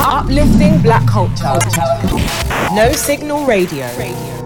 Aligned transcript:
Uplifting 0.00 0.80
black 0.80 1.04
culture. 1.08 1.58
No 2.72 2.92
Signal 2.92 3.44
Radio. 3.46 3.84
My 3.98 4.37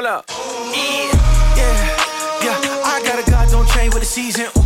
hold 0.00 0.06
up. 0.06 0.24
Yeah, 0.74 1.76
yeah. 2.42 2.82
I 2.84 3.02
got 3.04 3.26
a 3.26 3.30
God, 3.30 3.50
don't 3.50 3.68
change 3.68 3.92
with 3.92 4.02
the 4.02 4.08
season. 4.08 4.59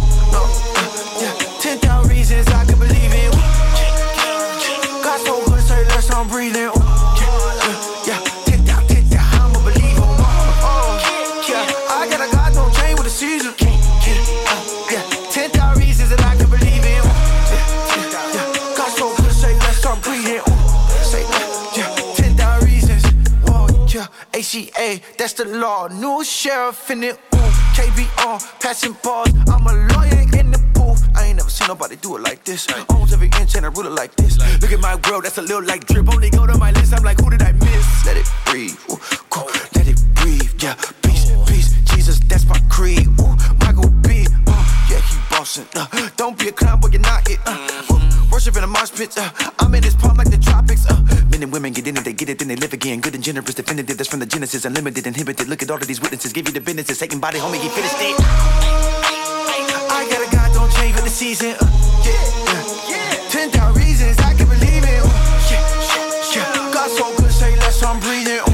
That's 24.55 25.33
the 25.33 25.47
law. 25.47 25.89
New 25.89 26.23
sheriff 26.23 26.89
in 26.89 27.03
it. 27.03 27.19
Ooh, 27.35 27.39
KB 27.75 28.07
on, 28.25 28.39
passing 28.61 28.97
balls. 29.03 29.31
I'm 29.49 29.67
a 29.67 29.75
lawyer 29.93 30.23
in 30.39 30.53
the 30.53 30.63
booth. 30.75 31.03
I 31.17 31.27
ain't 31.27 31.39
never 31.39 31.51
seen 31.51 31.67
nobody 31.67 31.97
do 31.97 32.17
it 32.17 32.23
like 32.23 32.45
this. 32.45 32.69
Owns 32.91 33.13
every 33.13 33.31
inch 33.41 33.57
and 33.57 33.67
I 33.67 33.71
rule 33.71 33.87
it 33.87 33.97
like 33.97 34.15
this. 34.15 34.39
Look 34.63 34.71
at 34.71 34.79
my 34.79 34.95
world, 35.11 35.25
that's 35.25 35.39
a 35.39 35.43
little 35.43 35.65
like 35.65 35.87
drip. 35.87 36.09
Only 36.09 36.31
go 36.31 36.47
to 36.47 36.57
my 36.57 36.71
list, 36.71 36.95
I'm 36.95 37.03
like, 37.03 37.19
who 37.19 37.31
did 37.31 37.43
I 37.43 37.51
miss? 37.51 38.07
Let 38.07 38.17
it 38.17 38.27
breathe, 38.47 38.79
ooh, 38.91 38.97
cool. 39.29 39.51
let 39.75 39.89
it 39.89 40.01
breathe, 40.15 40.49
yeah. 40.63 40.75
Peace, 41.03 41.33
oh. 41.33 41.45
peace, 41.49 41.73
Jesus, 41.93 42.21
that's 42.21 42.47
my 42.47 42.61
creed. 42.71 43.09
Ooh, 43.21 43.37
bossing. 45.45 45.67
Uh, 45.75 46.09
don't 46.17 46.39
be 46.39 46.49
a 46.49 46.53
clown, 46.53 46.81
but 46.81 46.93
you're 46.93 47.03
not 47.03 47.29
it. 47.29 47.39
Uh, 47.45 47.93
ooh, 47.93 48.33
worship 48.33 48.57
in 48.57 48.65
a 48.65 48.67
mosh 48.67 48.91
pit. 48.93 49.13
Uh, 49.17 49.31
I'm 49.59 49.75
in 49.75 49.83
this 49.83 49.95
palm 49.95 50.17
like 50.17 50.31
the 50.31 50.39
tropics. 50.39 50.87
Uh, 50.89 50.97
men 51.31 51.43
and 51.43 51.53
women 51.53 51.73
get 51.73 51.87
in 51.87 51.97
it, 51.97 52.05
they 52.05 52.13
get 52.13 52.29
it, 52.31 52.39
then 52.39 52.49
they 52.49 52.57
live 52.57 52.73
again. 52.73 53.01
Good 53.01 53.15
and 53.15 53.23
generous, 53.23 53.55
definitive. 53.55 53.97
That's 53.97 54.09
from 54.09 54.21
the 54.21 54.27
Genesis, 54.27 54.65
unlimited, 54.65 55.07
inhibited. 55.07 55.49
Look 55.49 55.63
at 55.63 55.71
all 55.71 55.77
of 55.77 55.87
these 55.87 56.01
witnesses, 56.01 56.33
give 56.33 56.47
you 56.47 56.53
the 56.53 56.61
businesses. 56.61 56.99
Taking 56.99 57.21
body, 57.21 57.39
homie, 57.39 57.61
he 57.61 57.69
finished 57.69 57.97
it. 58.01 58.17
I 59.97 60.07
got 60.11 60.27
a 60.27 60.31
God, 60.35 60.53
don't 60.55 60.73
change 60.73 60.95
with 60.95 61.05
the 61.05 61.11
season. 61.11 61.55
Uh, 61.61 61.69
yeah, 62.05 62.89
yeah. 62.89 63.29
Ten 63.29 63.51
thousand 63.51 63.83
reasons 63.83 64.19
I 64.21 64.33
can 64.35 64.49
believe 64.49 64.85
it. 64.85 65.01
Uh, 65.05 65.13
yeah, 65.51 65.61
yeah, 65.93 66.41
yeah. 66.41 66.73
God 66.73 66.91
so 66.91 67.15
good, 67.17 67.31
say 67.31 67.55
less, 67.57 67.83
I'm 67.83 68.01
breathing. 68.01 68.41
Uh, 68.41 68.54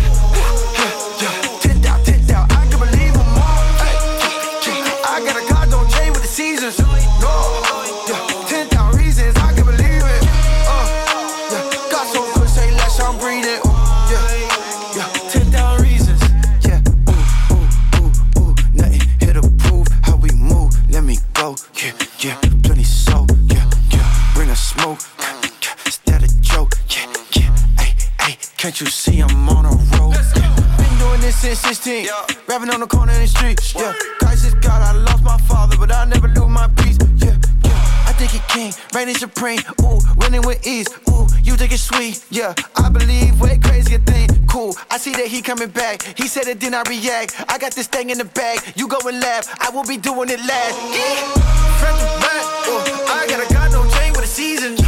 you 28.80 28.86
see 28.86 29.20
I'm 29.20 29.48
on 29.48 29.66
a 29.66 29.68
roll? 29.98 30.10
Been 30.10 30.98
doing 30.98 31.20
this 31.20 31.36
since 31.36 31.58
16. 31.58 32.04
Yeah. 32.04 32.26
Rapping 32.46 32.70
on 32.70 32.80
the 32.80 32.86
corner 32.86 33.12
in 33.12 33.20
the 33.20 33.26
street. 33.26 33.60
Yeah. 33.74 33.92
Christ 34.18 34.46
is 34.46 34.54
God. 34.54 34.80
I 34.80 34.92
lost 34.92 35.22
my 35.22 35.36
father, 35.38 35.76
but 35.76 35.92
I 35.92 36.06
never 36.06 36.28
lose 36.28 36.48
my 36.48 36.66
peace. 36.78 36.96
Yeah, 37.16 37.36
yeah. 37.64 38.08
I 38.08 38.12
think 38.16 38.30
he 38.30 38.40
king, 38.48 38.72
reigning 38.94 39.16
supreme. 39.16 39.60
Ooh, 39.82 39.98
winning 40.16 40.42
with 40.42 40.66
ease. 40.66 40.88
Ooh, 41.10 41.26
you 41.42 41.56
think 41.56 41.72
it's 41.72 41.82
sweet. 41.82 42.24
Yeah, 42.30 42.54
I 42.76 42.88
believe 42.88 43.38
way 43.40 43.58
crazier 43.58 43.98
thing. 43.98 44.28
Cool, 44.46 44.74
I 44.90 44.96
see 44.96 45.12
that 45.12 45.26
he 45.26 45.42
coming 45.42 45.68
back. 45.68 46.02
He 46.16 46.26
said 46.26 46.46
it, 46.46 46.60
then 46.60 46.74
I 46.74 46.82
react. 46.88 47.44
I 47.48 47.58
got 47.58 47.72
this 47.72 47.86
thing 47.86 48.08
in 48.10 48.18
the 48.18 48.24
bag. 48.24 48.60
You 48.76 48.88
go 48.88 48.98
and 49.06 49.20
laugh. 49.20 49.46
I 49.60 49.70
will 49.70 49.84
be 49.84 49.98
doing 49.98 50.30
it 50.30 50.40
last. 50.40 50.76
Yeah. 50.94 51.28
Front 51.80 51.98
to 52.00 52.06
back. 52.24 52.44
Ooh, 52.68 52.80
I 53.12 53.26
got 53.28 53.44
a 53.44 53.52
God, 53.52 53.72
don't 53.72 53.86
with 54.12 54.22
the 54.22 54.26
season. 54.26 54.79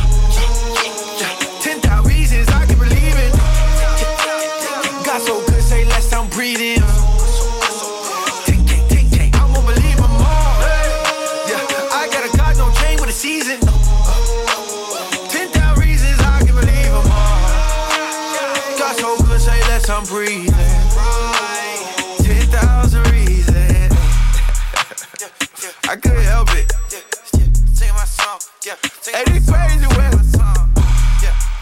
Hey, 28.80 29.24
this 29.26 29.48
crazy 29.48 29.86
way. 29.98 30.10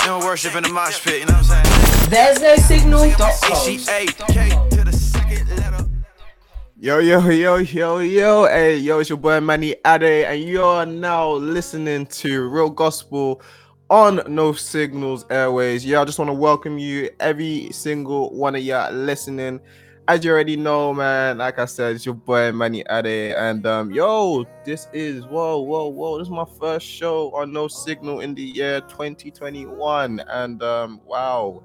You 0.00 0.06
know, 0.06 0.18
worship 0.20 0.54
in 0.54 0.62
the 0.62 0.70
mosh 0.70 1.02
pit, 1.04 1.20
you 1.20 1.26
know 1.26 1.34
what 1.34 1.50
I'm 1.50 1.64
saying? 1.64 2.10
There's 2.10 2.40
no 2.40 2.56
signal.com. 2.56 3.52
ACA 3.52 4.68
to 4.70 4.84
the 4.84 4.92
second 4.92 5.48
letter. 5.50 5.88
Yo, 6.76 6.98
yo, 6.98 7.28
yo, 7.28 7.56
yo, 7.56 7.98
yo. 7.98 8.46
Hey, 8.46 8.76
yo, 8.78 9.00
it's 9.00 9.10
your 9.10 9.18
boy 9.18 9.40
Manny 9.40 9.74
Ade, 9.84 10.24
and 10.24 10.42
you're 10.42 10.86
now 10.86 11.32
listening 11.32 12.06
to 12.06 12.48
Real 12.48 12.70
Gospel 12.70 13.42
on 13.90 14.22
No 14.28 14.52
Signals 14.52 15.26
Airways. 15.30 15.84
Yeah, 15.84 16.00
I 16.00 16.04
just 16.04 16.18
want 16.18 16.28
to 16.28 16.34
welcome 16.34 16.78
you, 16.78 17.10
every 17.18 17.70
single 17.72 18.34
one 18.34 18.54
of 18.54 18.62
you 18.62 18.78
listening. 18.92 19.60
As 20.10 20.24
you 20.24 20.32
already 20.32 20.56
know, 20.56 20.92
man, 20.92 21.38
like 21.38 21.60
I 21.60 21.66
said, 21.66 21.94
it's 21.94 22.04
your 22.04 22.16
boy 22.16 22.50
Manny 22.50 22.82
Ade, 22.90 23.32
and 23.36 23.64
um, 23.64 23.92
yo, 23.92 24.44
this 24.64 24.88
is 24.92 25.24
whoa, 25.26 25.60
whoa, 25.60 25.86
whoa. 25.86 26.18
This 26.18 26.26
is 26.26 26.32
my 26.32 26.46
first 26.58 26.84
show 26.84 27.30
on 27.32 27.52
No 27.52 27.68
Signal 27.68 28.18
in 28.18 28.34
the 28.34 28.42
year 28.42 28.80
2021, 28.80 30.18
and 30.18 30.62
um, 30.64 31.00
wow, 31.04 31.62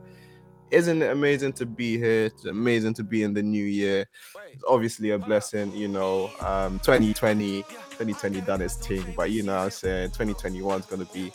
isn't 0.69 1.01
it 1.01 1.09
amazing 1.09 1.53
to 1.53 1.65
be 1.65 1.97
here? 1.97 2.25
It's 2.25 2.45
amazing 2.45 2.93
to 2.93 3.03
be 3.03 3.23
in 3.23 3.33
the 3.33 3.41
new 3.41 3.65
year. 3.65 4.05
It's 4.53 4.63
obviously 4.67 5.09
a 5.09 5.17
blessing, 5.17 5.71
you 5.71 5.87
know. 5.87 6.29
Um, 6.39 6.77
2020, 6.81 7.63
2020 7.63 8.41
done 8.41 8.61
its 8.61 8.75
thing, 8.75 9.11
but 9.17 9.31
you 9.31 9.41
know 9.41 9.55
what 9.55 9.63
I'm 9.63 9.71
saying 9.71 10.09
2021 10.09 10.81
is 10.81 10.85
gonna 10.85 11.05
be 11.05 11.31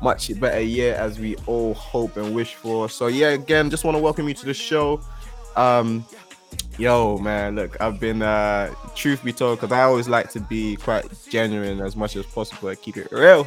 much 0.00 0.40
better 0.40 0.62
year 0.62 0.94
as 0.94 1.18
we 1.18 1.36
all 1.44 1.74
hope 1.74 2.16
and 2.16 2.34
wish 2.34 2.54
for. 2.54 2.88
So 2.88 3.08
yeah, 3.08 3.32
again, 3.32 3.68
just 3.68 3.84
want 3.84 3.98
to 3.98 4.02
welcome 4.02 4.26
you 4.26 4.32
to 4.32 4.46
the 4.46 4.54
show. 4.54 5.02
Um, 5.54 6.06
yo, 6.78 7.18
man, 7.18 7.56
look, 7.56 7.80
I've 7.80 7.98
been 8.00 8.22
uh 8.22 8.74
truth 8.94 9.24
be 9.24 9.32
told, 9.32 9.60
because 9.60 9.72
I 9.72 9.82
always 9.82 10.08
like 10.08 10.30
to 10.32 10.40
be 10.40 10.76
quite 10.76 11.06
genuine 11.28 11.80
as 11.80 11.96
much 11.96 12.16
as 12.16 12.26
possible 12.26 12.68
and 12.68 12.80
keep 12.80 12.96
it 12.96 13.08
real. 13.10 13.46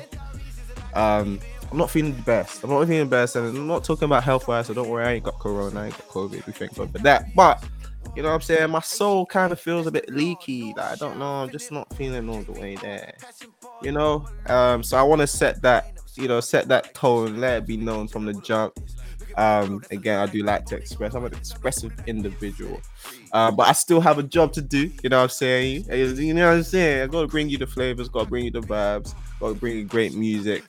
Um, 0.94 1.40
I'm 1.72 1.78
not 1.78 1.92
feeling 1.92 2.16
the 2.16 2.22
best. 2.24 2.64
I'm 2.64 2.72
not 2.72 2.88
feeling 2.88 3.02
the 3.02 3.16
best, 3.16 3.36
and 3.36 3.56
I'm 3.56 3.68
not 3.68 3.84
talking 3.84 4.06
about 4.06 4.24
health 4.24 4.48
wise. 4.48 4.68
So 4.68 4.74
don't 4.74 4.90
worry, 4.90 5.06
I 5.06 5.12
ain't 5.14 5.24
got 5.24 5.38
corona, 5.40 5.82
I 5.82 5.86
ain't 5.88 5.98
got 5.98 6.08
COVID. 6.08 6.46
We 6.46 6.54
thank 6.54 6.76
God 6.76 6.92
for 6.92 6.98
that. 7.00 7.36
But 7.36 7.64
you 8.16 8.24
know 8.24 8.30
what 8.30 8.36
I'm 8.36 8.42
saying? 8.42 8.72
My 8.72 8.80
soul 8.80 9.26
kind 9.26 9.52
of 9.52 9.60
feels 9.60 9.86
a 9.86 9.92
bit 9.92 10.10
leaky. 10.10 10.74
Like 10.76 10.94
I 10.94 10.96
don't 10.96 11.20
know, 11.20 11.44
I'm 11.44 11.50
just 11.52 11.72
not 11.72 11.94
feeling 11.96 12.28
all 12.28 12.42
the 12.42 12.54
way 12.54 12.76
there. 12.76 13.14
You 13.84 13.92
know? 13.92 14.28
Um, 14.48 14.82
so 14.82 14.98
I 14.98 15.04
want 15.04 15.22
to 15.22 15.28
set 15.28 15.62
that, 15.62 15.94
you 16.16 16.28
know, 16.28 16.40
set 16.40 16.68
that 16.70 16.96
tone, 16.96 17.40
let 17.40 17.58
it 17.60 17.68
be 17.68 17.78
known 17.78 18.08
from 18.08 18.26
the 18.26 18.34
jump. 18.34 18.80
Um, 19.36 19.82
again, 19.92 20.20
I 20.20 20.26
do 20.26 20.44
like 20.44 20.66
to 20.68 20.76
express. 20.76 21.14
I'm 21.14 21.26
an 21.26 21.34
expressive 21.34 21.94
individual, 22.08 22.82
uh, 23.32 23.52
but 23.52 23.68
I 23.68 23.74
still 23.74 24.02
have 24.02 24.18
a 24.18 24.24
job 24.24 24.54
to 24.54 24.62
do. 24.62 24.92
You 25.04 25.10
know 25.10 25.18
what 25.18 25.24
I'm 25.24 25.30
saying? 25.30 25.86
You 25.90 26.34
know 26.34 26.48
what 26.50 26.58
I'm 26.58 26.64
saying? 26.64 27.04
I 27.04 27.08
got 27.08 27.22
to 27.22 27.28
bring 27.28 27.50
you 27.50 27.58
the 27.58 27.68
flavors, 27.68 28.10
got 28.10 28.24
to 28.24 28.30
bring 28.30 28.46
you 28.46 28.52
the 28.52 28.62
vibes, 28.62 29.14
got 29.40 29.50
to 29.50 29.56
bring 29.56 29.78
you 29.78 29.86
great 29.86 30.14
music. 30.14 30.64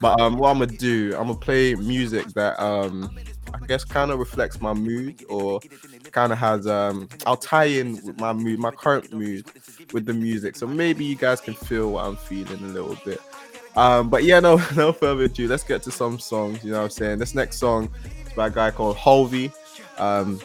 But 0.00 0.20
um, 0.20 0.36
what 0.38 0.50
I'm 0.50 0.58
gonna 0.58 0.72
do, 0.76 1.14
I'm 1.16 1.26
gonna 1.28 1.38
play 1.38 1.74
music 1.74 2.26
that 2.34 2.60
um, 2.62 3.10
I 3.52 3.58
guess 3.66 3.84
kind 3.84 4.10
of 4.10 4.18
reflects 4.18 4.60
my 4.60 4.72
mood 4.74 5.24
or 5.28 5.60
kind 6.10 6.32
of 6.32 6.38
has 6.38 6.66
um, 6.66 7.08
I'll 7.26 7.36
tie 7.36 7.64
in 7.64 7.94
with 8.04 8.18
my 8.18 8.32
mood, 8.32 8.58
my 8.58 8.70
current 8.70 9.12
mood, 9.12 9.46
with 9.92 10.06
the 10.06 10.12
music. 10.12 10.56
So 10.56 10.66
maybe 10.66 11.04
you 11.04 11.16
guys 11.16 11.40
can 11.40 11.54
feel 11.54 11.92
what 11.92 12.04
I'm 12.04 12.16
feeling 12.16 12.62
a 12.64 12.68
little 12.68 12.96
bit. 13.04 13.20
Um, 13.76 14.08
but 14.08 14.24
yeah, 14.24 14.40
no, 14.40 14.56
no 14.76 14.92
further 14.92 15.24
ado. 15.24 15.48
Let's 15.48 15.64
get 15.64 15.82
to 15.84 15.90
some 15.90 16.18
songs. 16.18 16.64
You 16.64 16.72
know 16.72 16.78
what 16.78 16.84
I'm 16.84 16.90
saying? 16.90 17.18
This 17.18 17.34
next 17.34 17.58
song 17.58 17.90
is 18.26 18.32
by 18.34 18.48
a 18.48 18.50
guy 18.50 18.70
called 18.70 18.96
Hulvey. 18.96 19.52
Um, 19.98 20.40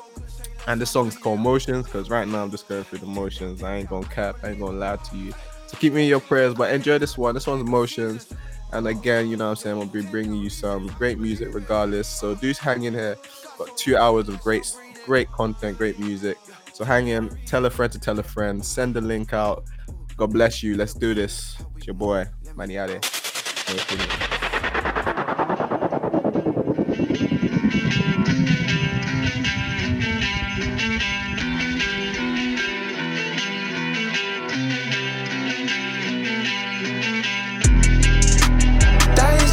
And 0.68 0.80
the 0.80 0.86
song's 0.86 1.18
called 1.18 1.40
Motions 1.40 1.86
because 1.86 2.10
right 2.10 2.28
now 2.28 2.44
I'm 2.44 2.52
just 2.52 2.68
going 2.68 2.84
through 2.84 3.00
the 3.00 3.08
motions. 3.08 3.64
I 3.64 3.78
ain't 3.78 3.90
gonna 3.90 4.06
cap, 4.08 4.38
I 4.44 4.50
ain't 4.50 4.60
gonna 4.60 4.78
lie 4.78 4.98
to 4.98 5.18
you. 5.18 5.34
So 5.68 5.78
keep 5.78 5.94
me 5.94 6.04
in 6.04 6.10
your 6.10 6.20
prayers, 6.20 6.54
but 6.54 6.72
enjoy 6.72 7.00
this 7.00 7.18
one. 7.18 7.34
This 7.34 7.48
one's 7.48 7.68
Motions. 7.68 8.32
And 8.72 8.88
again, 8.88 9.28
you 9.30 9.38
know 9.38 9.46
what 9.46 9.52
I'm 9.52 9.56
saying, 9.56 9.80
I'll 9.80 9.86
be 9.88 10.04
bringing 10.04 10.36
you 10.36 10.50
some 10.50 10.88
great 10.98 11.18
music 11.18 11.56
regardless. 11.56 12.08
So 12.08 12.36
do 12.36 12.54
hang 12.60 12.84
in 12.84 12.94
here. 12.94 13.18
Got 13.58 13.76
two 13.78 13.98
hours 13.98 14.30
of 14.30 14.40
great, 14.42 14.72
great 15.06 15.32
content, 15.32 15.78
great 15.78 15.98
music. 15.98 16.38
So 16.74 16.86
hang 16.86 17.08
in, 17.08 17.36
tell 17.48 17.66
a 17.66 17.70
friend 17.70 17.92
to 17.92 18.00
tell 18.00 18.20
a 18.20 18.24
friend, 18.24 18.64
send 18.64 18.94
the 18.94 19.02
link 19.02 19.34
out. 19.34 19.64
God 20.18 20.34
bless 20.34 20.62
you. 20.62 20.76
Let's 20.78 20.94
do 20.94 21.16
this. 21.16 21.58
It's 21.78 21.88
your 21.88 21.96
boy, 21.96 22.26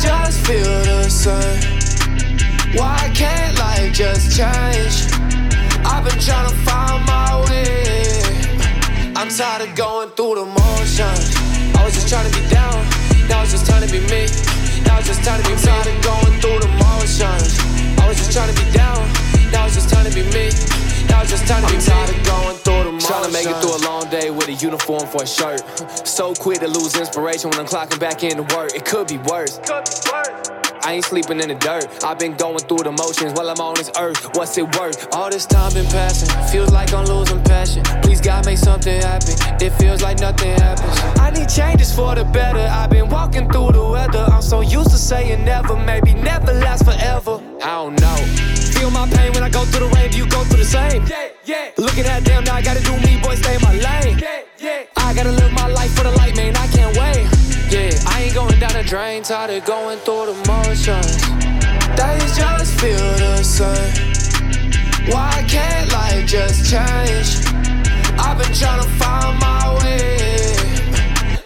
Just 0.02 0.46
feel 0.46 0.64
the 0.84 1.08
same. 1.08 2.76
Why 2.76 3.10
can't 3.14 3.58
life 3.58 3.92
just 3.92 4.36
change? 4.36 5.06
I've 5.84 6.04
been 6.04 6.18
trying 6.20 6.48
to 6.48 6.56
find 6.66 7.06
my 7.06 7.44
way. 7.48 9.14
I'm 9.14 9.28
tired 9.28 9.68
of 9.68 9.74
going 9.76 10.10
through 10.10 10.34
the 10.34 10.44
motions. 10.44 11.36
I 11.76 11.84
was 11.84 11.94
just 11.94 12.08
trying 12.08 12.30
to 12.30 12.40
be 12.40 12.48
down. 12.48 12.95
Now 13.28 13.42
it's 13.42 13.52
just 13.52 13.66
time 13.66 13.82
to 13.82 13.90
be 13.90 14.00
me. 14.06 14.26
Now 14.86 14.98
it's 14.98 15.08
just 15.08 15.24
time 15.24 15.42
to 15.42 15.48
be 15.48 15.56
tired 15.56 15.86
of 15.86 15.96
going 16.02 16.40
through 16.40 16.60
the 16.60 16.70
motions. 16.78 17.58
I 17.98 18.06
was 18.08 18.16
just 18.16 18.32
trying 18.32 18.54
to 18.54 18.64
be 18.64 18.70
down. 18.72 19.02
Now 19.50 19.66
it's 19.66 19.74
just 19.74 19.90
time 19.90 20.06
to 20.06 20.14
be 20.14 20.22
me. 20.30 20.50
Now 21.08 21.22
it's 21.22 21.30
just 21.30 21.46
time 21.46 21.66
to 21.66 21.72
be 21.72 21.80
tired 21.82 22.10
of 22.10 22.26
going 22.26 22.56
through 22.58 22.84
the 22.84 22.92
motions. 22.92 23.06
Trying 23.06 23.26
to 23.26 23.32
make 23.32 23.46
it 23.46 23.56
through 23.60 23.76
a 23.76 23.82
long 23.84 24.08
day 24.10 24.30
with 24.30 24.48
a 24.48 24.54
uniform 24.54 25.06
for 25.06 25.22
a 25.22 25.26
shirt. 25.26 25.62
So 26.06 26.34
quick 26.34 26.60
to 26.60 26.68
lose 26.68 26.96
inspiration 26.96 27.50
when 27.50 27.60
I'm 27.60 27.66
clocking 27.66 28.00
back 28.00 28.24
into 28.24 28.42
work. 28.56 28.74
It 28.74 28.84
could 28.84 29.06
be 29.08 29.18
worse. 29.18 29.60
I 30.82 30.94
ain't 30.94 31.04
sleeping 31.04 31.40
in 31.40 31.48
the 31.48 31.54
dirt. 31.54 31.86
I've 32.04 32.18
been 32.18 32.36
going 32.36 32.58
through 32.58 32.84
the 32.84 32.92
motions 32.92 33.32
while 33.32 33.48
I'm 33.48 33.60
on 33.60 33.74
this 33.74 33.90
earth. 33.98 34.34
What's 34.36 34.56
it 34.58 34.66
worth? 34.76 35.14
All 35.14 35.30
this 35.30 35.46
time 35.46 35.72
been 35.72 35.86
passing. 35.86 36.28
Feels 36.48 36.70
like 36.72 36.92
I'm 36.92 37.06
losing 37.06 37.42
passion. 37.44 37.82
Please 38.02 38.20
God 38.20 38.46
make 38.46 38.58
something 38.58 39.00
happen. 39.00 39.34
It 39.60 39.70
feels 39.78 40.02
like 40.02 40.20
nothing 40.20 40.52
happens. 40.52 40.98
I 41.18 41.30
need 41.30 41.48
changes 41.48 41.94
for 41.94 42.14
the 42.14 42.24
better. 42.24 42.60
I've 42.60 42.90
been 42.90 43.08
walking 43.08 43.50
through 43.50 43.72
the 43.72 43.84
weather. 43.84 44.24
I'm 44.30 44.42
so 44.42 44.60
used 44.60 44.90
to 44.90 44.98
saying 44.98 45.44
never. 45.44 45.76
Maybe 45.76 46.14
never 46.14 46.52
last 46.52 46.84
forever. 46.84 47.40
I 47.62 47.74
don't 47.82 48.00
know. 48.00 48.16
Feel 48.76 48.90
my 48.90 49.08
pain 49.08 49.32
when 49.32 49.42
I 49.42 49.50
go 49.50 49.64
through 49.64 49.88
the 49.88 49.94
rain. 49.94 50.10
Do 50.10 50.18
you 50.18 50.28
go 50.28 50.44
through 50.44 50.58
the 50.58 50.64
same? 50.64 51.06
Yeah, 51.06 51.28
yeah. 51.44 51.70
Looking 51.78 52.04
at 52.04 52.24
them 52.24 52.44
now, 52.44 52.56
I 52.56 52.62
gotta 52.62 52.82
do 52.82 52.96
me, 53.00 53.20
boy, 53.22 53.34
stay 53.34 53.54
in 53.54 53.62
my 53.62 53.72
lane. 53.72 54.18
Yeah, 54.18 54.42
yeah. 54.58 54.82
I 54.96 55.14
gotta 55.14 55.32
live 55.32 55.52
my 55.52 55.66
life 55.66 55.92
for 55.96 56.04
the 56.04 56.12
light, 56.12 56.36
man. 56.36 56.54
I 56.56 56.66
can't 56.68 56.96
wait. 56.96 57.35
I 57.76 58.22
ain't 58.22 58.34
going 58.34 58.58
down 58.58 58.72
the 58.72 58.82
drain, 58.82 59.22
tired 59.22 59.50
of 59.50 59.64
going 59.66 59.98
through 59.98 60.32
the 60.32 60.36
motions. 60.48 61.20
Days 61.92 62.32
just 62.36 62.80
feel 62.80 62.96
the 63.20 63.42
same. 63.44 63.92
Why 65.12 65.44
can't 65.46 65.92
life 65.92 66.24
just 66.26 66.70
change? 66.70 67.44
I've 68.16 68.38
been 68.38 68.52
trying 68.56 68.80
to 68.80 68.88
find 68.96 69.38
my 69.38 69.76
way. 69.84 70.16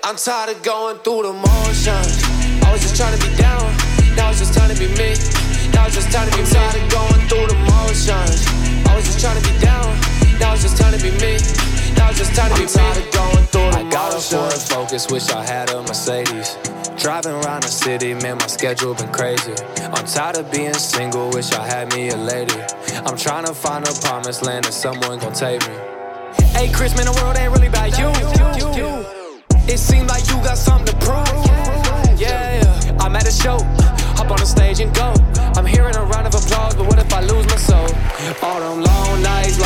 I'm 0.05 0.15
tired 0.15 0.55
of 0.55 0.63
going 0.63 0.99
through 0.99 1.23
the 1.27 1.35
motions. 1.35 2.23
I 2.63 2.71
was 2.71 2.81
just 2.83 2.95
trying 2.97 3.19
to 3.19 3.23
be 3.27 3.35
down. 3.37 3.67
Now 4.15 4.31
it's 4.31 4.39
just 4.39 4.55
time 4.55 4.71
to 4.71 4.79
be 4.79 4.87
me. 4.95 5.19
Now 5.75 5.87
it's 5.87 5.97
just 5.99 6.13
time 6.13 6.31
to 6.31 6.37
be 6.37 6.43
me. 6.43 6.51
tired 6.51 6.79
of 6.79 6.87
going 6.95 7.23
through 7.27 7.47
the 7.51 7.59
motions. 7.75 8.47
I 8.87 8.95
was 8.95 9.05
just 9.05 9.19
trying 9.19 9.35
to 9.35 9.45
be 9.51 9.59
down. 9.59 9.99
Now 10.39 10.55
it's 10.55 10.63
just 10.63 10.79
time 10.79 10.95
to 10.95 11.03
be 11.03 11.11
me. 11.19 11.80
Now 12.01 12.09
it's 12.09 12.19
just 12.19 12.35
time 12.35 12.51
to 12.55 12.61
be 12.61 12.67
tired 12.67 12.97
of 12.97 13.13
going 13.13 13.45
through 13.53 13.71
the 13.73 13.77
I 13.77 13.85
I 13.85 13.91
got 13.91 14.17
a 14.17 14.21
Ford 14.21 14.53
Focus, 14.55 15.11
wish 15.11 15.29
I 15.29 15.45
had 15.45 15.69
a 15.69 15.83
Mercedes. 15.83 16.57
Driving 16.97 17.33
around 17.33 17.63
the 17.65 17.69
city, 17.69 18.15
man, 18.15 18.39
my 18.39 18.47
schedule 18.47 18.95
been 18.95 19.13
crazy. 19.13 19.53
I'm 19.93 20.07
tired 20.07 20.39
of 20.39 20.51
being 20.51 20.73
single, 20.73 21.29
wish 21.29 21.53
I 21.53 21.67
had 21.67 21.93
me 21.93 22.09
a 22.09 22.17
lady. 22.17 22.59
I'm 23.05 23.19
trying 23.19 23.45
to 23.45 23.53
find 23.53 23.87
a 23.87 23.93
promised 24.01 24.43
land 24.43 24.65
and 24.65 24.75
someone 24.75 25.19
gon' 25.19 25.35
take 25.35 25.61
me. 25.69 25.75
Hey, 26.57 26.73
Chris, 26.73 26.97
man, 26.97 27.05
the 27.05 27.13
world 27.21 27.37
ain't 27.37 27.53
really 27.53 27.69
about 27.69 27.93
you. 27.99 28.09
It 29.69 29.79
seems 29.79 30.09
like 30.09 30.25
you 30.29 30.37
got 30.41 30.57
something 30.57 30.89
to 30.89 30.97
prove. 31.05 31.29
Yeah, 32.19 32.97
I'm 32.99 33.15
at 33.15 33.29
a 33.29 33.33
show, 33.33 33.59
hop 34.17 34.31
on 34.31 34.39
the 34.39 34.47
stage 34.47 34.81
and 34.81 34.95
go. 34.95 35.13
I'm 35.55 35.67
hearing 35.67 35.97
a 35.97 36.05
round 36.05 36.27
of 36.27 36.35
applause, 36.35 36.75
but 36.75 36.87
what 36.87 36.99
if 36.99 37.13
I 37.13 37.21
lose 37.21 37.47
my 37.47 37.57
soul? 37.57 37.89
All 38.43 38.61
them 38.61 38.85
long 38.85 39.10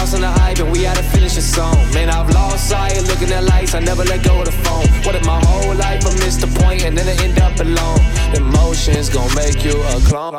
lost 0.04 0.14
in 0.16 0.20
the 0.20 0.28
hype, 0.28 0.58
and 0.58 0.70
we 0.70 0.82
had 0.82 0.96
to 0.96 1.02
finish 1.02 1.36
a 1.38 1.40
song. 1.40 1.76
Man, 1.94 2.10
I've 2.10 2.28
lost 2.34 2.68
sight, 2.68 3.00
looking 3.08 3.30
at 3.32 3.44
lights, 3.44 3.74
I 3.74 3.80
never 3.80 4.04
let 4.04 4.22
go 4.22 4.38
of 4.40 4.44
the 4.44 4.52
phone. 4.52 4.86
What 5.04 5.14
if 5.14 5.24
my 5.24 5.40
whole 5.46 5.74
life 5.74 6.04
I 6.04 6.12
missed 6.24 6.40
the 6.42 6.50
point 6.60 6.84
and 6.84 6.96
then 6.96 7.08
I 7.08 7.16
end 7.24 7.38
up 7.38 7.58
alone? 7.58 8.00
Emotions 8.34 9.08
gon' 9.08 9.34
make 9.34 9.64
you 9.64 9.76
a 9.94 10.00
clone. 10.08 10.34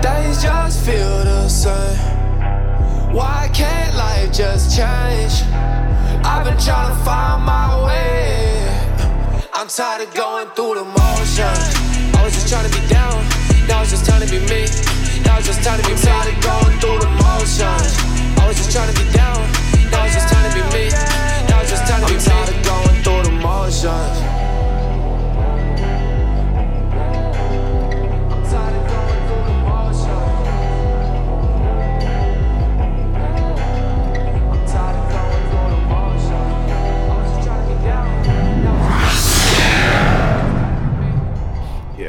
Days 0.00 0.42
just 0.42 0.86
feel 0.86 1.24
the 1.24 1.48
same. 1.48 1.98
Why 3.12 3.50
can't 3.52 3.94
life 3.94 4.32
just 4.32 4.74
change? 4.74 5.34
I've 6.24 6.44
been 6.44 6.58
trying 6.58 6.88
to 6.88 6.98
find 7.04 7.44
my 7.44 7.84
way. 7.84 8.64
I'm 9.52 9.68
tired 9.68 10.08
of 10.08 10.14
going 10.14 10.48
through 10.56 10.74
the 10.80 10.84
motions. 10.84 11.68
I 12.16 12.20
was 12.24 12.32
just 12.32 12.48
trying 12.48 12.70
to 12.70 12.80
be 12.80 12.86
down. 12.88 13.18
Now 13.68 13.82
it's 13.82 13.90
just 13.90 14.06
time 14.06 14.22
to 14.24 14.30
be 14.30 14.40
me. 14.48 14.97
Now 15.28 15.36
it's 15.36 15.46
just 15.46 15.62
time 15.62 15.78
to 15.78 15.86
be 15.86 15.94
tired 15.94 16.34
of 16.34 16.42
going 16.42 16.80
through 16.80 17.00
the 17.00 17.10
motions. 17.20 17.92
I 18.40 18.48
was 18.48 18.56
just 18.56 18.72
trying 18.72 18.88
to 18.88 18.98
be 18.98 19.12
down. 19.12 19.36
Now 19.92 20.06
it's 20.06 20.14
just 20.14 20.32
time 20.32 20.48
to 20.48 20.56
be 20.56 20.62
me. 20.72 20.88
Now 21.48 21.60
it's 21.60 21.68
just 21.68 21.84
time 21.86 22.00
to 22.00 22.08
be 22.08 22.18
tired 22.18 22.48
of 22.48 22.64
going 22.64 23.02
through 23.04 23.22
the 23.24 23.32
motions. 23.32 24.27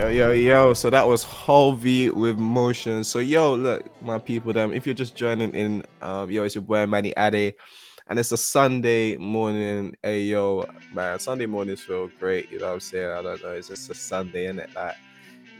Yo, 0.09 0.31
yo. 0.31 0.73
So 0.73 0.89
that 0.89 1.07
was 1.07 1.23
Hulvey 1.23 2.11
with 2.11 2.39
motion. 2.39 3.03
So 3.03 3.19
yo, 3.19 3.53
look, 3.53 3.85
my 4.01 4.17
people, 4.17 4.51
them. 4.51 4.73
If 4.73 4.87
you're 4.87 4.95
just 4.95 5.15
joining 5.15 5.53
in, 5.53 5.83
um, 6.01 6.31
yo, 6.31 6.43
it's 6.43 6.55
your 6.55 6.63
boy 6.63 6.87
Manny 6.87 7.13
Ade, 7.15 7.53
and 8.07 8.17
it's 8.17 8.31
a 8.31 8.37
Sunday 8.37 9.17
morning. 9.17 9.95
Hey, 10.01 10.21
yo, 10.21 10.65
man, 10.93 11.19
Sunday 11.19 11.45
mornings 11.45 11.81
feel 11.81 12.09
great. 12.19 12.51
You 12.51 12.57
know 12.57 12.67
what 12.67 12.73
I'm 12.73 12.79
saying? 12.79 13.11
I 13.11 13.21
don't 13.21 13.43
know. 13.43 13.51
It's 13.51 13.67
just 13.67 13.91
a 13.91 13.93
Sunday, 13.93 14.45
isn't 14.45 14.59
it? 14.59 14.71
Like, 14.75 14.95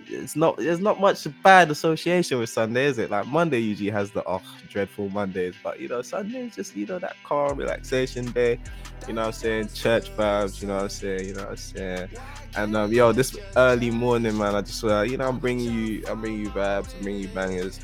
it's 0.10 0.36
not. 0.36 0.58
There's 0.58 0.80
not 0.80 1.00
much 1.00 1.28
bad 1.44 1.72
association 1.72 2.40
with 2.40 2.50
Sunday, 2.50 2.86
is 2.86 2.98
it? 2.98 3.10
Like 3.10 3.28
Monday 3.28 3.60
usually 3.60 3.90
has 3.90 4.12
the 4.12 4.24
oh 4.28 4.42
dreadful 4.70 5.10
Mondays, 5.10 5.56
but 5.64 5.80
you 5.80 5.88
know 5.88 6.02
Sunday 6.02 6.48
is 6.48 6.56
just 6.56 6.76
you 6.76 6.86
know 6.86 7.00
that 7.00 7.16
calm 7.24 7.58
relaxation 7.58 8.32
day. 8.32 8.60
You 9.08 9.14
know 9.14 9.22
what 9.22 9.28
I'm 9.28 9.34
saying? 9.34 9.70
Church 9.70 10.16
vibes. 10.16 10.62
You 10.62 10.68
know 10.68 10.76
what 10.76 10.84
I'm 10.84 10.90
saying? 10.90 11.28
You 11.28 11.34
know 11.34 11.42
what 11.42 11.52
I'm 11.52 11.58
saying? 11.58 12.10
And 12.56 12.76
um, 12.76 12.92
yo, 12.92 13.12
this 13.12 13.38
early 13.56 13.92
morning, 13.92 14.38
man, 14.38 14.56
I 14.56 14.62
just 14.62 14.84
uh, 14.84 15.02
you 15.02 15.18
know, 15.18 15.28
I'm 15.28 15.40
bringing 15.40 15.72
you, 15.72 16.04
I'm 16.08 16.22
bringing 16.22 16.42
you 16.42 16.50
vibes, 16.50 16.96
I'm 16.96 17.04
bringing 17.04 17.22
you 17.22 17.28
bangers. 17.30 17.80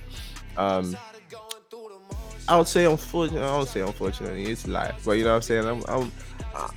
Um, 0.57 0.97
I 2.47 2.57
would 2.57 2.67
say 2.67 2.85
unfortunately, 2.85 3.47
I 3.47 3.57
would 3.57 3.67
say 3.67 3.81
unfortunately, 3.81 4.45
it's 4.45 4.67
life, 4.67 5.01
but 5.03 5.13
you 5.13 5.23
know 5.23 5.31
what 5.31 5.37
I'm 5.37 5.41
saying. 5.41 5.65
I'm, 5.65 5.83
I'm 5.87 6.11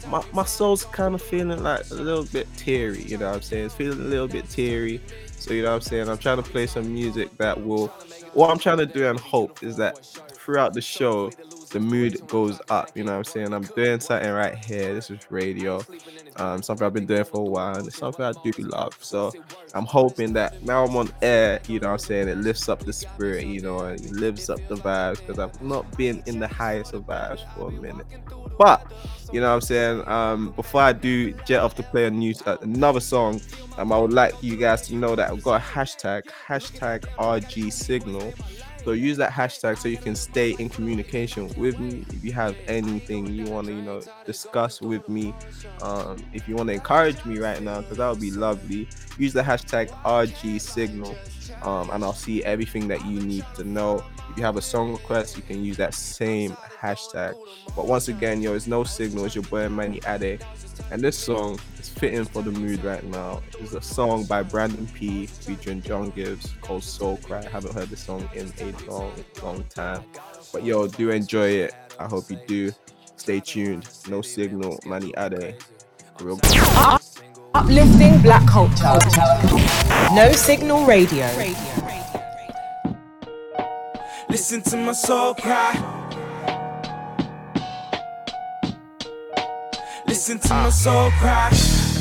my, 0.08 0.24
my 0.32 0.44
soul's 0.44 0.84
kind 0.84 1.14
of 1.14 1.22
feeling 1.22 1.62
like 1.62 1.88
a 1.90 1.94
little 1.94 2.24
bit 2.24 2.48
teary. 2.56 3.02
You 3.02 3.18
know 3.18 3.26
what 3.26 3.36
I'm 3.36 3.42
saying? 3.42 3.66
It's 3.66 3.74
feeling 3.74 4.00
a 4.00 4.04
little 4.04 4.28
bit 4.28 4.48
teary. 4.48 5.00
So 5.38 5.54
you 5.54 5.62
know 5.62 5.70
what 5.70 5.76
I'm 5.76 5.80
saying. 5.82 6.08
I'm 6.08 6.18
trying 6.18 6.42
to 6.42 6.48
play 6.48 6.66
some 6.66 6.92
music 6.92 7.36
that 7.38 7.64
will. 7.64 7.88
What 8.34 8.50
I'm 8.50 8.58
trying 8.58 8.78
to 8.78 8.86
do 8.86 9.08
and 9.08 9.18
hope 9.18 9.62
is 9.62 9.76
that 9.76 10.04
throughout 10.32 10.74
the 10.74 10.80
show, 10.80 11.30
the 11.70 11.80
mood 11.80 12.26
goes 12.26 12.60
up. 12.70 12.90
You 12.94 13.04
know 13.04 13.12
what 13.12 13.18
I'm 13.18 13.24
saying? 13.24 13.52
I'm 13.52 13.62
doing 13.62 14.00
something 14.00 14.30
right 14.30 14.56
here. 14.56 14.94
This 14.94 15.10
is 15.10 15.20
radio. 15.30 15.82
Um, 16.36 16.62
something 16.62 16.86
I've 16.86 16.92
been 16.92 17.06
doing 17.06 17.24
for 17.24 17.40
a 17.40 17.50
while, 17.50 17.76
and 17.76 17.86
it's 17.86 17.98
something 17.98 18.24
I 18.24 18.32
do 18.44 18.52
love. 18.58 18.96
So 19.00 19.32
I'm 19.74 19.86
hoping 19.86 20.32
that 20.34 20.62
now 20.62 20.84
I'm 20.84 20.96
on 20.96 21.10
air, 21.20 21.60
you 21.66 21.80
know 21.80 21.88
what 21.88 21.92
I'm 21.94 21.98
saying, 21.98 22.28
it 22.28 22.38
lifts 22.38 22.68
up 22.68 22.80
the 22.80 22.92
spirit, 22.92 23.46
you 23.46 23.60
know, 23.60 23.80
and 23.80 24.00
it 24.00 24.12
lifts 24.12 24.48
up 24.48 24.60
the 24.68 24.76
vibes 24.76 25.18
because 25.18 25.38
I've 25.38 25.60
not 25.62 25.96
been 25.96 26.22
in 26.26 26.38
the 26.38 26.48
highest 26.48 26.94
of 26.94 27.04
vibes 27.04 27.44
for 27.54 27.68
a 27.68 27.72
minute. 27.72 28.06
But 28.56 28.90
you 29.32 29.40
know 29.40 29.48
what 29.48 29.54
I'm 29.54 29.60
saying? 29.60 30.08
Um, 30.08 30.50
before 30.50 30.82
I 30.82 30.92
do 30.92 31.32
jet 31.46 31.60
off 31.60 31.74
to 31.76 31.82
play 31.82 32.06
a 32.06 32.10
new 32.10 32.34
uh, 32.46 32.56
another 32.62 33.00
song, 33.00 33.40
um, 33.76 33.92
I 33.92 33.98
would 33.98 34.12
like 34.12 34.34
you 34.42 34.56
guys 34.56 34.86
to 34.88 34.94
know 34.94 35.14
that 35.16 35.30
I've 35.30 35.42
got 35.42 35.60
a 35.60 35.64
hashtag, 35.64 36.24
hashtag 36.46 37.04
RG 37.18 37.72
Signal. 37.72 38.32
So 38.84 38.92
use 38.92 39.18
that 39.18 39.32
hashtag 39.32 39.76
so 39.76 39.88
you 39.88 39.98
can 39.98 40.14
stay 40.14 40.52
in 40.52 40.70
communication 40.70 41.48
with 41.58 41.78
me. 41.78 42.06
If 42.08 42.24
you 42.24 42.32
have 42.32 42.56
anything 42.68 43.26
you 43.26 43.44
want 43.44 43.66
to, 43.66 43.74
you 43.74 43.82
know, 43.82 44.00
discuss 44.24 44.80
with 44.80 45.06
me, 45.08 45.34
um, 45.82 46.16
if 46.32 46.48
you 46.48 46.56
want 46.56 46.68
to 46.68 46.74
encourage 46.74 47.22
me 47.24 47.38
right 47.38 47.60
now, 47.60 47.82
because 47.82 47.98
that 47.98 48.08
would 48.08 48.20
be 48.20 48.30
lovely. 48.30 48.88
Use 49.18 49.32
the 49.34 49.42
hashtag 49.42 49.88
RG 50.04 50.60
Signal. 50.60 51.14
Um, 51.62 51.90
and 51.90 52.04
I'll 52.04 52.12
see 52.12 52.44
everything 52.44 52.88
that 52.88 53.04
you 53.04 53.20
need 53.20 53.44
to 53.56 53.64
know. 53.64 54.04
If 54.30 54.36
you 54.36 54.44
have 54.44 54.56
a 54.56 54.62
song 54.62 54.92
request, 54.92 55.36
you 55.36 55.42
can 55.42 55.64
use 55.64 55.76
that 55.78 55.94
same 55.94 56.52
hashtag. 56.52 57.34
But 57.74 57.86
once 57.86 58.08
again, 58.08 58.40
yo, 58.42 58.54
it's 58.54 58.66
no 58.66 58.84
signal. 58.84 59.24
It's 59.24 59.34
your 59.34 59.44
boy 59.44 59.68
Manny 59.68 60.00
Ade, 60.06 60.40
and 60.90 61.02
this 61.02 61.18
song 61.18 61.58
is 61.78 61.88
fitting 61.88 62.24
for 62.24 62.42
the 62.42 62.52
mood 62.52 62.84
right 62.84 63.02
now. 63.04 63.42
It's 63.58 63.72
a 63.72 63.82
song 63.82 64.24
by 64.24 64.42
Brandon 64.42 64.86
P 64.88 65.26
featuring 65.26 65.82
John 65.82 66.12
Givez 66.12 66.60
called 66.60 66.84
Soul 66.84 67.16
Cry. 67.18 67.40
I 67.44 67.48
haven't 67.48 67.74
heard 67.74 67.88
the 67.88 67.96
song 67.96 68.28
in 68.34 68.52
a 68.60 68.90
long, 68.90 69.12
long 69.42 69.64
time. 69.64 70.04
But 70.52 70.64
yo, 70.64 70.86
do 70.86 71.10
enjoy 71.10 71.48
it. 71.48 71.74
I 71.98 72.04
hope 72.04 72.30
you 72.30 72.38
do. 72.46 72.72
Stay 73.16 73.40
tuned. 73.40 73.88
No 74.08 74.22
signal, 74.22 74.78
Manny 74.86 75.12
Ade. 75.16 75.56
Real. 76.20 76.38
Uplifting 77.58 78.22
black 78.22 78.46
culture. 78.46 78.84
No 80.14 80.30
Signal 80.30 80.86
Radio. 80.86 81.26
Listen 84.28 84.62
to 84.62 84.76
my 84.76 84.92
soul 84.92 85.34
cry. 85.34 85.74
Listen 90.06 90.38
to 90.38 90.54
my 90.54 90.70
soul 90.70 91.10
cry. 91.18 91.50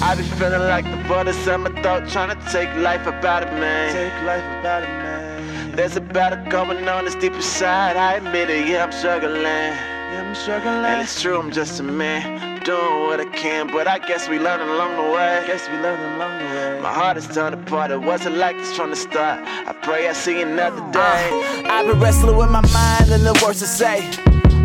I 0.04 0.14
be 0.16 0.22
feeling 0.38 0.62
like 0.62 0.86
the 0.86 1.04
bullets 1.08 1.48
in 1.48 1.62
my 1.62 1.72
throat, 1.82 2.08
trying 2.08 2.40
to 2.40 2.52
take 2.52 2.72
life 2.76 3.08
about 3.08 3.42
it, 3.42 3.52
man. 3.54 3.94
Take 3.94 4.14
life 4.28 4.44
about 4.60 4.84
it, 4.84 4.90
man. 4.90 5.76
There's 5.76 5.96
a 5.96 6.02
battle 6.02 6.52
going 6.52 6.88
on 6.88 7.06
that's 7.06 7.16
deep 7.16 7.34
inside. 7.34 7.98
I 7.98 8.18
admit 8.18 8.52
it, 8.52 8.68
yeah, 8.68 8.84
I'm 8.84 8.92
struggling. 8.92 9.42
Yeah, 9.42 10.24
I'm 10.24 10.36
struggling. 10.36 10.86
And 10.86 11.02
it's 11.02 11.20
true, 11.20 11.40
I'm 11.40 11.52
just 11.52 11.80
a 11.80 11.84
man, 11.84 12.57
doing 12.68 13.08
what 13.08 13.18
I 13.22 13.26
can, 13.32 13.68
but 13.68 13.88
I 13.88 13.98
guess 13.98 14.28
we 14.28 14.40
learn 14.40 14.60
along 14.60 14.98
the 14.98 15.14
way. 15.16 15.42
Guess 15.48 15.70
we 15.70 15.78
learn 15.78 15.98
along 16.16 16.38
the 16.38 16.46
way. 16.54 16.80
My 16.82 16.92
heart 16.92 17.16
is 17.16 17.26
torn 17.26 17.54
apart. 17.54 17.92
It 17.92 18.02
wasn't 18.02 18.36
like 18.36 18.58
this 18.58 18.76
from 18.76 18.90
the 18.90 18.98
start. 18.98 19.40
I 19.48 19.72
pray 19.72 20.10
I 20.10 20.12
see 20.12 20.42
another 20.42 20.82
day. 20.92 21.64
I've 21.64 21.88
been 21.88 21.98
wrestling 21.98 22.36
with 22.36 22.50
my 22.50 22.60
mind 22.74 23.10
and 23.10 23.26
the 23.26 23.40
words 23.42 23.60
to 23.60 23.68
say. 23.68 24.00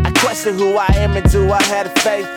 I 0.03 0.11
question 0.19 0.55
who 0.55 0.75
I 0.75 0.87
am 0.97 1.15
and 1.15 1.31
do 1.31 1.49
I 1.49 1.63
have 1.63 1.93
the 1.93 1.97
faith. 2.01 2.27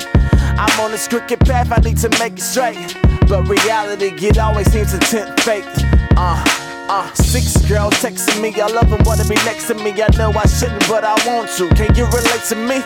I'm 0.56 0.78
on 0.78 0.92
this 0.92 1.08
crooked 1.08 1.40
path, 1.40 1.72
I 1.72 1.80
need 1.80 1.98
to 1.98 2.10
make 2.20 2.34
it 2.34 2.42
straight. 2.42 2.96
But 3.26 3.48
reality, 3.48 4.10
it 4.24 4.38
always 4.38 4.70
seems 4.70 4.92
to 4.92 4.98
tempt 5.00 5.40
fate. 5.40 5.64
Uh, 6.16 6.44
uh, 6.88 7.12
six 7.14 7.56
girls 7.66 7.94
texting 7.94 8.40
me, 8.40 8.54
I 8.60 8.68
love 8.68 8.88
them, 8.88 9.02
wanna 9.04 9.24
be 9.24 9.34
next 9.42 9.66
to 9.66 9.74
me. 9.74 9.90
I 10.00 10.06
know 10.16 10.30
I 10.30 10.46
shouldn't, 10.46 10.86
but 10.86 11.02
I 11.02 11.14
want 11.26 11.50
to. 11.58 11.68
Can 11.74 11.92
you 11.96 12.06
relate 12.06 12.44
to 12.50 12.54
me? 12.54 12.84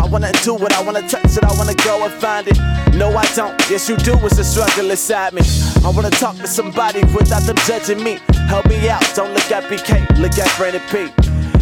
I 0.00 0.06
wanna 0.06 0.32
do 0.42 0.56
it, 0.56 0.72
I 0.72 0.82
wanna 0.82 1.06
touch 1.06 1.36
it, 1.36 1.44
I 1.44 1.52
wanna 1.58 1.74
go 1.74 2.02
and 2.02 2.12
find 2.14 2.48
it. 2.48 2.58
No, 2.94 3.14
I 3.14 3.26
don't. 3.34 3.54
Yes, 3.68 3.86
you 3.88 3.96
do. 3.98 4.14
It's 4.24 4.38
a 4.38 4.44
struggle 4.44 4.90
inside 4.90 5.34
me. 5.34 5.42
I 5.84 5.90
wanna 5.90 6.10
talk 6.10 6.36
to 6.36 6.46
somebody 6.46 7.00
without 7.14 7.42
them 7.42 7.56
judging 7.66 8.02
me. 8.02 8.18
Help 8.48 8.66
me 8.66 8.88
out. 8.88 9.04
Don't 9.14 9.34
look 9.34 9.50
at 9.52 9.64
BK, 9.64 10.18
look 10.18 10.38
at 10.38 10.48
Brandon 10.56 10.82
P. 10.90 11.12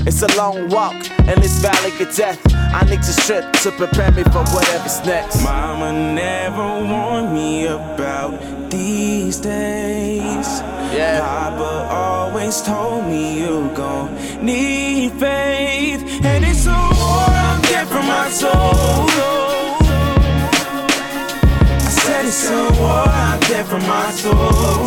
It's 0.07 0.23
a 0.23 0.29
long 0.37 0.69
walk, 0.69 0.95
and 1.27 1.43
this 1.43 1.59
valley 1.59 1.91
of 2.01 2.15
death. 2.15 2.41
I 2.73 2.85
need 2.85 3.03
to 3.03 3.13
strip 3.13 3.53
to 3.65 3.73
prepare 3.73 4.13
me 4.13 4.23
for 4.23 4.45
whatever's 4.55 5.05
next. 5.05 5.43
Mama 5.43 5.93
never 6.15 6.63
warned 6.63 7.35
me 7.35 7.67
about 7.67 8.71
these 8.71 9.39
days. 9.39 10.49
Yeah. 10.95 11.21
Papa 11.21 11.89
always 11.91 12.63
told 12.63 13.05
me 13.07 13.41
you 13.41 13.71
gon' 13.75 14.15
need 14.41 15.13
faith. 15.13 16.25
And 16.25 16.45
it's 16.45 16.67
a 16.67 16.71
war 16.71 17.28
Dead 17.79 17.87
for 17.87 18.03
my 18.03 18.29
soul. 18.29 18.51
I 21.71 21.91
said 22.03 22.25
it's 22.25 22.51
a 22.51 22.53
war 22.81 23.07
I'm 23.07 23.39
dead 23.43 23.67
for 23.67 23.79
my 23.79 24.11
soul. 24.11 24.83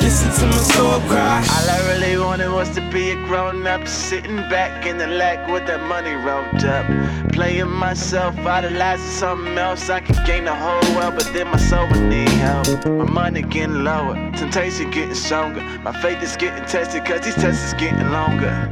Listen 0.00 0.30
to 0.32 0.46
my 0.46 0.62
soul 0.72 1.00
cry. 1.10 1.44
All 1.56 1.68
I 1.68 1.78
really 1.92 2.16
wanted 2.16 2.50
was 2.50 2.70
to 2.70 2.80
be 2.90 3.10
a 3.10 3.16
grown 3.26 3.66
up, 3.66 3.86
sitting 3.86 4.36
back 4.48 4.86
in 4.86 4.96
the 4.96 5.08
lag 5.08 5.50
with 5.52 5.66
that 5.66 5.82
money 5.82 6.14
rolled 6.14 6.64
up. 6.64 6.86
Playing 7.32 7.68
myself, 7.68 8.34
idolizing 8.38 9.06
something 9.06 9.58
else. 9.58 9.90
I 9.90 10.00
could 10.00 10.24
gain 10.24 10.44
the 10.46 10.54
whole 10.54 10.96
world, 10.96 11.16
but 11.18 11.30
then 11.34 11.48
my 11.48 11.58
soul 11.58 11.86
would 11.90 12.00
need 12.00 12.30
help. 12.30 12.86
My 12.86 13.04
money 13.04 13.42
getting 13.42 13.84
lower, 13.84 14.14
temptation 14.38 14.90
getting 14.90 15.14
stronger. 15.14 15.60
My 15.84 15.92
faith 16.00 16.22
is 16.22 16.34
getting 16.34 16.64
tested, 16.64 17.04
cause 17.04 17.20
these 17.20 17.34
tests 17.34 17.62
is 17.62 17.74
getting 17.74 18.10
longer. 18.10 18.70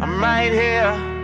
I'm 0.00 0.20
right 0.20 0.52
here. 0.52 1.18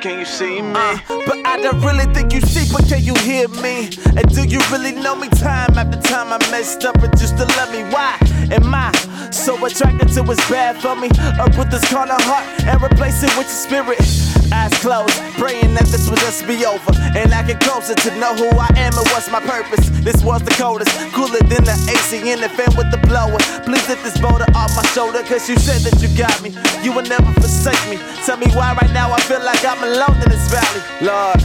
Can 0.00 0.18
you 0.18 0.24
see 0.24 0.62
me? 0.62 0.72
Uh, 0.74 0.98
but 1.26 1.46
I 1.46 1.60
don't 1.60 1.82
really 1.82 2.06
think 2.14 2.32
you 2.32 2.40
see, 2.40 2.66
but 2.72 2.88
can 2.88 3.02
you 3.02 3.14
hear 3.16 3.48
me? 3.48 3.90
And 4.16 4.26
do 4.34 4.44
you 4.44 4.60
really 4.72 4.92
know 4.92 5.14
me 5.14 5.28
time 5.28 5.76
after 5.76 6.00
time 6.00 6.32
I 6.32 6.38
messed 6.50 6.86
up 6.86 6.96
and 7.02 7.12
just 7.18 7.36
to 7.36 7.44
love 7.44 7.70
me? 7.70 7.82
Why 7.92 8.16
am 8.50 8.74
I 8.74 8.90
so 9.30 9.62
attracted 9.66 10.08
to 10.14 10.22
what's 10.22 10.48
bad 10.48 10.80
for 10.80 10.96
me? 10.96 11.08
Or 11.38 11.48
with 11.58 11.70
this 11.70 11.86
carnal 11.90 12.16
heart 12.20 12.46
and 12.64 12.82
replace 12.82 13.22
it 13.22 13.36
with 13.36 13.46
your 13.46 13.94
spirit? 13.94 14.29
Eyes 14.52 14.74
closed, 14.82 15.14
praying 15.38 15.74
that 15.74 15.86
this 15.86 16.10
would 16.10 16.18
just 16.18 16.46
be 16.46 16.66
over. 16.66 16.92
And 17.14 17.32
I 17.32 17.46
get 17.46 17.60
closer 17.60 17.94
to 17.94 18.10
know 18.18 18.34
who 18.34 18.50
I 18.58 18.68
am 18.76 18.92
and 18.98 19.06
what's 19.14 19.30
my 19.30 19.40
purpose. 19.40 19.88
This 20.02 20.24
was 20.24 20.42
the 20.42 20.50
coldest, 20.58 20.90
cooler 21.14 21.38
than 21.46 21.64
the 21.64 21.76
AC 21.90 22.18
in 22.32 22.40
the 22.40 22.48
fan 22.48 22.74
with 22.76 22.90
the 22.90 22.98
blower. 23.06 23.38
Please 23.62 23.86
lift 23.88 24.02
this 24.02 24.18
boulder 24.18 24.46
off 24.54 24.74
my 24.74 24.82
shoulder, 24.90 25.22
cause 25.22 25.48
you 25.48 25.56
said 25.56 25.82
that 25.86 26.02
you 26.02 26.10
got 26.18 26.34
me. 26.42 26.50
You 26.82 26.92
will 26.92 27.06
never 27.06 27.30
forsake 27.38 27.80
me. 27.88 27.98
Tell 28.26 28.36
me 28.36 28.50
why 28.50 28.74
right 28.74 28.92
now 28.92 29.12
I 29.12 29.20
feel 29.22 29.42
like 29.44 29.64
I'm 29.64 29.82
alone 29.82 30.18
in 30.22 30.28
this 30.28 30.50
valley. 30.50 30.82
Lord, 31.00 31.38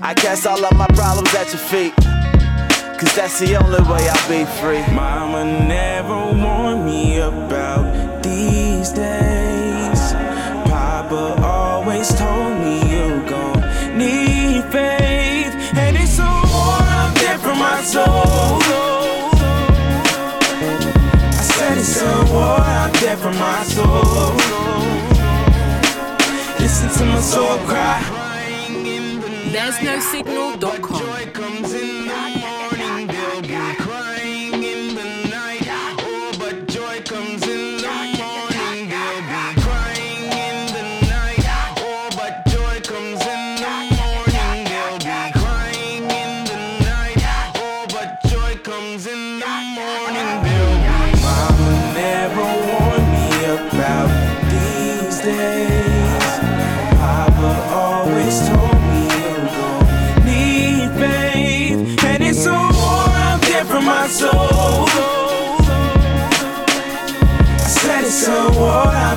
I 0.00 0.14
cast 0.14 0.46
all 0.46 0.64
of 0.64 0.76
my 0.76 0.86
problems 0.96 1.34
at 1.34 1.52
your 1.52 1.60
feet. 1.60 1.94
Cause 2.98 3.14
that's 3.16 3.38
the 3.40 3.56
only 3.56 3.82
way 3.90 4.08
I'll 4.08 4.28
be 4.30 4.48
free. 4.60 4.80
Mama 4.94 5.44
never 5.66 6.14
warned 6.32 6.86
me 6.86 7.18
about 7.18 8.22
these 8.22 8.90
days. 8.92 10.12
Papa 10.70 11.42
always 11.42 11.73
told 12.02 12.58
me 12.58 12.74
you 12.90 13.22
gon' 13.28 13.60
need 13.96 14.64
faith. 14.72 15.54
And 15.76 15.96
it's 15.96 16.16
dead 16.16 17.40
for 17.40 17.54
my 17.54 17.82
soul. 17.82 18.58
I 21.30 21.42
said 21.54 21.78
it's 21.78 22.02
a 22.02 22.32
war 22.32 22.58
I'm 22.58 22.92
dead 23.00 23.18
for 23.18 23.32
my 23.32 23.62
soul. 23.64 24.34
Listen 26.58 26.88
to 26.98 27.04
my 27.12 27.20
soul 27.20 27.58
cry. 27.68 28.02
No 29.52 30.00
signal.com. 30.00 31.03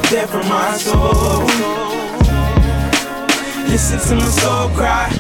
dead 0.09 0.29
for 0.29 0.43
my 0.43 0.77
soul. 0.77 1.43
Listen 3.67 3.99
to 3.99 4.15
my 4.15 4.29
soul 4.29 4.69
cry. 4.69 5.11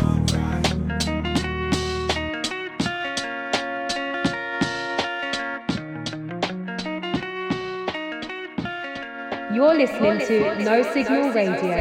You're 9.53 9.75
listening 9.75 10.19
to 10.27 10.63
No 10.63 10.83
Signal 10.93 11.33
Radio. 11.33 11.77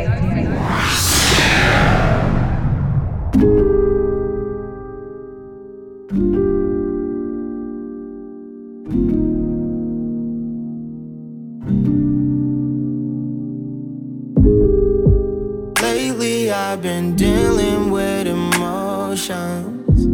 Lately, 16.46 16.62
I've 16.62 16.80
been 16.80 17.16
dealing 17.16 17.90
with 17.90 18.28
emotions. 18.28 20.04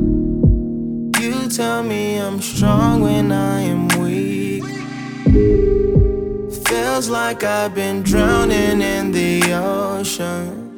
You 1.21 1.47
tell 1.51 1.83
me 1.83 2.17
I'm 2.17 2.41
strong 2.41 3.03
when 3.03 3.31
I 3.31 3.61
am 3.61 3.89
weak. 4.01 4.65
Feels 6.67 7.11
like 7.11 7.45
I've 7.45 7.75
been 7.75 8.03
drowning 8.03 8.81
in 8.81 9.12
the 9.12 9.43
ocean. 9.53 10.73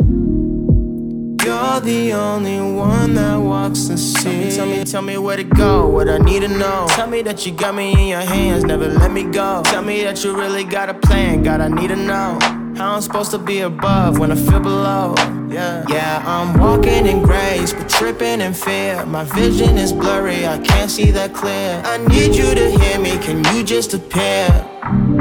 you're 1.45 1.81
the 1.81 2.13
only 2.15 2.61
one 2.61 3.15
that 3.15 3.37
walks 3.37 3.87
the 3.87 3.97
sea. 3.97 4.51
Tell 4.57 4.67
me, 4.67 4.83
tell 4.83 5.03
me 5.03 5.19
where 5.19 5.37
to 5.37 5.45
go, 5.45 5.87
what 5.87 6.09
I 6.09 6.19
need 6.19 6.41
to 6.41 6.49
know. 6.49 6.87
Tell 6.89 7.07
me 7.07 7.23
that 7.23 7.47
you 7.47 7.53
got 7.53 7.77
me 7.77 7.93
in 7.93 8.09
your 8.09 8.23
hands, 8.23 8.65
never 8.65 8.89
let 8.89 9.13
me 9.13 9.23
go. 9.23 9.63
Tell 9.67 9.83
me 9.83 10.03
that 10.03 10.25
you 10.25 10.37
really 10.37 10.65
got 10.65 10.89
a 10.89 10.95
plan, 10.95 11.45
God, 11.45 11.61
I 11.61 11.69
need 11.69 11.89
to 11.89 11.97
know. 11.97 12.64
How 12.77 12.97
I'm 12.97 13.03
supposed 13.03 13.31
to 13.31 13.39
be 13.39 13.61
above 13.61 14.19
when 14.19 14.33
I 14.33 14.35
feel 14.35 14.59
below. 14.59 15.15
Yeah, 15.49 15.85
yeah, 15.89 16.21
I'm 16.27 16.59
walking 16.59 17.07
in 17.07 17.23
grace, 17.23 17.73
but 17.73 17.89
tripping 17.89 18.41
in 18.41 18.53
fear. 18.53 19.07
My 19.07 19.23
vision 19.23 19.79
is 19.79 19.93
blurry, 19.93 20.45
I 20.45 20.59
can't 20.59 20.91
see 20.91 21.13
that 21.13 21.33
clear. 21.33 21.81
I 21.85 21.99
need 21.99 22.35
you 22.35 22.53
to 22.53 22.71
hear 22.71 22.99
me, 22.99 23.17
can 23.19 23.45
you 23.55 23.63
just 23.63 23.95
appear? 23.95 24.49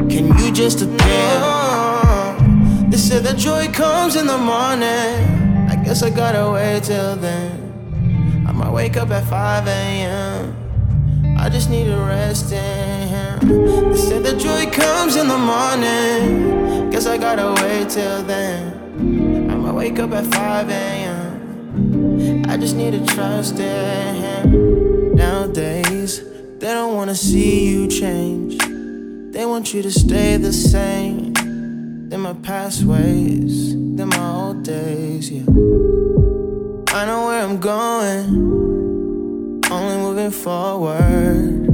Can 0.10 0.36
you 0.39 0.51
just 0.51 0.81
appear? 0.81 1.33
They 2.89 2.98
said 2.98 3.24
that 3.24 3.36
joy 3.38 3.67
comes 3.67 4.15
in 4.15 4.25
the 4.25 4.38
morning. 4.38 5.69
I 5.69 5.79
guess 5.86 6.01
I 6.01 6.10
gotta 6.10 6.51
wait 6.51 6.83
till 6.83 7.15
then. 7.17 8.45
I 8.48 8.51
might 8.51 8.72
wake 8.72 8.98
up 8.98 9.12
at 9.12 9.25
5 9.25 9.67
a.m. 9.67 11.38
I 11.38 11.50
just 11.50 11.69
need 11.69 11.86
to 11.86 11.98
rest 11.98 12.51
in. 12.51 13.12
They 13.43 13.97
said 13.97 14.23
the 14.23 14.38
joy 14.38 14.71
comes 14.71 15.17
in 15.17 15.27
the 15.27 15.38
morning. 15.38 16.89
Guess 16.91 17.07
I 17.07 17.17
gotta 17.17 17.53
wait 17.62 17.89
till 17.89 18.23
then. 18.23 19.50
I 19.51 19.55
might 19.55 19.73
wake 19.73 20.00
up 20.00 20.13
at 20.13 20.25
5 20.25 20.69
a.m. 20.69 22.45
I 22.50 22.55
just 22.55 22.77
need 22.77 22.91
to 22.91 23.05
trust 23.13 23.59
in 23.59 24.15
Him. 24.15 25.15
Nowadays, 25.15 26.23
they 26.59 26.67
don't 26.67 26.95
wanna 26.95 27.15
see 27.15 27.67
you 27.67 27.89
change. 27.89 28.57
They 29.33 29.45
want 29.45 29.73
you 29.73 29.81
to 29.81 29.91
stay 29.91 30.38
the 30.38 30.53
same. 30.53 31.33
Than 31.33 32.21
my 32.21 32.33
past 32.33 32.83
ways, 32.83 33.73
than 33.73 34.07
my 34.07 34.35
old 34.35 34.63
days, 34.63 35.31
yeah. 35.31 35.41
I 36.93 37.05
know 37.07 37.25
where 37.25 37.43
I'm 37.43 37.59
going, 37.59 38.25
only 39.69 39.97
moving 39.97 40.31
forward. 40.31 41.73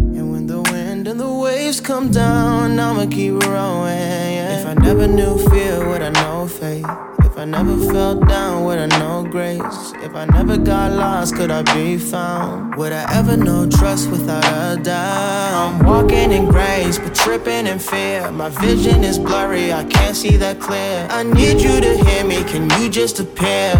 The 1.19 1.29
waves 1.29 1.81
come 1.81 2.11
down, 2.11 2.79
I'ma 2.79 3.05
keep 3.11 3.33
rowing. 3.43 4.35
Yeah. 4.37 4.61
If 4.61 4.65
I 4.65 4.73
never 4.75 5.05
knew 5.05 5.37
fear, 5.49 5.85
would 5.89 6.01
I 6.01 6.11
know 6.11 6.47
faith? 6.47 6.85
If 7.25 7.37
I 7.37 7.43
never 7.43 7.75
fell 7.91 8.15
down, 8.15 8.63
would 8.63 8.79
I 8.79 8.85
know 8.97 9.27
grace? 9.29 9.91
If 10.01 10.15
I 10.15 10.23
never 10.27 10.55
got 10.55 10.93
lost, 10.93 11.35
could 11.35 11.51
I 11.51 11.63
be 11.73 11.97
found? 11.97 12.75
Would 12.75 12.93
I 12.93 13.03
ever 13.19 13.35
know 13.35 13.67
trust 13.67 14.09
without 14.09 14.45
a 14.45 14.81
doubt? 14.81 15.81
I'm 15.81 15.85
walking 15.85 16.31
in 16.31 16.45
grace, 16.45 16.97
but 16.97 17.13
tripping 17.13 17.67
in 17.67 17.79
fear. 17.79 18.31
My 18.31 18.47
vision 18.47 19.03
is 19.03 19.19
blurry, 19.19 19.73
I 19.73 19.83
can't 19.83 20.15
see 20.15 20.37
that 20.37 20.61
clear. 20.61 21.05
I 21.09 21.23
need 21.23 21.59
you 21.59 21.81
to 21.81 21.97
hear 22.01 22.23
me, 22.23 22.45
can 22.45 22.69
you 22.81 22.87
just 22.89 23.19
appear? 23.19 23.73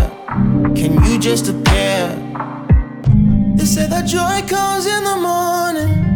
Can 0.75 1.01
you 1.05 1.17
just 1.17 1.48
appear? 1.48 2.03
They 3.55 3.63
say 3.63 3.88
that 3.88 4.08
joy 4.08 4.46
comes 4.46 4.86
in 4.86 5.05
the 5.05 5.15
morning. 5.15 6.09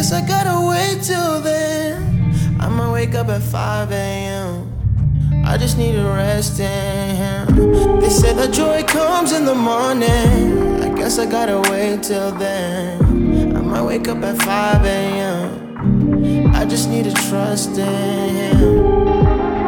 I 0.00 0.02
guess 0.02 0.12
I 0.12 0.26
gotta 0.26 0.66
wait 0.66 1.02
till 1.02 1.42
then. 1.42 2.32
I'ma 2.58 2.90
wake 2.90 3.14
up 3.14 3.28
at 3.28 3.42
5 3.42 3.92
a.m. 3.92 5.44
I 5.44 5.58
just 5.58 5.76
need 5.76 5.92
to 5.92 6.04
rest 6.04 6.58
in 6.58 7.16
Him. 7.16 8.00
They 8.00 8.08
say 8.08 8.32
that 8.32 8.50
joy 8.50 8.82
comes 8.84 9.32
in 9.32 9.44
the 9.44 9.54
morning. 9.54 10.82
I 10.82 10.88
guess 10.96 11.18
I 11.18 11.26
gotta 11.26 11.60
wait 11.70 12.02
till 12.02 12.32
then. 12.32 13.54
I 13.54 13.60
might 13.60 13.82
wake 13.82 14.08
up 14.08 14.22
at 14.22 14.38
5 14.38 14.86
a.m. 14.86 16.54
I 16.54 16.64
just 16.64 16.88
need 16.88 17.04
to 17.04 17.12
trust 17.28 17.76
in 17.76 18.56
Him. 18.56 19.59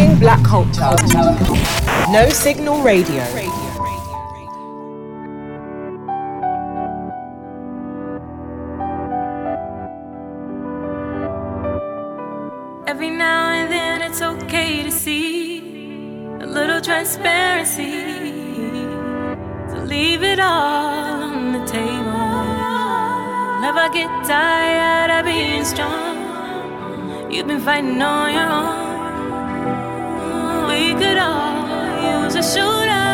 Uplifting 0.00 0.18
black 0.18 0.42
culture. 0.44 0.96
No 2.10 2.28
Signal 2.30 2.82
Radio. 2.82 3.22
Every 12.86 13.10
now 13.10 13.50
and 13.50 13.70
then 13.70 14.00
it's 14.00 14.22
okay 14.22 14.82
to 14.84 14.90
see 14.90 15.58
a 16.40 16.46
little 16.46 16.80
transparency. 16.80 17.90
To 19.70 19.84
leave 19.84 20.22
it 20.22 20.40
all 20.40 21.22
on 21.24 21.52
the 21.52 21.64
table. 21.66 22.40
Never 23.60 23.92
get 23.92 24.08
tired 24.24 25.10
of 25.10 25.26
being 25.26 25.64
strong. 25.64 27.30
You've 27.30 27.46
been 27.46 27.60
fighting 27.60 28.00
on 28.00 28.32
your 28.32 28.50
own. 28.50 28.89
We 30.80 30.94
could 30.94 31.18
all 31.18 32.24
use 32.24 32.36
a 32.36 32.42
shoulder 32.42 33.09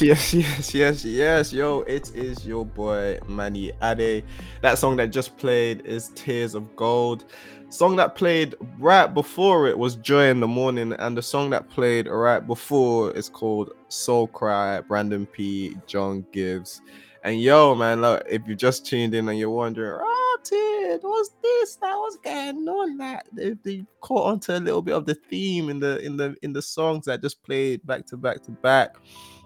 Yes, 0.00 0.34
yes, 0.34 0.34
yes, 0.34 0.74
yes, 0.74 1.04
yes. 1.04 1.52
Yo, 1.52 1.80
it 1.82 2.10
is 2.16 2.44
your 2.44 2.66
boy 2.66 3.20
Manny 3.28 3.70
Ade. 3.80 4.24
That 4.60 4.76
song 4.76 4.96
that 4.96 5.12
just 5.12 5.36
played 5.36 5.86
is 5.86 6.08
Tears 6.16 6.56
of 6.56 6.74
Gold. 6.74 7.26
Song 7.68 7.94
that 7.96 8.16
played 8.16 8.56
right 8.78 9.06
before 9.06 9.68
it 9.68 9.78
was 9.78 9.94
Joy 9.94 10.30
in 10.30 10.40
the 10.40 10.48
Morning, 10.48 10.94
and 10.94 11.16
the 11.16 11.22
song 11.22 11.50
that 11.50 11.70
played 11.70 12.08
right 12.08 12.44
before 12.44 13.12
is 13.12 13.28
called 13.28 13.70
Soul 13.88 14.26
Cry, 14.26 14.80
Brandon 14.80 15.26
P, 15.26 15.76
John 15.86 16.26
Givez. 16.32 16.80
And 17.22 17.40
yo, 17.40 17.76
man, 17.76 18.00
look, 18.00 18.24
if 18.28 18.42
you 18.48 18.56
just 18.56 18.84
tuned 18.84 19.14
in 19.14 19.28
and 19.28 19.38
you're 19.38 19.48
wondering, 19.48 20.00
ah, 20.02 20.04
oh, 20.04 20.38
Tid, 20.42 21.00
what's 21.02 21.30
this? 21.40 21.76
That 21.76 21.94
was 21.94 22.18
going 22.22 22.68
on. 22.68 22.96
That 22.98 23.26
they, 23.32 23.54
they 23.62 23.86
caught 24.00 24.26
onto 24.26 24.52
a 24.52 24.58
little 24.58 24.82
bit 24.82 24.94
of 24.94 25.06
the 25.06 25.14
theme 25.14 25.70
in 25.70 25.78
the 25.78 25.98
in 26.00 26.16
the 26.16 26.34
in 26.42 26.52
the 26.52 26.62
songs 26.62 27.06
that 27.06 27.22
just 27.22 27.42
played 27.44 27.86
back 27.86 28.06
to 28.06 28.16
back 28.16 28.42
to 28.42 28.50
back. 28.50 28.96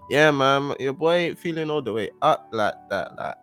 Yeah, 0.08 0.30
man, 0.30 0.74
your 0.80 0.94
boy 0.94 1.14
ain't 1.14 1.38
feeling 1.38 1.70
all 1.70 1.82
the 1.82 1.92
way 1.92 2.10
up 2.22 2.48
like 2.52 2.74
that. 2.90 3.14
Like 3.16 3.36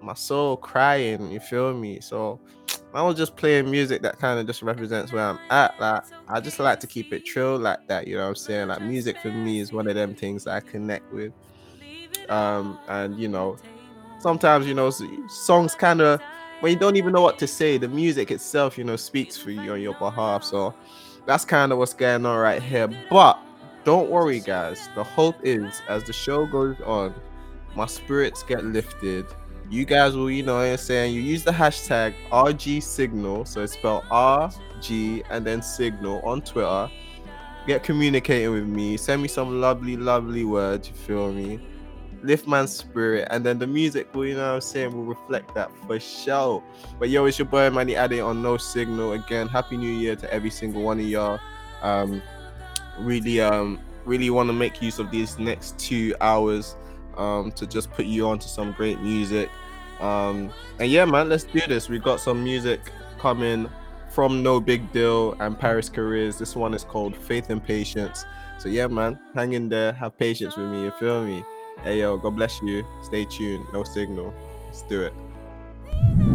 my 0.00 0.14
soul 0.14 0.56
crying, 0.56 1.30
you 1.30 1.40
feel 1.40 1.74
me? 1.74 2.00
So 2.00 2.40
I 2.94 3.02
was 3.02 3.16
just 3.16 3.36
playing 3.36 3.70
music 3.70 4.02
that 4.02 4.18
kind 4.18 4.40
of 4.40 4.46
just 4.46 4.62
represents 4.62 5.12
where 5.12 5.24
I'm 5.24 5.38
at. 5.50 5.78
Like 5.80 6.02
I 6.28 6.40
just 6.40 6.58
like 6.58 6.80
to 6.80 6.86
keep 6.86 7.12
it 7.12 7.24
chill 7.24 7.58
like 7.58 7.80
that, 7.88 8.06
you 8.06 8.16
know 8.16 8.22
what 8.22 8.28
I'm 8.30 8.34
saying? 8.36 8.68
Like 8.68 8.82
music 8.82 9.18
for 9.20 9.30
me 9.30 9.60
is 9.60 9.72
one 9.72 9.88
of 9.88 9.94
them 9.94 10.14
things 10.14 10.44
that 10.44 10.54
I 10.54 10.60
connect 10.60 11.12
with. 11.12 11.32
Um, 12.28 12.78
and 12.88 13.18
you 13.18 13.28
know, 13.28 13.58
sometimes 14.20 14.66
you 14.66 14.74
know 14.74 14.90
songs 15.28 15.74
kind 15.74 16.00
of 16.00 16.20
when 16.60 16.72
you 16.72 16.78
don't 16.78 16.96
even 16.96 17.12
know 17.12 17.20
what 17.22 17.38
to 17.40 17.46
say, 17.46 17.78
the 17.78 17.88
music 17.88 18.30
itself, 18.30 18.78
you 18.78 18.84
know, 18.84 18.96
speaks 18.96 19.36
for 19.36 19.50
you 19.50 19.72
on 19.72 19.80
your 19.82 19.94
behalf. 19.94 20.42
So 20.42 20.74
that's 21.26 21.44
kind 21.44 21.70
of 21.72 21.78
what's 21.78 21.92
going 21.94 22.24
on 22.24 22.38
right 22.38 22.62
here. 22.62 22.88
But 23.10 23.38
don't 23.86 24.10
worry, 24.10 24.40
guys. 24.40 24.88
The 24.96 25.04
hope 25.04 25.36
is 25.44 25.80
as 25.88 26.02
the 26.02 26.12
show 26.12 26.44
goes 26.44 26.76
on, 26.84 27.14
my 27.76 27.86
spirits 27.86 28.42
get 28.42 28.64
lifted. 28.64 29.26
You 29.70 29.84
guys 29.84 30.16
will, 30.16 30.28
you 30.28 30.42
know, 30.42 30.58
I'm 30.58 30.76
saying 30.76 31.14
you 31.14 31.20
use 31.20 31.44
the 31.44 31.52
hashtag 31.52 32.14
RG 32.30 32.82
Signal, 32.82 33.44
so 33.44 33.62
it's 33.62 33.74
spelled 33.74 34.04
R 34.10 34.50
G 34.80 35.22
and 35.30 35.46
then 35.46 35.62
Signal 35.62 36.20
on 36.24 36.42
Twitter. 36.42 36.90
Get 37.68 37.84
communicating 37.84 38.50
with 38.50 38.66
me. 38.66 38.96
Send 38.96 39.22
me 39.22 39.28
some 39.28 39.60
lovely, 39.60 39.96
lovely 39.96 40.44
words. 40.44 40.88
You 40.88 40.94
feel 40.94 41.32
me? 41.32 41.60
lift 42.22 42.48
man's 42.48 42.72
spirit, 42.72 43.28
and 43.30 43.46
then 43.46 43.58
the 43.58 43.66
music 43.66 44.12
will, 44.12 44.26
you 44.26 44.34
know 44.34 44.48
what 44.48 44.54
I'm 44.54 44.60
saying, 44.60 44.96
will 44.96 45.04
reflect 45.04 45.54
that 45.54 45.70
for 45.86 46.00
sure. 46.00 46.60
But 46.98 47.08
yo, 47.08 47.24
it's 47.26 47.38
your 47.38 47.46
boy 47.46 47.70
Manny 47.70 47.94
Ade 47.94 48.20
on 48.20 48.42
No 48.42 48.56
Signal. 48.56 49.12
Again, 49.12 49.46
happy 49.46 49.76
new 49.76 49.92
year 49.92 50.16
to 50.16 50.32
every 50.32 50.50
single 50.50 50.82
one 50.82 50.98
of 50.98 51.06
y'all. 51.06 51.38
Um 51.82 52.20
really 53.00 53.40
um 53.40 53.80
really 54.04 54.30
want 54.30 54.48
to 54.48 54.52
make 54.52 54.80
use 54.80 54.98
of 54.98 55.10
these 55.10 55.38
next 55.38 55.78
two 55.78 56.14
hours 56.20 56.76
um 57.16 57.50
to 57.52 57.66
just 57.66 57.90
put 57.92 58.06
you 58.06 58.26
on 58.28 58.38
to 58.38 58.48
some 58.48 58.72
great 58.72 59.00
music. 59.00 59.50
Um 60.00 60.50
and 60.78 60.90
yeah 60.90 61.04
man, 61.04 61.28
let's 61.28 61.44
do 61.44 61.60
this. 61.66 61.88
We 61.88 61.98
got 61.98 62.20
some 62.20 62.42
music 62.42 62.80
coming 63.18 63.68
from 64.10 64.42
nobigdyl 64.42 65.36
and 65.40 65.58
Parris 65.58 65.90
Chariz. 65.90 66.38
This 66.38 66.56
one 66.56 66.74
is 66.74 66.84
called 66.84 67.16
Faith 67.16 67.50
and 67.50 67.62
Patience. 67.62 68.24
So 68.58 68.68
yeah, 68.68 68.86
man, 68.86 69.18
hang 69.34 69.52
in 69.52 69.68
there, 69.68 69.92
have 69.92 70.16
patience 70.16 70.56
with 70.56 70.70
me, 70.70 70.84
you 70.84 70.90
feel 70.92 71.24
me? 71.24 71.44
Hey 71.82 72.00
yo, 72.00 72.16
God 72.16 72.36
bless 72.36 72.62
you. 72.62 72.84
Stay 73.02 73.26
tuned. 73.26 73.66
No 73.72 73.84
signal. 73.84 74.32
Let's 74.66 74.82
do 74.82 75.02
it. 75.02 76.25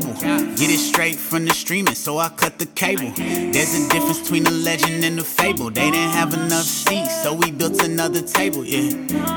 Label. 0.00 0.12
Get 0.56 0.70
it 0.70 0.78
straight 0.78 1.16
from 1.16 1.44
the 1.44 1.52
streaming, 1.52 1.94
so 1.94 2.18
I 2.18 2.28
cut 2.28 2.58
the 2.58 2.65
cable. 2.76 3.10
There's 3.16 3.74
a 3.74 3.88
difference 3.88 4.20
between 4.20 4.46
a 4.46 4.50
legend 4.50 5.02
and 5.02 5.18
a 5.18 5.24
fable. 5.24 5.70
They 5.70 5.90
didn't 5.90 6.12
have 6.12 6.34
enough 6.34 6.66
seats, 6.66 7.22
so 7.22 7.32
we 7.32 7.50
built 7.50 7.82
another 7.82 8.20
table. 8.20 8.64
Yeah, 8.64 8.90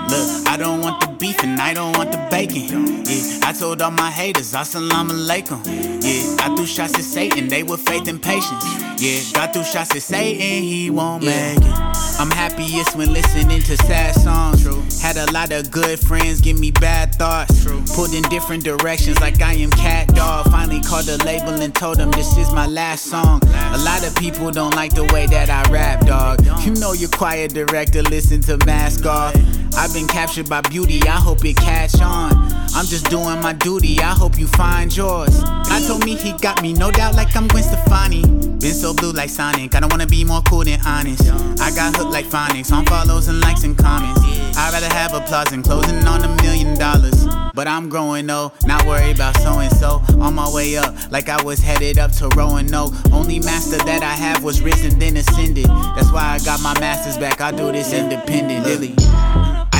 look, 0.09 0.47
I 0.47 0.57
don't 0.57 0.81
want 0.81 1.01
the 1.01 1.07
beef 1.17 1.41
and 1.41 1.59
I 1.59 1.73
don't 1.73 1.97
want 1.97 2.11
the 2.11 2.27
bacon. 2.29 3.05
Yeah, 3.05 3.39
I 3.43 3.53
told 3.53 3.81
all 3.81 3.91
my 3.91 4.11
haters, 4.11 4.53
assalamu 4.53 5.11
alaikum. 5.11 5.65
Yeah, 6.03 6.45
I 6.45 6.53
threw 6.55 6.65
shots 6.65 6.95
at 6.95 7.05
Satan, 7.05 7.47
they 7.47 7.63
were 7.63 7.77
faith 7.77 8.07
and 8.07 8.21
patience. 8.21 8.63
Yeah, 9.01 9.21
God 9.33 9.53
threw 9.53 9.63
shots 9.63 9.95
at 9.95 10.01
Satan, 10.01 10.63
he 10.63 10.89
won't 10.89 11.23
make 11.23 11.57
it. 11.57 11.99
I'm 12.19 12.29
happiest 12.31 12.97
when 12.97 13.13
listening 13.13 13.61
to 13.61 13.77
sad 13.77 14.13
songs. 14.13 15.01
Had 15.01 15.15
a 15.15 15.31
lot 15.31 15.53
of 15.53 15.71
good 15.71 15.97
friends 15.97 16.41
give 16.41 16.59
me 16.59 16.69
bad 16.69 17.15
thoughts. 17.15 17.63
Pulled 17.95 18.13
in 18.13 18.23
different 18.23 18.65
directions 18.65 19.17
like 19.21 19.41
I 19.41 19.53
am 19.53 19.71
cat 19.71 20.13
dog. 20.13 20.51
Finally 20.51 20.81
called 20.81 21.05
the 21.05 21.17
label 21.23 21.53
and 21.61 21.73
told 21.73 21.97
them 21.97 22.11
this 22.11 22.35
is 22.35 22.51
my 22.51 22.67
last 22.67 23.05
song. 23.05 23.28
A 23.37 23.77
lot 23.77 24.05
of 24.05 24.15
people 24.15 24.49
don't 24.51 24.75
like 24.75 24.93
the 24.95 25.05
way 25.13 25.27
that 25.27 25.49
I 25.49 25.69
rap, 25.71 26.05
dog. 26.05 26.43
You 26.65 26.73
know 26.75 26.93
your 26.93 27.09
quiet 27.09 27.53
director 27.53 28.01
listen 28.01 28.41
to 28.41 28.57
Mask 28.65 29.05
Off. 29.05 29.35
I've 29.77 29.93
been 29.93 30.07
captured 30.07 30.49
by 30.49 30.61
beauty, 30.61 31.01
I 31.03 31.17
hope 31.17 31.43
it 31.45 31.55
catch 31.55 32.01
on. 32.01 32.31
I'm 32.75 32.85
just 32.85 33.09
doing 33.09 33.41
my 33.41 33.53
duty, 33.53 33.99
I 33.99 34.11
hope 34.13 34.37
you 34.37 34.47
find 34.47 34.95
yours. 34.95 35.41
I 35.45 35.83
told 35.87 36.05
me 36.05 36.15
he 36.15 36.33
got 36.33 36.61
me, 36.61 36.73
no 36.73 36.91
doubt, 36.91 37.15
like 37.15 37.35
I'm 37.35 37.47
Gwen 37.47 37.63
Stefani. 37.63 38.21
Been 38.59 38.73
so 38.73 38.93
blue 38.93 39.11
like 39.11 39.29
Sonic, 39.29 39.75
I 39.75 39.79
don't 39.79 39.91
wanna 39.91 40.07
be 40.07 40.23
more 40.23 40.41
cool 40.43 40.63
than 40.63 40.79
honest. 40.85 41.31
I 41.61 41.71
got 41.75 41.95
hooked 41.95 42.11
like 42.11 42.25
phonics, 42.25 42.71
on 42.71 42.85
follows 42.85 43.27
and 43.27 43.39
likes 43.41 43.63
and 43.63 43.77
comments. 43.77 44.21
I'd 44.57 44.73
rather 44.73 44.93
have 44.93 45.13
applause 45.13 45.47
than 45.49 45.63
closing 45.63 46.05
on 46.05 46.23
a 46.23 46.43
million 46.43 46.77
dollars. 46.77 47.25
But 47.53 47.67
I'm 47.67 47.89
growing 47.89 48.27
though, 48.27 48.51
not 48.65 48.85
worried 48.85 49.15
about 49.15 49.37
so 49.37 49.59
and 49.59 49.71
so. 49.77 50.01
On 50.19 50.33
my 50.33 50.49
way 50.53 50.77
up, 50.77 50.93
like 51.11 51.29
I 51.29 51.41
was 51.43 51.59
headed 51.59 51.97
up 51.97 52.11
to 52.13 52.27
Roanoke. 52.29 52.93
Only 53.11 53.39
master 53.39 53.77
that 53.77 54.03
I 54.03 54.13
have 54.13 54.43
was 54.43 54.61
risen, 54.61 54.99
then 54.99 55.17
ascended. 55.17 55.65
That's 55.65 56.11
why 56.11 56.23
I 56.23 56.39
got 56.39 56.61
my 56.61 56.77
masters 56.79 57.17
back, 57.17 57.41
I 57.41 57.51
do 57.51 57.71
this 57.71 57.93
independently. 57.93 58.95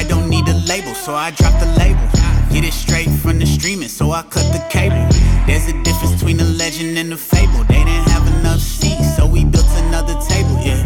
Don't 0.10 0.28
need 0.28 0.48
a 0.48 0.56
label, 0.67 0.95
so 0.95 1.13
I 1.13 1.30
drop 1.32 1.54
the 1.60 1.67
label. 1.78 2.02
Get 2.52 2.63
it 2.65 2.74
straight 2.74 3.10
from 3.22 3.38
the 3.38 3.45
streaming, 3.45 3.89
so 3.89 4.10
I 4.12 4.24
cut 4.24 4.52
the 4.52 4.65
cable. 4.69 5.06
There's 5.45 5.67
a 5.67 5.84
difference 5.84 6.15
between 6.15 6.39
a 6.39 6.50
legend 6.58 6.98
and 6.98 7.13
a 7.13 7.17
fable. 7.17 7.63
They 7.65 7.84
didn't 7.86 8.10
have 8.10 8.26
enough 8.39 8.60
seats, 8.60 9.15
so 9.15 9.28
we 9.28 9.45
built 9.45 9.69
another 9.86 10.15
table. 10.28 10.58
Yeah, 10.65 10.82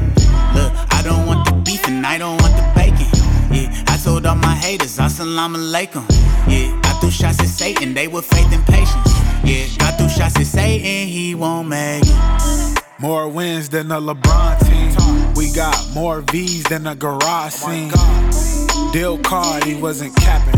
look, 0.53 0.71
I 0.93 1.01
don't 1.03 1.25
want 1.25 1.47
the 1.47 1.53
beef 1.63 1.87
and 1.87 2.05
I 2.05 2.17
don't 2.17 2.37
want 2.41 2.53
the 2.59 2.67
bacon. 2.75 3.07
Yeah, 3.49 3.71
I 3.87 3.97
told 4.03 4.25
all 4.25 4.35
my 4.35 4.55
haters, 4.55 4.97
assalamu 4.97 5.57
alaikum. 5.57 6.03
Yeah, 6.47 6.77
I 6.83 6.99
threw 6.99 7.09
shots 7.09 7.39
at 7.39 7.47
Satan, 7.47 7.93
they 7.93 8.09
were 8.09 8.21
faith 8.21 8.51
and 8.51 8.65
patience. 8.65 9.13
Yeah, 9.45 9.87
I 9.87 9.91
threw 9.97 10.09
shots 10.09 10.35
at 10.35 10.47
Satan, 10.47 11.07
he 11.07 11.33
won't 11.33 11.69
make 11.69 12.03
it. 12.05 12.83
More 12.99 13.29
wins 13.29 13.69
than 13.69 13.91
a 13.91 13.99
LeBron 14.01 14.59
team. 14.67 15.33
We 15.35 15.51
got 15.51 15.77
more 15.93 16.21
V's 16.21 16.63
than 16.65 16.87
a 16.87 16.95
garage 16.95 17.53
oh 17.55 17.69
scene. 17.69 18.52
Deal 18.93 19.17
card, 19.17 19.63
he 19.63 19.73
wasn't 19.73 20.15
capping. 20.17 20.53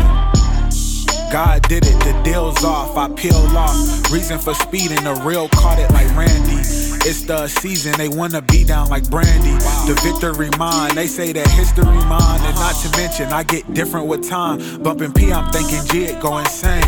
God 1.32 1.62
did 1.70 1.86
it, 1.86 1.98
the 2.04 2.20
deal's 2.22 2.62
off. 2.62 2.94
I 2.94 3.08
peel 3.14 3.34
off. 3.56 4.12
Reason 4.12 4.38
for 4.38 4.52
speeding, 4.52 5.02
the 5.04 5.14
real 5.24 5.48
caught 5.48 5.78
it 5.78 5.90
like 5.92 6.14
Randy. 6.14 6.95
It's 7.08 7.22
the 7.22 7.46
season, 7.46 7.92
they 7.92 8.08
wanna 8.08 8.42
be 8.42 8.64
down 8.64 8.88
like 8.88 9.08
Brandy. 9.08 9.52
The 9.86 9.94
victory 10.02 10.50
mine, 10.58 10.96
they 10.96 11.06
say 11.06 11.32
that 11.34 11.46
history 11.46 11.84
mine. 11.84 12.40
And 12.42 12.56
not 12.56 12.74
to 12.82 12.90
mention, 12.96 13.32
I 13.32 13.44
get 13.44 13.72
different 13.72 14.08
with 14.08 14.28
time. 14.28 14.82
Bumping 14.82 15.12
P, 15.12 15.32
I'm 15.32 15.48
thinking 15.52 15.86
G, 15.86 16.06
it 16.06 16.20
go 16.20 16.38
insane. 16.38 16.82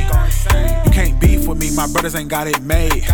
You 0.84 0.90
can't 0.90 1.20
beef 1.20 1.46
with 1.46 1.60
me, 1.60 1.70
my 1.76 1.86
brothers 1.86 2.16
ain't 2.16 2.28
got 2.28 2.48
it 2.48 2.60
made. 2.62 3.04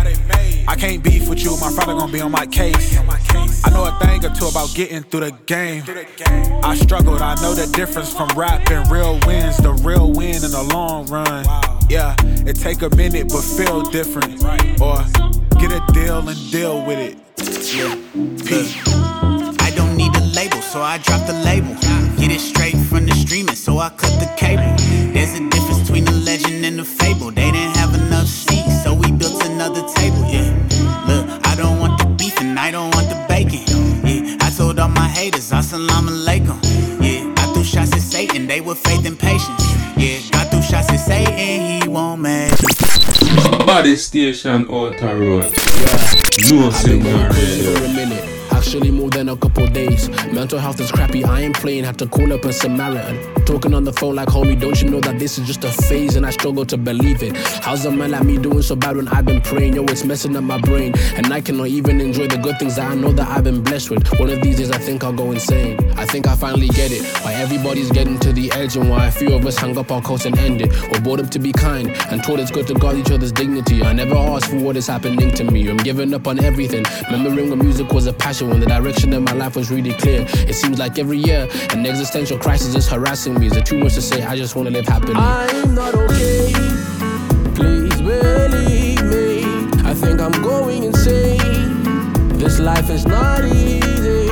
I 0.67 0.75
can't 0.75 1.03
beef 1.03 1.29
with 1.29 1.43
you, 1.43 1.55
my 1.61 1.69
father 1.69 1.93
gon' 1.93 2.11
be 2.11 2.21
on 2.21 2.31
my 2.31 2.47
case. 2.47 2.97
I 2.97 3.69
know 3.69 3.85
a 3.85 3.91
thing 4.03 4.25
or 4.25 4.33
two 4.33 4.47
about 4.47 4.73
getting 4.73 5.03
through 5.03 5.29
the 5.29 5.31
game. 5.45 5.83
I 6.63 6.75
struggled, 6.75 7.21
I 7.21 7.35
know 7.35 7.53
the 7.53 7.67
difference 7.77 8.15
from 8.15 8.29
rap 8.29 8.71
and 8.71 8.89
real 8.89 9.19
wins. 9.27 9.57
The 9.57 9.73
real 9.73 10.11
win 10.11 10.43
in 10.43 10.49
the 10.49 10.67
long 10.73 11.05
run. 11.05 11.45
Yeah, 11.87 12.15
it 12.47 12.55
take 12.55 12.81
a 12.81 12.89
minute 12.95 13.29
but 13.29 13.43
feel 13.43 13.83
different. 13.83 14.43
Or 14.81 15.05
get 15.59 15.71
a 15.71 15.81
deal 15.93 16.27
and 16.27 16.51
deal 16.51 16.85
with 16.85 16.99
it. 16.99 17.17
Yeah, 17.73 17.95
P. 18.45 18.79
I 19.59 19.71
don't 19.75 19.95
need 19.95 20.15
a 20.15 20.21
label, 20.35 20.61
so 20.61 20.81
I 20.81 20.97
drop 20.99 21.25
the 21.27 21.33
label. 21.33 21.73
Get 22.19 22.31
it 22.31 22.39
straight 22.39 22.77
from 22.89 23.05
the 23.05 23.13
streaming, 23.15 23.55
so 23.55 23.79
I 23.79 23.89
cut 23.89 24.19
the 24.19 24.31
cable. 24.37 24.74
Body 43.65 43.95
station, 43.95 44.67
Outer 44.69 45.17
Road. 45.17 45.43
Yeah. 45.45 46.51
No 46.51 46.69
signal 46.69 47.29
radio 47.29 48.34
actually 48.65 48.89
more 48.89 49.11
than 49.11 49.29
a 49.29 49.37
couple 49.37 49.67
days. 49.67 50.09
Mental 50.33 50.57
health 50.57 50.79
is 50.79 50.91
crappy, 50.91 51.23
I 51.23 51.41
ain't 51.41 51.55
playing, 51.55 51.83
had 51.83 51.99
to 51.99 52.07
call 52.07 52.33
up 52.33 52.45
a 52.45 52.51
Samaritan. 52.51 53.45
Talking 53.45 53.75
on 53.75 53.83
the 53.83 53.93
phone 53.93 54.15
like, 54.15 54.27
homie, 54.29 54.59
don't 54.59 54.81
you 54.81 54.89
know 54.89 54.99
that 55.01 55.19
this 55.19 55.37
is 55.37 55.45
just 55.45 55.63
a 55.63 55.71
phase 55.83 56.15
and 56.15 56.25
I 56.25 56.31
struggle 56.31 56.65
to 56.65 56.77
believe 56.77 57.21
it? 57.21 57.37
How's 57.37 57.85
a 57.85 57.91
man 57.91 58.09
like 58.11 58.23
me 58.23 58.39
doing 58.39 58.63
so 58.63 58.75
bad 58.75 58.95
when 58.95 59.07
I've 59.09 59.25
been 59.25 59.39
praying? 59.41 59.75
Yo, 59.75 59.83
it's 59.83 60.03
messing 60.03 60.35
up 60.35 60.43
my 60.43 60.59
brain, 60.59 60.93
and 61.15 61.31
I 61.31 61.41
cannot 61.41 61.67
even 61.67 62.01
enjoy 62.01 62.27
the 62.27 62.37
good 62.37 62.57
things 62.57 62.77
that 62.77 62.91
I 62.91 62.95
know 62.95 63.11
that 63.11 63.27
I've 63.27 63.43
been 63.43 63.61
blessed 63.61 63.91
with. 63.91 64.19
One 64.19 64.31
of 64.31 64.41
these 64.41 64.57
days, 64.57 64.71
I 64.71 64.79
think 64.79 65.03
I'll 65.03 65.13
go 65.13 65.31
insane. 65.31 65.77
I 65.95 66.05
think 66.07 66.27
I 66.27 66.35
finally 66.35 66.69
get 66.69 66.91
it. 66.91 67.05
Why 67.23 67.33
everybody's 67.33 67.91
getting 67.91 68.17
to 68.19 68.33
the 68.33 68.51
edge, 68.53 68.77
and 68.77 68.89
why 68.89 69.05
a 69.05 69.11
few 69.11 69.31
of 69.35 69.45
us 69.45 69.57
hung 69.57 69.77
up 69.77 69.91
our 69.91 70.01
coats 70.01 70.25
and 70.25 70.35
ended. 70.39 70.71
We're 70.91 71.01
brought 71.01 71.19
up 71.19 71.29
to 71.31 71.39
be 71.39 71.51
kind 71.51 71.91
and 72.09 72.23
taught 72.23 72.39
it's 72.39 72.49
good 72.49 72.65
to 72.67 72.73
guard 72.73 72.97
each 72.97 73.11
other's 73.11 73.31
dignity. 73.31 73.83
I 73.83 73.93
never 73.93 74.15
asked 74.15 74.47
for 74.47 74.57
what 74.57 74.75
is 74.75 74.87
happening 74.87 75.29
to 75.35 75.43
me. 75.43 75.69
I'm 75.69 75.77
giving 75.77 76.11
up 76.15 76.25
on 76.25 76.43
everything. 76.43 76.83
Remembering 77.11 77.51
when 77.51 77.59
music 77.59 77.93
was 77.93 78.07
a 78.07 78.13
passion, 78.13 78.54
when 78.55 78.61
the 78.61 78.73
direction 78.73 79.11
of 79.11 79.21
my 79.21 79.33
life 79.33 79.57
was 79.57 79.69
really 79.69 79.91
clear. 79.91 80.25
It 80.29 80.55
seems 80.55 80.79
like 80.79 80.97
every 80.97 81.17
year 81.17 81.45
an 81.71 81.85
existential 81.85 82.37
crisis 82.37 82.73
is 82.73 82.87
harassing 82.87 83.37
me. 83.37 83.47
Is 83.47 83.57
it 83.57 83.65
too 83.65 83.77
much 83.77 83.95
to 83.95 84.01
say? 84.01 84.23
I 84.23 84.37
just 84.37 84.55
wanna 84.55 84.69
live 84.69 84.87
happily. 84.87 85.15
I'm 85.15 85.75
not 85.75 85.93
okay. 85.93 86.53
Please 87.53 87.97
believe 88.01 89.03
me. 89.11 89.43
I 89.83 89.93
think 89.93 90.21
I'm 90.21 90.41
going 90.41 90.83
insane. 90.83 91.83
This 92.37 92.59
life 92.59 92.89
is 92.89 93.05
not 93.05 93.43
easy. 93.43 94.29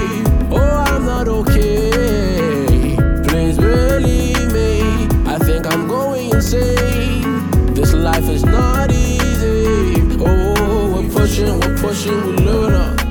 Oh, 0.50 0.86
I'm 0.88 1.06
not 1.06 1.28
okay. 1.28 2.96
Please 3.28 3.58
believe 3.58 4.54
me. 4.54 5.06
I 5.26 5.38
think 5.38 5.68
I'm 5.68 5.86
going 5.86 6.30
insane. 6.30 7.74
This 7.74 7.92
life 7.94 8.30
is 8.30 8.46
not 8.46 8.90
easy. 8.90 10.18
Oh, 10.18 11.02
we're 11.02 11.10
pushing, 11.12 11.60
we're 11.60 11.78
pushing, 11.78 12.26
we 12.26 12.38
learn 12.38 12.74
up. 12.74 13.03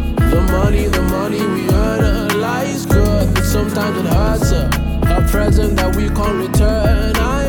Money, 0.52 0.86
the 0.86 1.00
money 1.02 1.40
we 1.46 1.66
earn, 1.70 2.38
life's 2.38 2.84
good, 2.84 3.34
but 3.34 3.42
sometimes 3.42 3.96
it 3.96 4.04
hurts. 4.04 4.52
Uh. 4.52 4.68
A 5.06 5.26
present 5.30 5.76
that 5.76 5.96
we 5.96 6.08
can't 6.10 6.36
return. 6.46 7.16
I'm 7.16 7.41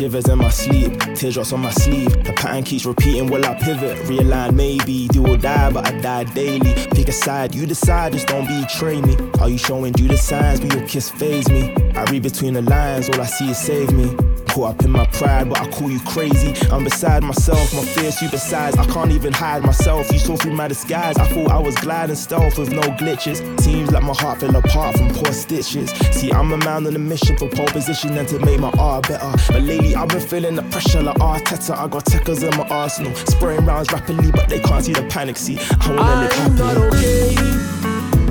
Shivers 0.00 0.30
in 0.30 0.38
my 0.38 0.48
sleep, 0.48 0.98
teardrops 1.14 1.52
on 1.52 1.60
my 1.60 1.70
sleeve. 1.72 2.24
The 2.24 2.32
pattern 2.32 2.64
keeps 2.64 2.86
repeating, 2.86 3.26
will 3.26 3.44
I 3.44 3.52
pivot? 3.52 3.98
Realign, 4.06 4.54
maybe, 4.54 5.08
do 5.08 5.26
or 5.26 5.36
die, 5.36 5.70
but 5.70 5.86
I 5.86 6.00
die 6.00 6.24
daily. 6.24 6.72
Pick 6.94 7.08
a 7.08 7.12
side, 7.12 7.54
you 7.54 7.66
decide, 7.66 8.14
just 8.14 8.26
don't 8.26 8.46
betray 8.46 9.02
me. 9.02 9.14
Are 9.40 9.50
you 9.50 9.58
showing 9.58 9.92
you 9.98 10.08
the 10.08 10.16
signs? 10.16 10.62
Will 10.62 10.72
your 10.72 10.88
kiss 10.88 11.10
phase 11.10 11.50
me? 11.50 11.74
I 11.94 12.04
read 12.04 12.22
between 12.22 12.54
the 12.54 12.62
lines, 12.62 13.10
all 13.10 13.20
I 13.20 13.26
see 13.26 13.50
is 13.50 13.58
save 13.58 13.92
me. 13.92 14.16
Caught 14.54 14.74
up 14.74 14.84
in 14.84 14.90
my 14.90 15.06
pride, 15.06 15.48
but 15.48 15.60
I 15.60 15.70
call 15.70 15.90
you 15.90 16.00
crazy. 16.00 16.54
I'm 16.70 16.82
beside 16.82 17.22
myself, 17.22 17.72
my 17.72 17.84
fears 17.84 18.20
you 18.20 18.28
besides. 18.28 18.76
I 18.76 18.84
can't 18.86 19.12
even 19.12 19.32
hide 19.32 19.62
myself. 19.62 20.10
You 20.12 20.18
saw 20.18 20.36
through 20.36 20.54
my 20.54 20.66
disguise. 20.66 21.16
I 21.18 21.26
thought 21.28 21.52
I 21.52 21.58
was 21.58 21.76
gliding 21.76 22.16
stealth 22.16 22.58
with 22.58 22.72
no 22.72 22.82
glitches. 22.82 23.38
Seems 23.60 23.92
like 23.92 24.02
my 24.02 24.14
heart 24.14 24.40
fell 24.40 24.56
apart 24.56 24.96
from 24.96 25.10
poor 25.10 25.32
stitches. 25.32 25.90
See, 26.12 26.32
I'm 26.32 26.52
a 26.52 26.56
man 26.58 26.86
on 26.86 26.96
a 26.96 26.98
mission 26.98 27.36
for 27.36 27.48
pole 27.48 27.66
position 27.68 28.16
and 28.18 28.26
to 28.28 28.38
make 28.40 28.58
my 28.58 28.72
art 28.78 29.06
better. 29.08 29.30
But 29.52 29.62
lately, 29.62 29.94
I've 29.94 30.08
been 30.08 30.20
feeling 30.20 30.56
the 30.56 30.62
pressure 30.64 31.02
like 31.02 31.16
Arteta. 31.18 31.76
I 31.76 31.86
got 31.86 32.04
techers 32.06 32.42
in 32.42 32.56
my 32.58 32.66
arsenal, 32.68 33.14
spraying 33.14 33.64
rounds 33.64 33.92
rapidly, 33.92 34.32
but 34.32 34.48
they 34.48 34.58
can't 34.58 34.84
see 34.84 34.94
the 34.94 35.04
panic. 35.04 35.36
See, 35.36 35.58
I 35.80 35.94
wanna 35.94 36.20
live 36.22 36.40
I'm 36.40 36.54
not 36.56 36.76
okay. 36.76 37.34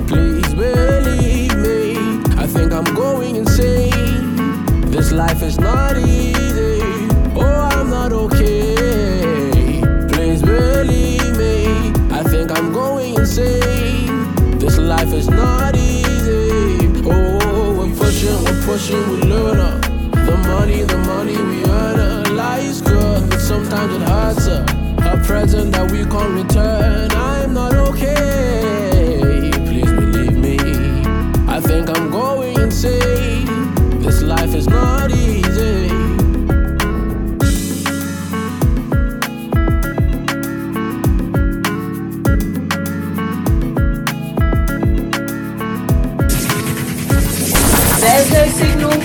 Please 0.06 0.54
believe 0.54 1.56
me. 1.56 1.96
I 2.36 2.46
think 2.46 2.72
I'm 2.72 2.94
going 2.94 3.36
insane. 3.36 4.09
This 5.00 5.12
life 5.12 5.42
is 5.42 5.58
not 5.58 5.96
easy. 5.96 7.08
Oh, 7.34 7.68
I'm 7.72 7.88
not 7.88 8.12
okay. 8.12 9.80
Please 10.12 10.42
believe 10.42 11.38
me. 11.38 11.90
I 12.10 12.22
think 12.22 12.50
I'm 12.50 12.70
going 12.70 13.14
insane. 13.14 14.34
This 14.58 14.76
life 14.76 15.10
is 15.14 15.30
not 15.30 15.74
easy. 15.74 17.02
Oh, 17.06 17.76
we're 17.78 17.96
pushing, 17.96 18.44
we're 18.44 18.62
pushing, 18.66 19.02
we 19.08 19.22
learn 19.22 19.58
up. 19.60 19.80
The 20.12 20.36
money, 20.52 20.82
the 20.82 20.98
money 20.98 21.38
we 21.38 21.64
earn. 21.64 22.36
Life's 22.36 22.82
good, 22.82 23.30
but 23.30 23.40
sometimes 23.40 23.94
it 23.94 24.02
hurts. 24.02 24.48
A 24.48 25.16
present 25.26 25.72
that 25.72 25.90
we 25.90 26.04
can't 26.04 26.34
return. 26.34 27.10
I'm 27.12 27.39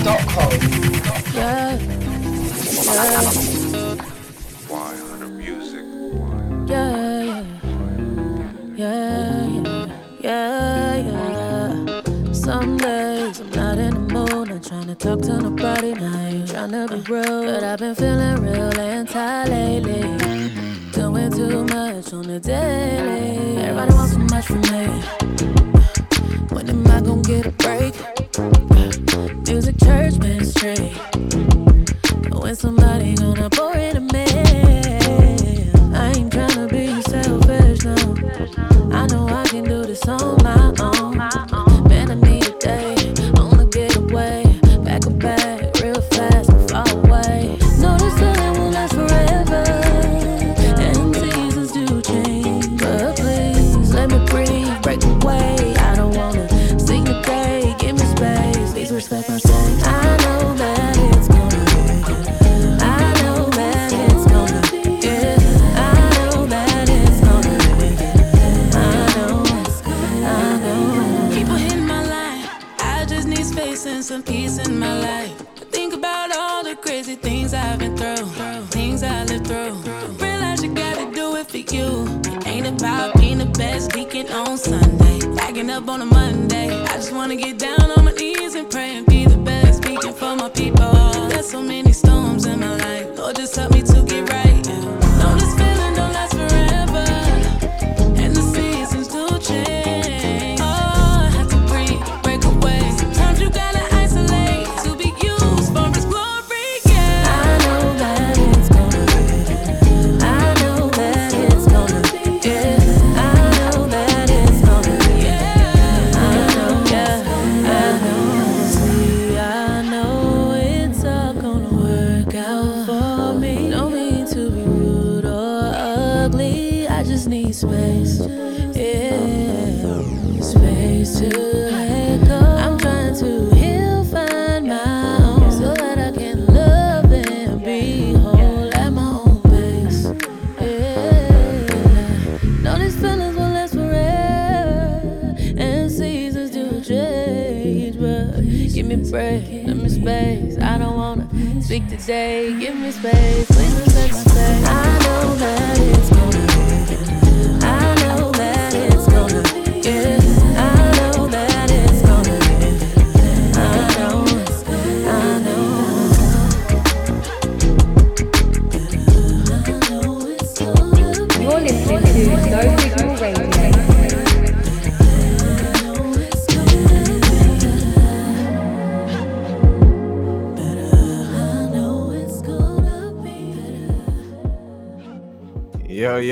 signal.com. 0.06 0.50
Yeah. 1.34 1.78
Yeah. 2.84 3.22
Yeah. 6.66 6.66
Yeah. 6.66 7.42
Yeah. 8.76 9.46
Yeah. 10.20 10.96
Yeah. 10.96 12.32
Some 12.32 12.76
days 12.76 13.40
I'm 13.40 13.50
not 13.50 13.78
in 13.78 13.94
the 13.94 14.00
mood, 14.14 14.48
not 14.48 14.62
trying 14.62 14.86
to 14.86 14.94
talk 14.94 15.20
to 15.22 15.40
nobody, 15.40 15.94
not 15.94 16.32
even 16.32 16.46
trying 16.46 16.70
to 16.70 16.86
be 16.88 17.00
real. 17.12 17.44
But 17.44 17.64
I've 17.64 17.78
been 17.78 17.94
feeling 17.94 18.42
real 18.42 18.80
anti 18.80 19.44
lately. 19.44 20.02
Doing 20.92 21.30
too 21.32 21.64
much 21.64 22.12
on 22.12 22.26
the 22.26 22.40
daily. 22.40 23.58
Everybody 23.58 23.94
wants 23.94 24.14
too 24.14 24.26
much 24.30 24.46
from 24.46 24.60
me. 24.72 24.86
When 26.54 26.68
am 26.70 26.86
I 26.86 27.00
gonna 27.00 27.22
get 27.22 27.46
a 27.46 27.50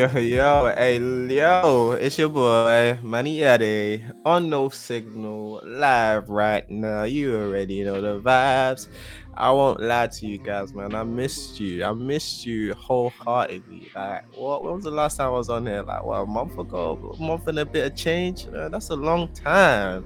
Yo, 0.05 0.19
yo, 0.19 0.75
hey, 0.77 0.99
yo, 1.35 1.93
it's 1.93 2.19
your 2.19 2.29
boy, 2.29 2.99
Manny 3.03 3.43
Ade, 3.43 4.05
on 4.27 4.51
No 4.51 4.69
Signal, 4.69 5.63
live 5.65 6.29
right 6.29 6.69
now. 6.69 7.05
You 7.05 7.35
already 7.35 7.83
know 7.85 8.03
the 8.03 8.21
vibes. 8.21 8.89
I 9.33 9.51
won't 9.51 9.81
lie 9.81 10.09
to 10.09 10.27
you 10.27 10.37
guys, 10.37 10.75
man. 10.75 10.95
I 10.95 11.05
missed 11.05 11.59
you. 11.59 11.85
I 11.85 11.93
missed 11.95 12.45
you 12.45 12.75
wholeheartedly. 12.75 13.93
Like, 13.95 14.25
what? 14.37 14.63
When 14.63 14.75
was 14.75 14.85
the 14.85 14.91
last 14.91 15.17
time 15.17 15.29
I 15.29 15.31
was 15.31 15.49
on 15.49 15.65
here? 15.65 15.83
Like, 15.83 16.05
what, 16.05 16.17
a 16.17 16.27
month 16.27 16.59
ago? 16.59 17.17
A 17.19 17.23
month 17.23 17.49
and 17.49 17.61
a 17.61 17.65
bit 17.65 17.91
of 17.91 17.97
change? 17.97 18.47
Man, 18.49 18.73
that's 18.73 18.91
a 18.91 18.97
long 18.97 19.33
time. 19.33 20.05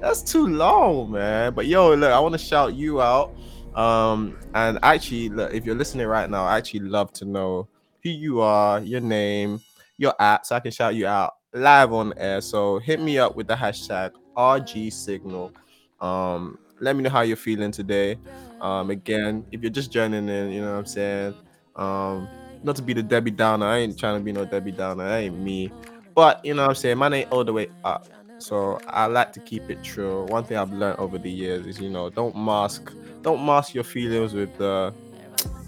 That's 0.00 0.22
too 0.22 0.46
long, 0.46 1.10
man. 1.10 1.52
But 1.52 1.66
yo, 1.66 1.94
look, 1.96 2.12
I 2.12 2.20
want 2.20 2.34
to 2.34 2.38
shout 2.38 2.74
you 2.74 3.02
out. 3.02 3.34
Um, 3.74 4.38
and 4.54 4.78
actually, 4.84 5.30
look, 5.30 5.52
if 5.52 5.64
you're 5.64 5.74
listening 5.74 6.06
right 6.06 6.30
now, 6.30 6.44
I 6.44 6.58
actually 6.58 6.80
love 6.80 7.12
to 7.14 7.24
know 7.24 7.66
who 8.02 8.10
you 8.10 8.40
are, 8.40 8.80
your 8.80 9.00
name, 9.00 9.60
your 9.98 10.14
app, 10.20 10.46
so 10.46 10.56
I 10.56 10.60
can 10.60 10.70
shout 10.72 10.94
you 10.94 11.06
out 11.06 11.34
live 11.54 11.92
on 11.92 12.12
air. 12.16 12.40
So 12.40 12.78
hit 12.78 13.00
me 13.00 13.18
up 13.18 13.36
with 13.36 13.46
the 13.46 13.54
hashtag 13.54 14.12
RG 14.36 14.92
Signal. 14.92 15.52
Um, 16.00 16.58
let 16.80 16.96
me 16.96 17.02
know 17.02 17.10
how 17.10 17.20
you're 17.20 17.36
feeling 17.36 17.70
today. 17.70 18.18
Um, 18.60 18.90
again, 18.90 19.44
if 19.52 19.62
you're 19.62 19.70
just 19.70 19.92
joining 19.92 20.28
in, 20.28 20.50
you 20.50 20.60
know 20.60 20.72
what 20.72 20.78
I'm 20.78 20.86
saying. 20.86 21.34
Um, 21.76 22.28
not 22.62 22.76
to 22.76 22.82
be 22.82 22.92
the 22.92 23.02
Debbie 23.02 23.30
Downer, 23.30 23.66
I 23.66 23.78
ain't 23.78 23.98
trying 23.98 24.18
to 24.18 24.24
be 24.24 24.32
no 24.32 24.44
Debbie 24.44 24.72
Downer, 24.72 25.08
that 25.08 25.18
ain't 25.18 25.38
me. 25.38 25.70
But 26.14 26.44
you 26.44 26.54
know 26.54 26.62
what 26.62 26.70
I'm 26.70 26.74
saying, 26.74 26.98
mine 26.98 27.12
ain't 27.14 27.32
all 27.32 27.44
the 27.44 27.52
way 27.52 27.68
up. 27.84 28.08
So 28.38 28.80
I 28.88 29.06
like 29.06 29.32
to 29.34 29.40
keep 29.40 29.70
it 29.70 29.82
true. 29.82 30.24
One 30.26 30.44
thing 30.44 30.56
I've 30.56 30.72
learned 30.72 30.98
over 30.98 31.16
the 31.18 31.30
years 31.30 31.66
is, 31.66 31.80
you 31.80 31.88
know, 31.88 32.10
don't 32.10 32.36
mask, 32.36 32.92
don't 33.22 33.44
mask 33.44 33.74
your 33.74 33.84
feelings 33.84 34.32
with 34.34 34.56
the 34.58 34.92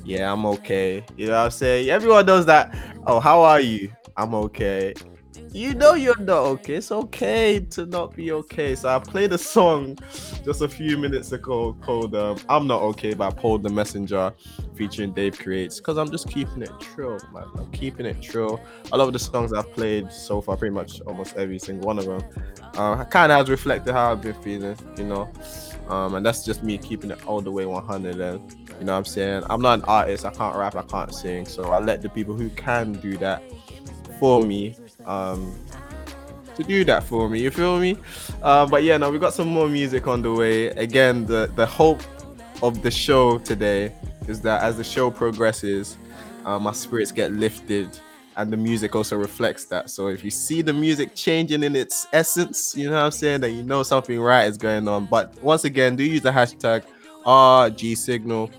yeah, 0.04 0.32
I'm 0.32 0.44
okay. 0.46 1.04
You 1.16 1.26
know 1.26 1.32
what 1.32 1.44
I'm 1.44 1.50
saying? 1.50 1.90
Everyone 1.90 2.26
knows 2.26 2.46
that. 2.46 2.76
Oh, 3.06 3.20
how 3.20 3.42
are 3.42 3.60
you? 3.60 3.90
I'm 4.16 4.34
okay. 4.34 4.94
You 5.54 5.72
know 5.72 5.94
you're 5.94 6.18
not 6.18 6.38
okay. 6.38 6.74
It's 6.74 6.90
okay 6.90 7.60
to 7.60 7.86
not 7.86 8.16
be 8.16 8.32
okay. 8.32 8.74
So 8.74 8.88
I 8.88 8.98
played 8.98 9.32
a 9.32 9.38
song 9.38 9.96
just 10.44 10.62
a 10.62 10.68
few 10.68 10.98
minutes 10.98 11.30
ago 11.30 11.76
called 11.80 12.16
um, 12.16 12.38
I'm 12.48 12.66
Not 12.66 12.82
Okay 12.82 13.14
by 13.14 13.30
Paul 13.30 13.58
the 13.58 13.68
Messenger 13.68 14.32
featuring 14.74 15.12
Dave 15.12 15.38
Creates 15.38 15.78
because 15.78 15.96
I'm 15.96 16.10
just 16.10 16.28
keeping 16.28 16.62
it 16.62 16.72
true, 16.80 17.18
man. 17.32 17.44
I'm 17.56 17.70
keeping 17.70 18.04
it 18.04 18.20
true. 18.20 18.58
A 18.90 18.98
lot 18.98 19.06
of 19.06 19.12
the 19.12 19.20
songs 19.20 19.52
I've 19.52 19.72
played 19.72 20.10
so 20.10 20.40
far, 20.40 20.56
pretty 20.56 20.74
much 20.74 21.00
almost 21.02 21.36
every 21.36 21.60
single 21.60 21.86
one 21.86 22.00
of 22.00 22.06
them, 22.06 22.22
uh, 22.74 23.04
kind 23.04 23.30
of 23.30 23.38
has 23.38 23.48
reflected 23.48 23.92
how 23.92 24.10
I've 24.10 24.22
been 24.22 24.34
feeling, 24.42 24.76
you 24.98 25.04
know. 25.04 25.30
Um, 25.88 26.16
and 26.16 26.26
that's 26.26 26.44
just 26.44 26.64
me 26.64 26.78
keeping 26.78 27.12
it 27.12 27.24
all 27.26 27.40
the 27.40 27.52
way 27.52 27.64
100 27.64 28.20
and 28.20 28.63
you 28.78 28.84
know 28.84 28.92
what 28.92 28.98
I'm 28.98 29.04
saying? 29.04 29.44
I'm 29.48 29.60
not 29.60 29.78
an 29.80 29.84
artist, 29.86 30.24
I 30.24 30.30
can't 30.30 30.56
rap, 30.56 30.74
I 30.74 30.82
can't 30.82 31.14
sing. 31.14 31.46
So 31.46 31.70
I 31.70 31.78
let 31.78 32.02
the 32.02 32.08
people 32.08 32.34
who 32.34 32.50
can 32.50 32.92
do 32.94 33.16
that 33.18 33.42
for 34.18 34.42
me 34.42 34.76
um 35.06 35.54
to 36.56 36.62
do 36.62 36.84
that 36.84 37.02
for 37.04 37.28
me. 37.28 37.40
You 37.40 37.50
feel 37.50 37.78
me? 37.78 37.96
Uh, 38.42 38.66
but 38.66 38.84
yeah, 38.84 38.96
now 38.96 39.10
we 39.10 39.18
got 39.18 39.34
some 39.34 39.48
more 39.48 39.68
music 39.68 40.06
on 40.06 40.22
the 40.22 40.32
way. 40.32 40.68
Again, 40.68 41.26
the 41.26 41.50
the 41.54 41.66
hope 41.66 42.02
of 42.62 42.82
the 42.82 42.90
show 42.90 43.38
today 43.38 43.92
is 44.28 44.40
that 44.42 44.62
as 44.62 44.76
the 44.76 44.84
show 44.84 45.10
progresses, 45.10 45.98
uh, 46.44 46.58
my 46.58 46.72
spirits 46.72 47.12
get 47.12 47.32
lifted, 47.32 47.98
and 48.36 48.52
the 48.52 48.56
music 48.56 48.94
also 48.94 49.16
reflects 49.16 49.64
that. 49.66 49.90
So 49.90 50.08
if 50.08 50.24
you 50.24 50.30
see 50.30 50.62
the 50.62 50.72
music 50.72 51.14
changing 51.14 51.62
in 51.62 51.76
its 51.76 52.06
essence, 52.12 52.74
you 52.76 52.88
know 52.88 52.96
what 52.96 53.06
I'm 53.06 53.10
saying, 53.10 53.40
that 53.40 53.50
you 53.50 53.62
know 53.62 53.82
something 53.82 54.20
right 54.20 54.44
is 54.44 54.56
going 54.56 54.86
on. 54.88 55.06
But 55.06 55.40
once 55.42 55.64
again, 55.64 55.96
do 55.96 56.04
use 56.04 56.22
the 56.22 56.30
hashtag 56.30 56.84
RG 57.26 57.96
Signal. 57.96 58.50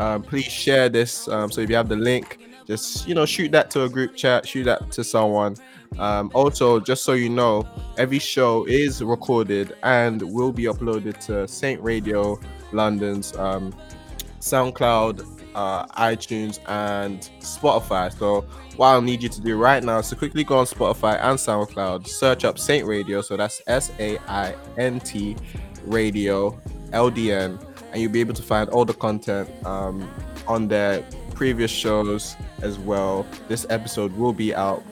Um, 0.00 0.22
please 0.22 0.46
share 0.46 0.88
this. 0.88 1.28
Um, 1.28 1.50
so 1.50 1.60
if 1.60 1.68
you 1.68 1.76
have 1.76 1.88
the 1.88 1.96
link, 1.96 2.38
just 2.66 3.06
you 3.06 3.14
know 3.14 3.26
shoot 3.26 3.52
that 3.52 3.70
to 3.72 3.84
a 3.84 3.88
group 3.88 4.16
chat, 4.16 4.48
shoot 4.48 4.64
that 4.64 4.90
to 4.92 5.04
someone. 5.04 5.56
Um, 5.98 6.30
also, 6.34 6.80
just 6.80 7.04
so 7.04 7.12
you 7.12 7.28
know, 7.28 7.68
every 7.98 8.18
show 8.18 8.64
is 8.64 9.02
recorded 9.02 9.76
and 9.82 10.22
will 10.22 10.52
be 10.52 10.64
uploaded 10.64 11.18
to 11.26 11.46
Saint 11.46 11.82
Radio 11.82 12.40
London's 12.72 13.36
um, 13.36 13.74
SoundCloud, 14.40 15.26
uh, 15.54 15.86
iTunes, 15.88 16.60
and 16.66 17.28
Spotify. 17.40 18.16
So, 18.16 18.42
what 18.76 18.86
I'll 18.88 19.02
need 19.02 19.22
you 19.22 19.28
to 19.28 19.40
do 19.42 19.58
right 19.58 19.84
now 19.84 19.98
is 19.98 20.08
to 20.08 20.16
quickly 20.16 20.44
go 20.44 20.58
on 20.58 20.64
Spotify 20.64 21.20
and 21.20 21.38
SoundCloud, 21.38 22.06
search 22.06 22.46
up 22.46 22.58
Saint 22.58 22.86
Radio. 22.86 23.20
So 23.20 23.36
that's 23.36 23.60
S 23.66 23.92
A 23.98 24.16
I 24.28 24.54
N 24.78 24.98
T 25.00 25.36
Radio 25.84 26.58
LDN, 26.92 27.69
and 27.92 28.00
you'll 28.00 28.12
be 28.12 28.20
able 28.20 28.34
to 28.34 28.42
find 28.42 28.68
all 28.70 28.84
the 28.84 28.94
content 28.94 29.48
um, 29.66 30.08
on 30.46 30.68
their 30.68 31.02
previous 31.34 31.70
shows 31.70 32.36
as 32.62 32.78
well. 32.78 33.26
This 33.48 33.66
episode 33.70 34.12
will 34.16 34.32
be 34.32 34.54
out 34.54 34.82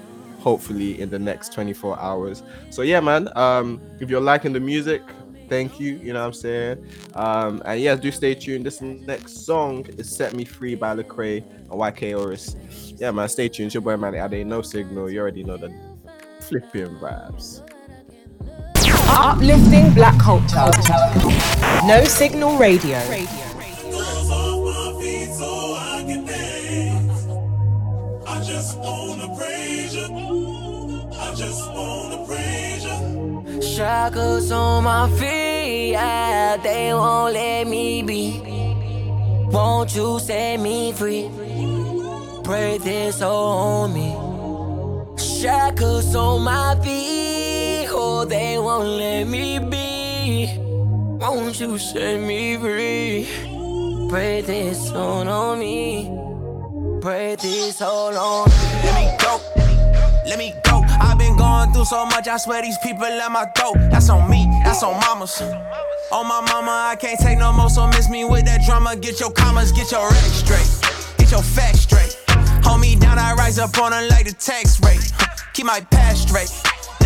hopefully 0.41 1.01
in 1.01 1.11
the 1.11 1.19
next 1.19 1.53
24 1.53 1.99
hours. 1.99 2.43
So 2.71 2.83
yeah, 2.83 3.01
man. 3.01 3.29
Um, 3.37 3.81
if 4.01 4.09
you're 4.09 4.21
liking 4.21 4.53
the 4.53 4.61
music, 4.61 5.03
thank 5.49 5.81
you. 5.81 5.97
You 5.97 6.13
know 6.13 6.21
what 6.21 6.27
I'm 6.27 6.33
saying? 6.33 6.87
Um, 7.15 7.63
and 7.65 7.81
yeah, 7.81 7.97
do 7.97 8.11
stay 8.11 8.35
tuned. 8.35 8.65
This 8.65 8.81
next 8.81 9.45
song 9.45 9.87
is 9.99 10.09
Set 10.09 10.35
Me 10.35 10.45
Free 10.45 10.75
by 10.75 10.95
Lecrae 10.95 11.43
and 11.43 11.71
YK 11.71 12.17
Osiris. 12.17 12.57
Yeah, 12.97 13.11
man, 13.11 13.29
stay 13.29 13.49
tuned. 13.49 13.67
It's 13.67 13.75
your 13.75 13.83
boy 13.83 13.97
Manny 13.97 14.19
Ade, 14.19 14.47
no 14.47 14.63
signal. 14.63 15.11
You 15.11 15.21
already 15.21 15.45
know 15.45 15.57
the 15.57 15.73
flipping 16.41 16.97
vibes. 16.99 17.63
Uplifting 19.09 19.93
black 19.95 20.19
culture. 20.19 20.71
No 21.87 22.05
Signal 22.05 22.59
Radio. 22.59 22.99
Shackles 33.61 34.51
on 34.51 34.85
my 34.85 35.09
feet, 35.19 35.93
yeah, 35.93 36.57
they 36.57 36.93
won't 36.93 37.33
let 37.33 37.67
me 37.69 38.03
be. 38.03 38.43
Won't 39.53 39.95
you 39.95 40.19
set 40.19 40.59
me 40.61 40.93
free? 40.93 41.31
Pray 42.43 42.79
this 42.79 43.23
on 43.23 43.95
me. 43.95 44.17
Shackles 45.17 46.15
on 46.17 46.43
my 46.43 46.75
feet, 46.83 47.68
oh, 47.99 48.25
they 48.25 48.59
won't 48.59 48.89
let 48.89 49.27
me 49.27 49.59
be. 49.59 50.57
Won't 51.21 51.59
you 51.61 51.79
set 51.79 52.21
me 52.21 52.57
free? 52.57 53.27
Pray 54.09 54.41
this 54.41 54.91
on 54.93 55.29
on 55.29 55.59
me. 55.59 56.09
Pray 57.03 57.37
this 57.37 57.81
hold 57.81 58.15
on. 58.15 58.49
Me. 58.49 58.55
Let 58.85 58.95
me 58.95 59.17
go. 59.19 59.41
Let 60.27 60.39
me 60.39 60.55
go. 60.65 60.83
I've 61.01 61.19
been 61.19 61.37
going 61.37 61.73
through 61.73 61.87
so 61.87 62.07
much, 62.07 62.29
I 62.29 62.37
swear 62.37 62.63
these 62.63 62.79
people 62.79 63.03
let 63.03 63.31
my 63.33 63.47
throat. 63.57 63.77
That's 63.91 64.09
on 64.11 64.31
me, 64.31 64.47
that's 64.65 64.83
on 64.83 64.99
mamas. 65.01 65.41
On 66.11 66.27
my 66.27 66.41
mama, 66.41 66.91
I 66.93 66.97
can't 66.97 67.19
take 67.19 67.39
no 67.39 67.53
more, 67.53 67.69
so 67.69 67.87
miss 67.89 68.09
me 68.09 68.25
with 68.25 68.45
that 68.47 68.63
drama. 68.65 68.97
Get 68.97 69.21
your 69.21 69.31
commas, 69.31 69.73
get 69.73 69.91
your 69.91 70.09
rec 70.09 70.33
straight. 70.43 70.71
Get 71.19 71.31
your 71.31 71.43
facts 71.43 71.81
straight. 71.81 72.17
Hold 72.65 72.81
me 72.81 72.97
down, 72.97 73.19
I 73.19 73.35
rise 73.35 73.59
up 73.59 73.77
on 73.79 73.93
her 73.93 74.07
like 74.09 74.27
the 74.27 74.33
tax 74.33 74.81
rate. 74.85 75.13
Keep 75.53 75.67
my 75.67 75.81
past 75.91 76.29
straight, 76.29 76.51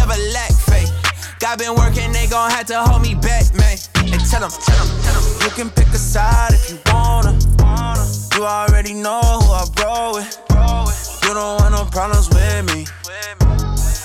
never 0.03 0.21
lack 0.33 0.53
faith. 0.53 0.91
God 1.39 1.59
been 1.59 1.75
working, 1.75 2.13
they 2.13 2.27
gon' 2.27 2.51
have 2.51 2.67
to 2.67 2.79
hold 2.83 3.03
me 3.03 3.15
back, 3.15 3.55
man. 3.55 3.77
And 4.13 4.21
tell 4.31 4.41
them, 4.41 4.51
tell 4.51 4.87
them, 4.87 5.03
tell 5.03 5.21
them. 5.21 5.43
You 5.43 5.51
can 5.51 5.71
pick 5.71 5.89
a 5.89 5.99
side 5.99 6.53
if 6.53 6.71
you 6.71 6.79
wanna. 6.87 7.39
You 8.35 8.45
already 8.45 8.95
know 8.95 9.21
who 9.21 9.49
I 9.53 9.65
roll 9.83 10.15
with. 10.15 10.31
You 11.23 11.35
don't 11.35 11.61
want 11.61 11.73
no 11.73 11.85
problems 11.85 12.29
with 12.31 12.63
me. 12.71 12.87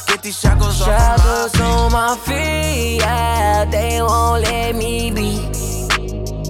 Get 0.07 0.21
these 0.21 0.39
shackles, 0.39 0.77
shackles 0.77 1.59
on 1.59 1.91
my 1.91 2.15
feet, 2.25 2.97
yeah, 2.99 3.65
they 3.65 4.01
won't 4.01 4.43
let 4.43 4.75
me 4.75 5.11
be. 5.11 5.31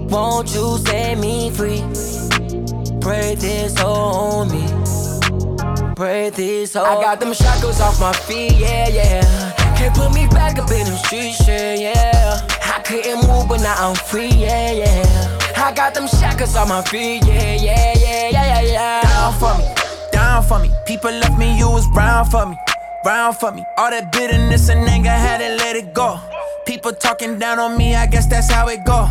Won't 0.10 0.54
you 0.54 0.78
set 0.80 1.18
me 1.18 1.50
free? 1.52 1.82
Break 3.00 3.40
this 3.40 3.80
on 3.82 4.52
me. 4.52 4.87
Break 5.98 6.36
hold. 6.36 6.78
I 6.78 7.02
got 7.02 7.20
them 7.20 7.34
shackles 7.34 7.82
off 7.82 8.00
my 8.00 8.14
feet, 8.14 8.52
yeah, 8.52 8.88
yeah. 8.88 9.54
Can't 9.76 9.96
put 9.96 10.14
me 10.14 10.28
back 10.28 10.60
up 10.60 10.70
in 10.70 10.86
them 10.86 10.96
streets, 10.96 11.48
yeah, 11.48 11.74
yeah. 11.74 12.48
I 12.66 12.82
couldn't 12.86 13.28
move, 13.28 13.50
but 13.50 13.62
now 13.62 13.74
I'm 13.80 13.96
free, 13.96 14.28
yeah, 14.28 14.74
yeah. 14.74 15.40
I 15.58 15.74
got 15.74 15.96
them 15.96 16.08
shackles 16.08 16.56
on 16.56 16.70
my 16.70 16.84
feet, 16.84 17.26
yeah, 17.26 17.56
yeah, 17.56 17.94
yeah, 17.98 18.30
yeah, 18.30 18.62
yeah, 18.62 18.62
yeah. 18.62 19.02
Down 19.02 19.34
for 19.40 19.58
me, 19.58 19.74
down 20.12 20.44
for 20.44 20.60
me. 20.60 20.70
People 20.86 21.10
left 21.10 21.36
me, 21.36 21.58
you 21.58 21.68
was 21.68 21.88
brown 21.88 22.30
for 22.30 22.46
me, 22.46 22.56
brown 23.04 23.34
for 23.34 23.52
me. 23.52 23.66
All 23.76 23.90
that 23.90 24.12
bitterness 24.12 24.70
and 24.70 24.88
anger, 24.88 25.10
had 25.10 25.40
to 25.40 25.56
let 25.56 25.76
it 25.76 25.96
go. 25.96 26.20
People 26.68 26.92
talking 26.92 27.40
down 27.40 27.60
on 27.60 27.78
me, 27.78 27.96
I 27.96 28.06
guess 28.06 28.28
that's 28.28 28.52
how 28.52 28.68
it 28.68 28.86
go. 28.86 29.08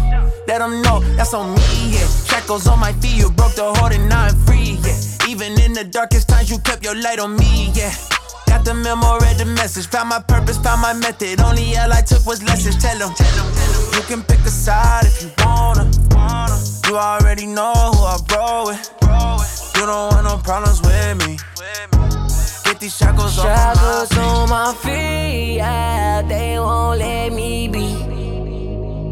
Let 0.47 0.59
them 0.59 0.83
know 0.83 1.01
that's 1.17 1.33
on 1.33 1.55
me, 1.55 1.97
yeah. 1.97 2.07
Shackles 2.29 2.67
on 2.67 2.79
my 2.79 2.93
feet, 2.93 3.17
you 3.17 3.31
broke 3.31 3.55
the 3.55 3.65
hold 3.65 3.93
and 3.93 4.07
now 4.11 4.25
I'm 4.25 4.37
free, 4.45 4.79
yeah. 4.85 5.27
Even 5.27 5.59
in 5.61 5.73
the 5.73 5.85
darkest 5.85 6.29
times, 6.29 6.51
you 6.51 6.59
kept 6.59 6.85
your 6.85 6.95
light 6.95 7.19
on 7.19 7.35
me, 7.35 7.73
yeah. 7.73 7.95
Got 8.47 8.67
the 8.67 8.75
memo, 8.75 9.19
read 9.21 9.39
the 9.39 9.47
message. 9.47 9.87
Found 9.89 10.11
my 10.11 10.21
purpose, 10.21 10.59
found 10.59 10.83
my 10.83 10.93
method. 10.93 11.41
Only 11.41 11.75
L 11.75 11.93
I 11.93 12.03
took 12.03 12.27
was 12.27 12.43
lessons. 12.43 12.77
Tell 12.77 12.99
them, 12.99 13.13
you 13.95 14.03
can 14.03 14.23
pick 14.23 14.41
a 14.41 14.51
side 14.51 15.07
if 15.07 15.23
you 15.23 15.31
wanna. 15.45 15.91
You 16.87 16.99
already 16.99 17.47
know 17.47 17.73
who 17.73 18.05
I 18.05 18.17
roll 18.37 18.67
with. 18.67 18.93
You 19.77 19.87
don't 19.87 20.13
want 20.13 20.25
no 20.25 20.37
problems 20.45 20.83
with 20.83 21.27
me. 21.27 21.39
Get 22.67 22.81
these 22.81 22.97
shackles, 22.97 23.33
shackles 23.37 24.19
on 24.19 24.51
my 24.51 24.75
feet. 24.75 25.55
Yeah, 25.59 26.23
they 26.23 26.59
won't 26.59 26.99
let 26.99 27.33
me 27.33 27.69
be. 27.69 27.95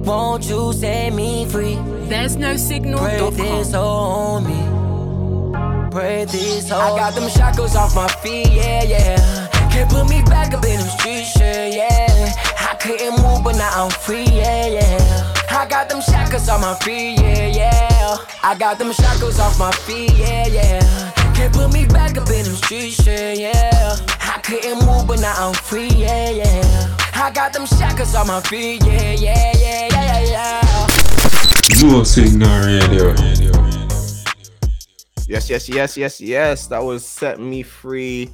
Won't 0.03 0.45
you 0.49 0.73
set 0.73 1.13
me 1.15 1.47
free? 1.47 1.79
There's 2.09 2.35
no 2.35 2.57
signal. 2.57 2.99
Pray 2.99 3.31
this 3.31 3.73
on 3.73 4.43
me. 4.43 5.91
Pray 5.93 6.25
this 6.25 6.73
on 6.73 6.81
I 6.81 6.99
got 6.99 7.15
them 7.15 7.31
shackles 7.31 7.77
off 7.77 7.95
my 7.95 8.09
feet, 8.09 8.51
yeah, 8.51 8.83
yeah. 8.83 9.49
Can't 9.71 9.89
put 9.89 10.09
me 10.09 10.23
back 10.23 10.53
up 10.53 10.65
in 10.65 10.81
them 10.81 10.89
streets, 10.89 11.39
yeah, 11.39 11.67
yeah. 11.67 12.33
I 12.59 12.75
couldn't 12.75 13.23
move, 13.23 13.45
but 13.45 13.55
now 13.55 13.85
I'm 13.85 13.91
free, 13.93 14.25
yeah, 14.25 14.67
yeah. 14.67 15.33
I 15.49 15.65
got 15.69 15.89
them 15.89 16.01
shackles 16.01 16.49
off 16.49 16.61
my 16.61 16.75
feet, 16.75 17.21
yeah, 17.21 17.47
yeah. 17.47 18.17
I 18.43 18.57
got 18.59 18.81
them 18.81 18.93
shackles 18.93 19.39
off 19.39 19.61
my 19.61 19.71
feet, 19.71 20.11
yeah, 20.17 20.49
yeah. 20.49 21.04
Can't 21.35 21.53
put 21.53 21.73
me 21.73 21.87
back 21.87 22.17
up 22.17 22.29
in 22.31 22.45
them 22.45 22.55
streets, 22.55 23.07
yeah, 23.07 23.33
yeah. 23.33 23.97
I 24.21 24.41
couldn't 24.43 24.85
move, 24.87 25.07
but 25.07 25.21
now 25.21 25.35
I'm 25.37 25.55
free, 25.55 25.89
yeah, 25.89 26.31
yeah. 26.31 26.97
I 27.15 27.31
got 27.33 27.53
them 27.53 27.67
shackles 27.67 28.15
on 28.15 28.27
my 28.27 28.41
feet, 28.41 28.85
yeah, 28.85 29.13
yeah, 29.13 29.53
yeah, 29.57 29.89
yeah, 29.93 30.21
yeah, 30.21 30.61
yeah. 30.61 30.85
No 31.83 32.03
signal 32.05 32.65
radio. 32.65 33.15
Yes, 35.27 35.49
yes, 35.51 35.69
yes, 35.69 35.97
yes, 35.97 36.21
yes. 36.21 36.67
That 36.69 36.83
was 36.83 37.05
Set 37.05 37.41
Me 37.41 37.63
Free, 37.63 38.31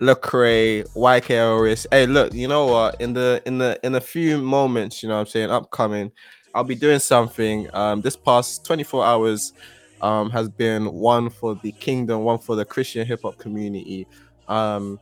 Lecrae, 0.00 0.84
YK 0.94 1.30
Osiris. 1.30 1.86
Hey, 1.90 2.06
look, 2.06 2.32
you 2.32 2.48
know 2.48 2.66
what? 2.66 3.00
In 3.00 3.12
the 3.12 3.42
in 3.44 3.58
the 3.58 3.78
in 3.82 3.94
a 3.96 4.00
few 4.00 4.38
moments, 4.38 5.02
you 5.02 5.08
know 5.08 5.16
what 5.16 5.22
I'm 5.22 5.26
saying, 5.26 5.50
upcoming, 5.50 6.12
I'll 6.54 6.64
be 6.64 6.74
doing 6.76 7.00
something. 7.00 7.68
Um, 7.74 8.00
this 8.00 8.16
past 8.16 8.64
24 8.64 9.04
hours 9.04 9.52
um 10.00 10.30
has 10.30 10.48
been 10.48 10.92
one 10.92 11.30
for 11.30 11.54
the 11.62 11.72
kingdom, 11.72 12.22
one 12.22 12.38
for 12.38 12.56
the 12.56 12.64
Christian 12.64 13.06
hip 13.06 13.22
hop 13.22 13.38
community. 13.38 14.06
Um, 14.48 14.98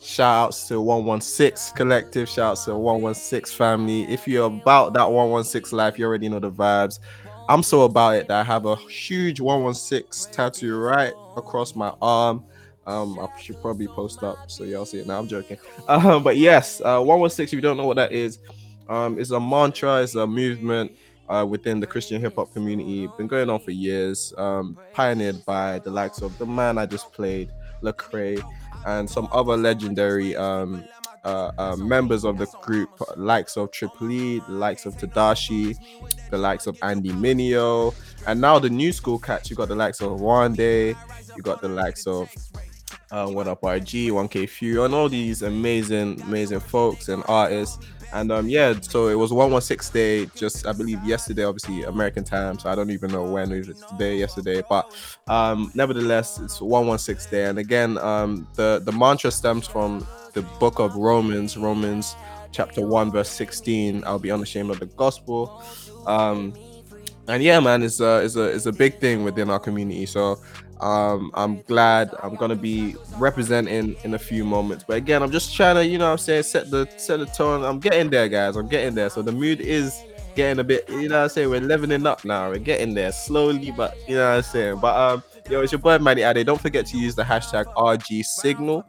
shout 0.00 0.48
outs 0.48 0.68
to 0.68 0.80
116 0.80 1.76
collective, 1.76 2.28
shout 2.28 2.52
outs 2.52 2.64
to 2.64 2.76
116 2.76 3.56
family. 3.56 4.04
If 4.04 4.26
you're 4.26 4.46
about 4.46 4.94
that 4.94 5.10
116 5.10 5.76
life, 5.76 5.98
you 5.98 6.06
already 6.06 6.28
know 6.28 6.40
the 6.40 6.50
vibes. 6.50 6.98
I'm 7.48 7.62
so 7.62 7.82
about 7.82 8.14
it 8.16 8.28
that 8.28 8.40
I 8.40 8.44
have 8.44 8.66
a 8.66 8.76
huge 8.76 9.40
116 9.40 10.32
tattoo 10.32 10.78
right 10.78 11.12
across 11.36 11.74
my 11.74 11.92
arm. 12.00 12.44
Um, 12.86 13.18
I 13.18 13.28
should 13.40 13.60
probably 13.60 13.86
post 13.86 14.22
up 14.22 14.50
so 14.50 14.64
y'all 14.64 14.84
see 14.84 14.98
it. 14.98 15.06
Now 15.06 15.18
I'm 15.18 15.28
joking. 15.28 15.58
Um, 15.88 16.22
but 16.24 16.36
yes, 16.36 16.80
uh, 16.80 16.98
116. 17.00 17.44
If 17.44 17.52
you 17.52 17.60
don't 17.60 17.76
know 17.76 17.86
what 17.86 17.96
that 17.96 18.12
is, 18.12 18.38
um, 18.88 19.18
it's 19.18 19.30
a 19.30 19.40
mantra. 19.40 20.02
It's 20.02 20.14
a 20.14 20.26
movement 20.26 20.92
uh, 21.28 21.46
within 21.48 21.80
the 21.80 21.86
Christian 21.86 22.20
hip 22.20 22.36
hop 22.36 22.52
community. 22.52 23.08
Been 23.16 23.26
going 23.26 23.50
on 23.50 23.60
for 23.60 23.70
years. 23.70 24.32
Um, 24.36 24.76
pioneered 24.92 25.44
by 25.44 25.78
the 25.80 25.90
likes 25.90 26.22
of 26.22 26.36
the 26.38 26.46
man 26.46 26.78
I 26.78 26.86
just 26.86 27.12
played, 27.12 27.50
Lecrae, 27.82 28.42
and 28.86 29.08
some 29.08 29.28
other 29.32 29.56
legendary 29.56 30.36
um 30.36 30.84
uh, 31.24 31.52
uh, 31.56 31.76
members 31.76 32.24
of 32.24 32.38
the 32.38 32.46
group, 32.62 32.90
likes 33.16 33.56
of 33.56 33.70
Trip 33.70 33.92
Lee 34.00 34.40
the 34.40 34.52
likes 34.52 34.86
of 34.86 34.96
Tedashii, 34.96 35.76
the 36.30 36.38
likes 36.38 36.66
of 36.66 36.76
Andy 36.82 37.10
Mineo, 37.10 37.94
and 38.26 38.40
now 38.40 38.58
the 38.58 38.70
new 38.70 38.92
school 38.92 39.18
catch. 39.18 39.50
You 39.50 39.56
got 39.56 39.68
the 39.68 39.76
likes 39.76 40.00
of 40.00 40.20
Wande, 40.20 40.96
you 41.36 41.42
got 41.42 41.62
the 41.62 41.68
likes 41.68 42.06
of 42.06 42.28
uh, 43.10 43.28
What 43.28 43.46
Up 43.46 43.60
RG, 43.62 44.10
1K 44.10 44.48
Phew, 44.48 44.84
and 44.84 44.94
all 44.94 45.08
these 45.08 45.42
amazing, 45.42 46.20
amazing 46.22 46.60
folks 46.60 47.08
and 47.08 47.22
artists. 47.28 47.78
And 48.12 48.30
um, 48.30 48.48
yeah, 48.48 48.74
so 48.80 49.08
it 49.08 49.14
was 49.14 49.32
116 49.32 49.92
day, 49.92 50.30
just 50.34 50.66
I 50.66 50.72
believe 50.72 51.02
yesterday, 51.04 51.44
obviously 51.44 51.84
American 51.84 52.24
time. 52.24 52.58
So 52.58 52.68
I 52.68 52.74
don't 52.74 52.90
even 52.90 53.10
know 53.10 53.24
when 53.24 53.50
it 53.52 53.66
was 53.66 53.82
today, 53.90 54.18
yesterday, 54.18 54.62
but 54.68 54.94
um, 55.28 55.72
nevertheless, 55.74 56.38
it's 56.38 56.60
116 56.60 57.30
day. 57.30 57.46
And 57.46 57.58
again, 57.58 57.98
um, 57.98 58.46
the 58.54 58.82
the 58.84 58.92
mantra 58.92 59.30
stems 59.30 59.66
from 59.66 60.06
the 60.34 60.42
book 60.60 60.78
of 60.78 60.94
Romans, 60.96 61.56
Romans 61.56 62.14
chapter 62.52 62.86
1, 62.86 63.10
verse 63.10 63.30
16. 63.30 64.04
I'll 64.04 64.18
be 64.18 64.30
unashamed 64.30 64.70
of 64.70 64.78
the 64.78 64.86
gospel. 64.86 65.62
Um, 66.06 66.54
and 67.28 67.42
yeah, 67.42 67.60
man, 67.60 67.82
it's 67.82 68.00
a 68.00 68.18
it's 68.24 68.36
a 68.36 68.44
it's 68.44 68.66
a 68.66 68.72
big 68.72 68.98
thing 68.98 69.22
within 69.22 69.48
our 69.48 69.60
community. 69.60 70.06
So 70.06 70.40
um, 70.82 71.30
I'm 71.34 71.62
glad 71.62 72.12
I'm 72.22 72.34
gonna 72.34 72.56
be 72.56 72.96
representing 73.16 73.94
in 74.02 74.14
a 74.14 74.18
few 74.18 74.44
moments. 74.44 74.84
But 74.86 74.96
again, 74.96 75.22
I'm 75.22 75.30
just 75.30 75.54
trying 75.54 75.76
to, 75.76 75.86
you 75.86 75.96
know, 75.96 76.10
I'm 76.10 76.18
saying, 76.18 76.42
set 76.42 76.70
the 76.70 76.88
set 76.96 77.20
the 77.20 77.26
tone. 77.26 77.64
I'm 77.64 77.78
getting 77.78 78.10
there, 78.10 78.28
guys. 78.28 78.56
I'm 78.56 78.68
getting 78.68 78.94
there. 78.94 79.08
So 79.08 79.22
the 79.22 79.32
mood 79.32 79.60
is 79.60 80.02
getting 80.34 80.58
a 80.58 80.64
bit, 80.64 80.88
you 80.88 81.08
know, 81.08 81.22
I'm 81.22 81.28
saying 81.28 81.48
we're 81.50 81.60
leveling 81.60 82.04
up 82.06 82.24
now. 82.24 82.50
We're 82.50 82.58
getting 82.58 82.94
there 82.94 83.12
slowly, 83.12 83.70
but 83.70 83.96
you 84.08 84.16
know 84.16 84.28
what 84.28 84.36
I'm 84.36 84.42
saying. 84.42 84.80
But 84.80 84.96
um, 84.96 85.22
yo, 85.48 85.60
it's 85.60 85.70
your 85.70 85.78
boy 85.78 85.98
Manny 85.98 86.22
Ade. 86.22 86.44
Don't 86.44 86.60
forget 86.60 86.84
to 86.86 86.98
use 86.98 87.14
the 87.14 87.22
hashtag 87.22 87.66
RG 87.74 88.24
Signal. 88.24 88.84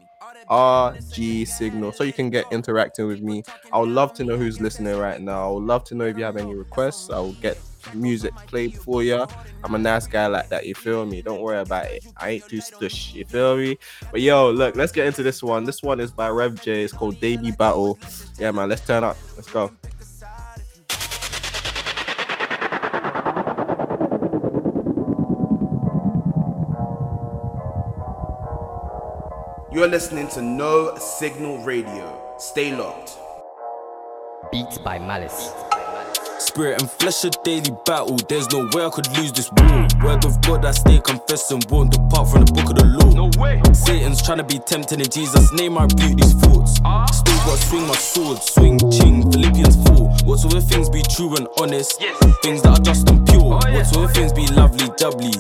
RG 0.50 1.48
Signal 1.48 1.92
so 1.92 2.04
you 2.04 2.14
can 2.14 2.30
get 2.30 2.46
interacting 2.52 3.08
with 3.08 3.22
me. 3.22 3.44
I 3.72 3.80
would 3.80 3.90
love 3.90 4.14
to 4.16 4.24
know 4.24 4.36
who's 4.36 4.60
listening 4.60 4.98
right 4.98 5.22
now. 5.22 5.50
I 5.50 5.54
would 5.54 5.64
love 5.64 5.84
to 5.86 5.96
know 5.96 6.06
if 6.06 6.18
you 6.18 6.24
have 6.24 6.38
any 6.38 6.56
requests. 6.56 7.10
I 7.10 7.20
will 7.20 7.34
get 7.34 7.58
music 7.94 8.36
played 8.48 8.78
for 8.78 9.04
you. 9.04 9.26
I'm 9.64 9.76
a 9.76 9.78
nice 9.78 10.08
guy 10.08 10.28
like 10.28 10.50
that, 10.50 10.66
you 10.66 10.76
feel 10.76 11.06
me? 11.06 11.22
Don't 11.22 11.42
worry 11.42 11.60
about 11.60 11.86
it. 11.86 12.06
I 12.18 12.32
ain't 12.32 12.48
too 12.48 12.58
stush, 12.58 13.14
you 13.14 13.26
feel 13.26 13.58
me? 13.58 13.78
But 14.12 14.22
yo, 14.22 14.52
look, 14.52 14.76
let's 14.76 14.92
get 14.92 15.08
into 15.08 15.24
this 15.24 15.42
one. 15.42 15.64
This 15.64 15.84
one 15.84 16.00
is 16.00 16.12
by 16.12 16.30
Rev 16.30 16.62
J. 16.62 16.84
It's 16.84 16.94
called 16.94 17.20
Daily 17.20 17.52
Battle. 17.52 17.98
Yeah, 18.38 18.52
man, 18.52 18.70
let's 18.70 18.86
turn 18.86 19.04
up. 19.04 19.18
Let's 19.36 19.50
go. 19.50 19.72
You're 29.74 29.88
listening 29.88 30.28
to 30.30 30.42
No 30.44 30.96
Signal 30.98 31.64
Radio. 31.64 32.36
Stay 32.38 32.76
locked. 32.76 33.18
Beats 34.52 34.78
by 34.78 35.00
Malice. 35.00 35.73
Spirit 36.46 36.82
and 36.82 36.92
flesh 36.92 37.24
a 37.24 37.30
daily 37.44 37.72
battle. 37.86 38.18
There's 38.28 38.52
no 38.52 38.68
way 38.74 38.86
I 38.86 38.90
could 38.90 39.08
lose 39.18 39.32
this 39.32 39.50
war. 39.54 39.88
Word 40.04 40.26
of 40.26 40.42
God, 40.42 40.66
I 40.66 40.72
stay 40.72 41.00
confessing. 41.00 41.64
Won't 41.70 41.92
depart 41.92 42.30
from 42.30 42.44
the 42.46 42.52
book 42.52 42.70
of 42.70 42.76
the 42.76 42.86
law. 42.86 43.10
No 43.12 43.42
way. 43.42 43.62
Satan's 43.74 44.22
trying 44.22 44.40
to 44.40 44.44
be 44.44 44.60
tempting 44.60 45.00
in 45.00 45.10
Jesus' 45.10 45.52
name. 45.54 45.78
I 45.78 45.84
rebuke 45.84 46.20
these 46.20 46.34
thoughts. 46.34 46.80
Ah. 46.84 47.06
Still 47.06 47.38
gotta 47.38 47.62
swing 47.64 47.88
my 47.88 47.96
sword. 47.96 48.38
Swing 48.44 48.78
ching. 48.92 49.32
Philippians 49.32 49.78
4. 49.88 50.28
Whatsoever 50.28 50.62
things 50.62 50.90
be 50.90 51.02
true 51.16 51.34
and 51.36 51.48
honest. 51.60 52.02
Things 52.44 52.62
that 52.62 52.78
are 52.78 52.84
just 52.84 53.10
and 53.10 53.26
pure. 53.26 53.58
Oh, 53.58 53.72
Whatsoever 53.72 54.12
things 54.14 54.34
be 54.34 54.46
lovely, 54.48 54.90
doubly. 54.98 55.34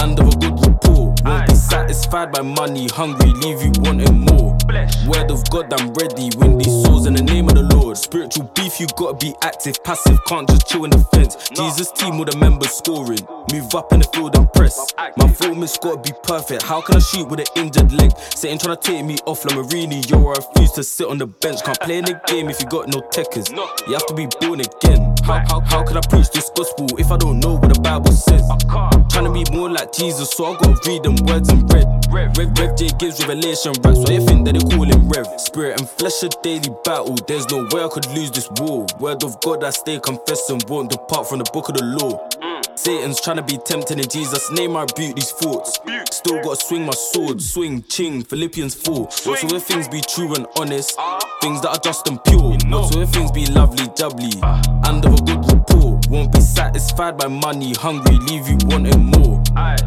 And 0.00 0.18
of 0.18 0.26
a 0.26 0.36
good 0.40 0.56
report. 0.66 1.20
Won't 1.22 1.46
be 1.46 1.54
satisfied 1.54 2.32
by 2.32 2.40
money. 2.42 2.88
Hungry, 2.88 3.30
leave 3.44 3.60
you 3.60 3.72
wanting 3.84 4.24
more. 4.24 4.56
Word 5.06 5.30
of 5.30 5.44
God, 5.50 5.68
I'm 5.72 5.92
ready. 5.94 6.30
Win 6.40 6.58
these 6.58 6.72
souls 6.82 7.06
in 7.06 7.12
the 7.14 7.22
name 7.22 7.46
of 7.48 7.54
the 7.54 7.62
Lord. 7.62 7.75
Spiritual 7.96 8.44
beef, 8.54 8.78
you 8.78 8.86
gotta 8.96 9.16
be 9.16 9.34
active. 9.42 9.82
Passive, 9.82 10.18
can't 10.26 10.48
just 10.48 10.68
chill 10.68 10.84
in 10.84 10.90
the 10.90 10.98
fence. 11.12 11.48
Jesus 11.48 11.90
team 11.92 12.18
with 12.18 12.30
the 12.30 12.38
members 12.38 12.70
scoring. 12.70 13.18
Move 13.52 13.74
up 13.74 13.92
in 13.92 14.00
the 14.00 14.08
field 14.14 14.36
and 14.36 14.52
press. 14.52 14.94
My 15.16 15.32
form 15.32 15.62
is 15.62 15.76
gotta 15.82 16.00
be 16.00 16.12
perfect. 16.22 16.62
How 16.62 16.80
can 16.82 16.96
I 16.96 17.00
shoot 17.00 17.28
with 17.28 17.40
an 17.40 17.46
injured 17.56 17.92
leg? 17.92 18.12
Satan 18.34 18.58
trying 18.58 18.76
to 18.76 18.82
take 18.82 19.04
me 19.04 19.16
off 19.26 19.42
Lamarini. 19.44 20.08
Yo, 20.08 20.24
I 20.28 20.34
refuse 20.36 20.72
to 20.72 20.84
sit 20.84 21.08
on 21.08 21.18
the 21.18 21.26
bench. 21.26 21.64
Can't 21.64 21.80
play 21.80 21.98
in 21.98 22.04
the 22.04 22.20
game 22.26 22.48
if 22.48 22.60
you 22.60 22.66
got 22.68 22.88
no 22.88 23.00
techers. 23.00 23.50
You 23.50 23.94
have 23.94 24.06
to 24.06 24.14
be 24.14 24.28
born 24.40 24.60
again. 24.60 25.15
How, 25.26 25.42
how, 25.48 25.60
how 25.60 25.82
can 25.82 25.96
I 25.96 26.00
preach 26.08 26.30
this 26.30 26.50
gospel 26.50 26.86
if 27.00 27.10
I 27.10 27.16
don't 27.16 27.40
know 27.40 27.54
what 27.54 27.74
the 27.74 27.80
Bible 27.80 28.12
says? 28.12 28.46
Trying 29.10 29.24
to 29.24 29.32
be 29.32 29.44
more 29.50 29.68
like 29.68 29.92
Jesus, 29.92 30.30
so 30.30 30.54
I 30.54 30.56
gotta 30.56 30.78
read 30.86 31.02
them 31.02 31.16
words 31.26 31.48
in 31.50 31.66
red. 31.66 31.84
Rev, 32.12 32.30
Rev 32.38 32.76
J 32.76 32.90
gives 32.96 33.18
revelation 33.26 33.72
raps, 33.82 33.98
why 33.98 34.14
you 34.14 34.24
think 34.24 34.46
that 34.46 34.54
they 34.54 34.60
call 34.60 34.84
him 34.84 35.08
Rev? 35.08 35.26
Spirit 35.40 35.80
and 35.80 35.90
flesh 35.90 36.22
a 36.22 36.28
daily 36.44 36.70
battle, 36.84 37.16
there's 37.26 37.48
no 37.50 37.66
way 37.72 37.82
I 37.82 37.88
could 37.88 38.06
lose 38.14 38.30
this 38.30 38.48
war. 38.60 38.86
Word 39.00 39.24
of 39.24 39.40
God, 39.40 39.64
I 39.64 39.70
stay 39.70 39.98
confessing, 39.98 40.60
won't 40.68 40.92
depart 40.92 41.28
from 41.28 41.40
the 41.40 41.50
book 41.52 41.70
of 41.70 41.74
the 41.74 41.84
law. 41.84 42.28
Mm. 42.38 42.55
Satan's 42.86 43.20
trying 43.20 43.36
to 43.38 43.42
be 43.42 43.58
tempting 43.58 43.98
in 43.98 44.08
Jesus' 44.08 44.48
name, 44.52 44.76
I 44.76 44.82
rebuke 44.82 45.16
these 45.16 45.32
thoughts. 45.32 45.80
Still 46.12 46.40
gotta 46.40 46.54
swing 46.54 46.86
my 46.86 46.92
sword, 46.92 47.42
swing, 47.42 47.82
ching, 47.82 48.22
Philippians 48.22 48.76
4. 48.76 49.06
Whatsoever 49.24 49.58
things 49.58 49.88
be 49.88 50.00
true 50.02 50.32
and 50.36 50.46
honest, 50.56 50.96
things 51.42 51.60
that 51.62 51.70
are 51.70 51.80
just 51.82 52.06
and 52.06 52.22
pure. 52.22 52.56
Whatsoever 52.70 53.06
things 53.10 53.32
be 53.32 53.46
lovely, 53.46 53.88
doubly, 53.96 54.30
and 54.40 55.04
of 55.04 55.14
a 55.14 55.22
good 55.24 55.52
report. 55.52 55.95
Won't 56.08 56.32
be 56.32 56.40
satisfied 56.40 57.18
by 57.18 57.28
money, 57.28 57.74
hungry, 57.74 58.16
leave 58.16 58.48
you 58.48 58.56
wanting 58.64 59.06
more. 59.06 59.42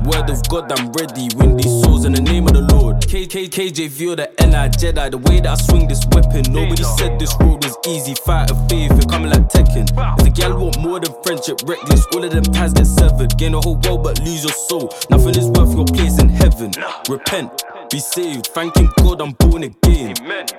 Word 0.06 0.30
of 0.30 0.42
God, 0.50 0.72
I'm 0.72 0.92
ready, 0.92 1.30
win 1.36 1.56
these 1.56 1.82
souls 1.82 2.06
in 2.06 2.14
the 2.14 2.22
name 2.22 2.46
of 2.48 2.54
the 2.54 2.62
Lord. 2.74 2.98
KK, 3.02 3.50
KJV 3.50 4.12
or 4.12 4.16
the 4.16 4.28
NI 4.40 4.68
Jedi, 4.76 5.12
the 5.12 5.18
way 5.18 5.40
that 5.40 5.48
I 5.48 5.56
swing 5.56 5.88
this 5.88 6.06
weapon. 6.12 6.52
Nobody 6.52 6.84
said 6.84 7.20
this 7.20 7.34
road 7.40 7.64
was 7.64 7.78
easy, 7.88 8.16
fight 8.16 8.52
of 8.52 8.58
faith, 8.70 8.92
you're 8.92 9.10
coming 9.10 9.30
like 9.30 9.48
Tekken. 9.48 9.88
If 10.20 10.28
a 10.28 10.30
gal 10.30 10.58
want 10.60 10.80
more 10.80 11.00
than 11.00 11.14
friendship, 11.24 11.62
reckless, 11.66 12.06
all 12.14 12.24
of 12.24 12.32
them 12.32 12.44
ties 12.44 12.74
get 12.74 12.86
severed. 12.86 13.38
Gain 13.38 13.54
a 13.54 13.62
whole 13.62 13.78
world 13.78 14.04
but 14.04 14.20
lose 14.20 14.44
your 14.44 14.54
soul. 14.54 14.92
Nothing 15.10 15.36
is 15.36 15.48
worth 15.48 15.74
your 15.74 15.86
place 15.86 16.20
in 16.20 16.30
heaven. 16.30 16.72
Repent. 17.08 17.64
Be 17.90 18.00
saved, 18.00 18.48
thanking 18.48 18.88
God 19.00 19.20
I'm 19.22 19.32
born 19.32 19.64
again. 19.64 20.14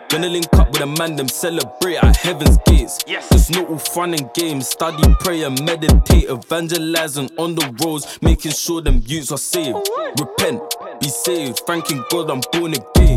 Gonna 0.08 0.28
link 0.28 0.46
up 0.54 0.72
with 0.72 0.80
a 0.80 0.86
man, 0.86 1.14
them 1.14 1.28
celebrate 1.28 1.96
at 1.96 2.16
heaven's 2.16 2.58
gates. 2.66 2.98
It's 3.06 3.50
not 3.50 3.68
all 3.70 3.78
fun 3.78 4.14
and 4.14 4.32
games. 4.34 4.68
Study, 4.68 5.02
pray, 5.20 5.44
and 5.44 5.64
meditate, 5.64 6.28
evangelizing 6.28 7.30
on 7.38 7.54
the 7.54 7.72
roads, 7.84 8.18
making 8.20 8.50
sure 8.52 8.82
them 8.82 9.00
youths 9.06 9.30
are 9.30 9.38
saved. 9.38 9.76
Oh, 9.76 10.12
Repent, 10.18 10.60
be 11.00 11.08
saved, 11.08 11.60
thanking 11.66 12.02
God 12.10 12.30
I'm 12.30 12.40
born 12.52 12.74
again. 12.74 13.16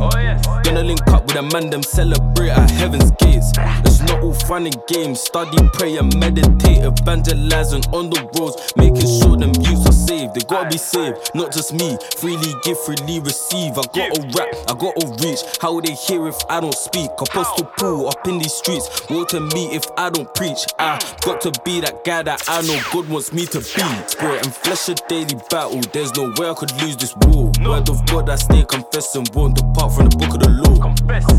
Gonna 0.63 0.83
link 0.83 1.05
up 1.07 1.25
with 1.27 1.35
a 1.35 1.43
man, 1.43 1.69
them 1.69 1.83
celebrate 1.83 2.49
at 2.49 2.69
heaven's 2.71 3.11
gates. 3.19 3.51
It's 3.85 4.01
not 4.01 4.23
all 4.23 4.33
fun 4.33 4.65
and 4.65 4.77
games. 4.87 5.21
Study, 5.21 5.57
pray, 5.73 5.97
and 5.97 6.15
meditate, 6.17 6.83
evangelizing 6.83 7.83
on 7.93 8.09
the 8.09 8.21
roads, 8.39 8.73
making 8.75 9.07
sure 9.19 9.37
them 9.37 9.53
youths 9.61 9.85
are 9.85 9.91
saved. 10.07 10.33
They 10.35 10.41
gotta 10.47 10.69
be 10.69 10.77
saved, 10.77 11.17
not 11.35 11.51
just 11.51 11.73
me. 11.73 11.97
Freely 12.17 12.53
give, 12.63 12.79
freely 12.79 13.19
receive. 13.19 13.77
I 13.77 13.83
gotta 13.93 14.21
rap, 14.35 14.49
I 14.67 14.73
gotta 14.73 15.05
reach. 15.23 15.41
How 15.61 15.79
they 15.79 15.93
hear 15.93 16.27
if 16.27 16.37
I 16.49 16.59
don't 16.59 16.73
speak? 16.73 17.11
Apostle 17.19 17.65
Paul 17.77 18.07
up 18.07 18.27
in 18.27 18.39
these 18.39 18.53
streets. 18.53 18.89
To 19.29 19.39
me 19.39 19.73
if 19.73 19.85
I 19.97 20.09
don't 20.09 20.31
preach. 20.35 20.65
I 20.77 20.99
got 21.21 21.39
to 21.41 21.51
be 21.63 21.79
that 21.79 22.03
guy 22.03 22.23
that 22.23 22.43
I 22.47 22.61
know 22.63 22.79
God 22.91 23.07
wants 23.07 23.31
me 23.31 23.45
to 23.47 23.59
be. 23.59 23.65
Spirit 24.07 24.45
and 24.45 24.53
flesh 24.53 24.89
a 24.89 24.95
daily 25.07 25.39
battle. 25.49 25.79
There's 25.93 26.13
no 26.15 26.33
way 26.37 26.49
I 26.49 26.53
could 26.53 26.71
lose 26.81 26.97
this 26.97 27.15
war. 27.21 27.51
Word 27.73 27.89
of 27.89 28.05
God, 28.05 28.29
I 28.29 28.35
stay 28.35 28.63
confessing. 28.69 29.25
Won't 29.33 29.57
depart 29.57 29.93
from 29.95 30.05
the 30.05 30.15
book 30.15 30.35
of 30.35 30.41
the 30.45 30.49
law. 30.61 30.77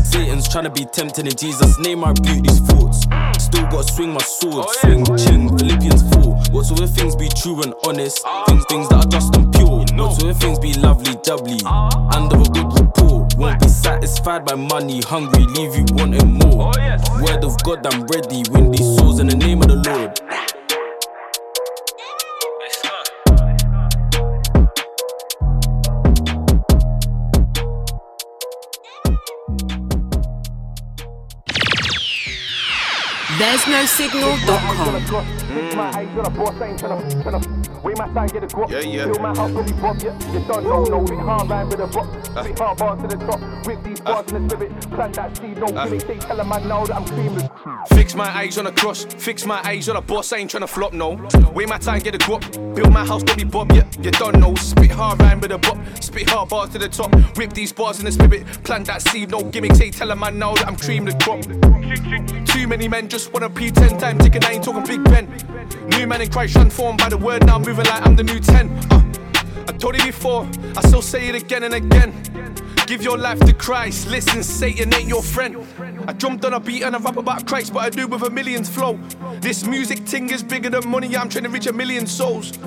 Satan's 0.03 0.49
trying 0.49 0.65
to 0.65 0.69
be 0.69 0.83
tempting 0.83 1.27
in 1.27 1.31
Jesus' 1.31 1.79
name. 1.79 2.03
I 2.03 2.09
rebuke 2.09 2.43
these 2.43 2.59
thoughts. 2.59 3.07
Still 3.39 3.63
gotta 3.71 3.87
swing 3.87 4.11
my 4.11 4.19
sword, 4.19 4.67
swing, 4.83 5.05
ching, 5.15 5.57
Philippians 5.57 6.03
4. 6.11 6.35
Whatsoever 6.51 6.91
things 6.91 7.15
be 7.15 7.29
true 7.29 7.63
and 7.63 7.73
honest, 7.87 8.19
things, 8.47 8.65
things 8.67 8.89
that 8.89 9.05
are 9.05 9.07
just 9.07 9.33
and 9.33 9.47
pure. 9.55 9.87
Whatsoever 9.95 10.37
things 10.37 10.59
be 10.59 10.73
lovely, 10.73 11.15
jubbly, 11.23 11.55
and 12.19 12.27
of 12.27 12.41
a 12.43 12.49
good 12.51 12.67
report. 12.83 13.33
Won't 13.39 13.61
be 13.61 13.69
satisfied 13.69 14.43
by 14.43 14.55
money, 14.55 14.99
hungry, 15.07 15.47
leave 15.55 15.71
you 15.71 15.85
wanting 15.95 16.35
more. 16.43 16.75
Word 17.23 17.47
of 17.47 17.55
God, 17.63 17.87
I'm 17.87 18.03
ready, 18.11 18.43
win 18.51 18.75
these 18.75 18.97
souls 18.99 19.21
in 19.21 19.27
the 19.27 19.37
name 19.37 19.61
of 19.61 19.69
the 19.69 19.79
Lord. 19.87 20.19
There's 33.37 33.67
no 33.67 33.85
signal.com. 33.85 35.44
Yeah, 38.71 38.79
yeah. 38.79 39.05
Feel 39.05 39.21
my 39.21 39.35
heart 39.35 39.51
really 39.51 39.73
bump, 39.73 40.03
yeah. 40.03 40.33
You 40.33 40.45
don't 40.47 40.63
know, 40.63 40.83
no, 40.83 41.03
it 41.03 41.19
hard 41.19 41.47
line 41.47 41.69
with 41.69 41.79
a 41.79 41.85
rock. 41.85 42.25
Spit 42.25 42.59
hard 42.59 42.77
bars 42.77 43.01
to 43.01 43.07
the 43.07 43.25
top. 43.25 43.67
With 43.67 43.83
these 43.83 43.99
bars 44.01 44.31
in 44.31 44.47
the 44.47 44.55
spirit. 44.55 44.81
Plan 44.91 45.11
that 45.13 45.37
seed, 45.37 45.57
no 45.57 45.65
uh. 45.67 45.87
They 45.87 45.99
tell 45.99 46.37
them 46.37 46.51
I 46.51 46.59
know 46.59 46.85
that 46.85 46.95
I'm 46.95 47.05
creamless. 47.05 47.87
Fix 47.89 48.15
my 48.15 48.29
eyes 48.29 48.57
on 48.57 48.67
a 48.67 48.71
cross, 48.71 49.05
fix 49.05 49.45
my 49.45 49.61
eyes 49.63 49.89
on 49.89 49.95
a 49.95 50.01
boss, 50.01 50.33
I 50.33 50.37
ain't 50.37 50.51
tryna 50.51 50.69
flop, 50.69 50.93
no. 50.93 51.19
Wait 51.53 51.69
my 51.69 51.77
time, 51.77 51.99
get 51.99 52.15
a 52.15 52.17
guap. 52.17 52.75
Build 52.75 52.91
my 52.91 53.05
house, 53.05 53.23
me 53.35 53.43
bob, 53.43 53.71
yeah, 53.71 53.87
you 54.01 54.11
don't 54.11 54.39
know. 54.39 54.53
Spit 54.55 54.91
hard 54.91 55.21
rhyme 55.21 55.39
with 55.39 55.51
a 55.51 55.57
bop, 55.57 55.77
spit 56.01 56.29
hard 56.29 56.49
bars 56.49 56.69
to 56.71 56.79
the 56.79 56.89
top. 56.89 57.13
Whip 57.37 57.53
these 57.53 57.71
bars 57.71 57.99
in 57.99 58.05
the 58.05 58.11
spirit, 58.11 58.45
plant 58.63 58.87
that 58.87 59.01
seed, 59.01 59.31
no 59.31 59.43
gimmicks, 59.43 59.79
hey, 59.79 59.91
tell 59.91 60.11
'em 60.11 60.23
I 60.23 60.29
know 60.29 60.53
that 60.55 60.67
I'm 60.67 60.75
cream 60.75 61.05
the 61.05 61.13
crop. 61.23 61.41
Too 62.45 62.67
many 62.67 62.87
men 62.87 63.07
just 63.09 63.33
wanna 63.33 63.49
pretend 63.49 63.99
time 63.99 64.17
ticking, 64.17 64.43
I 64.43 64.53
ain't 64.53 64.63
talking 64.63 64.83
Big 64.83 65.03
Ben. 65.05 65.27
New 65.87 66.07
man 66.07 66.21
in 66.21 66.29
Christ 66.29 66.53
transformed 66.53 66.99
by 66.99 67.09
the 67.09 67.17
word, 67.17 67.45
now 67.45 67.57
moving 67.57 67.85
like 67.85 68.05
I'm 68.05 68.15
the 68.15 68.23
new 68.23 68.39
10. 68.39 68.69
Uh, 68.91 69.03
I 69.67 69.71
told 69.73 69.97
you 69.97 70.05
before, 70.05 70.47
I 70.75 70.81
still 70.81 71.01
say 71.01 71.27
it 71.27 71.35
again 71.35 71.63
and 71.63 71.73
again. 71.73 72.13
Give 72.87 73.01
your 73.01 73.17
life 73.17 73.39
to 73.39 73.53
Christ, 73.53 74.07
listen, 74.07 74.43
Satan 74.43 74.93
ain't 74.93 75.07
your 75.07 75.23
friend. 75.23 75.65
I 76.07 76.13
jumped 76.13 76.45
on 76.45 76.53
a 76.53 76.59
beat 76.59 76.83
and 76.83 76.95
I 76.95 76.99
rap 76.99 77.17
about 77.17 77.47
Christ, 77.47 77.73
but 77.73 77.79
I 77.79 77.89
do 77.89 78.07
with 78.07 78.21
a 78.23 78.29
million's 78.29 78.69
flow. 78.69 78.99
This 79.39 79.65
music 79.65 80.05
ting 80.05 80.29
is 80.29 80.43
bigger 80.43 80.69
than 80.69 80.87
money, 80.89 81.15
I'm 81.17 81.29
trying 81.29 81.45
to 81.45 81.49
reach 81.49 81.67
a 81.67 81.73
million 81.73 82.05
souls. 82.05 82.57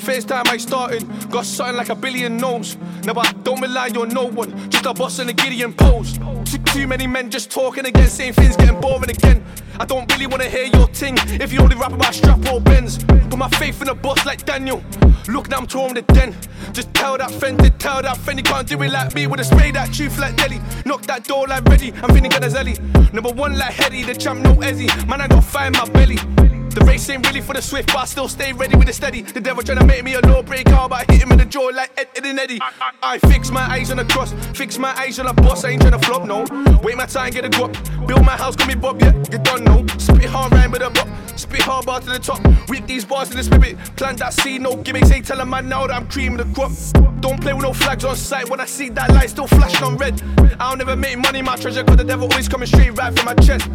First 0.00 0.28
time 0.28 0.44
I 0.46 0.56
started, 0.56 1.06
got 1.30 1.44
something 1.44 1.76
like 1.76 1.90
a 1.90 1.94
billion 1.94 2.38
no's. 2.38 2.76
Now 3.04 3.20
I 3.20 3.32
don't 3.44 3.60
rely 3.60 3.90
on 3.90 4.08
no 4.08 4.24
one, 4.24 4.70
just 4.70 4.86
a 4.86 4.94
boss 4.94 5.18
and 5.18 5.28
a 5.28 5.32
Gideon 5.32 5.74
pose. 5.74 6.18
Too, 6.44 6.58
too 6.58 6.86
many 6.86 7.06
men 7.06 7.30
just 7.30 7.50
talking 7.50 7.84
again, 7.84 8.08
same 8.08 8.32
things 8.32 8.56
getting 8.56 8.80
boring 8.80 9.10
again. 9.10 9.44
I 9.78 9.84
don't 9.84 10.10
really 10.12 10.26
wanna 10.26 10.48
hear 10.48 10.64
your 10.64 10.88
ting 10.88 11.16
if 11.40 11.52
you 11.52 11.60
only 11.60 11.76
rap 11.76 11.92
about 11.92 12.14
strap 12.14 12.44
or 12.50 12.60
bends. 12.60 13.04
Put 13.04 13.36
my 13.36 13.48
faith 13.50 13.82
in 13.82 13.88
a 13.88 13.94
boss 13.94 14.24
like 14.24 14.44
Daniel. 14.46 14.82
Look 15.28 15.48
now 15.48 15.58
I'm 15.58 15.66
touring 15.66 15.94
the 15.94 16.02
den. 16.02 16.34
Just 16.72 16.92
tell 16.94 17.18
that 17.18 17.30
friend 17.30 17.58
to 17.58 17.70
tell 17.70 18.00
that 18.02 18.16
friend 18.16 18.38
he 18.38 18.42
can't 18.42 18.66
do 18.66 18.80
it 18.82 18.90
like 18.90 19.14
me 19.14 19.26
with 19.26 19.40
a 19.40 19.44
spray 19.44 19.70
that 19.72 19.92
truth 19.92 20.18
like 20.18 20.36
Delhi. 20.36 20.60
Knock 20.86 21.02
that 21.02 21.24
door 21.24 21.46
like 21.46 21.64
ready. 21.66 21.92
I'm 22.02 22.14
feeling 22.14 22.30
Ganazelli. 22.30 23.12
Number 23.12 23.30
one 23.30 23.58
like 23.58 23.74
Hetty, 23.74 24.04
the 24.04 24.14
champ 24.14 24.40
no 24.40 24.54
Ezzy. 24.56 24.88
Man 25.06 25.20
I 25.20 25.28
got 25.28 25.44
fire 25.44 25.66
in 25.66 25.72
my 25.74 25.84
belly. 25.90 26.49
The 26.70 26.84
race 26.84 27.08
ain't 27.10 27.26
really 27.26 27.40
for 27.40 27.52
the 27.52 27.62
swift, 27.62 27.88
but 27.88 27.96
I 27.96 28.04
still 28.04 28.28
stay 28.28 28.52
ready 28.52 28.76
with 28.76 28.86
the 28.86 28.92
steady. 28.92 29.22
The 29.22 29.40
devil 29.40 29.62
tryna 29.62 29.86
make 29.86 30.04
me 30.04 30.14
a 30.14 30.20
lawbreaker, 30.20 30.86
but 30.88 30.92
I 30.92 31.12
hit 31.12 31.22
him 31.22 31.32
in 31.32 31.38
the 31.38 31.44
jaw 31.44 31.70
like 31.74 31.90
Ed, 31.98 32.08
Ed 32.16 32.26
and 32.26 32.38
Eddie. 32.38 32.60
I 33.02 33.18
fix 33.18 33.50
my 33.50 33.62
eyes 33.62 33.90
on 33.90 33.96
the 33.96 34.04
cross, 34.04 34.32
fix 34.54 34.78
my 34.78 34.96
eyes 34.96 35.18
on 35.18 35.26
a 35.26 35.34
boss, 35.34 35.64
I 35.64 35.70
ain't 35.70 35.82
tryna 35.82 36.04
flop, 36.04 36.24
no. 36.26 36.46
Wait 36.82 36.96
my 36.96 37.06
time, 37.06 37.32
get 37.32 37.44
a 37.44 37.48
guap. 37.48 37.74
Build 38.06 38.24
my 38.24 38.36
house, 38.36 38.54
call 38.54 38.68
me 38.68 38.74
Bob, 38.76 39.00
yeah, 39.00 39.12
you 39.32 39.38
don't 39.38 39.64
know. 39.64 39.84
Spit 39.98 40.26
hard 40.26 40.52
rhyme 40.52 40.70
with 40.70 40.82
a 40.82 40.90
bop, 40.90 41.08
spit 41.36 41.62
hard 41.62 41.86
bar 41.86 42.00
to 42.00 42.10
the 42.10 42.18
top. 42.18 42.40
Whip 42.68 42.86
these 42.86 43.04
bars 43.04 43.30
in 43.30 43.36
the 43.36 43.42
spirit, 43.42 43.76
plant 43.96 44.18
that 44.18 44.32
seed, 44.32 44.62
no 44.62 44.76
gimmicks, 44.76 45.10
Ain't 45.10 45.26
telling 45.26 45.50
man 45.50 45.68
now 45.68 45.88
that 45.88 45.94
I'm 45.94 46.06
cream 46.08 46.36
the 46.36 46.44
crop. 46.54 46.72
Don't 47.20 47.40
play 47.40 47.52
with 47.52 47.64
no 47.64 47.72
flags 47.72 48.04
on 48.04 48.14
sight 48.14 48.48
when 48.48 48.60
I 48.60 48.66
see 48.66 48.90
that 48.90 49.10
light 49.10 49.30
still 49.30 49.48
flashing 49.48 49.82
on 49.82 49.96
red. 49.96 50.22
I'll 50.60 50.76
never 50.76 50.94
make 50.94 51.18
money, 51.18 51.42
my 51.42 51.56
treasure, 51.56 51.82
cause 51.82 51.96
the 51.96 52.04
devil 52.04 52.30
always 52.30 52.48
coming 52.48 52.66
straight 52.66 52.96
right 52.96 53.12
from 53.16 53.26
my 53.26 53.34
chest. 53.34 53.68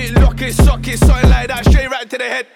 It, 0.00 0.12
lock 0.12 0.40
it, 0.40 0.54
sock 0.54 0.88
it, 0.88 0.98
something 0.98 1.28
like 1.28 1.48
that, 1.48 1.66
straight 1.66 1.90
right 1.90 2.08
to 2.08 2.16
the 2.16 2.24
head. 2.24 2.46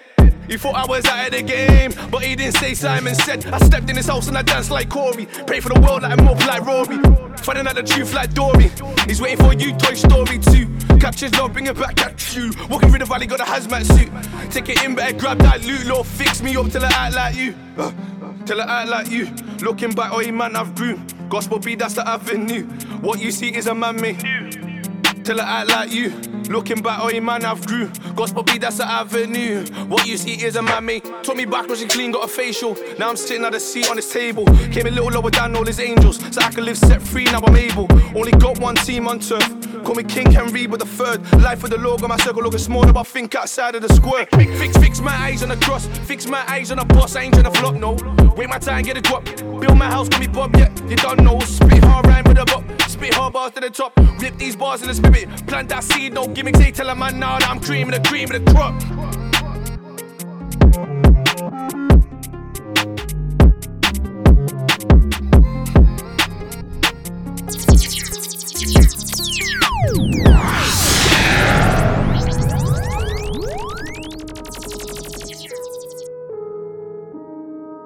He 0.47 0.57
thought 0.57 0.75
I 0.75 0.85
was 0.87 1.05
out 1.05 1.27
of 1.27 1.31
the 1.31 1.43
game, 1.43 1.91
but 2.09 2.23
he 2.23 2.35
didn't 2.35 2.57
say 2.57 2.73
Simon 2.73 3.13
said. 3.13 3.45
I 3.45 3.59
stepped 3.59 3.87
in 3.87 3.95
his 3.95 4.07
house 4.07 4.27
and 4.27 4.37
I 4.37 4.41
danced 4.41 4.71
like 4.71 4.89
Corey. 4.89 5.27
Pray 5.45 5.59
for 5.59 5.69
the 5.69 5.79
world 5.79 6.01
like 6.01 6.17
I'm 6.17 6.25
like 6.25 6.65
Rory. 6.65 6.97
Finding 7.37 7.67
out 7.67 7.75
the 7.75 7.83
truth 7.83 8.15
like 8.15 8.33
Dory. 8.33 8.71
He's 9.07 9.21
waiting 9.21 9.37
for 9.45 9.53
you, 9.53 9.75
Toy 9.77 9.93
Story 9.93 10.39
2. 10.39 10.97
Captures 10.97 11.33
love, 11.35 11.53
bring 11.53 11.67
it 11.67 11.77
back 11.77 12.01
at 12.01 12.35
you. 12.35 12.51
Walking 12.67 12.89
through 12.89 12.99
the 12.99 13.05
valley, 13.05 13.27
got 13.27 13.39
a 13.39 13.43
hazmat 13.43 13.85
suit. 13.85 14.51
Take 14.51 14.69
it 14.69 14.83
in, 14.83 14.95
better 14.95 15.15
grab 15.15 15.37
that 15.39 15.63
loot, 15.63 15.85
Lord, 15.85 16.07
fix 16.07 16.41
me 16.41 16.55
up 16.55 16.69
till 16.69 16.83
I 16.83 16.89
act 16.89 17.15
like 17.15 17.35
you. 17.35 17.53
Uh, 17.77 17.91
till 18.45 18.59
I 18.59 18.81
act 18.81 18.89
like 18.89 19.11
you. 19.11 19.25
Looking 19.61 19.91
back, 19.91 20.11
oh, 20.11 20.31
man, 20.31 20.55
I've 20.55 20.73
grew. 20.73 20.99
Gospel 21.29 21.59
beat, 21.59 21.77
that's 21.77 21.93
the 21.93 22.07
avenue. 22.07 22.63
What 23.01 23.19
you 23.19 23.29
see 23.29 23.55
is 23.55 23.67
a 23.67 23.75
man 23.75 24.01
made. 24.01 24.64
Till 25.25 25.41
I 25.41 25.61
act 25.61 25.69
like 25.71 25.91
you. 25.91 26.11
Looking 26.51 26.83
back, 26.83 26.99
oh, 27.01 27.19
man, 27.19 27.45
I've 27.45 27.65
grew. 27.65 27.89
Gospel 28.15 28.43
beat, 28.43 28.61
that's 28.61 28.77
the 28.77 28.87
avenue. 28.87 29.65
What 29.87 30.05
you 30.05 30.17
see 30.17 30.33
is 30.45 30.55
a 30.55 30.61
man 30.61 30.85
made. 30.85 31.03
Took 31.23 31.35
me 31.35 31.45
backwards 31.45 31.81
and 31.81 31.89
clean, 31.89 32.11
got 32.11 32.25
a 32.25 32.27
facial. 32.27 32.77
Now 32.99 33.09
I'm 33.09 33.17
sitting 33.17 33.43
at 33.43 33.51
the 33.51 33.59
seat 33.59 33.89
on 33.89 33.95
this 33.95 34.13
table. 34.13 34.45
Came 34.71 34.85
a 34.85 34.91
little 34.91 35.09
lower 35.09 35.31
down 35.31 35.55
all 35.55 35.65
his 35.65 35.79
angels. 35.79 36.19
So 36.31 36.41
I 36.41 36.51
can 36.51 36.63
live 36.63 36.77
set 36.77 37.01
free, 37.01 37.23
now 37.23 37.41
I'm 37.43 37.55
able. 37.55 37.87
Only 38.15 38.33
got 38.33 38.59
one 38.59 38.75
team 38.75 39.07
on 39.07 39.17
turf. 39.17 39.43
Call 39.83 39.95
me 39.95 40.03
King 40.03 40.31
Henry 40.31 40.67
with 40.67 40.81
the 40.81 40.85
third. 40.85 41.23
Life 41.41 41.63
with 41.63 41.71
the 41.71 41.79
logo, 41.79 42.07
my 42.07 42.17
circle 42.17 42.43
looking 42.43 42.59
smaller, 42.59 42.93
but 42.93 42.99
I 42.99 43.03
think 43.03 43.33
outside 43.33 43.73
of 43.73 43.81
the 43.81 43.91
square. 43.95 44.27
Fix, 44.35 44.59
fix, 44.59 44.77
fix 44.77 45.01
my 45.01 45.15
eyes 45.15 45.41
on 45.41 45.49
the 45.49 45.57
cross. 45.57 45.87
Fix 46.05 46.27
my 46.27 46.47
eyes 46.47 46.69
on 46.69 46.77
the 46.77 46.85
boss, 46.85 47.15
I 47.15 47.23
ain't 47.23 47.33
tryna 47.33 47.55
flop, 47.57 47.73
no. 47.73 47.93
Wait 48.35 48.47
my 48.47 48.59
time, 48.59 48.83
get 48.83 48.95
a 48.97 49.01
guap. 49.01 49.25
Build 49.59 49.75
my 49.75 49.85
house, 49.85 50.07
call 50.07 50.19
me 50.19 50.27
Bob, 50.27 50.55
yeah, 50.55 50.69
you 50.87 50.97
don't 50.97 51.21
know. 51.21 51.39
Spit 51.39 51.83
hard 51.83 52.05
rhyme 52.05 52.25
with 52.25 52.37
a 52.37 52.45
bop. 52.45 52.63
Spit 52.87 53.13
hard 53.13 53.33
bars 53.33 53.51
to 53.53 53.59
the 53.59 53.69
top. 53.69 53.91
Rip 54.19 54.37
these 54.37 54.55
bars 54.55 54.81
in 54.81 54.87
the 54.87 54.93
spirit 54.93 55.14
it. 55.15 55.47
Plant 55.47 55.69
that 55.69 55.83
seed, 55.83 56.13
no 56.13 56.27
gimmicks. 56.27 56.59
They 56.59 56.71
tell 56.71 56.89
a 56.89 56.95
man 56.95 57.19
now 57.19 57.39
that 57.39 57.49
I'm 57.49 57.59
cream 57.59 57.91
of 57.91 58.01
the 58.01 58.07
cream 58.07 58.31
of 58.31 58.45
the 58.45 58.51
crop. 58.51 58.75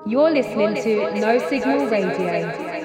You're 0.08 0.32
listening 0.32 0.74
to 0.84 1.20
No 1.20 1.38
Signal 1.50 1.88
Radio. 1.88 2.79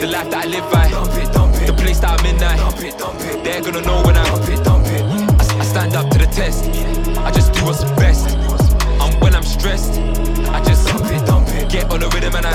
The 0.00 0.06
life 0.06 0.30
that 0.30 0.44
I 0.44 0.48
live 0.48 0.70
by. 0.70 0.88
The 1.66 1.72
place 1.72 2.00
that 2.00 2.20
I'm 2.20 2.26
in 2.26 2.36
now. 2.36 2.70
They're 3.42 3.62
gonna 3.62 3.80
know 3.80 4.02
when 4.02 4.16
I. 4.16 4.24
I, 5.58 5.64
stand 5.64 5.96
up 5.96 6.10
to 6.10 6.18
the 6.18 6.26
test. 6.26 6.68
I 7.18 7.30
just 7.30 7.52
do 7.54 7.64
what's 7.64 7.82
best. 7.96 8.36
Um, 9.00 9.12
when 9.20 9.34
I'm 9.34 9.42
stressed, 9.42 9.98
I 10.52 10.62
just. 10.64 10.86
Get 11.70 11.90
on 11.90 12.00
the 12.00 12.08
rhythm 12.14 12.34
and 12.36 12.46
I. 12.46 12.52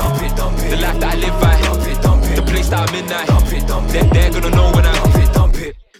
The 0.70 0.78
life 0.78 1.00
that 1.00 1.16
I 1.16 1.18
live 1.18 1.38
by. 1.42 1.58
The 2.36 2.44
place 2.44 2.70
that 2.70 2.90
I'm 2.90 2.96
in 2.96 3.06
now, 3.08 3.26
they're 4.14 4.32
gonna 4.32 4.56
know 4.56 4.72
when 4.72 4.86
I 4.86 5.21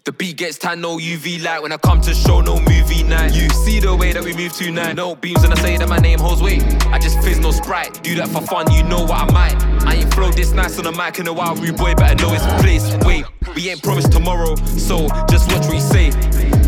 The 0.04 0.12
beat 0.12 0.38
gets 0.38 0.58
tan, 0.58 0.82
no 0.82 0.98
UV 0.98 1.44
light 1.44 1.62
when 1.62 1.72
I 1.72 1.78
come 1.78 2.02
to 2.02 2.16
show, 2.16 2.42
no 2.42 2.60
movie 2.60 3.04
night. 3.04 3.36
You 3.36 3.48
see 3.50 3.80
the 3.80 3.96
way 3.96 4.12
that 4.14 4.24
we 4.24 4.34
move 4.34 4.52
tonight. 4.52 4.96
No 4.96 5.14
beams 5.14 5.44
and 5.44 5.54
I 5.54 5.62
say 5.62 5.78
that 5.78 5.88
my 5.88 6.00
name 6.00 6.18
holds 6.18 6.42
weight. 6.42 6.64
I 6.88 6.98
just 6.98 7.22
fizz, 7.22 7.40
no 7.40 7.52
sprite. 7.52 8.02
Do 8.02 8.16
that 8.16 8.30
for 8.30 8.42
fun, 8.42 8.72
you 8.72 8.82
know 8.82 9.04
what 9.04 9.30
I 9.30 9.32
might. 9.32 9.86
I 9.86 9.98
ain't 9.98 10.12
flow 10.12 10.32
this 10.32 10.54
nice 10.54 10.80
on 10.80 10.86
the 10.86 10.92
mic 10.92 11.20
in 11.20 11.28
a 11.28 11.34
while, 11.34 11.56
rude 11.56 11.78
boy 11.78 11.94
better 11.94 12.16
know 12.16 12.32
his 12.32 12.42
place. 12.64 12.96
Wait, 13.06 13.26
we 13.56 13.70
ain't 13.70 13.84
promised 13.84 14.12
tomorrow, 14.12 14.56
so 14.56 15.08
just 15.30 15.52
watch 15.52 15.68
what 15.68 15.76
you 15.76 15.82
say. 15.82 16.10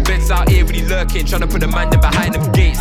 Beds 0.04 0.30
out 0.30 0.48
here 0.48 0.64
really 0.66 0.86
lurking, 0.86 1.26
trying 1.26 1.42
to 1.42 1.48
put 1.48 1.62
the 1.62 1.68
man 1.68 1.92
in 1.92 2.00
behind 2.00 2.36
them 2.36 2.52
gates. 2.52 2.78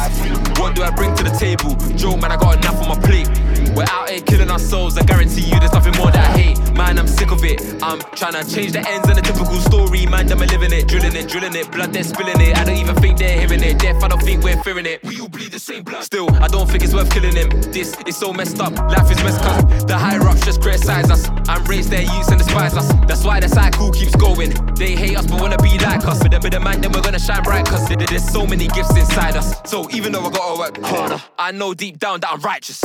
What 0.61 0.77
do 0.77 0.83
I 0.83 0.91
bring 0.91 1.15
to 1.15 1.25
the 1.25 1.31
table? 1.31 1.77
Joe, 1.97 2.19
man, 2.19 2.31
I 2.31 2.37
got 2.37 2.59
enough 2.59 2.77
on 2.83 2.89
my 2.89 3.01
plate. 3.01 3.29
We're 3.75 3.85
out 3.89 4.11
here 4.11 4.21
killing 4.21 4.51
our 4.51 4.59
souls, 4.59 4.99
I 4.99 5.03
guarantee 5.05 5.43
you 5.43 5.59
there's 5.59 5.73
nothing 5.73 5.97
more 5.97 6.11
that 6.11 6.31
I 6.31 6.39
hate. 6.39 6.59
Man, 6.75 6.99
I'm 6.99 7.07
sick 7.09 7.31
of 7.31 7.43
it. 7.45 7.61
I'm 7.83 8.01
trying 8.17 8.35
to 8.35 8.45
change 8.55 8.73
the 8.73 8.81
ends 8.87 9.09
and 9.09 9.17
the 9.17 9.23
typical 9.23 9.55
story. 9.61 10.05
Man, 10.07 10.31
are 10.31 10.37
living 10.37 10.73
it, 10.73 10.89
drilling 10.89 11.15
it, 11.17 11.29
drilling 11.29 11.55
it. 11.55 11.71
Blood, 11.71 11.93
they're 11.93 12.05
spilling 12.05 12.41
it. 12.41 12.57
I 12.57 12.65
don't 12.65 12.77
even 12.77 12.95
think 12.97 13.19
they're 13.19 13.39
hearing 13.41 13.63
it. 13.63 13.79
Death, 13.79 14.03
I 14.03 14.09
don't 14.09 14.23
think 14.23 14.43
we're 14.43 14.63
fearing 14.63 14.87
it. 14.87 15.03
We 15.05 15.21
all 15.21 15.29
bleed 15.29 15.53
the 15.53 15.59
same 15.59 15.85
blood. 15.85 16.05
Still, 16.05 16.31
I 16.43 16.49
don't 16.49 16.69
think 16.69 16.85
it's 16.85 16.93
worth 16.95 17.11
killing 17.11 17.35
him. 17.35 17.49
This 17.73 17.97
is 18.07 18.17
so 18.17 18.33
messed 18.33 18.61
up. 18.61 18.73
Life 18.77 19.11
is 19.11 19.23
messed 19.23 19.45
up. 19.45 19.87
The 19.87 19.97
higher 19.97 20.21
ups 20.23 20.45
just 20.45 20.61
criticize 20.61 21.11
us 21.11 21.29
and 21.29 21.69
raise 21.69 21.89
their 21.89 22.03
youths 22.03 22.29
and 22.29 22.39
despise 22.39 22.77
us. 22.77 22.89
That's 23.07 23.25
why 23.25 23.41
the 23.41 23.49
cycle 23.49 23.91
keeps 23.91 24.15
going. 24.17 24.51
They 24.75 24.95
hate 24.97 25.17
us 25.17 25.27
but 25.27 25.41
wanna 25.41 25.59
be 25.59 25.79
like 25.79 26.05
us. 26.07 26.23
With 26.23 26.33
them, 26.33 26.43
with 26.43 26.53
the 26.53 26.61
man, 26.61 26.81
then 26.83 26.93
we're 26.93 27.03
gonna 27.03 27.19
shine 27.19 27.43
bright. 27.43 27.67
Cause 27.67 27.89
there- 27.89 27.97
there's 27.97 28.29
so 28.31 28.47
many 28.47 28.67
gifts 28.69 28.95
inside 28.97 29.37
us. 29.37 29.55
So 29.65 29.89
even 29.93 30.13
though 30.13 30.25
I 30.27 30.31
gotta 30.31 30.59
work 30.59 30.83
harder, 30.85 31.23
I 31.39 31.53
know 31.53 31.73
deep 31.75 31.99
down 31.99 32.21
that 32.21 32.33
I'm 32.33 32.41
righteous. 32.41 32.81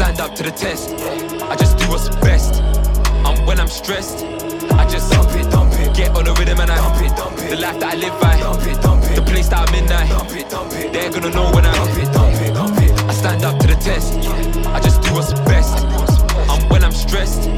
I 0.00 0.04
stand 0.14 0.20
up 0.22 0.34
to 0.36 0.42
the 0.42 0.50
test. 0.50 0.94
I 1.42 1.56
just 1.56 1.76
do 1.76 1.84
what's 1.90 2.08
best. 2.24 2.62
Um, 3.26 3.36
when 3.44 3.60
I'm 3.60 3.68
stressed, 3.68 4.24
I 4.72 4.88
just 4.88 5.12
dump 5.12 5.28
it, 5.36 5.50
dump 5.50 5.74
it. 5.74 5.94
Get 5.94 6.16
on 6.16 6.24
the 6.24 6.32
rhythm 6.40 6.58
and 6.58 6.70
I 6.70 6.76
dump 6.76 7.04
it, 7.04 7.14
dump 7.18 7.36
it. 7.36 7.50
The 7.50 7.56
life 7.60 7.78
that 7.80 7.92
I 7.92 7.96
live 7.98 8.16
by, 8.18 8.40
dump 8.40 8.64
it, 8.64 8.80
dump 8.80 9.04
it. 9.04 9.16
The 9.16 9.20
place 9.20 9.48
that 9.48 9.68
I'm 9.68 9.74
in 9.74 9.84
now, 9.84 10.08
dump 10.08 10.32
it, 10.32 10.48
dump 10.48 10.72
it. 10.72 10.90
They're 10.94 11.10
gonna 11.10 11.28
know 11.28 11.52
when 11.52 11.66
I 11.66 11.74
dump 11.76 11.98
it, 12.00 12.12
dump 12.14 12.40
it, 12.40 12.54
dump 12.54 12.80
it. 12.80 12.92
I 12.96 13.12
stand 13.12 13.44
up 13.44 13.60
to 13.60 13.66
the 13.66 13.74
test. 13.74 14.16
I 14.72 14.80
just 14.80 15.02
do 15.02 15.12
what's 15.12 15.34
best. 15.44 15.84
Um, 16.48 16.66
when 16.70 16.82
I'm 16.82 16.96
stressed, 16.96 17.50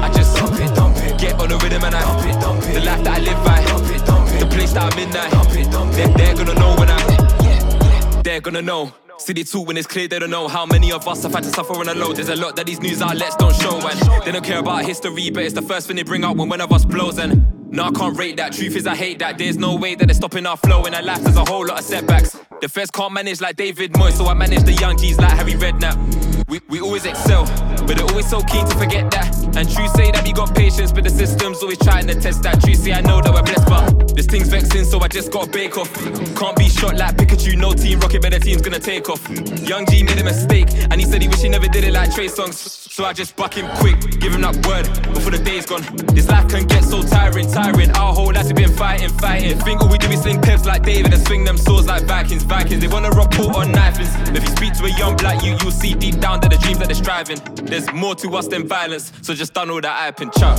I 0.00 0.08
just 0.08 0.34
dump 0.38 0.56
it, 0.56 0.74
dump 0.74 0.96
it. 1.04 1.20
Get 1.20 1.38
on 1.38 1.50
the 1.50 1.58
rhythm 1.58 1.84
and 1.84 1.94
I 1.94 2.00
dump 2.00 2.24
it, 2.24 2.40
dump 2.40 2.62
it. 2.64 2.80
The 2.80 2.80
life 2.80 3.04
that 3.04 3.18
I 3.18 3.20
live 3.20 3.44
by, 3.44 3.60
dump 3.68 3.84
it, 3.92 4.06
dump 4.06 4.32
it. 4.32 4.40
The 4.40 4.46
place 4.46 4.72
that 4.72 4.90
I'm 4.90 4.98
in 4.98 5.10
now, 5.10 5.28
dump 5.28 5.52
it, 5.52 5.70
dump 5.70 5.92
it. 5.92 6.16
They're, 6.16 6.32
they're 6.32 6.34
gonna 6.34 6.54
know 6.56 6.72
when 6.80 6.88
I. 6.88 8.22
They're 8.24 8.40
gonna 8.40 8.62
know. 8.62 8.99
They 9.26 9.44
talk 9.44 9.66
when 9.68 9.76
it's 9.76 9.86
clear 9.86 10.08
they 10.08 10.18
don't 10.18 10.30
know 10.30 10.48
how 10.48 10.66
many 10.66 10.90
of 10.90 11.06
us 11.06 11.22
have 11.22 11.32
had 11.32 11.44
to 11.44 11.50
suffer 11.50 11.74
on 11.74 11.88
a 11.88 11.94
load. 11.94 12.16
There's 12.16 12.28
a 12.28 12.36
lot 12.36 12.56
that 12.56 12.66
these 12.66 12.80
news 12.80 13.00
outlets 13.00 13.36
don't 13.36 13.54
show, 13.54 13.78
and 13.86 14.24
they 14.24 14.32
don't 14.32 14.44
care 14.44 14.58
about 14.58 14.84
history, 14.84 15.30
but 15.30 15.44
it's 15.44 15.54
the 15.54 15.62
first 15.62 15.86
thing 15.86 15.96
they 15.96 16.02
bring 16.02 16.24
up 16.24 16.36
when 16.36 16.48
one 16.48 16.60
of 16.60 16.72
us 16.72 16.84
blows. 16.84 17.18
And 17.18 17.70
no, 17.70 17.84
I 17.84 17.90
can't 17.92 18.18
rate 18.18 18.38
that. 18.38 18.52
Truth 18.52 18.74
is, 18.74 18.86
I 18.88 18.96
hate 18.96 19.20
that. 19.20 19.38
There's 19.38 19.56
no 19.56 19.76
way 19.76 19.94
that 19.94 20.06
they're 20.06 20.14
stopping 20.14 20.46
our 20.46 20.56
flow 20.56 20.84
in 20.86 20.94
our 20.94 21.02
life. 21.02 21.22
There's 21.22 21.36
a 21.36 21.44
whole 21.44 21.64
lot 21.64 21.78
of 21.78 21.84
setbacks. 21.84 22.36
The 22.60 22.68
feds 22.68 22.90
can't 22.90 23.12
manage 23.12 23.40
like 23.40 23.54
David 23.56 23.92
Moyes, 23.92 24.12
so 24.12 24.26
I 24.26 24.34
manage 24.34 24.64
the 24.64 24.72
young 24.72 24.98
G's 24.98 25.18
like 25.18 25.32
Harry 25.32 25.52
Redknapp. 25.52 26.48
We, 26.48 26.60
we 26.68 26.80
always 26.80 27.04
excel, 27.06 27.44
but 27.86 27.96
they're 27.96 28.06
always 28.06 28.28
so 28.28 28.40
keen 28.42 28.66
to 28.66 28.76
forget 28.76 29.10
that. 29.10 29.34
And 29.56 29.68
true 29.68 29.88
say 29.88 30.10
that 30.12 30.22
we 30.24 30.32
got 30.32 30.54
patience, 30.54 30.92
but 30.92 31.04
the 31.04 31.10
system's 31.10 31.62
always 31.62 31.78
trying 31.78 32.06
to 32.06 32.14
test 32.14 32.42
that. 32.44 32.60
True 32.62 32.74
say 32.74 32.92
I 32.92 33.00
know 33.00 33.20
that 33.20 33.32
we're 33.32 33.42
blessed, 33.42 33.66
but 33.68 34.14
this 34.14 34.26
thing's 34.26 34.48
vexing, 34.48 34.84
so 34.84 35.00
I 35.00 35.08
just 35.08 35.32
got 35.32 35.50
bake 35.52 35.76
off. 35.76 35.92
Can't 36.36 36.56
be 36.56 36.68
shot 36.68 36.96
like 36.96 37.16
Pikachu, 37.16 37.56
no 37.56 37.72
team 37.72 38.00
rocket, 38.00 38.22
but 38.22 38.32
the 38.32 38.40
team's 38.40 38.62
gonna 38.62 38.78
take 38.78 39.08
off. 39.08 39.22
Young 39.60 39.86
G 39.86 40.02
made 40.02 40.18
a 40.18 40.24
mistake, 40.24 40.68
and 40.90 41.00
he 41.00 41.06
said 41.06 41.22
he 41.22 41.28
wish 41.28 41.42
he 41.42 41.48
never 41.48 41.68
did 41.68 41.84
it 41.84 41.92
like 41.92 42.14
Trey 42.14 42.28
Songz. 42.28 42.80
So 42.90 43.04
I 43.04 43.12
just 43.12 43.36
buck 43.36 43.54
him 43.54 43.68
quick, 43.76 43.98
give 44.20 44.34
him 44.34 44.42
that 44.42 44.56
word 44.66 44.86
before 45.14 45.30
the 45.30 45.38
day's 45.38 45.64
gone. 45.64 45.82
This 46.14 46.28
life 46.28 46.48
can 46.48 46.66
get 46.66 46.84
so 46.84 47.02
tiring, 47.02 47.50
tiring. 47.50 47.90
Our 47.92 48.12
whole 48.12 48.32
life 48.32 48.46
we've 48.46 48.56
been 48.56 48.72
fighting, 48.72 49.10
fighting. 49.10 49.58
Think 49.60 49.80
all 49.80 49.88
we 49.88 49.98
do 49.98 50.08
is 50.08 50.22
sling 50.22 50.42
peps 50.42 50.66
like 50.66 50.82
David 50.82 51.14
and 51.14 51.22
swing 51.26 51.44
them 51.44 51.56
swords 51.56 51.86
like 51.86 52.04
Vikings, 52.04 52.42
Vikings. 52.42 52.80
They 52.80 52.88
wanna 52.88 53.10
report 53.10 53.56
on 53.56 53.72
knifings. 53.72 54.10
If 54.36 54.42
you 54.42 54.50
speak 54.56 54.74
to 54.74 54.84
a 54.84 54.98
young 54.98 55.16
black 55.16 55.42
you, 55.42 55.56
you'll 55.62 55.70
see 55.70 55.94
deep 55.94 56.18
down 56.20 56.40
that 56.40 56.50
the 56.50 56.58
dreams 56.58 56.78
that 56.78 56.88
they're 56.88 56.94
striving. 56.94 57.38
There's 57.70 57.92
more 57.92 58.16
to 58.16 58.28
us 58.36 58.48
than 58.48 58.66
violence, 58.66 59.12
so 59.22 59.32
just 59.32 59.54
done 59.54 59.70
all 59.70 59.80
that 59.80 59.96
hype 59.96 60.18
and 60.20 60.32
chat. 60.32 60.58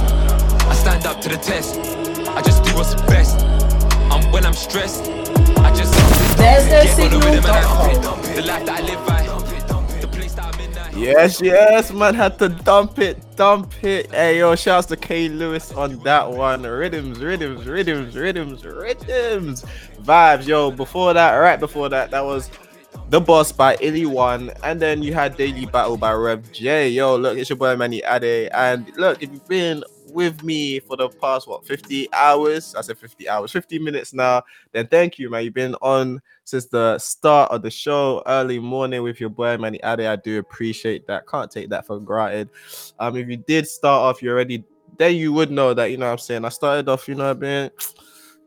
I 0.63 0.73
stand 0.73 1.05
up 1.05 1.19
to 1.21 1.27
the 1.29 1.35
test. 1.35 1.77
I 2.29 2.41
just 2.41 2.63
do 2.63 2.73
what's 2.73 2.95
best. 3.03 3.41
Um, 4.09 4.31
when 4.31 4.45
I'm 4.45 4.53
stressed, 4.53 5.03
I 5.57 5.73
just 5.75 5.93
There's 6.37 6.65
no 6.67 6.83
Get 6.83 7.13
on 7.13 7.19
the 7.19 7.25
rhythm 7.25 7.45
and 7.45 7.47
I 7.47 7.93
signal. 7.93 8.01
dump 8.15 8.23
it. 8.25 8.35
The 8.37 8.41
life 8.43 8.65
that 8.65 8.79
I 8.79 8.85
live 8.85 9.05
by. 9.05 9.99
The 9.99 10.07
place 10.07 10.33
that 10.35 10.55
I'm 10.55 10.61
in 10.61 10.71
now. 10.71 10.89
Yes, 10.97 11.41
yes, 11.41 11.91
man, 11.91 12.15
had 12.15 12.39
to 12.39 12.47
dump 12.47 12.99
it, 12.99 13.17
dump 13.35 13.73
it. 13.83 14.09
Hey, 14.11 14.39
yo, 14.39 14.55
shouts 14.55 14.87
to 14.87 14.95
K 14.95 15.27
Lewis 15.27 15.73
on 15.73 15.99
that 16.03 16.31
one. 16.31 16.63
Rhythms, 16.63 17.19
rhythms, 17.19 17.65
rhythms, 17.65 18.15
rhythms, 18.15 18.63
rhythms, 18.65 19.65
vibes. 20.01 20.47
Yo, 20.47 20.71
before 20.71 21.13
that, 21.13 21.35
right 21.35 21.59
before 21.59 21.89
that, 21.89 22.11
that 22.11 22.23
was 22.23 22.49
The 23.11 23.19
Boss 23.19 23.51
by 23.51 23.75
Illy 23.81 24.05
One, 24.05 24.53
and 24.63 24.81
then 24.81 25.03
you 25.03 25.13
had 25.13 25.35
Daily 25.35 25.65
Battle 25.65 25.97
by 25.97 26.13
Rev 26.13 26.49
J. 26.53 26.87
Yo, 26.87 27.17
look, 27.17 27.37
it's 27.37 27.49
your 27.49 27.57
boy 27.57 27.75
Manny 27.75 28.01
Ade, 28.07 28.49
and 28.53 28.89
look, 28.95 29.21
if 29.21 29.29
you've 29.29 29.47
been 29.49 29.83
with 30.07 30.41
me 30.45 30.79
for 30.79 30.95
the 30.95 31.09
past 31.09 31.45
what 31.45 31.65
50 31.65 32.07
hours, 32.13 32.73
I 32.73 32.79
said 32.79 32.97
50 32.97 33.27
hours, 33.27 33.51
50 33.51 33.79
minutes 33.79 34.13
now, 34.13 34.43
then 34.71 34.87
thank 34.87 35.19
you, 35.19 35.29
man. 35.29 35.43
You've 35.43 35.53
been 35.53 35.75
on 35.81 36.21
since 36.45 36.67
the 36.67 36.97
start 36.99 37.51
of 37.51 37.63
the 37.63 37.69
show, 37.69 38.23
early 38.27 38.59
morning 38.59 39.03
with 39.03 39.19
your 39.19 39.29
boy 39.29 39.57
Manny 39.57 39.81
Ade. 39.83 40.05
I 40.05 40.15
do 40.15 40.39
appreciate 40.39 41.05
that. 41.07 41.27
Can't 41.27 41.51
take 41.51 41.67
that 41.71 41.85
for 41.85 41.99
granted. 41.99 42.49
Um, 42.97 43.17
if 43.17 43.27
you 43.27 43.35
did 43.35 43.67
start 43.67 44.03
off, 44.03 44.23
you 44.23 44.31
already 44.31 44.63
then 44.97 45.17
you 45.17 45.33
would 45.33 45.51
know 45.51 45.73
that 45.73 45.91
you 45.91 45.97
know 45.97 46.05
what 46.05 46.13
I'm 46.13 46.17
saying. 46.17 46.45
I 46.45 46.49
started 46.49 46.87
off, 46.87 47.09
you 47.09 47.15
know, 47.15 47.33
being 47.33 47.71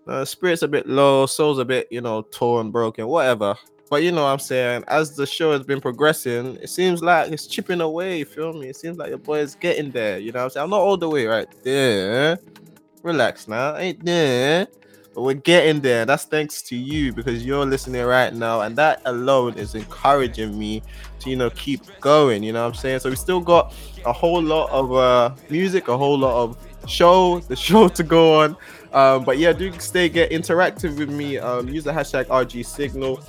uh, 0.06 0.24
spirits 0.24 0.62
a 0.62 0.68
bit 0.68 0.88
low, 0.88 1.26
soul's 1.26 1.58
a 1.58 1.66
bit, 1.66 1.86
you 1.90 2.00
know, 2.00 2.22
torn, 2.22 2.70
broken, 2.70 3.06
whatever. 3.06 3.58
But 3.94 4.02
you 4.02 4.10
know 4.10 4.24
what 4.24 4.30
I'm 4.30 4.40
saying, 4.40 4.82
as 4.88 5.14
the 5.14 5.24
show 5.24 5.52
has 5.52 5.62
been 5.62 5.80
progressing, 5.80 6.56
it 6.56 6.68
seems 6.68 7.00
like 7.00 7.30
it's 7.30 7.46
chipping 7.46 7.80
away, 7.80 8.18
you 8.18 8.24
feel 8.24 8.52
me? 8.52 8.66
It 8.66 8.74
seems 8.74 8.98
like 8.98 9.10
your 9.10 9.18
boy 9.18 9.38
is 9.38 9.54
getting 9.54 9.92
there, 9.92 10.18
you 10.18 10.32
know 10.32 10.40
what 10.40 10.44
I'm 10.46 10.50
saying? 10.50 10.64
I'm 10.64 10.70
not 10.70 10.80
all 10.80 10.96
the 10.96 11.08
way 11.08 11.26
right 11.26 11.46
there. 11.62 12.40
Relax 13.04 13.46
now, 13.46 13.76
ain't 13.76 14.04
there. 14.04 14.66
But 15.14 15.22
we're 15.22 15.34
getting 15.34 15.80
there. 15.80 16.04
That's 16.04 16.24
thanks 16.24 16.60
to 16.62 16.76
you 16.76 17.12
because 17.12 17.46
you're 17.46 17.64
listening 17.64 18.04
right 18.04 18.34
now, 18.34 18.62
and 18.62 18.74
that 18.74 19.00
alone 19.04 19.56
is 19.56 19.76
encouraging 19.76 20.58
me 20.58 20.82
to 21.20 21.30
you 21.30 21.36
know 21.36 21.50
keep 21.50 21.82
going. 22.00 22.42
You 22.42 22.52
know 22.52 22.62
what 22.62 22.74
I'm 22.74 22.74
saying? 22.74 22.98
So 22.98 23.10
we 23.10 23.14
still 23.14 23.40
got 23.40 23.72
a 24.04 24.12
whole 24.12 24.42
lot 24.42 24.70
of 24.70 24.92
uh 24.92 25.36
music, 25.50 25.86
a 25.86 25.96
whole 25.96 26.18
lot 26.18 26.42
of 26.42 26.58
show, 26.88 27.38
the 27.38 27.54
show 27.68 27.86
to 27.86 28.02
go 28.02 28.40
on. 28.40 28.56
Um, 28.92 29.24
but 29.24 29.38
yeah, 29.38 29.52
do 29.52 29.72
stay 29.80 30.08
get 30.08 30.30
interactive 30.30 30.98
with 30.98 31.10
me. 31.10 31.38
Um, 31.38 31.68
use 31.68 31.84
the 31.84 31.92
hashtag 31.92 32.26
RG 32.26 32.64
Signal 32.64 33.20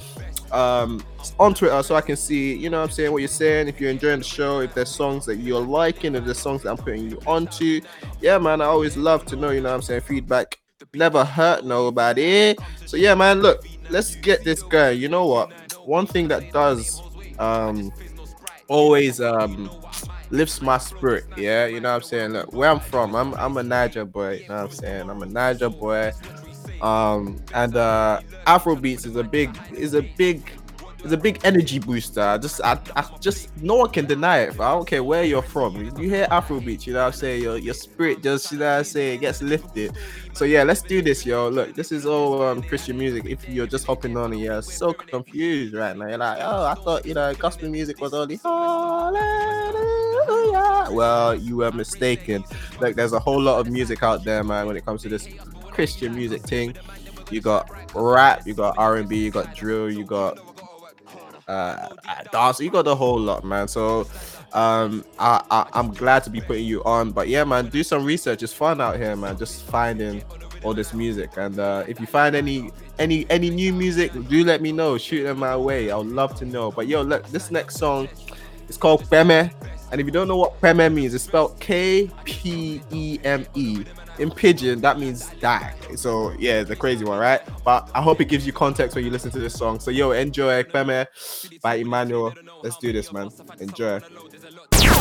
um 0.52 1.04
on 1.40 1.54
Twitter 1.54 1.82
so 1.84 1.96
I 1.96 2.02
can 2.02 2.16
see, 2.16 2.56
you 2.56 2.70
know 2.70 2.82
I'm 2.84 2.90
saying, 2.90 3.12
what 3.12 3.20
you're 3.20 3.28
saying, 3.28 3.68
if 3.68 3.80
you're 3.80 3.90
enjoying 3.90 4.20
the 4.20 4.26
show, 4.26 4.60
if 4.60 4.74
there's 4.74 4.90
songs 4.90 5.26
that 5.26 5.38
you're 5.38 5.62
liking, 5.62 6.16
if 6.16 6.26
there's 6.26 6.40
songs 6.40 6.64
that 6.64 6.72
I'm 6.72 6.78
putting 6.78 7.10
you 7.10 7.20
onto. 7.26 7.82
Yeah, 8.22 8.38
man, 8.38 8.62
I 8.62 8.66
always 8.66 8.96
love 8.96 9.26
to 9.26 9.36
know, 9.36 9.50
you 9.50 9.62
know 9.62 9.74
I'm 9.74 9.82
saying, 9.82 10.02
feedback 10.02 10.60
never 10.94 11.24
hurt 11.26 11.66
nobody. 11.66 12.56
So 12.86 12.98
yeah, 12.98 13.16
man, 13.16 13.42
look, 13.42 13.66
let's 13.90 14.16
get 14.16 14.44
this 14.44 14.64
going. 14.64 15.00
You 15.00 15.10
know 15.10 15.26
what? 15.28 15.52
One 15.86 16.06
thing 16.06 16.28
that 16.30 16.52
does 16.52 17.02
um 17.40 17.92
always 18.68 19.20
um 19.22 19.70
lifts 20.30 20.62
my 20.62 20.78
spirit, 20.78 21.26
yeah. 21.38 21.66
You 21.66 21.80
know 21.80 21.90
what 21.90 21.96
I'm 21.98 22.02
saying? 22.04 22.32
Look, 22.34 22.54
where 22.54 22.70
I'm 22.70 22.80
from, 22.80 23.16
I'm 23.16 23.34
I'm 23.36 23.58
a 23.58 23.62
Naija 23.62 24.10
boy, 24.10 24.40
you 24.42 24.48
know 24.48 24.56
what 24.56 24.64
I'm 24.64 24.72
saying? 24.72 25.10
I'm 25.10 25.22
a 25.22 25.26
Naija 25.26 25.78
boy. 25.78 26.12
Um, 26.82 27.42
and 27.54 27.76
uh, 27.76 28.22
Afro 28.48 28.76
beats 28.76 29.06
is 29.06 29.16
a 29.16 29.24
big 29.24 29.58
is 29.74 29.94
a 29.94 30.02
big 30.02 30.52
is 31.06 31.12
a 31.12 31.18
big 31.18 31.40
energy 31.44 31.80
booster. 31.80 32.38
Just 32.42 32.62
I, 32.64 32.80
I 32.96 33.04
just 33.20 33.56
no 33.62 33.76
one 33.76 33.92
can 33.92 34.06
deny 34.06 34.40
it. 34.40 34.60
I 34.60 34.72
don't 34.72 34.88
care 34.88 35.04
where 35.04 35.24
you're 35.24 35.42
from. 35.42 35.76
You 35.98 36.10
hear 36.10 36.28
Afro 36.32 36.60
beats, 36.60 36.88
you 36.88 36.94
know 36.94 37.00
what 37.00 37.08
I'm 37.08 37.14
saying? 37.14 37.44
Your 37.44 37.58
your 37.58 37.74
spirit 37.74 38.24
just 38.24 38.52
you 38.52 38.60
know 38.60 38.66
what 38.66 38.80
I'm 38.80 38.84
saying 38.84 39.20
gets 39.22 39.42
lifted. 39.42 39.96
So 40.34 40.46
yeah, 40.46 40.64
let's 40.64 40.82
do 40.82 41.02
this, 41.02 41.26
yo. 41.26 41.50
Look, 41.50 41.76
this 41.76 41.92
is 41.92 42.06
all 42.06 42.42
um, 42.42 42.62
Christian 42.64 42.98
music. 42.98 43.26
If 43.26 43.48
you're 43.48 43.68
just 43.68 43.86
hopping 43.86 44.18
on 44.18 44.34
and 44.34 44.42
you're 44.42 44.62
so 44.62 44.94
confused 44.94 45.74
right 45.76 45.96
now, 45.96 46.08
you're 46.08 46.18
like, 46.18 46.40
oh, 46.42 46.66
I 46.66 46.74
thought 46.76 47.06
you 47.06 47.14
know 47.14 47.34
gospel 47.36 47.70
music 47.70 48.02
was 48.02 48.14
only 48.14 48.38
hallelujah. 48.38 50.06
Well, 50.92 51.36
you 51.36 51.58
were 51.58 51.72
mistaken. 51.72 52.44
Like, 52.80 52.96
there's 52.96 53.14
a 53.14 53.20
whole 53.20 53.42
lot 53.42 53.60
of 53.60 53.68
music 53.72 54.04
out 54.04 54.24
there, 54.24 54.44
man. 54.44 54.68
When 54.68 54.78
it 54.78 54.86
comes 54.86 55.02
to 55.04 55.10
this 55.10 55.28
Christian 55.76 56.16
music 56.16 56.42
thing, 56.42 56.74
you 57.30 57.42
got 57.42 57.70
rap, 57.94 58.48
you 58.48 58.54
got 58.54 58.78
R&B, 58.78 59.26
you 59.26 59.30
got 59.30 59.54
drill, 59.54 59.92
you 59.92 60.06
got 60.06 60.40
uh 61.50 61.90
dance, 62.32 62.62
you 62.62 62.72
got 62.72 62.86
the 62.86 62.96
whole 62.96 63.20
lot, 63.20 63.44
man. 63.44 63.68
So 63.68 64.08
um 64.54 65.04
I, 65.20 65.44
I 65.52 65.68
i'm 65.74 65.94
glad 65.94 66.24
to 66.24 66.30
be 66.30 66.40
putting 66.40 66.66
you 66.66 66.82
on. 66.86 67.12
But 67.12 67.28
yeah 67.28 67.44
man 67.44 67.68
do 67.68 67.84
some 67.84 68.06
research. 68.06 68.42
It's 68.42 68.54
fun 68.54 68.80
out 68.80 68.96
here 68.96 69.18
man 69.18 69.38
just 69.38 69.64
finding 69.64 70.24
all 70.64 70.74
this 70.74 70.94
music. 70.94 71.32
And 71.36 71.60
uh 71.60 71.84
if 71.90 72.00
you 72.00 72.08
find 72.08 72.38
any 72.38 72.72
any 72.98 73.30
any 73.30 73.50
new 73.50 73.74
music 73.74 74.14
do 74.30 74.46
let 74.46 74.62
me 74.62 74.72
know. 74.72 74.98
Shoot 74.98 75.24
them 75.24 75.40
my 75.40 75.58
way. 75.58 75.92
I 75.92 75.98
would 75.98 76.08
love 76.08 76.36
to 76.38 76.46
know. 76.46 76.72
But 76.72 76.88
yo 76.88 77.02
look 77.02 77.28
this 77.28 77.52
next 77.52 77.76
song 77.76 78.08
is 78.70 78.78
called 78.78 79.04
Kpeme. 79.04 79.54
And 79.92 80.02
if 80.02 80.08
you 80.08 80.12
don't 80.12 80.30
know 80.30 80.38
what 80.38 80.60
Kpeme 80.62 80.94
means, 80.94 81.14
it's 81.14 81.26
spelled 81.26 81.60
K 81.60 82.10
P 82.24 82.82
E 82.92 83.20
M 83.26 83.46
E. 83.56 83.84
In 84.18 84.32
pidgin, 84.32 84.80
that 84.82 84.98
means 84.98 85.28
die. 85.42 85.74
So 85.96 86.34
yeah, 86.40 86.62
it's 86.62 86.70
a 86.70 86.76
crazy 86.76 87.04
one, 87.04 87.20
right? 87.20 87.42
But 87.66 87.90
I 87.94 88.02
hope 88.02 88.22
it 88.22 88.26
gives 88.26 88.48
you 88.48 88.54
context 88.54 88.96
when 88.96 89.04
you 89.04 89.12
listen 89.12 89.30
to 89.32 89.40
this 89.40 89.54
song. 89.54 89.80
So 89.80 89.92
yo, 89.92 90.12
enjoy 90.12 90.64
Kpeme 90.64 91.08
by 91.62 91.76
Emmanuel. 91.76 92.34
Let's 92.64 92.78
do 92.78 92.94
this, 92.94 93.12
man. 93.12 93.30
Enjoy. 93.60 94.00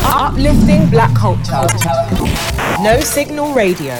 Uplifting 0.04 0.90
black 0.90 1.14
culture. 1.14 1.66
No 2.82 3.00
signal 3.00 3.54
radio. 3.54 3.94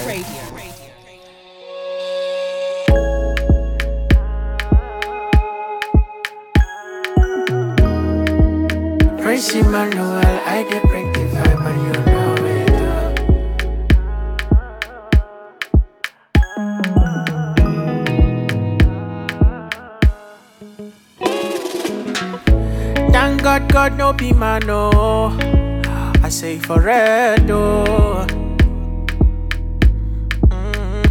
Praise 9.21 9.55
Emmanuel, 9.55 10.21
I 10.45 10.65
get 10.69 10.83
God, 23.75 23.97
no 23.97 24.13
be 24.13 24.31
man, 24.31 24.61
no. 24.65 25.35
I 26.23 26.29
say 26.29 26.57
for 26.57 26.79
red, 26.79 27.51
oh. 27.51 28.25
Mm. 30.47 31.03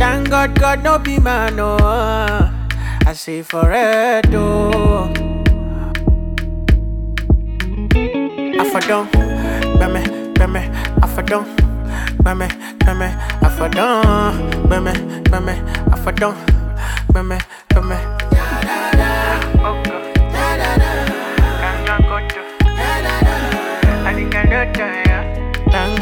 Thank 0.00 0.28
God, 0.28 0.58
God 0.58 0.82
no 0.82 0.98
be 0.98 1.20
man, 1.20 1.54
no. 1.54 1.76
I 1.78 3.12
say 3.14 3.42
for 3.42 3.62
red, 3.62 4.34
oh. 4.34 5.06
Afadon, 8.58 9.06
beme, 9.78 10.02
beme, 10.34 10.62
afadon, 10.98 11.46
beme, 12.24 12.48
beme, 12.82 13.08
afadon, 13.38 14.68
beme, 14.68 14.92
beme, 15.30 15.54
afadon, 15.94 16.34
beme, 17.12 17.38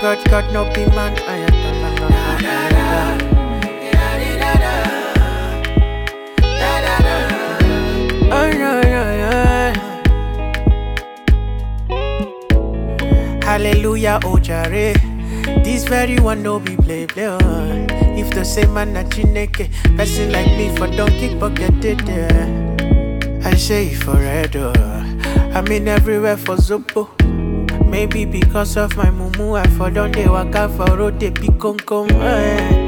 God, 0.00 0.18
God 0.30 0.52
no 0.54 0.64
be 0.72 0.86
man. 0.96 1.12
I 1.28 1.36
am 1.36 1.52
yeah, 8.82 9.10
yeah. 9.20 9.74
Hallelujah, 13.44 14.20
oh 14.24 14.38
jare. 14.38 14.94
This 15.62 15.84
very 15.84 16.18
one 16.18 16.42
no 16.42 16.58
be 16.60 16.76
play 16.76 17.06
play. 17.06 17.26
oh. 17.26 17.38
If 18.16 18.30
the 18.30 18.44
same 18.44 18.72
man 18.72 18.94
na 18.94 19.02
chineke, 19.02 19.68
person 19.98 20.32
like 20.32 20.46
me 20.56 20.74
for 20.76 20.86
don't 20.86 21.10
kick 21.10 21.38
bucket 21.38 21.84
it 21.84 22.06
there. 22.06 22.48
I 23.44 23.54
say 23.54 23.88
it 23.88 24.02
for 24.02 24.14
red, 24.14 24.56
oh. 24.56 24.72
I 25.52 25.60
mean 25.60 25.88
everywhere 25.88 26.38
for 26.38 26.56
Zopo. 26.56 27.19
Maybe 27.90 28.24
because 28.24 28.76
of 28.76 28.96
my 28.96 29.06
mumu, 29.10 29.58
I 29.58 29.66
for 29.76 29.90
don't 29.90 30.12
they 30.14 30.28
waka 30.28 30.68
for 30.68 30.96
road 30.96 31.18
they 31.18 31.30
be 31.30 31.48
come 31.58 31.76
come. 31.78 32.08
Eh. 32.10 32.86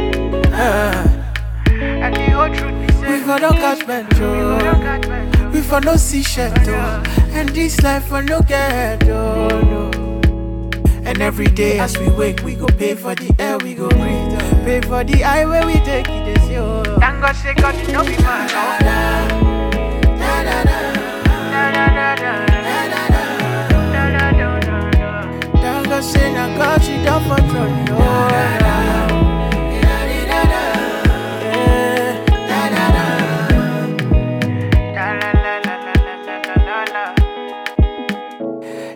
And 1.75 2.15
the 2.15 2.31
whole 2.31 2.49
truth 2.55 3.03
be 3.03 3.09
we 3.11 3.19
for 3.21 3.39
don't 3.39 3.55
catch 3.57 3.87
metro. 3.87 5.51
We 5.51 5.61
for 5.61 5.81
no 5.81 5.97
see 5.97 6.23
shadow. 6.23 7.03
And 7.33 7.49
this 7.51 7.81
life 7.83 8.07
for 8.07 8.23
no 8.23 8.41
get 8.43 9.03
oh, 9.09 9.49
no. 9.49 9.91
And 11.05 11.21
every 11.21 11.49
day 11.49 11.81
as 11.81 11.99
we 11.99 12.09
wake, 12.11 12.43
we 12.45 12.55
go 12.55 12.67
pay 12.67 12.95
for 12.95 13.15
the 13.17 13.35
air 13.39 13.59
we 13.59 13.75
go 13.75 13.89
breathe. 13.89 14.39
Pay 14.65 14.81
for 14.83 15.03
the 15.03 15.19
highway 15.21 15.65
we 15.67 15.75
take 15.85 16.09
it 16.09 16.39
is 16.39 16.49
yo. 16.49 16.83
Thank 17.01 17.21
God 17.21 17.35
say 17.35 17.55
God 17.55 17.75
it 17.75 17.93
no 17.93 18.05
be 18.05 18.17
man. 18.23 19.42
Say 26.03 26.33
na 26.35 26.49
God 26.59 26.83
she 26.83 26.99
don't 27.05 27.23
for 27.29 27.43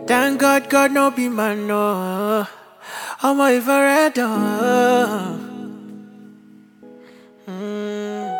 Thank 0.07 0.41
God, 0.41 0.71
God 0.71 0.93
no 0.93 1.11
be 1.11 1.29
man, 1.29 1.67
no. 1.67 2.47
I'm 3.23 3.41
a 3.41 3.61
forever. 3.61 4.21
Mm. 7.49 8.39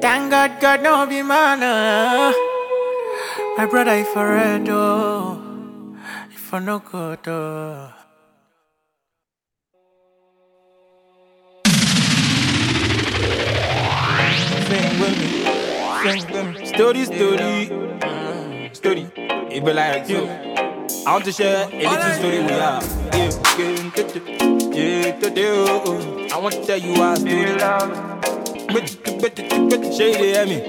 Thank 0.00 0.30
God, 0.30 0.60
God 0.60 0.82
no 0.82 1.06
be 1.06 1.22
man, 1.22 1.60
no. 1.60 2.34
My 3.56 3.64
brother, 3.64 4.04
forever. 4.04 5.39
I 6.52 6.58
no 6.58 6.80
good, 6.80 7.28
oh. 7.28 7.92
Sing 14.66 14.98
with 14.98 15.18
me, 15.20 15.28
sing 16.02 16.32
with 16.32 16.58
me. 16.58 16.66
Story, 16.66 17.04
story, 17.04 17.68
mm, 17.70 18.74
story. 18.74 19.06
It 19.16 19.64
be 19.64 19.72
like 19.72 20.08
you. 20.08 20.26
I 21.06 21.12
want 21.12 21.24
to 21.26 21.32
share 21.32 21.68
a 21.70 21.88
little 21.88 22.14
story 22.18 22.38
with 22.42 22.50
ya. 22.50 22.80
Yeah, 23.14 23.30
yeah, 23.54 25.14
yeah, 25.22 25.30
yeah, 25.34 25.82
oh. 25.86 26.26
I 26.32 26.38
want 26.38 26.54
to 26.54 26.66
tell 26.66 26.78
you 26.78 27.00
a 27.00 27.16
story. 27.16 28.19
Shady, 28.70 30.32
hear 30.32 30.46
me? 30.46 30.60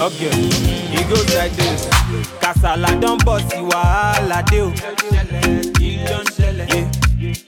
Okay, 0.00 0.30
it 0.32 1.08
goes 1.10 1.34
like 1.36 1.52
this. 1.52 1.86
Kasala 2.40 2.98
don't 2.98 3.22
bust 3.22 3.54
you 3.54 3.64
wahala 3.68 4.42
deal. 4.46 4.72
Yeah, 5.78 6.22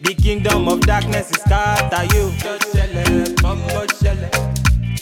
the 0.03 0.14
kingdom 0.20 0.68
of 0.68 0.80
darkness 0.82 1.30
is 1.30 1.40
scatter 1.40 2.05
you. 2.14 2.30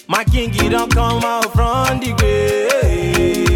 My 0.07 0.23
king, 0.23 0.53
he 0.53 0.69
don't 0.69 0.93
come 0.95 1.25
out 1.25 1.53
from 1.53 1.99
the 1.99 2.13
grave. 2.17 3.51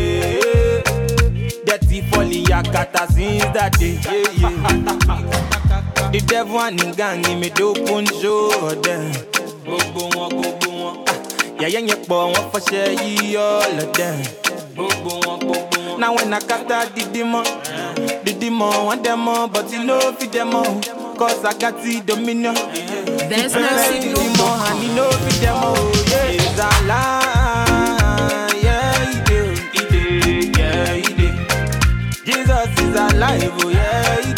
Dirty 1.67 2.01
folly, 2.11 2.43
yakata 2.45 3.07
since 3.13 3.45
that 3.55 3.79
day. 3.79 4.01
Yeah, 4.03 4.29
yeah. 4.41 6.11
the 6.11 6.21
devil 6.27 6.59
and 6.59 6.81
him 6.81 6.93
gang, 6.95 7.23
he 7.23 7.37
made 7.37 7.61
open 7.61 8.07
show 8.07 8.75
them. 8.83 9.13
Gbogbo 11.61 11.61
wọn, 11.61 11.61
gbogbo 11.61 11.61
wọn. 11.61 11.63
Yẹ̀yẹ́ 11.63 11.87
yẹn 11.89 12.01
pọ̀, 12.09 12.21
wọ́n 12.33 12.45
fọṣẹ́ 12.53 12.85
yí 13.05 13.37
all 13.37 13.79
of 13.85 13.93
them. 13.97 14.17
Gbogbo 14.75 15.11
wọn, 15.27 15.39
gbogbo 15.41 15.77
wọn. 15.87 15.99
Now 16.01 16.15
when 16.15 16.33
I 16.33 16.39
kata 16.41 16.89
the 16.95 17.03
demon, 17.13 17.45
the 18.25 18.33
demon 18.41 18.87
want 18.87 19.03
them 19.05 19.29
all, 19.29 19.49
but 19.49 19.71
you 19.73 19.85
know 19.85 20.01
fit 20.19 20.33
them 20.33 20.55
all. 20.55 20.81
Cause 21.19 21.45
I 21.45 21.53
got 21.59 21.83
the 21.83 22.01
dominion. 22.01 22.55
There's 23.29 23.55
no 23.55 23.69
signal. 23.89 24.23
demon 24.23 24.61
and 24.69 24.83
you 24.83 24.95
know 24.97 25.11
fit 25.25 25.41
them 25.43 25.57
all. 25.57 25.77
Yeah, 26.13 26.37
it's 26.39 26.59
a 26.59 26.71
lie. 26.89 28.49
Yeah, 28.63 29.05
he 29.11 29.21
do, 29.29 29.41
he 29.75 29.81
do, 29.93 30.03
yeah, 30.59 30.95
he 30.95 31.11
do. 31.19 31.29
Jesus 32.25 32.69
is 32.81 32.97
alive, 32.97 33.53
oh 33.63 33.69
yeah, 33.69 34.21
he 34.25 34.33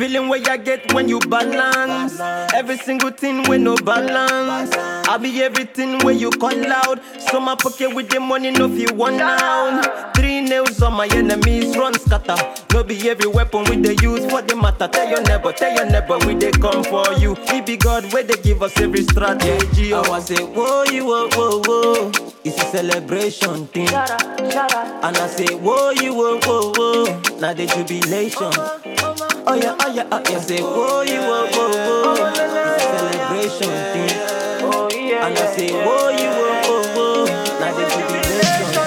Feeling 0.00 0.30
where 0.30 0.40
I 0.48 0.56
get 0.56 0.94
when 0.94 1.10
you 1.10 1.18
balance. 1.20 2.18
Every 2.54 2.78
single 2.78 3.10
thing 3.10 3.46
with 3.50 3.60
no 3.60 3.76
balance. 3.76 4.74
I 4.74 5.18
be 5.18 5.42
everything 5.42 5.98
where 5.98 6.14
you 6.14 6.30
call 6.30 6.72
out. 6.72 7.00
So 7.28 7.38
my 7.38 7.54
pocket 7.54 7.94
with 7.94 8.08
the 8.08 8.18
money, 8.18 8.50
no 8.50 8.66
feel 8.70 8.96
one 8.96 9.18
down. 9.18 9.82
Three 10.14 10.40
nails 10.40 10.80
on 10.80 10.94
my 10.94 11.06
enemies, 11.08 11.76
run 11.76 11.92
scatter. 11.92 12.36
No 12.72 12.82
be 12.82 13.10
every 13.10 13.26
weapon 13.26 13.64
with 13.64 13.82
the 13.82 13.94
use 14.02 14.24
for 14.30 14.40
the 14.40 14.56
matter. 14.56 14.88
Tell 14.88 15.06
your 15.06 15.20
neighbor, 15.20 15.52
tell 15.52 15.74
your 15.74 15.84
neighbor, 15.84 16.16
we 16.26 16.34
they 16.34 16.52
come 16.52 16.82
for 16.82 17.04
you. 17.18 17.36
It 17.38 17.66
be 17.66 17.76
God 17.76 18.10
where 18.14 18.22
they 18.22 18.40
give 18.40 18.62
us 18.62 18.80
every 18.80 19.02
strategy. 19.02 19.92
Oh. 19.92 20.00
I 20.10 20.20
say, 20.20 20.42
whoa, 20.42 20.84
you, 20.84 21.04
whoa, 21.04 21.28
whoa, 21.32 21.60
whoa. 21.66 22.10
It's 22.42 22.56
a 22.56 22.64
celebration 22.64 23.66
thing. 23.66 23.88
And 23.88 25.14
I 25.18 25.26
say, 25.26 25.54
whoa, 25.56 25.90
you, 25.90 26.14
whoa, 26.14 26.40
whoa, 26.40 26.72
whoa. 26.74 27.38
Now 27.38 27.52
the 27.52 27.66
jubilation. 27.66 29.29
Oh 29.46 29.54
yeah, 29.54 29.74
oh 29.80 29.92
yeah, 29.94 30.06
oh 30.12 30.20
yeah. 30.30 30.40
Say, 30.40 30.60
whoa, 30.62 31.02
you, 31.02 31.20
whoa, 31.20 31.46
whoa, 31.50 31.70
whoa. 32.14 32.26
It's 32.28 32.38
a 32.38 32.78
celebration 32.80 33.70
thing. 33.92 34.18
Oh 34.62 34.88
yeah. 34.92 35.26
And 35.26 35.38
I 35.38 35.46
say, 35.56 35.72
whoa, 35.72 36.08
you, 36.10 36.30
whoa, 36.38 36.62
whoa, 36.68 36.82
whoa. 36.94 37.24
Now 37.60 37.72
the 37.74 37.84
jubilation. 37.90 38.84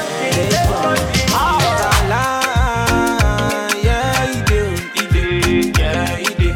Yeah, 3.83 4.25
he 4.27 4.41
do, 4.45 4.61
he 4.93 5.03
do, 5.11 5.71
yeah, 5.79 6.15
he 6.17 6.33
do. 6.35 6.53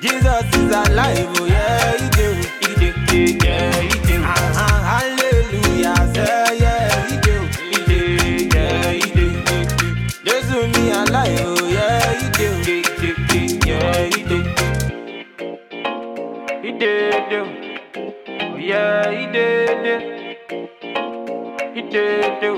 Jesus 0.00 0.44
is 0.54 0.70
alive, 0.70 1.37
yeah, 18.68 19.10
he 19.10 19.24
did 19.32 19.80
do. 19.82 19.96
He 21.72 21.82
did 21.88 22.40
do, 22.40 22.52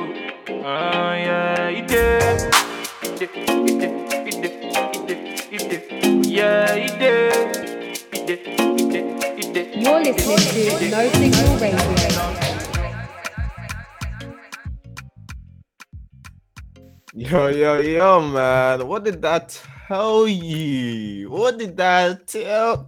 oh 0.51 1.13
yeah, 1.15 1.71
he 1.71 1.83
did. 1.83 2.53
He 3.01 3.09
did, 3.15 3.31
he 3.31 3.79
did, 3.79 3.95
he 4.27 4.33
did, 4.43 4.55
he 4.91 4.99
did, 5.07 5.21
he 5.39 5.59
did. 5.59 6.27
Yeah, 6.27 6.75
he 6.75 6.89
did. 6.99 7.57
He 8.13 8.27
did, 8.27 8.41
he 8.43 8.91
did, 8.91 9.07
he 9.39 9.53
did. 9.53 9.67
You're 9.79 10.03
listening 10.03 10.79
to 10.79 10.91
No 10.91 11.01
Signal 11.15 11.59
Radio. 11.63 11.79
Yo, 17.15 17.49
yo, 17.49 17.79
yo, 17.79 18.21
man. 18.21 18.87
What 18.89 19.05
did 19.05 19.23
that 19.23 19.63
tell 19.87 20.27
you? 20.27 21.31
What 21.31 21.59
did 21.59 21.77
that 21.77 22.27
tell? 22.27 22.87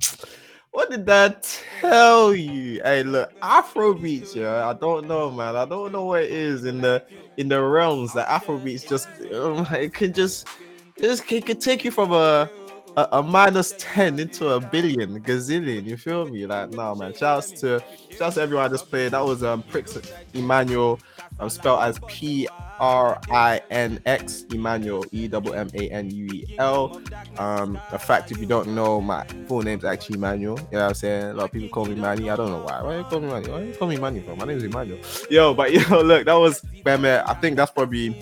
What 0.72 0.90
did 0.90 1.04
that 1.06 1.42
tell 1.80 2.34
you? 2.34 2.80
Hey, 2.82 3.02
look, 3.02 3.30
Afro 3.42 3.92
beats, 3.92 4.34
yeah. 4.34 4.66
I 4.66 4.72
don't 4.72 5.06
know, 5.06 5.30
man. 5.30 5.54
I 5.54 5.66
don't 5.66 5.92
know 5.92 6.06
what 6.06 6.22
it 6.24 6.30
is 6.30 6.64
in 6.64 6.80
the 6.80 7.04
in 7.36 7.48
the 7.48 7.62
realms 7.62 8.14
that 8.14 8.28
Afro 8.30 8.58
beats 8.58 8.82
just 8.84 9.08
um, 9.34 9.66
it 9.72 9.92
can 9.92 10.14
just 10.14 10.48
just 10.98 11.30
it 11.30 11.44
could 11.44 11.60
take 11.60 11.84
you 11.84 11.90
from 11.90 12.12
a, 12.12 12.50
a 12.96 13.08
a 13.12 13.22
minus 13.22 13.74
ten 13.78 14.18
into 14.18 14.48
a 14.48 14.60
billion, 14.60 15.22
gazillion. 15.22 15.84
You 15.84 15.98
feel 15.98 16.26
me? 16.26 16.46
Like, 16.46 16.70
no, 16.70 16.94
man. 16.94 17.12
Shouts 17.12 17.52
to 17.60 17.84
shouts 18.10 18.36
to 18.36 18.40
everyone 18.42 18.64
I 18.64 18.68
just 18.68 18.88
played. 18.88 19.12
That 19.12 19.24
was 19.26 19.42
um 19.42 19.62
Prinx 19.64 20.02
Emmanuel, 20.32 20.98
um 21.38 21.50
spelled 21.50 21.82
as 21.82 22.00
P 22.06 22.48
R 22.78 23.20
I 23.30 23.60
N 23.70 24.00
X 24.06 24.44
Emmanuel 24.50 25.04
E 25.12 25.28
W 25.28 25.54
M 25.54 25.68
A 25.74 25.88
N 25.90 26.10
U 26.10 26.26
E 26.26 26.46
L. 26.58 27.00
Um, 27.38 27.80
in 27.92 27.98
fact, 27.98 28.30
if 28.30 28.38
you 28.38 28.46
don't 28.46 28.68
know, 28.74 29.00
my 29.00 29.24
full 29.46 29.62
name's 29.62 29.84
actually 29.84 30.16
Emmanuel. 30.16 30.58
You 30.70 30.78
know 30.78 30.82
what 30.84 30.88
I'm 30.88 30.94
saying? 30.94 31.24
A 31.30 31.34
lot 31.34 31.44
of 31.44 31.52
people 31.52 31.68
call 31.68 31.86
me 31.86 31.94
Manny. 31.94 32.28
I 32.30 32.36
don't 32.36 32.50
know 32.50 32.60
why. 32.60 32.82
Why 32.82 32.98
you 32.98 33.04
call 33.04 33.20
me 33.20 33.28
Manny? 33.28 33.48
Why 33.50 33.62
you 33.62 33.74
call 33.74 33.88
me 33.88 33.96
Manny 33.96 34.20
for? 34.20 34.36
My 34.36 34.44
name 34.44 34.58
is 34.58 34.64
Emmanuel. 34.64 34.98
Yo, 35.30 35.54
but 35.54 35.72
yo, 35.90 36.02
look, 36.02 36.26
that 36.26 36.34
was 36.34 36.62
man. 36.84 37.04
I 37.26 37.34
think 37.34 37.56
that's 37.56 37.70
probably 37.72 38.16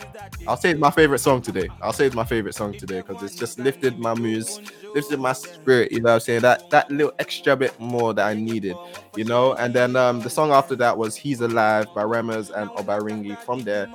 I'll 0.47 0.57
say 0.57 0.71
it's 0.71 0.81
my 0.81 0.91
favorite 0.91 1.19
song 1.19 1.43
today. 1.43 1.69
I'll 1.81 1.93
say 1.93 2.07
it's 2.07 2.15
my 2.15 2.25
favorite 2.25 2.55
song 2.55 2.75
today 2.75 3.03
because 3.07 3.23
it's 3.23 3.37
just 3.37 3.59
lifted 3.59 3.99
my 3.99 4.15
moods, 4.15 4.61
lifted 4.95 5.21
my 5.21 5.33
spirit. 5.33 5.93
You 5.93 6.01
know 6.01 6.11
what 6.11 6.15
I'm 6.15 6.21
saying? 6.21 6.41
That 6.43 6.63
that 6.71 6.91
little 6.91 7.13
extra 7.19 7.57
bit 7.57 7.79
more 7.79 8.15
that 8.15 8.27
I 8.27 8.35
needed, 8.35 8.79
you 9.15 9.25
know. 9.25 9.55
And 9.55 9.75
then 9.75 9.97
um 9.97 10.23
the 10.23 10.31
song 10.31 10.51
after 10.51 10.77
that 10.77 10.97
was 10.97 11.17
He's 11.17 11.41
Alive 11.41 11.93
by 11.95 12.03
Remmers 12.03 12.51
and 12.55 12.71
Obaringi 12.73 13.39
from 13.39 13.61
their 13.65 13.89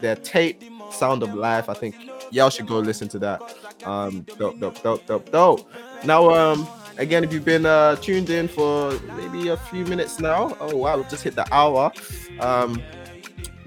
their 0.00 0.16
tape 0.16 0.62
Sound 0.90 1.22
of 1.22 1.34
Life. 1.34 1.68
I 1.68 1.74
think 1.74 1.94
y'all 2.30 2.50
should 2.50 2.66
go 2.66 2.78
listen 2.78 3.08
to 3.08 3.18
that. 3.20 3.40
Um 3.84 4.26
dope, 4.38 4.58
dope, 4.60 4.82
dope, 4.82 5.06
dope, 5.06 5.30
dope. 5.30 5.70
Now 6.04 6.30
um 6.30 6.66
again 6.98 7.24
if 7.24 7.32
you've 7.32 7.44
been 7.44 7.66
uh 7.66 7.96
tuned 7.96 8.30
in 8.30 8.48
for 8.48 8.98
maybe 9.16 9.48
a 9.48 9.56
few 9.56 9.84
minutes 9.84 10.20
now. 10.20 10.56
Oh 10.60 10.76
wow, 10.76 10.96
we've 10.96 11.08
just 11.08 11.22
hit 11.22 11.34
the 11.34 11.46
hour. 11.54 11.92
Um 12.40 12.82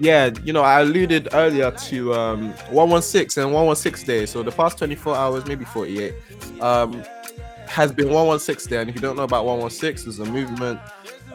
yeah, 0.00 0.30
you 0.42 0.52
know, 0.52 0.62
I 0.62 0.80
alluded 0.80 1.28
earlier 1.32 1.70
to 1.70 2.14
um 2.14 2.52
116 2.70 3.42
and 3.42 3.52
116 3.52 4.06
days. 4.06 4.30
So 4.30 4.42
the 4.42 4.50
past 4.50 4.78
24 4.78 5.14
hours, 5.14 5.46
maybe 5.46 5.64
48, 5.64 6.14
um, 6.60 7.04
has 7.66 7.92
been 7.92 8.08
116 8.08 8.70
day. 8.70 8.80
And 8.80 8.90
if 8.90 8.96
you 8.96 9.02
don't 9.02 9.16
know 9.16 9.22
about 9.22 9.44
116, 9.44 10.08
it's 10.10 10.18
a 10.18 10.24
movement, 10.24 10.80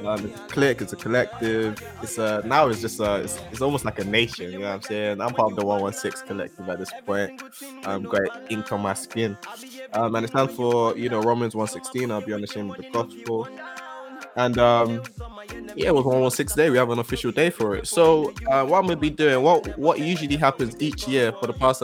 um, 0.06 0.26
it's 0.26 0.39
a 0.39 0.43
clique, 0.47 0.82
it's 0.82 0.93
a 0.93 0.95
collective. 0.95 1.82
It's 2.02 2.18
a 2.18 2.41
now 2.45 2.68
it's 2.68 2.82
just 2.82 3.00
a 3.00 3.22
it's, 3.22 3.39
it's 3.52 3.62
almost 3.62 3.86
like 3.86 4.00
a 4.00 4.04
nation. 4.04 4.52
You 4.52 4.60
know 4.60 4.66
what 4.66 4.76
I'm 4.76 4.82
saying? 4.82 5.22
I'm 5.22 5.34
part 5.34 5.52
of 5.52 5.58
the 5.58 5.66
116 5.66 6.28
collective 6.28 6.70
at 6.70 6.80
this 6.80 6.91
point. 7.06 7.41
Um, 7.86 8.04
got 8.04 8.52
ink 8.52 8.72
on 8.72 8.82
my 8.82 8.93
skin. 8.93 9.38
Um, 9.93 10.16
and 10.16 10.26
it 10.26 10.30
stands 10.30 10.54
for 10.54 10.95
you 10.97 11.10
know 11.10 11.22
Romans 11.22 11.56
116. 11.56 12.12
I'll 12.12 12.22
be 12.22 12.34
unashamed 12.34 12.72
of 12.72 12.78
the 12.78 12.89
gospel. 12.89 13.47
And 14.36 14.58
um, 14.58 15.02
yeah, 15.76 15.88
it 15.88 15.95
was 15.95 16.06
116 16.06 16.56
day. 16.56 16.70
We 16.70 16.78
have 16.78 16.89
an 16.89 17.00
official 17.00 17.32
day 17.32 17.50
for 17.50 17.76
it. 17.76 17.88
So 17.88 18.32
uh, 18.47 18.66
what 18.66 18.80
I'm 18.80 18.84
gonna 18.86 18.95
be 18.95 19.10
doing, 19.10 19.43
what 19.43 19.78
what 19.78 20.00
usually 20.00 20.38
happens 20.38 20.76
each 20.80 21.08
year 21.08 21.32
for 21.34 21.47
the 21.47 21.54
past 21.54 21.84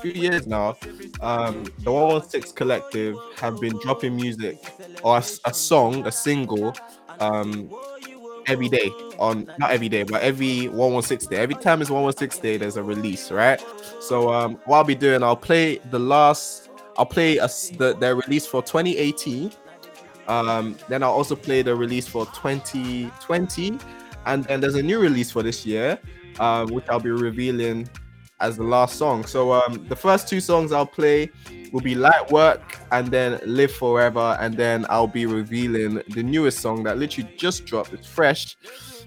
few 0.00 0.12
years 0.12 0.46
now, 0.46 0.76
um, 1.20 1.64
the 1.80 1.90
116 1.90 2.54
collective 2.54 3.16
have 3.38 3.60
been 3.60 3.76
dropping 3.78 4.14
music 4.16 4.56
or 5.02 5.16
a, 5.16 5.24
a 5.46 5.54
song, 5.54 6.06
a 6.06 6.12
single, 6.12 6.74
um, 7.20 7.70
every 8.46 8.68
day 8.68 8.90
on 9.18 9.50
not 9.58 9.70
every 9.70 9.88
day, 9.88 10.02
but 10.02 10.22
every 10.22 10.68
116 10.68 11.28
day. 11.28 11.36
Every 11.36 11.54
time 11.54 11.80
it's 11.80 11.90
116 11.90 12.42
day, 12.42 12.56
there's 12.56 12.76
a 12.76 12.82
release, 12.82 13.30
right? 13.30 13.62
So 14.00 14.32
um, 14.32 14.58
what 14.64 14.78
I'll 14.78 14.84
be 14.84 14.94
doing, 14.94 15.22
I'll 15.22 15.36
play 15.36 15.78
the 15.90 15.98
last, 15.98 16.70
I'll 16.96 17.06
play 17.06 17.38
a, 17.38 17.48
the 17.78 17.96
their 17.98 18.16
release 18.16 18.46
for 18.46 18.62
2018. 18.62 19.52
Um, 20.28 20.76
then 20.88 21.02
I'll 21.02 21.12
also 21.12 21.36
play 21.36 21.62
the 21.62 21.74
release 21.74 22.08
for 22.08 22.26
2020, 22.26 23.78
and 24.26 24.44
then 24.44 24.60
there's 24.60 24.74
a 24.74 24.82
new 24.82 24.98
release 24.98 25.30
for 25.30 25.42
this 25.42 25.64
year, 25.64 25.98
um, 26.40 26.68
which 26.68 26.84
I'll 26.88 27.00
be 27.00 27.10
revealing 27.10 27.88
as 28.40 28.56
the 28.56 28.64
last 28.64 28.96
song. 28.96 29.24
So 29.24 29.52
um, 29.52 29.86
the 29.88 29.96
first 29.96 30.28
two 30.28 30.40
songs 30.40 30.72
I'll 30.72 30.86
play 30.86 31.30
will 31.72 31.80
be 31.80 31.94
Light 31.94 32.30
Work 32.30 32.78
and 32.92 33.08
then 33.08 33.40
Live 33.44 33.72
Forever, 33.72 34.36
and 34.40 34.56
then 34.56 34.86
I'll 34.88 35.06
be 35.06 35.26
revealing 35.26 36.02
the 36.08 36.22
newest 36.22 36.58
song 36.60 36.82
that 36.84 36.98
literally 36.98 37.30
just 37.36 37.64
dropped. 37.64 37.92
It's 37.92 38.06
fresh. 38.06 38.56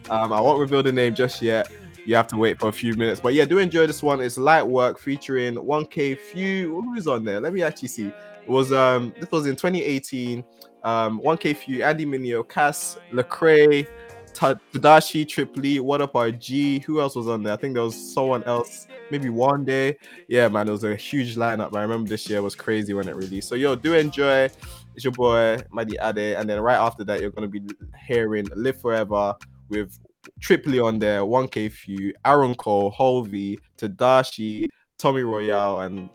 Um, 0.09 0.34
I 0.34 0.41
won't 0.41 0.59
reveal 0.59 0.84
the 0.84 0.91
name 0.91 1.13
just 1.13 1.41
yet. 1.41 1.71
You 2.05 2.15
have 2.15 2.27
to 2.27 2.38
wait 2.38 2.59
for 2.59 2.69
a 2.69 2.73
few 2.73 2.95
minutes. 2.95 3.19
But 3.19 3.34
yeah, 3.34 3.45
do 3.45 3.59
enjoy 3.59 3.86
this 3.86 4.01
one. 4.01 4.19
It's 4.21 4.38
Light 4.38 4.63
Work 4.63 4.99
featuring 4.99 5.55
1K 5.55 6.17
Phew. 6.17 6.82
Who's 6.82 7.07
on 7.07 7.23
there? 7.23 7.39
Let 7.39 7.53
me 7.53 7.61
actually 7.61 7.89
see. 7.89 8.07
It 8.07 8.49
was 8.49 8.71
um 8.71 9.13
this 9.19 9.30
was 9.30 9.45
in 9.45 9.55
2018. 9.55 10.43
Um 10.84 11.21
1K 11.21 11.55
Phew, 11.57 11.84
Andy 11.84 12.05
Mineo, 12.05 12.47
Cass, 12.47 12.97
Lecrae, 13.11 13.86
Tedashii, 14.34 15.27
Triply, 15.27 15.80
What 15.80 16.01
Up 16.01 16.13
RG. 16.13 16.84
Who 16.84 17.01
else 17.01 17.15
was 17.15 17.27
on 17.27 17.43
there? 17.43 17.53
I 17.53 17.57
think 17.57 17.73
there 17.73 17.84
was 17.84 18.13
someone 18.13 18.43
else, 18.43 18.88
maybe 19.11 19.30
Wande. 19.30 19.95
Yeah, 20.27 20.47
man, 20.47 20.67
it 20.67 20.71
was 20.71 20.84
a 20.84 20.95
huge 20.95 21.36
lineup. 21.36 21.75
I 21.75 21.82
remember 21.82 22.09
this 22.09 22.30
year 22.30 22.41
was 22.41 22.55
crazy 22.55 22.93
when 22.93 23.07
it 23.07 23.15
released. 23.15 23.49
So 23.49 23.55
yo, 23.55 23.75
do 23.75 23.93
enjoy. 23.93 24.49
It's 24.95 25.03
your 25.03 25.13
boy 25.13 25.59
Manny 25.71 25.97
Ade, 26.01 26.36
and 26.36 26.49
then 26.49 26.59
right 26.59 26.77
after 26.77 27.03
that, 27.05 27.21
you're 27.21 27.32
gonna 27.32 27.47
be 27.47 27.61
hearing 28.07 28.47
Live 28.55 28.82
Forever 28.82 29.36
with 29.69 29.97
Trip 30.39 30.65
Lee 30.65 30.80
on 30.80 30.99
there, 30.99 31.21
1K 31.21 31.71
Phew, 31.71 32.13
Aaron 32.25 32.55
Cole, 32.55 32.91
Hulvey, 32.91 33.57
Tedashii, 33.77 34.67
Tommy 34.97 35.21
Royale, 35.21 35.82
and 35.82 36.09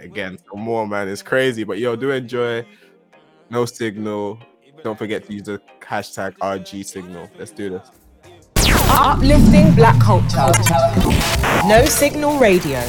again, 0.00 0.38
more, 0.54 0.86
man. 0.86 1.08
It's 1.08 1.22
crazy. 1.22 1.64
But 1.64 1.78
yo, 1.78 1.96
do 1.96 2.10
enjoy. 2.10 2.64
No 3.50 3.66
signal. 3.66 4.38
Don't 4.82 4.98
forget 4.98 5.26
to 5.26 5.32
use 5.34 5.42
the 5.42 5.60
hashtag 5.92 6.32
RG 6.38 6.86
signal. 6.86 7.28
Let's 7.38 7.50
do 7.50 7.68
this. 7.68 7.90
Uplifting 8.88 9.74
black 9.74 10.00
culture. 10.00 10.50
No 11.68 11.84
Signal 11.84 12.38
Radio. 12.38 12.80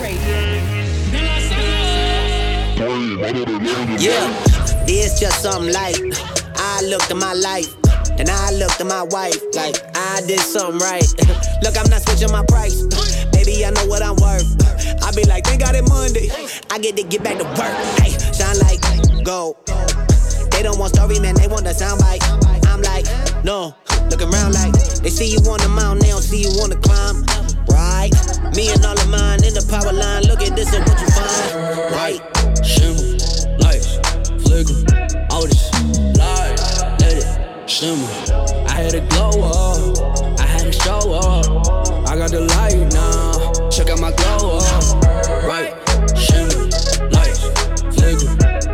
Yeah, 4.00 4.32
it's 4.88 5.20
just 5.20 5.42
something 5.42 5.74
like 5.74 5.98
I 6.56 6.82
looked 6.84 7.12
at 7.12 7.18
my 7.18 7.34
life. 7.34 7.76
And 8.18 8.30
I 8.30 8.52
looked 8.52 8.80
at 8.80 8.88
my 8.88 9.04
wife 9.04 9.42
like 9.54 9.76
I 9.96 10.22
did 10.26 10.40
something 10.40 10.80
right. 10.80 11.04
Look, 11.64 11.76
I'm 11.76 11.90
not 11.90 12.04
switching 12.04 12.32
my 12.32 12.46
price. 12.48 12.84
Baby, 13.34 13.66
I 13.66 13.72
know 13.72 13.88
what 13.88 14.04
I'm 14.04 14.16
worth. 14.18 14.46
I 15.04 15.12
be 15.12 15.24
like, 15.26 15.46
thank 15.46 15.62
God 15.62 15.76
it. 15.76 15.90
Monday. 15.90 16.30
I 16.70 16.78
get 16.78 16.96
to 16.98 17.04
get 17.04 17.24
back 17.24 17.40
to 17.40 17.44
work. 17.44 17.74
Hey, 18.00 18.14
shine 18.32 18.60
like 18.60 19.26
gold. 19.26 19.58
They 20.52 20.62
don't 20.62 20.78
want 20.78 20.94
story, 20.94 21.20
man, 21.20 21.34
they 21.36 21.48
want 21.48 21.64
the 21.64 21.72
soundbite. 21.72 22.43
Like, 22.84 23.06
no, 23.44 23.76
look 24.10 24.22
around 24.22 24.54
like 24.54 24.74
they 25.02 25.10
see 25.10 25.28
you 25.28 25.40
on 25.50 25.60
the 25.60 25.70
mountain, 25.70 26.00
they 26.00 26.10
don't 26.10 26.22
see 26.22 26.42
you 26.42 26.50
on 26.62 26.70
the 26.70 26.78
climb. 26.78 27.26
Right, 27.68 28.12
me 28.56 28.72
and 28.72 28.86
all 28.86 28.94
of 28.94 29.10
mine 29.10 29.44
in 29.44 29.54
the 29.54 29.66
power 29.70 29.92
line. 29.92 30.24
Look 30.24 30.42
at 30.42 30.56
this 30.56 30.74
and 30.74 30.86
what 30.88 31.00
you 31.02 31.08
find. 31.12 31.92
Right, 31.92 32.22
shimmer, 32.64 33.18
lights, 33.60 33.98
flicker, 34.44 34.78
all 35.32 35.48
this 35.48 35.72
light, 36.16 36.56
let 37.00 37.18
it 37.18 37.70
shimmer. 37.70 38.08
I 38.68 38.76
had 38.76 38.92
to 38.92 39.02
glow 39.10 39.42
up, 39.44 40.40
I 40.40 40.46
had 40.46 40.64
to 40.64 40.72
show 40.72 41.14
up. 41.14 41.46
I 42.08 42.16
got 42.16 42.32
the 42.32 42.42
light 42.56 42.94
now, 42.94 43.70
check 43.70 43.90
out 43.90 44.00
my 44.00 44.12
glow 44.12 44.60
up. 44.60 44.84
Right, 45.44 45.74
shimmer, 46.16 46.70
lights, 47.10 47.50
flicker, 47.96 48.30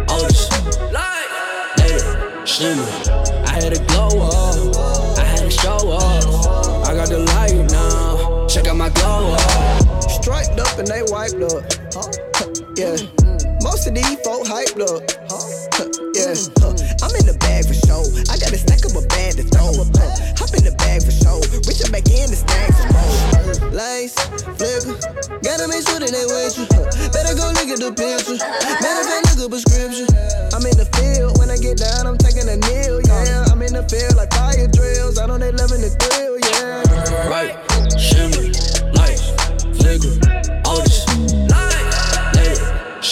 all 0.10 0.24
this 0.28 0.50
light, 0.92 1.30
let 1.78 1.92
it 1.92 2.48
shimmer. 2.48 3.19
I 3.60 3.64
had 3.64 3.76
to 3.76 3.84
glow 3.88 4.22
up, 4.22 5.18
I 5.18 5.24
had 5.26 5.40
to 5.42 5.52
show 5.52 5.92
up. 5.92 6.88
I 6.88 6.96
got 6.96 7.10
the 7.10 7.20
light 7.20 7.70
now, 7.70 8.48
check 8.48 8.68
out 8.68 8.78
my 8.78 8.90
glow 8.90 9.34
up. 9.34 10.02
Striped 10.10 10.58
up 10.58 10.80
and 10.80 10.88
they 10.88 11.04
wiped 11.04 11.42
up. 11.44 11.66
Yeah. 12.78 13.19
Most 13.64 13.88
of 13.88 13.96
these 13.96 14.20
folk 14.26 14.46
hyped 14.48 14.80
up. 14.82 15.04
Huh? 15.30 15.46
Yeah. 16.16 16.36
Huh. 16.60 16.76
I'm 17.04 17.14
in 17.16 17.26
the 17.26 17.38
bag 17.40 17.66
for 17.66 17.76
show. 17.76 18.04
I 18.28 18.36
got 18.38 18.52
a 18.52 18.60
stack 18.60 18.84
of 18.84 18.96
a 18.96 19.04
bag 19.08 19.40
to 19.40 19.44
throw. 19.48 19.72
Huh. 19.72 20.12
Hop 20.40 20.52
in 20.56 20.64
the 20.68 20.76
bag 20.78 21.04
for 21.04 21.14
show. 21.16 21.40
Reach 21.68 21.84
back 21.92 22.08
in 22.12 22.28
the 22.32 22.40
stack 22.40 22.72
for 22.76 22.88
more. 22.92 23.72
Lights, 23.72 24.16
flicker. 24.60 24.96
Gotta 25.42 25.68
make 25.68 25.84
sure 25.88 26.00
that 26.00 26.12
they 26.12 26.26
with 26.28 26.56
you. 26.60 26.68
Better 27.14 27.34
go 27.36 27.50
look 27.56 27.70
at 27.72 27.80
the 27.80 27.92
picture. 27.96 28.36
Of 28.36 29.06
fact, 29.08 29.38
look 29.38 29.48
at 29.48 29.50
prescription. 29.50 30.08
I'm 30.52 30.66
in 30.66 30.76
the 30.76 30.88
field. 31.00 31.40
When 31.40 31.50
I 31.50 31.58
get 31.58 31.80
down, 31.80 32.06
I'm 32.06 32.18
taking 32.18 32.48
a 32.50 32.58
kneel. 32.58 33.02
Yeah. 33.06 33.48
I'm 33.50 33.62
in 33.62 33.74
the 33.74 33.86
field 33.88 34.16
like 34.16 34.34
fire 34.34 34.68
drills. 34.68 35.18
I 35.18 35.26
know 35.28 35.38
they 35.38 35.52
loving 35.52 35.82
the 35.82 35.92
thrill. 35.96 36.36
Yeah. 36.40 36.84
Right, 37.30 37.56
shimmer, 38.00 38.50
lights, 38.94 39.32
flicker, 39.78 40.14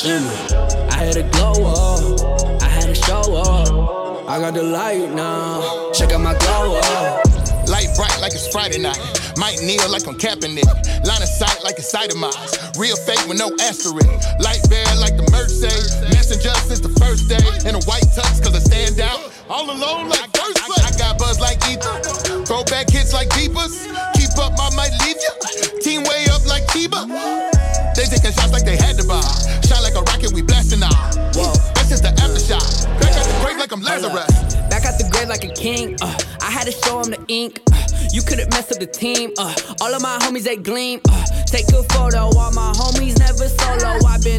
I 0.05 0.93
had 0.93 1.13
to 1.13 1.23
glow 1.33 1.57
up, 1.65 2.61
I 2.61 2.69
had 2.69 2.85
to 2.85 2.93
show 2.93 3.33
up. 3.33 4.29
I 4.29 4.37
got 4.39 4.53
the 4.53 4.61
light 4.61 5.09
now, 5.09 5.91
check 5.91 6.11
out 6.11 6.21
my 6.21 6.37
glow 6.37 6.77
up. 6.77 7.25
Light 7.67 7.89
bright 7.97 8.13
like 8.21 8.31
it's 8.33 8.47
Friday 8.47 8.77
night. 8.77 9.01
Might 9.37 9.57
kneel 9.65 9.89
like 9.89 10.07
I'm 10.07 10.13
capping 10.13 10.55
it. 10.55 10.69
Line 11.01 11.21
of 11.21 11.27
sight 11.27 11.63
like 11.63 11.79
it's 11.79 11.93
itemized. 11.95 12.77
Real 12.77 12.95
fake 12.95 13.25
with 13.27 13.39
no 13.39 13.49
asterisk. 13.59 14.05
Light 14.37 14.61
bear 14.69 14.85
like 15.01 15.17
the 15.17 15.25
Mercy. 15.31 15.65
Messenger 16.13 16.53
since 16.69 16.79
the 16.79 16.93
first 17.01 17.27
day. 17.27 17.41
In 17.67 17.73
a 17.73 17.81
white 17.89 18.05
tux 18.13 18.37
cause 18.37 18.53
I 18.53 18.59
stand 18.59 19.01
out. 19.01 19.33
All 19.49 19.65
alone 19.65 20.09
like 20.09 20.29
first 20.37 20.61
I, 20.77 20.93
I 20.93 20.97
got 20.97 21.17
buzz 21.17 21.39
like 21.39 21.57
ether. 21.65 22.45
Throwback 22.45 22.91
hits 22.91 23.13
like 23.13 23.29
beepers. 23.29 23.89
Keep 24.13 24.37
up, 24.37 24.53
I 24.61 24.69
might 24.77 24.93
leave 25.01 25.17
ya. 25.17 25.33
Team 25.81 26.03
way 26.03 26.29
up 26.29 26.45
like 26.45 26.67
Tiba. 26.67 27.57
They 27.97 28.05
taking 28.05 28.31
shots 28.31 28.53
like 28.53 28.63
they 28.63 28.77
had 28.77 28.95
to 29.01 29.07
buy. 29.07 29.25
Shot 29.65 29.81
like 29.81 29.95
a 29.95 30.05
rocket, 30.05 30.31
we 30.31 30.43
blasting 30.43 30.83
out. 30.83 30.93
Whoa. 31.33 31.49
That's 31.73 31.89
just 31.89 32.03
the 32.03 32.13
aftershock. 32.21 32.85
Back 33.01 33.17
at 33.17 33.25
the 33.25 33.43
grave 33.43 33.57
like 33.57 33.71
I'm 33.71 33.81
Lazarus. 33.81 34.53
Back 34.69 34.85
out 34.85 35.01
the 35.01 35.09
grave 35.09 35.27
like 35.27 35.43
a 35.43 35.51
king. 35.51 35.97
Uh, 35.99 36.13
I 36.39 36.51
had 36.51 36.65
to 36.65 36.71
show 36.71 37.01
him 37.01 37.09
the 37.09 37.25
ink. 37.27 37.59
Uh, 37.73 37.81
you 38.13 38.21
couldn't 38.21 38.51
mess 38.51 38.71
up 38.71 38.77
the 38.77 38.85
team. 38.85 39.33
Uh, 39.39 39.51
all 39.81 39.91
of 39.91 40.03
my 40.03 40.19
homies 40.21 40.43
they 40.43 40.57
gleam. 40.57 41.01
Uh, 41.09 41.25
take 41.47 41.65
a 41.73 41.81
photo. 41.97 42.29
All 42.37 42.53
my 42.53 42.71
homies 42.77 43.17
never 43.17 43.49
solo. 43.49 43.97
i 44.05 44.19
been 44.21 44.36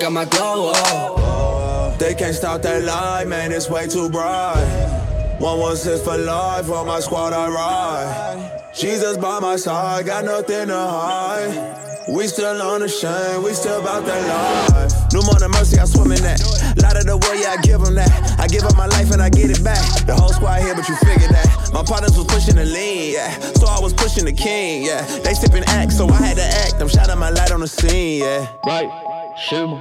now, 0.00 0.06
check 0.06 0.06
out 0.06 0.12
my 0.12 0.24
glow 0.24 0.72
up. 0.74 1.98
They 1.98 2.14
can't 2.14 2.34
stop 2.34 2.62
that 2.62 2.84
light, 2.84 3.26
man, 3.26 3.52
it's 3.52 3.68
way 3.68 3.86
too 3.86 4.08
bright. 4.08 4.96
One 5.38 5.58
one 5.58 5.76
six 5.76 6.02
for 6.02 6.16
life, 6.16 6.70
on 6.70 6.86
my 6.86 7.00
squad 7.00 7.32
I 7.32 7.48
ride. 7.48 8.62
Jesus 8.74 9.16
by 9.16 9.40
my 9.40 9.56
side, 9.56 10.06
got 10.06 10.24
nothing 10.24 10.68
to 10.68 10.76
hide. 10.76 11.86
We 12.14 12.26
still 12.26 12.60
on 12.60 12.80
the 12.80 12.88
shame, 12.88 13.42
we 13.42 13.52
still 13.52 13.80
about 13.80 14.04
that 14.06 14.26
life. 14.26 15.12
New 15.12 15.22
morning 15.22 15.50
mercy, 15.50 15.78
I 15.78 15.84
swim 15.84 16.12
in 16.12 16.22
that. 16.22 16.40
Light 16.82 16.96
of 16.96 17.06
the 17.06 17.16
world, 17.16 17.38
yeah, 17.40 17.56
I 17.58 17.62
give 17.62 17.80
them 17.80 17.94
that. 17.94 18.40
I 18.40 18.46
give 18.48 18.64
up 18.64 18.76
my 18.76 18.86
life 18.86 19.10
and 19.12 19.22
I 19.22 19.28
get 19.28 19.50
it 19.50 19.62
back. 19.62 20.06
The 20.06 20.14
whole 20.14 20.32
squad 20.32 20.62
here, 20.62 20.74
but 20.74 20.88
you 20.88 20.96
figured 20.96 21.30
that. 21.30 21.70
My 21.72 21.82
partners 21.84 22.16
was 22.16 22.26
pushing 22.26 22.56
the 22.56 22.64
lean, 22.64 23.12
yeah. 23.14 23.38
So 23.54 23.66
I 23.66 23.78
was 23.80 23.92
pushing 23.92 24.24
the 24.24 24.32
king, 24.32 24.82
yeah. 24.82 25.02
They 25.20 25.34
sipping 25.34 25.64
act, 25.66 25.92
so 25.92 26.08
I 26.08 26.16
had 26.16 26.36
to 26.36 26.44
act. 26.44 26.80
I'm 26.80 26.88
shining 26.88 27.18
my 27.18 27.30
light 27.30 27.52
on 27.52 27.60
the 27.60 27.68
scene, 27.68 28.22
yeah. 28.22 28.48
Right, 28.66 28.88
shimmer, 29.36 29.80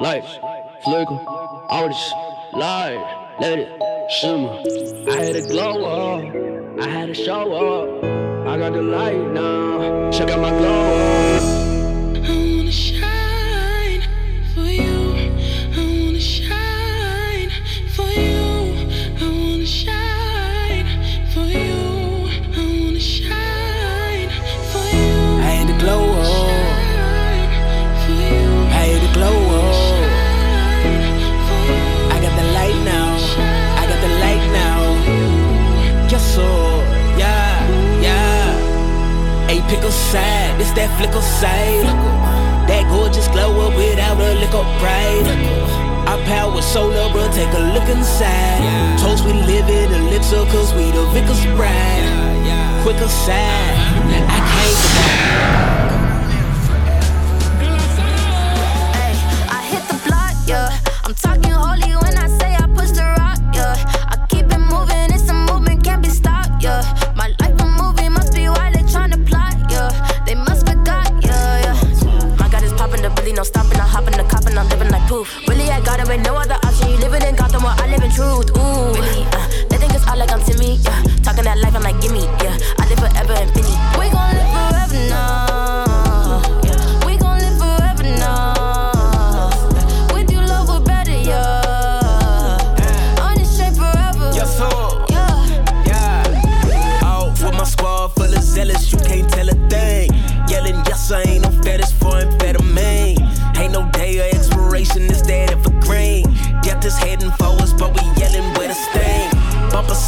lights, 0.00 0.38
flicker, 0.84 1.18
all 1.68 1.88
this 1.88 2.12
light, 2.52 3.36
let 3.40 3.58
it 3.58 3.68
shimmer. 4.20 4.62
I 5.10 5.22
had 5.22 5.34
to 5.34 5.42
glow 5.42 5.84
up, 5.84 6.80
I 6.80 6.88
had 6.88 7.06
to 7.08 7.14
show 7.14 7.52
up. 7.52 8.04
I 8.48 8.58
got 8.58 8.72
the 8.72 8.82
light 8.82 9.32
now, 9.32 10.10
check 10.10 10.30
out 10.30 10.40
my 10.40 10.50
glow 10.50 10.94
up. 11.36 11.42
I 12.16 12.56
wanna 12.56 12.72
shine 12.72 13.07
pick 39.68 39.84
side. 39.92 40.60
it's 40.60 40.72
that 40.72 40.88
flicker 40.98 41.20
side. 41.20 41.84
That 42.68 42.84
gorgeous 42.90 43.28
glow 43.28 43.68
up 43.68 43.76
without 43.76 44.18
a 44.20 44.34
lick 44.40 44.54
of 44.54 44.66
pride. 44.80 45.28
Our 46.08 46.18
power 46.24 46.62
solar, 46.62 47.12
bro, 47.12 47.28
take 47.32 47.52
a 47.52 47.62
look 47.74 47.88
inside. 47.88 48.98
Toast 48.98 49.24
we 49.24 49.32
live 49.32 49.68
in 49.68 49.92
elixir, 49.92 50.44
cause 50.52 50.72
we 50.74 50.90
the 50.90 51.04
vicar's 51.12 51.44
bride. 51.56 52.82
Quicker 52.82 53.08
side, 53.08 53.76
I 54.28 54.38
can't 54.50 55.28
yeah. 60.48 60.72
I'm 61.04 61.14
talking 61.14 61.47
and 74.58 74.72
I'm 74.72 74.78
living 74.78 74.92
like 74.92 75.08
poof. 75.08 75.28
Really, 75.46 75.70
I 75.70 75.80
got 75.80 76.00
it 76.00 76.08
with 76.08 76.24
no 76.26 76.34
other 76.34 76.54
option. 76.54 76.90
You 76.90 76.96
living 76.98 77.22
in 77.22 77.36
Gotham 77.36 77.62
while 77.62 77.76
I 77.78 77.86
live 77.86 78.02
in 78.02 78.10
truth, 78.10 78.50
ooh. 78.56 78.92
Really, 78.94 79.24
uh, 79.32 79.46
they 79.70 79.76
think 79.76 79.94
it's 79.94 80.06
all 80.06 80.16
like 80.16 80.32
I'm 80.32 80.42
Timmy, 80.42 80.76
yeah. 80.82 81.02
Talking 81.22 81.44
that 81.44 81.58
life, 81.58 81.74
I'm 81.74 81.82
like, 81.82 82.00
gimme, 82.00 82.24
yeah. 82.42 82.58
I 82.78 82.88
live 82.88 82.98
forever 82.98 83.34
infinity. 83.38 83.76
We 83.98 84.10
gon' 84.10 84.34
live 84.34 84.47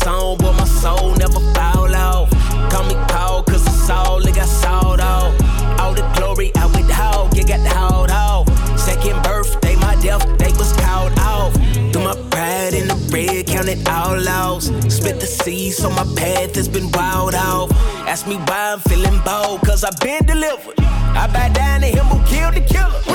Song, 0.03 0.39
but 0.39 0.53
my 0.53 0.65
soul 0.65 1.15
never 1.17 1.41
fall 1.53 1.95
off. 1.95 2.31
Call 2.71 2.85
me 2.85 2.95
Paul, 3.09 3.43
cause 3.43 3.67
it's 3.67 3.91
all 3.91 4.27
it 4.27 4.35
got 4.35 4.49
sawed 4.49 5.01
off. 5.01 5.35
All 5.79 5.93
the 5.93 6.03
glory 6.17 6.51
I 6.57 6.67
withhold, 6.67 7.37
you 7.37 7.45
got 7.45 7.61
hold 7.67 8.11
off. 8.11 8.49
Second 8.79 9.23
birthday, 9.23 9.77
my 9.77 9.95
death 10.01 10.25
date 10.39 10.57
was 10.57 10.73
called 10.73 11.13
off. 11.19 11.53
Through 11.93 12.05
my 12.05 12.17
pride 12.31 12.73
in 12.73 12.89
the 12.89 12.97
red, 13.13 13.47
counted 13.47 13.87
all 13.89 14.19
loss. 14.19 14.67
Split 14.89 15.21
the 15.21 15.27
seas, 15.27 15.77
so 15.77 15.91
my 15.91 16.07
path 16.17 16.55
has 16.55 16.69
been 16.69 16.91
wild 16.93 17.35
off. 17.35 17.71
Ask 18.09 18.27
me 18.27 18.37
why 18.37 18.73
I'm 18.73 18.81
feeling 18.81 19.21
bold, 19.25 19.61
cause 19.63 19.85
I've 19.85 19.99
been 20.01 20.25
delivered. 20.25 20.81
I 20.81 21.27
bow 21.33 21.49
down 21.53 21.81
to 21.83 21.89
him 21.89 22.07
who 22.07 22.19
killed 22.27 22.55
the 22.55 22.63
killer. 22.63 23.10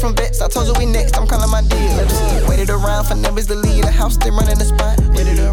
From 0.00 0.16
vets. 0.16 0.40
I 0.40 0.48
told 0.48 0.66
you 0.66 0.74
we 0.80 0.86
next. 0.86 1.16
I'm 1.16 1.26
calling 1.26 1.50
my 1.50 1.60
deals. 1.62 2.12
Waited 2.48 2.70
around 2.70 3.04
for 3.04 3.14
numbers 3.14 3.46
to 3.48 3.54
leave 3.54 3.84
the 3.84 3.92
house, 3.92 4.16
then 4.16 4.32
running 4.32 4.58
the 4.58 4.64
spot. 4.64 4.96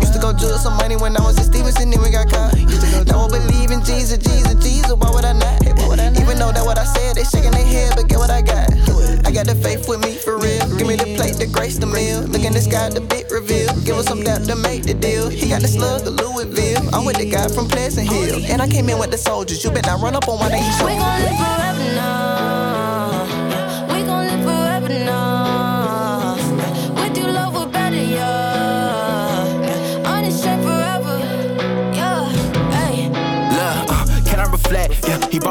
Used 0.01 0.13
to 0.13 0.19
go 0.19 0.31
judge 0.31 0.63
some 0.63 0.77
money 0.77 0.95
when 0.95 1.15
I 1.17 1.21
was 1.21 1.37
in 1.37 1.43
Stevenson, 1.43 1.91
then 1.91 2.01
we 2.01 2.09
got 2.09 2.31
caught. 2.31 2.55
Now 3.05 3.27
I 3.27 3.29
believe 3.29 3.71
in 3.71 3.83
Jesus, 3.83 4.17
Jesus, 4.17 4.55
Jesus. 4.63 4.93
Why 4.93 5.11
would 5.11 5.25
I 5.25 5.33
not? 5.33 5.61
Even 6.17 6.39
though 6.39 6.55
that 6.55 6.63
what 6.63 6.79
I 6.79 6.85
said, 6.85 7.15
they 7.15 7.27
shaking 7.27 7.51
their 7.51 7.67
head, 7.67 7.93
but 7.95 8.07
get 8.07 8.17
what 8.17 8.31
I 8.31 8.41
got. 8.41 8.71
I 9.27 9.31
got 9.31 9.45
the 9.45 9.55
faith 9.55 9.87
with 9.89 9.99
me 9.99 10.15
for 10.15 10.39
real. 10.39 10.63
Give 10.79 10.87
me 10.87 10.95
the 10.95 11.19
plate, 11.19 11.35
the 11.35 11.47
grace, 11.51 11.77
the 11.77 11.85
meal. 11.85 12.23
Look 12.23 12.43
in 12.43 12.53
the 12.53 12.61
sky, 12.61 12.89
the 12.89 13.01
big 13.01 13.29
reveal. 13.29 13.67
Give 13.83 13.97
us 13.99 14.07
some 14.07 14.23
depth 14.23 14.47
to 14.47 14.55
make 14.55 14.83
the 14.83 14.93
deal. 14.93 15.27
He 15.29 15.49
got 15.49 15.61
the 15.61 15.67
slug, 15.67 16.05
the 16.05 16.11
Louisville. 16.11 16.95
I'm 16.95 17.03
with 17.05 17.17
the 17.17 17.29
guy 17.29 17.47
from 17.49 17.67
Pleasant 17.67 18.07
Hill. 18.07 18.39
And 18.47 18.61
I 18.61 18.67
came 18.67 18.87
in 18.87 18.97
with 18.97 19.11
the 19.11 19.17
soldiers. 19.17 19.63
You 19.63 19.71
better 19.71 19.91
not 19.91 20.01
run 20.01 20.15
up 20.15 20.27
on 20.27 20.39
one 20.39 20.53
of 20.53 20.59
these 20.59 20.79
We 20.79 20.95
gon' 20.95 21.19
live 21.19 21.35
forever 21.35 21.95
now. 21.95 23.16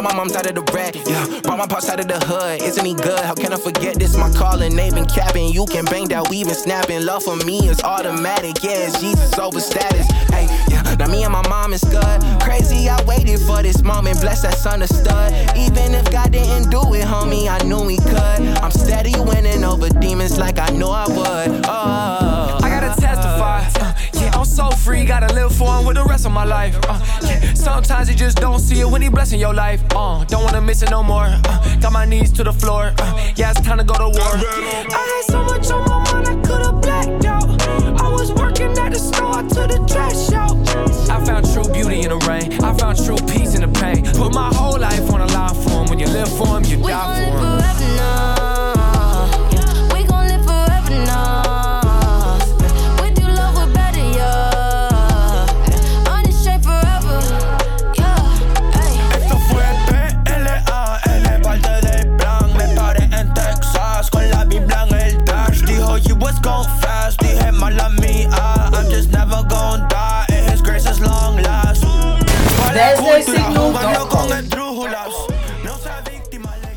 My 0.06 0.14
mom's 0.14 0.36
out 0.36 0.46
of 0.46 0.54
the 0.54 0.62
rat. 0.72 0.94
Yeah, 0.94 1.40
brought 1.40 1.58
my 1.58 1.66
pops 1.66 1.88
out 1.88 1.98
of 1.98 2.06
the 2.06 2.18
hood. 2.26 2.62
Isn't 2.62 2.84
he 2.84 2.94
good? 2.94 3.20
How 3.20 3.34
can 3.34 3.52
I 3.52 3.56
forget 3.56 3.98
this? 3.98 4.16
My 4.16 4.30
calling, 4.32 4.76
they 4.76 4.90
been 4.90 5.06
capping. 5.06 5.52
You 5.52 5.66
can 5.66 5.84
bang 5.84 6.08
that 6.08 6.30
weave 6.30 6.46
and 6.46 6.56
snapping. 6.56 7.04
Love 7.04 7.24
for 7.24 7.36
me 7.36 7.68
is 7.68 7.80
automatic. 7.82 8.62
Yeah, 8.62 8.86
it's 8.86 9.00
Jesus 9.00 9.38
over 9.38 9.60
status. 9.60 10.06
Hey, 10.30 10.46
yeah, 10.68 10.94
now 10.98 11.08
me 11.08 11.24
and 11.24 11.32
my 11.32 11.46
mom 11.48 11.72
is 11.72 11.82
good. 11.82 12.18
Crazy, 12.40 12.88
I 12.88 13.02
waited 13.04 13.40
for 13.40 13.62
this 13.62 13.82
moment. 13.82 14.20
Bless 14.20 14.42
that's 14.42 14.64
understood. 14.66 15.32
Even 15.56 15.94
if 15.94 16.10
God 16.10 16.30
didn't 16.32 16.70
do 16.70 16.80
it, 16.94 17.04
homie, 17.04 17.48
I 17.48 17.58
knew 17.66 17.86
he 17.88 17.98
could. 17.98 18.40
I'm 18.62 18.70
steady 18.70 19.18
winning 19.18 19.64
over 19.64 19.88
demons 19.88 20.38
like 20.38 20.58
I 20.58 20.70
knew 20.70 20.88
I 20.88 21.06
would. 21.08 21.66
Oh, 21.66 22.25
so 24.56 24.70
free, 24.70 25.04
gotta 25.04 25.32
live 25.34 25.54
for 25.54 25.68
him 25.76 25.84
with 25.84 25.96
the 25.96 26.04
rest 26.04 26.24
of 26.24 26.32
my 26.32 26.44
life. 26.44 26.74
uh, 26.88 26.98
yeah, 27.22 27.52
sometimes 27.52 28.08
you 28.08 28.14
just 28.14 28.38
don't 28.38 28.58
see 28.58 28.80
it 28.80 28.88
when 28.88 29.02
he 29.02 29.08
blessing 29.10 29.38
your 29.38 29.52
life. 29.52 29.82
Uh, 29.94 30.24
don't 30.24 30.44
wanna 30.44 30.62
miss 30.62 30.82
it 30.82 30.90
no 30.90 31.02
more. 31.02 31.26
Uh, 31.28 31.76
got 31.76 31.92
my 31.92 32.06
knees 32.06 32.32
to 32.32 32.42
the 32.42 32.52
floor. 32.52 32.92
Uh, 32.98 33.32
yeah, 33.36 33.50
it's 33.50 33.60
time 33.60 33.76
to 33.76 33.84
go 33.84 33.94
to 33.94 34.08
war. 34.08 34.32
I 34.32 35.04
had 35.12 35.24
so 35.30 35.44
much 35.44 35.70
on 35.70 35.84
my 35.90 35.98
mind, 36.10 36.28
I 36.28 36.34
could've 36.46 36.80
blacked 36.80 37.24
out. 37.26 37.48
I 38.00 38.08
was 38.08 38.32
working 38.32 38.72
at 38.78 38.92
the 38.94 38.98
store 38.98 39.42
to 39.42 39.62
the 39.72 39.78
trash 39.92 40.32
out. 40.32 40.56
I 41.10 41.22
found 41.26 41.44
true 41.52 41.70
beauty 41.72 42.00
in 42.00 42.08
the 42.08 42.18
rain. 42.26 42.64
I 42.64 42.72
found 42.78 42.96
true 43.04 43.18
peace 43.28 43.54
in 43.54 43.60
the 43.60 43.68
pain. 43.80 44.04
Put 44.14 44.32
my 44.32 44.48
whole 44.54 44.78
life 44.78 45.12
on 45.12 45.20
the 45.20 45.30
line 45.34 45.54
for 45.54 45.70
him. 45.82 45.86
When 45.90 45.98
you 45.98 46.06
live 46.06 46.28
for 46.38 46.56
him, 46.56 46.64
you 46.64 46.78
We 46.78 46.92
die 46.92 47.30
for 47.30 47.36
him. 47.36 47.60
forever 47.60 47.96
now. 47.96 48.35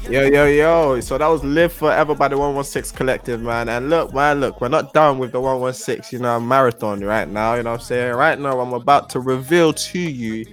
Yo, 0.10 0.24
yo, 0.24 0.46
yo. 0.46 1.00
So 1.02 1.20
that 1.20 1.28
was 1.28 1.44
Live 1.44 1.72
Forever 1.72 2.16
by 2.16 2.28
the 2.30 2.36
116 2.36 2.98
Collective, 2.98 3.42
man. 3.44 3.70
And 3.70 3.92
look, 3.92 4.12
man, 4.12 4.40
look, 4.40 4.60
we're 4.60 4.68
not 4.68 4.92
done 4.92 5.20
with 5.20 5.32
the 5.32 5.40
116, 5.40 6.18
you 6.18 6.24
know, 6.24 6.40
marathon 6.40 7.02
right 7.02 7.28
now. 7.28 7.54
You 7.54 7.62
know 7.62 7.74
what 7.74 7.82
I'm 7.82 7.86
saying? 7.86 8.16
Right 8.16 8.40
now, 8.40 8.60
I'm 8.60 8.74
about 8.74 9.12
to 9.12 9.20
reveal 9.20 9.72
to 9.72 10.00
you 10.00 10.48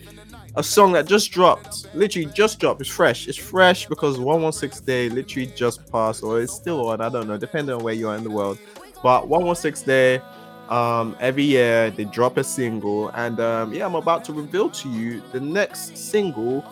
a 0.56 0.62
song 0.62 0.92
that 0.92 1.06
just 1.06 1.32
dropped. 1.32 1.86
Literally 1.94 2.30
just 2.34 2.58
dropped. 2.58 2.82
It's 2.82 2.90
fresh. 2.90 3.28
It's 3.28 3.38
fresh 3.38 3.86
because 3.86 4.18
116 4.18 4.84
Day 4.84 5.08
literally 5.08 5.46
just 5.46 5.90
passed, 5.90 6.22
or 6.22 6.38
it's 6.38 6.52
still 6.52 6.90
on. 6.90 7.00
I 7.00 7.08
don't 7.08 7.26
know, 7.26 7.38
depending 7.38 7.74
on 7.74 7.82
where 7.82 7.94
you 7.94 8.10
are 8.10 8.16
in 8.16 8.24
the 8.24 8.30
world. 8.30 8.58
But 9.02 9.26
116 9.26 9.86
Day, 9.86 10.20
um, 10.68 11.16
every 11.18 11.44
year 11.44 11.90
they 11.90 12.04
drop 12.04 12.36
a 12.36 12.44
single, 12.44 13.08
and 13.08 13.40
um, 13.40 13.72
yeah, 13.72 13.86
I'm 13.86 13.94
about 13.94 14.22
to 14.26 14.34
reveal 14.34 14.68
to 14.68 14.90
you 14.90 15.22
the 15.32 15.40
next 15.40 15.96
single, 15.96 16.62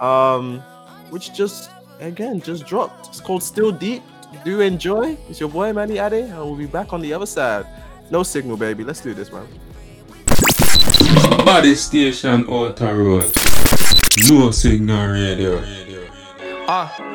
um, 0.00 0.58
which 1.10 1.32
just 1.34 1.70
again 2.02 2.40
just 2.40 2.66
dropped. 2.66 3.08
It's 3.08 3.20
called 3.20 3.42
Still 3.42 3.72
Deep. 3.72 4.02
Do 4.44 4.60
enjoy. 4.60 5.16
It's 5.28 5.40
your 5.40 5.48
boy 5.48 5.72
Manny 5.72 5.98
Ade, 5.98 6.24
and 6.24 6.38
we'll 6.38 6.56
be 6.56 6.66
back 6.66 6.92
on 6.92 7.00
the 7.00 7.12
other 7.12 7.26
side. 7.26 7.66
No 8.10 8.22
signal, 8.22 8.56
baby. 8.56 8.84
Let's 8.84 9.00
do 9.00 9.14
this, 9.14 9.30
man. 9.32 9.46
Body 11.44 11.74
station 11.74 12.46
outer 12.48 12.96
road. 12.96 13.32
No 14.28 14.50
signal 14.50 15.12
radio. 15.12 15.62
Uh. 16.66 17.11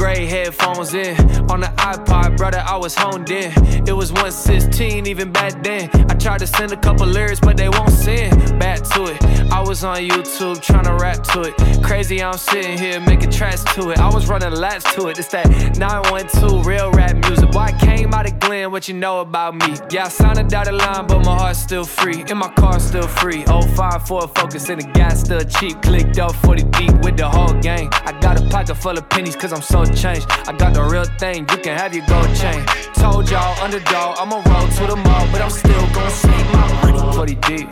Grade 0.00 0.30
headphones 0.30 0.94
in 0.94 1.14
on 1.50 1.60
the 1.60 1.66
iPod, 1.76 2.38
brother. 2.38 2.64
I 2.66 2.74
was 2.78 2.94
honed 2.94 3.28
in. 3.28 3.52
It 3.86 3.92
was 3.92 4.10
116 4.12 5.06
even 5.06 5.30
back 5.30 5.62
then. 5.62 5.90
I 6.10 6.14
tried 6.14 6.38
to 6.38 6.46
send 6.46 6.72
a 6.72 6.76
couple 6.78 7.06
lyrics, 7.06 7.38
but 7.38 7.58
they 7.58 7.68
won't 7.68 7.90
send 7.90 8.58
back 8.58 8.80
to 8.94 9.04
it. 9.04 9.22
I 9.52 9.60
was 9.60 9.84
on 9.84 9.98
YouTube 9.98 10.62
trying 10.62 10.84
to 10.84 10.94
rap 10.94 11.22
to 11.34 11.42
it. 11.42 11.82
Crazy, 11.82 12.22
I'm 12.22 12.38
sitting 12.38 12.78
here 12.78 12.98
making 13.00 13.30
tracks 13.30 13.62
to 13.74 13.90
it. 13.90 13.98
I 13.98 14.08
was 14.08 14.26
running 14.26 14.52
laps 14.52 14.90
to 14.94 15.08
it. 15.08 15.18
It's 15.18 15.28
that 15.28 15.46
912 15.76 16.64
real 16.64 16.90
rap 16.92 17.16
music. 17.16 17.50
Boy, 17.50 17.60
I 17.60 17.72
came 17.72 18.14
out 18.14 18.26
of 18.26 18.40
Glen, 18.40 18.70
what 18.70 18.88
you 18.88 18.94
know 18.94 19.20
about 19.20 19.54
me? 19.54 19.76
Yeah, 19.90 20.06
I 20.06 20.08
signed 20.08 20.38
a 20.38 20.44
dotted 20.44 20.76
line, 20.76 21.08
but 21.08 21.26
my 21.26 21.36
heart's 21.36 21.58
still 21.58 21.84
free. 21.84 22.24
And 22.30 22.38
my 22.38 22.48
car's 22.54 22.84
still 22.84 23.06
free. 23.06 23.44
05 23.44 24.06
Ford 24.06 24.30
Focus 24.34 24.70
and 24.70 24.80
the 24.80 24.86
gas 24.92 25.20
still 25.20 25.40
cheap. 25.40 25.82
Clicked 25.82 26.18
up 26.18 26.34
40 26.36 26.62
deep 26.62 26.92
with 27.02 27.18
the 27.18 27.28
whole 27.28 27.52
gang. 27.60 27.90
I 28.06 28.18
got 28.20 28.40
a 28.40 28.48
pocket 28.48 28.76
full 28.76 28.96
of 28.96 29.06
pennies 29.10 29.36
cause 29.36 29.52
I'm 29.52 29.60
so 29.60 29.84
changed. 29.94 30.26
I 30.46 30.52
got 30.56 30.74
the 30.74 30.82
real 30.82 31.04
thing, 31.18 31.46
you 31.50 31.58
can 31.58 31.76
have 31.76 31.94
your 31.94 32.06
gold 32.06 32.34
chain. 32.36 32.64
Told 32.94 33.30
y'all, 33.30 33.58
underdog, 33.62 34.18
I'ma 34.18 34.36
roll 34.36 34.68
to 34.68 34.86
the 34.86 34.96
mall, 34.96 35.26
but 35.32 35.40
I'm 35.40 35.50
still 35.50 35.86
gonna 35.94 36.10
save 36.10 36.52
my 36.52 36.92
money. 36.92 37.12
40 37.14 37.34
deep. 37.48 37.70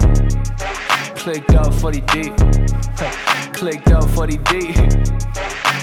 Clicked 1.16 1.54
up 1.54 1.72
40 1.74 2.00
deep. 2.12 2.32
Clicked 3.52 3.90
up 3.90 4.08
40 4.10 4.36
deep. 4.36 4.74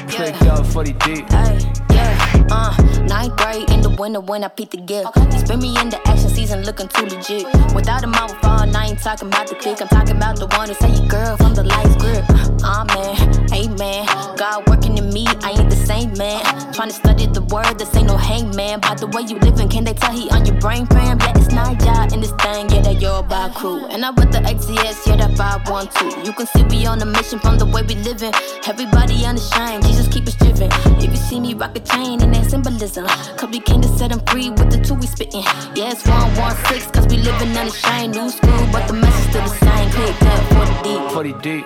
Clicked 0.10 0.44
up 0.44 0.66
40 0.66 0.94
deep. 0.94 1.26
Yeah, 1.30 2.15
uh, 2.52 2.76
ninth 3.08 3.36
grade 3.38 3.70
in 3.70 3.82
the 3.82 3.90
winter 3.90 4.20
when 4.20 4.44
I 4.44 4.48
peeped 4.48 4.72
the 4.72 4.78
gift. 4.78 5.10
He 5.34 5.40
spin 5.40 5.60
me 5.60 5.80
in 5.80 5.90
the 5.90 6.00
action 6.08 6.30
season 6.30 6.64
looking 6.64 6.88
too 6.88 7.06
legit. 7.06 7.46
Without 7.74 8.04
a 8.04 8.08
mouth 8.08 8.36
all, 8.44 8.76
I 8.76 8.88
ain't 8.88 9.00
talking 9.00 9.28
about 9.28 9.48
the 9.48 9.56
click. 9.56 9.82
I'm 9.82 9.88
talking 9.88 10.18
about 10.18 10.38
the 10.38 10.48
one 10.48 10.68
that 10.68 10.80
say 10.80 10.92
your 10.94 11.08
girl 11.08 11.38
from 11.38 11.56
the 11.56 11.64
light 11.64 11.98
grip. 12.00 12.26
Amen, 12.64 13.16
amen. 13.54 14.06
God 14.38 14.68
working 14.70 14.98
in 14.98 15.14
me, 15.14 15.26
I 15.42 15.52
ain't 15.52 15.70
the 15.70 15.76
same 15.76 16.14
man. 16.18 16.44
Trying 16.74 16.90
to 16.90 16.96
study 16.96 17.26
the 17.28 17.42
word, 17.44 17.78
this 17.78 17.96
ain't 17.96 18.08
no 18.08 18.18
hangman. 18.18 18.80
By 18.80 18.96
the 18.96 19.08
way 19.08 19.22
you 19.22 19.38
living, 19.40 19.70
can 19.70 19.84
they 19.84 19.94
tell 19.94 20.12
he 20.12 20.30
on 20.32 20.46
your 20.46 20.60
brain 20.60 20.86
fam? 20.88 21.20
Yeah, 21.20 21.34
it's 21.36 21.52
not 21.54 21.82
y'all 21.84 22.12
in 22.14 22.22
this 22.22 22.32
thing, 22.44 22.70
yeah, 22.70 22.82
that 22.82 23.02
your 23.02 23.24
by 23.24 23.50
crew. 23.50 23.86
And 23.88 24.04
I 24.04 24.10
with 24.12 24.32
the 24.32 24.40
XCS, 24.40 25.08
yeah, 25.08 25.16
that 25.18 25.38
512. 25.38 26.26
You 26.26 26.34
can 26.34 26.48
see 26.48 26.64
we 26.66 26.86
on 26.86 27.02
a 27.02 27.06
mission 27.06 27.40
from 27.40 27.58
the 27.58 27.66
way 27.66 27.82
we 27.84 27.96
living. 27.96 28.34
Everybody 28.68 29.26
unashamed, 29.26 29.86
Jesus 29.86 30.08
keep 30.08 30.28
us 30.28 30.36
driven. 30.36 30.70
If 31.00 31.12
you 31.12 31.18
see 31.18 31.40
me 31.40 31.54
rock 31.54 31.76
a 31.78 31.80
chain 31.80 32.22
and 32.22 32.35
that 32.36 32.50
symbolism, 32.50 33.06
cause 33.38 33.50
we 33.50 33.60
came 33.60 33.82
to 33.82 33.88
set 33.88 34.12
them 34.12 34.20
free 34.28 34.50
with 34.50 34.72
the 34.72 34.78
two 34.84 34.96
we 34.96 35.08
spitting. 35.08 35.44
Yeah, 35.76 35.92
it's 35.92 36.06
116, 36.06 36.92
cause 36.92 37.08
we 37.08 37.18
living 37.18 37.54
shine. 37.72 38.12
New 38.12 38.30
school, 38.30 38.68
but 38.72 38.88
the 38.88 38.94
message 38.94 39.30
still 39.30 39.44
the 39.44 39.50
same. 39.50 39.90
Click 39.92 40.22
up 40.22 40.44
40 40.54 40.84
deep. 40.84 41.12
40 41.12 41.34
deep. 41.42 41.66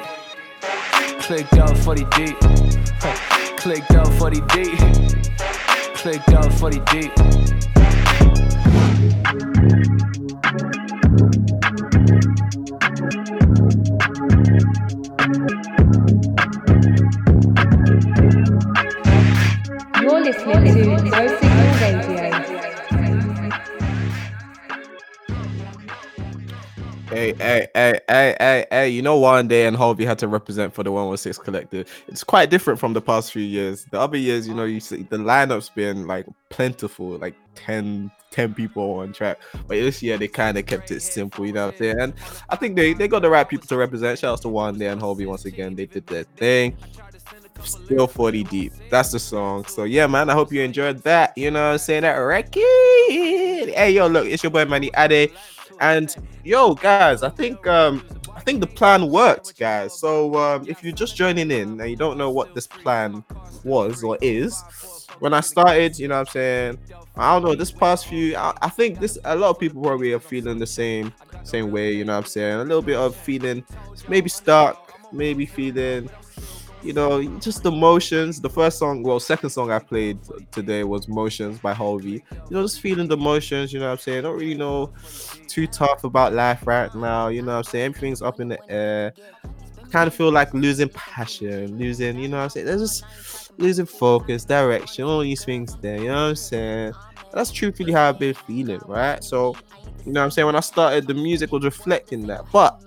Clicked 1.21 1.53
up 1.53 1.77
40 1.77 2.05
deep. 2.15 2.37
Clicked 3.57 3.91
up 3.91 4.07
40 4.13 4.41
deep. 4.53 4.79
Clicked 5.95 6.29
up 6.29 6.51
40 6.53 6.79
deep. 6.91 7.11
Listening 20.49 20.97
to 20.97 21.03
No 21.03 21.27
Signal 21.37 22.17
Radio. 22.17 22.49
Hey, 27.09 27.33
hey, 27.33 27.67
hey, 27.75 27.99
hey, 28.07 28.35
hey, 28.39 28.65
hey, 28.71 28.89
you 28.89 29.03
know 29.03 29.19
Wande 29.21 29.67
and 29.67 29.77
Hulvey 29.77 30.07
had 30.07 30.17
to 30.19 30.27
represent 30.27 30.73
for 30.73 30.83
the 30.83 30.91
116 30.91 31.43
collective. 31.45 32.03
It's 32.07 32.23
quite 32.23 32.49
different 32.49 32.79
from 32.79 32.93
the 32.93 33.01
past 33.01 33.31
few 33.31 33.43
years. 33.43 33.85
The 33.91 33.99
other 33.99 34.17
years, 34.17 34.47
you 34.47 34.55
know, 34.55 34.65
you 34.65 34.79
see 34.79 35.03
the 35.03 35.17
lineup's 35.17 35.69
been 35.69 36.07
like 36.07 36.25
plentiful, 36.49 37.19
like 37.19 37.35
10, 37.53 38.09
10 38.31 38.53
people 38.55 38.99
on 38.99 39.13
track. 39.13 39.37
But 39.53 39.75
this 39.75 40.01
year 40.01 40.17
they 40.17 40.27
kind 40.27 40.57
of 40.57 40.65
kept 40.65 40.89
it 40.89 41.01
simple, 41.01 41.45
you 41.45 41.53
know 41.53 41.67
what 41.67 41.75
I'm 41.75 41.79
saying? 41.79 41.99
And 41.99 42.13
I 42.49 42.55
think 42.55 42.75
they, 42.75 42.93
they 42.93 43.07
got 43.07 43.21
the 43.21 43.29
right 43.29 43.47
people 43.47 43.67
to 43.67 43.77
represent. 43.77 44.17
Shout 44.17 44.33
out 44.33 44.41
to 44.41 44.47
Wande 44.47 44.91
and 44.91 44.99
Hulvey 44.99 45.27
once 45.27 45.45
again. 45.45 45.75
They 45.75 45.85
did 45.85 46.07
their 46.07 46.23
thing. 46.23 46.75
Still 47.63 48.07
40 48.07 48.43
deep. 48.45 48.73
That's 48.89 49.11
the 49.11 49.19
song. 49.19 49.65
So 49.65 49.83
yeah, 49.83 50.07
man. 50.07 50.29
I 50.29 50.33
hope 50.33 50.51
you 50.51 50.61
enjoyed 50.61 50.99
that. 51.03 51.37
You 51.37 51.51
know 51.51 51.71
I'm 51.71 51.77
saying? 51.77 52.01
That 52.01 52.13
record. 52.13 52.53
Hey, 52.59 53.91
yo, 53.91 54.07
look, 54.07 54.27
it's 54.27 54.43
your 54.43 54.51
boy 54.51 54.65
Manny 54.65 54.91
Ade. 54.97 55.31
And 55.79 56.13
yo, 56.43 56.73
guys, 56.75 57.23
I 57.23 57.29
think 57.29 57.65
um 57.67 58.03
I 58.35 58.41
think 58.41 58.61
the 58.61 58.67
plan 58.67 59.09
worked, 59.09 59.57
guys. 59.57 59.97
So 59.97 60.35
um 60.35 60.65
if 60.67 60.83
you're 60.83 60.93
just 60.93 61.15
joining 61.15 61.51
in 61.51 61.79
and 61.79 61.89
you 61.89 61.95
don't 61.95 62.17
know 62.17 62.29
what 62.29 62.53
this 62.55 62.67
plan 62.67 63.23
was 63.63 64.03
or 64.03 64.17
is, 64.21 64.63
when 65.19 65.33
I 65.33 65.41
started, 65.41 65.97
you 65.99 66.07
know 66.07 66.15
what 66.15 66.29
I'm 66.29 66.33
saying, 66.33 66.79
I 67.17 67.33
don't 67.33 67.43
know, 67.43 67.55
this 67.55 67.71
past 67.71 68.07
few 68.07 68.35
I, 68.35 68.53
I 68.61 68.69
think 68.69 68.99
this 68.99 69.17
a 69.23 69.35
lot 69.35 69.49
of 69.49 69.59
people 69.59 69.81
probably 69.81 70.13
are 70.13 70.19
feeling 70.19 70.59
the 70.59 70.67
same 70.67 71.13
same 71.43 71.71
way, 71.71 71.93
you 71.93 72.05
know 72.05 72.13
what 72.13 72.25
I'm 72.25 72.25
saying? 72.25 72.59
A 72.59 72.63
little 72.63 72.81
bit 72.81 72.97
of 72.97 73.15
feeling 73.15 73.63
maybe 74.07 74.29
stuck, 74.29 74.93
maybe 75.11 75.45
feeling 75.45 76.09
you 76.81 76.93
know, 76.93 77.23
just 77.39 77.63
the 77.63 77.71
motions. 77.71 78.39
The 78.39 78.49
first 78.49 78.79
song, 78.79 79.03
well, 79.03 79.19
second 79.19 79.49
song 79.49 79.71
I 79.71 79.79
played 79.79 80.19
today 80.51 80.83
was 80.83 81.07
Motions 81.07 81.59
by 81.59 81.73
Hulvey. 81.73 82.21
You 82.31 82.51
know, 82.51 82.61
just 82.61 82.79
feeling 82.79 83.07
the 83.07 83.17
motions, 83.17 83.73
you 83.73 83.79
know 83.79 83.87
what 83.87 83.93
I'm 83.93 83.97
saying? 83.99 84.19
I 84.19 84.21
don't 84.21 84.37
really 84.37 84.55
know 84.55 84.93
too 85.47 85.67
tough 85.67 86.03
about 86.03 86.33
life 86.33 86.65
right 86.65 86.93
now, 86.95 87.27
you 87.27 87.41
know 87.41 87.53
what 87.53 87.57
I'm 87.57 87.63
saying? 87.63 87.85
Everything's 87.85 88.21
up 88.21 88.39
in 88.39 88.47
the 88.47 88.71
air. 88.71 89.13
kind 89.89 90.07
of 90.07 90.13
feel 90.13 90.31
like 90.31 90.53
losing 90.53 90.89
passion, 90.89 91.77
losing, 91.77 92.17
you 92.19 92.27
know 92.27 92.37
what 92.37 92.43
I'm 92.43 92.49
saying? 92.49 92.65
There's 92.65 92.81
just 92.81 93.51
losing 93.57 93.85
focus, 93.85 94.45
direction, 94.45 95.05
all 95.05 95.21
these 95.21 95.43
things 95.43 95.75
there, 95.77 95.97
you 95.97 96.07
know 96.07 96.13
what 96.13 96.29
I'm 96.29 96.35
saying? 96.35 96.93
That's 97.33 97.51
truthfully 97.51 97.91
how 97.91 98.09
I've 98.09 98.19
been 98.19 98.33
feeling, 98.33 98.81
right? 98.85 99.23
So, 99.23 99.55
you 100.05 100.13
know 100.13 100.21
what 100.21 100.25
I'm 100.25 100.31
saying? 100.31 100.45
When 100.45 100.55
I 100.55 100.61
started, 100.61 101.07
the 101.07 101.13
music 101.13 101.51
was 101.51 101.63
reflecting 101.63 102.25
that. 102.27 102.45
But 102.51 102.81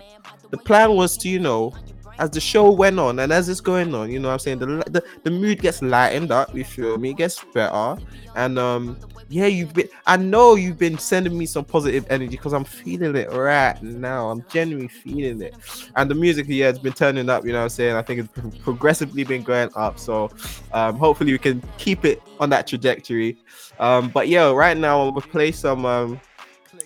the 0.49 0.57
plan 0.57 0.95
was 0.95 1.17
to, 1.17 1.29
you 1.29 1.39
know, 1.39 1.73
as 2.19 2.29
the 2.29 2.39
show 2.39 2.71
went 2.71 2.99
on 2.99 3.19
and 3.19 3.31
as 3.31 3.49
it's 3.49 3.61
going 3.61 3.93
on, 3.95 4.11
you 4.11 4.19
know 4.19 4.27
what 4.27 4.33
I'm 4.33 4.39
saying? 4.39 4.59
The, 4.59 4.65
the 4.89 5.03
the 5.23 5.31
mood 5.31 5.61
gets 5.61 5.81
lightened 5.81 6.31
up, 6.31 6.53
you 6.55 6.63
feel 6.63 6.97
me? 6.97 7.11
It 7.11 7.17
gets 7.17 7.43
better. 7.53 7.97
And 8.35 8.59
um 8.59 8.97
yeah, 9.29 9.47
you've 9.47 9.73
been 9.73 9.87
I 10.05 10.17
know 10.17 10.55
you've 10.55 10.77
been 10.77 10.97
sending 10.97 11.37
me 11.37 11.45
some 11.45 11.65
positive 11.65 12.05
energy 12.09 12.31
because 12.37 12.53
I'm 12.53 12.65
feeling 12.65 13.15
it 13.15 13.31
right 13.31 13.81
now. 13.81 14.29
I'm 14.29 14.45
genuinely 14.49 14.89
feeling 14.89 15.41
it. 15.41 15.55
And 15.95 16.09
the 16.09 16.15
music 16.15 16.45
yeah 16.49 16.69
it's 16.69 16.79
been 16.79 16.93
turning 16.93 17.29
up, 17.29 17.45
you 17.45 17.51
know 17.51 17.59
what 17.59 17.63
I'm 17.63 17.69
saying? 17.69 17.95
I 17.95 18.01
think 18.01 18.29
it's 18.35 18.57
progressively 18.59 19.23
been 19.23 19.43
going 19.43 19.69
up. 19.75 19.99
So 19.99 20.29
um 20.71 20.97
hopefully 20.97 21.31
we 21.31 21.39
can 21.39 21.63
keep 21.77 22.05
it 22.05 22.21
on 22.39 22.49
that 22.51 22.67
trajectory. 22.67 23.37
Um 23.79 24.09
but 24.09 24.27
yeah, 24.27 24.51
right 24.51 24.77
now 24.77 25.01
I'm 25.01 25.09
gonna 25.13 25.21
play 25.21 25.51
some 25.51 25.85
um 25.85 26.19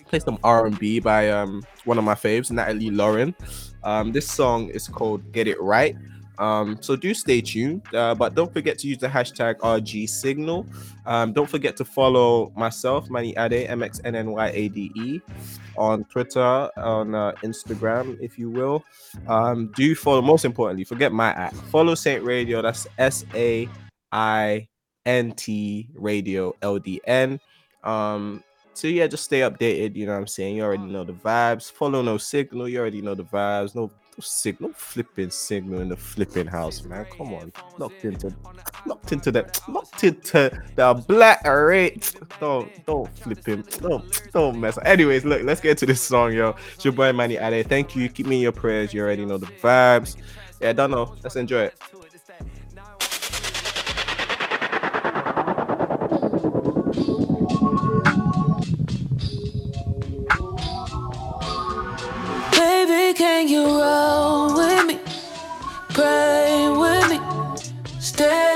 play 0.08 0.20
some 0.20 0.38
R&B 0.42 1.00
by 1.00 1.30
um 1.30 1.62
one 1.84 1.98
of 1.98 2.04
my 2.04 2.14
faves, 2.14 2.50
Natalie 2.50 2.90
Lauren. 2.90 3.34
Um, 3.88 4.12
this 4.12 4.30
song 4.30 4.68
is 4.68 4.86
called 4.86 5.32
Get 5.32 5.48
It 5.48 5.58
Right. 5.62 5.96
Um, 6.38 6.76
so 6.82 6.94
do 6.94 7.14
stay 7.14 7.40
tuned, 7.40 7.82
uh, 7.94 8.14
but 8.14 8.34
don't 8.34 8.52
forget 8.52 8.78
to 8.80 8.86
use 8.86 8.98
the 8.98 9.08
hashtag 9.08 9.56
RG 9.60 10.06
Signal. 10.10 10.66
Um, 11.06 11.32
don't 11.32 11.48
forget 11.48 11.74
to 11.78 11.86
follow 11.86 12.52
myself, 12.54 13.08
Manny 13.08 13.30
Ade, 13.38 13.66
MXNNYADE, 13.66 15.22
on 15.78 16.04
Twitter, 16.04 16.70
on 16.76 17.14
uh, 17.14 17.32
Instagram, 17.42 18.18
if 18.20 18.38
you 18.38 18.50
will. 18.50 18.84
Um, 19.26 19.72
do 19.74 19.94
follow, 19.94 20.20
most 20.20 20.44
importantly, 20.44 20.84
forget 20.84 21.10
my 21.10 21.30
app. 21.30 21.54
Follow 21.72 21.94
Saint 21.94 22.22
Radio, 22.22 22.60
that's 22.60 22.86
S 22.98 23.24
A 23.34 23.66
I 24.12 24.68
N 25.06 25.32
T 25.32 25.88
Radio 25.94 26.54
LDN. 26.60 27.40
Um, 27.84 28.44
so 28.78 28.86
yeah, 28.86 29.06
just 29.06 29.24
stay 29.24 29.40
updated. 29.40 29.96
You 29.96 30.06
know 30.06 30.12
what 30.12 30.18
I'm 30.18 30.26
saying? 30.26 30.56
You 30.56 30.62
already 30.62 30.84
mm-hmm. 30.84 30.92
know 30.92 31.04
the 31.04 31.12
vibes. 31.12 31.70
Follow 31.70 32.00
no 32.02 32.16
signal. 32.16 32.68
You 32.68 32.78
already 32.78 33.02
know 33.02 33.14
the 33.14 33.24
vibes. 33.24 33.74
No, 33.74 33.82
no 33.82 33.90
signal, 34.20 34.72
flipping 34.74 35.30
signal 35.30 35.80
in 35.80 35.88
the 35.88 35.96
flipping 35.96 36.46
house, 36.46 36.82
man. 36.84 37.04
Come 37.16 37.34
on, 37.34 37.52
locked 37.78 38.04
into, 38.04 38.32
locked 38.86 39.12
into 39.12 39.32
that, 39.32 39.60
locked 39.68 40.04
into 40.04 40.62
the 40.76 41.04
black 41.08 41.46
rate. 41.46 42.14
Don't, 42.38 42.70
don't 42.86 43.18
flip 43.18 43.44
him. 43.44 43.64
Don't, 43.80 44.32
don't 44.32 44.60
mess. 44.60 44.78
Up. 44.78 44.86
Anyways, 44.86 45.24
look, 45.24 45.42
let's 45.42 45.60
get 45.60 45.76
to 45.78 45.86
this 45.86 46.00
song, 46.00 46.32
yo. 46.32 46.54
It's 46.74 46.84
your 46.84 46.92
boy 46.92 47.12
Manny 47.12 47.36
Ade. 47.36 47.68
Thank 47.68 47.96
you. 47.96 48.08
Keep 48.08 48.26
me 48.26 48.36
in 48.36 48.42
your 48.42 48.52
prayers. 48.52 48.94
You 48.94 49.02
already 49.02 49.24
know 49.24 49.38
the 49.38 49.46
vibes. 49.46 50.16
Yeah, 50.60 50.70
I 50.70 50.72
don't 50.72 50.90
know. 50.90 51.16
Let's 51.22 51.36
enjoy 51.36 51.64
it. 51.64 51.74
You 63.46 63.64
roll 63.64 64.54
with 64.54 64.86
me? 64.86 64.98
Pray 65.90 66.68
with 66.70 67.08
me. 67.10 67.20
Stay 68.00 68.47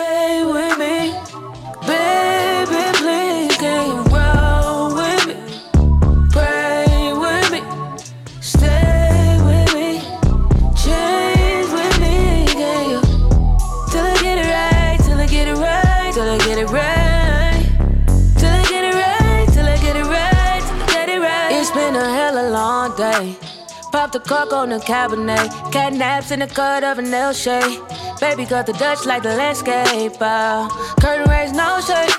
the 24.12 24.20
cork 24.20 24.52
on 24.52 24.68
the 24.68 24.80
cabinet. 24.80 25.48
Cat 25.72 25.94
naps 25.94 26.30
in 26.30 26.40
the 26.40 26.46
cut 26.46 26.84
of 26.84 26.98
an 26.98 27.12
L 27.12 27.32
shade. 27.32 27.80
Baby 28.20 28.44
got 28.44 28.66
the 28.66 28.74
Dutch 28.74 29.06
like 29.06 29.22
the 29.22 29.34
landscape. 29.34 30.12
Uh, 30.20 30.68
curtain 31.00 31.28
raise, 31.30 31.52
no 31.52 31.80
shade, 31.80 32.12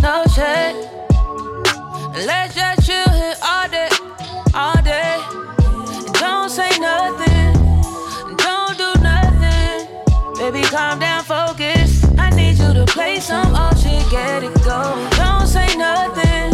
no 0.00 0.24
shade. 0.34 0.74
Let's 2.26 2.54
just 2.54 2.86
chill 2.86 3.10
here 3.10 3.36
all 3.42 3.68
day, 3.68 3.88
all 4.54 4.80
day. 4.82 5.20
Don't 6.18 6.48
say 6.48 6.70
nothing, 6.78 7.52
don't 8.36 8.78
do 8.78 8.90
nothing. 9.02 9.86
Baby, 10.38 10.62
calm 10.68 10.98
down, 10.98 11.24
focus. 11.24 12.04
I 12.18 12.30
need 12.30 12.56
you 12.56 12.72
to 12.72 12.86
play 12.86 13.20
some 13.20 13.54
old 13.54 13.78
shit, 13.78 14.08
get 14.10 14.44
it 14.44 14.54
going. 14.64 15.10
Don't 15.10 15.46
say 15.46 15.76
nothing, 15.76 16.52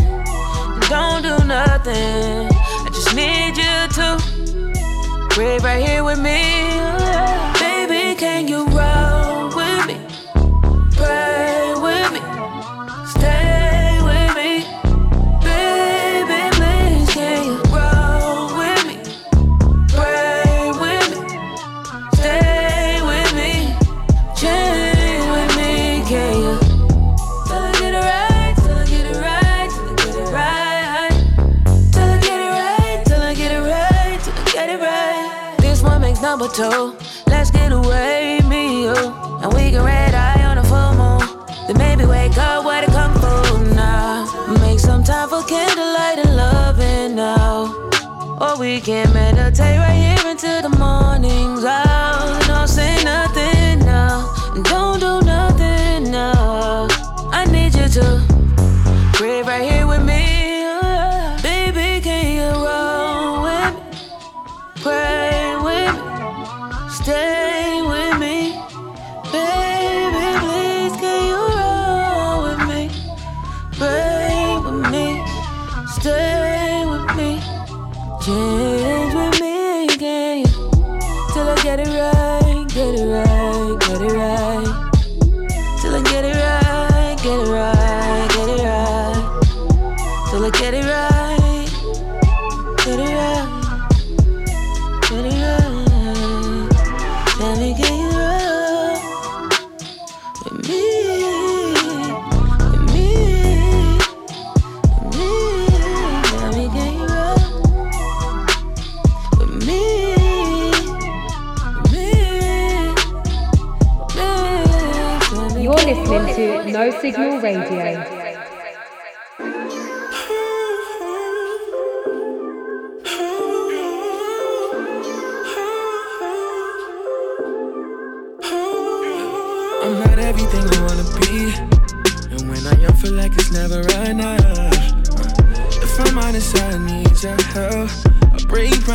don't 0.88 1.22
do 1.22 1.44
nothing. 1.46 2.48
I 2.50 2.88
just 2.92 3.14
need 3.14 3.56
you 3.56 3.88
to. 3.96 4.40
Pray 5.40 5.56
right 5.60 5.82
here 5.82 6.04
with 6.04 6.18
me. 6.18 6.36
We 48.70 48.80
can 48.80 49.12
meditate 49.12 49.79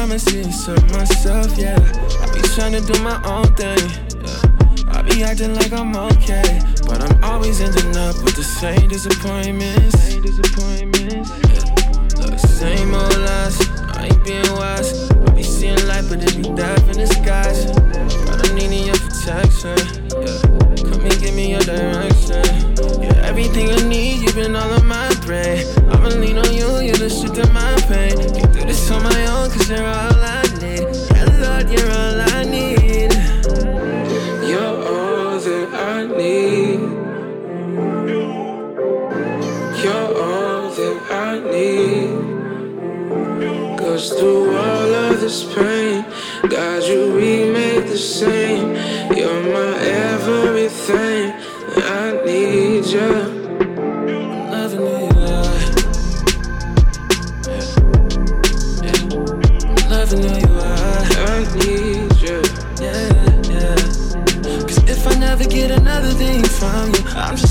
promises 0.05 0.65
to 0.65 0.79
myself, 0.95 1.57
yeah. 1.57 1.73
I 2.21 2.31
be 2.31 2.39
trying 2.53 2.73
to 2.73 2.81
do 2.81 2.93
my 3.01 3.17
own 3.25 3.47
thing. 3.55 3.89
Yeah. 4.21 4.93
I 4.93 5.01
be 5.01 5.23
acting 5.23 5.55
like 5.55 5.73
I'm 5.73 5.95
okay. 5.95 6.61
But 6.85 7.01
I'm 7.01 7.23
always 7.23 7.59
ending 7.59 7.97
up 7.97 8.13
with 8.23 8.35
the 8.35 8.43
same 8.43 8.87
disappointments. 8.87 9.97
Same 10.03 10.21
disappointments. 10.21 11.31
Yeah. 11.49 12.21
Look, 12.21 12.37
same 12.37 12.93
old 12.93 13.17
lies. 13.17 13.57
I 13.97 14.05
ain't 14.11 14.23
being 14.23 14.51
wise. 14.53 15.09
I 15.09 15.31
be 15.31 15.41
seeing 15.41 15.81
light, 15.87 16.05
but 16.07 16.21
it 16.21 16.37
be 16.37 16.53
death 16.53 16.87
in 16.87 16.97
disguise. 16.97 17.65
But 17.65 18.47
I'm 18.47 18.55
needing 18.55 18.85
your 18.85 18.99
protection. 19.01 19.73
Yeah. 20.21 20.85
Come 20.85 21.01
and 21.01 21.19
give 21.19 21.33
me 21.33 21.49
your 21.49 21.61
direction. 21.61 22.45
You're 23.01 23.25
everything 23.25 23.71
I 23.71 23.81
need, 23.89 24.21
you've 24.21 24.35
been 24.35 24.55
all 24.55 24.71
on 24.71 24.85
my 24.85 25.09
brain. 25.25 25.65
I'ma 26.05 26.17
lean 26.17 26.37
on 26.37 26.53
you, 26.53 26.81
you're 26.81 26.95
the 26.97 27.09
shit 27.09 27.33
to 27.33 27.47
my 27.51 27.73
pain. 27.87 28.15
Can't 28.35 28.53
do 28.53 28.61
this 28.63 28.91
on 28.91 29.01
my 29.01 29.25
own, 29.25 29.49
cause 29.49 29.67
you're 29.67 29.79
all 29.79 30.21
I 30.21 30.43
need. 30.61 30.85
Yeah, 31.15 31.25
Lord, 31.41 31.67
you're 31.73 31.91
all 31.91 32.21
I 32.21 32.43
need. 32.43 33.11
You're 34.47 34.77
all 34.85 35.39
that 35.39 35.73
I 35.73 36.05
need. 36.05 36.79
You're 39.81 40.11
all 40.21 40.69
that 40.77 40.97
I 41.09 41.39
need. 41.39 42.13
Cause 43.79 44.13
through 44.13 44.55
all 44.55 44.93
of 44.93 45.19
this 45.19 45.43
pain, 45.55 46.05
God, 46.47 46.83
you 46.83 47.15
remade 47.15 47.87
the 47.87 47.97
same. 47.97 48.64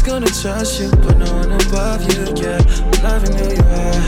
Gonna 0.05 0.27
trust 0.27 0.81
you, 0.81 0.91
but 0.91 1.17
no 1.17 1.33
one 1.33 1.53
above 1.53 2.03
you. 2.13 2.25
Yeah, 2.37 2.61
I'm 2.61 3.03
loving 3.03 3.33
who 3.33 3.49
you 3.57 3.65
are. 3.73 4.01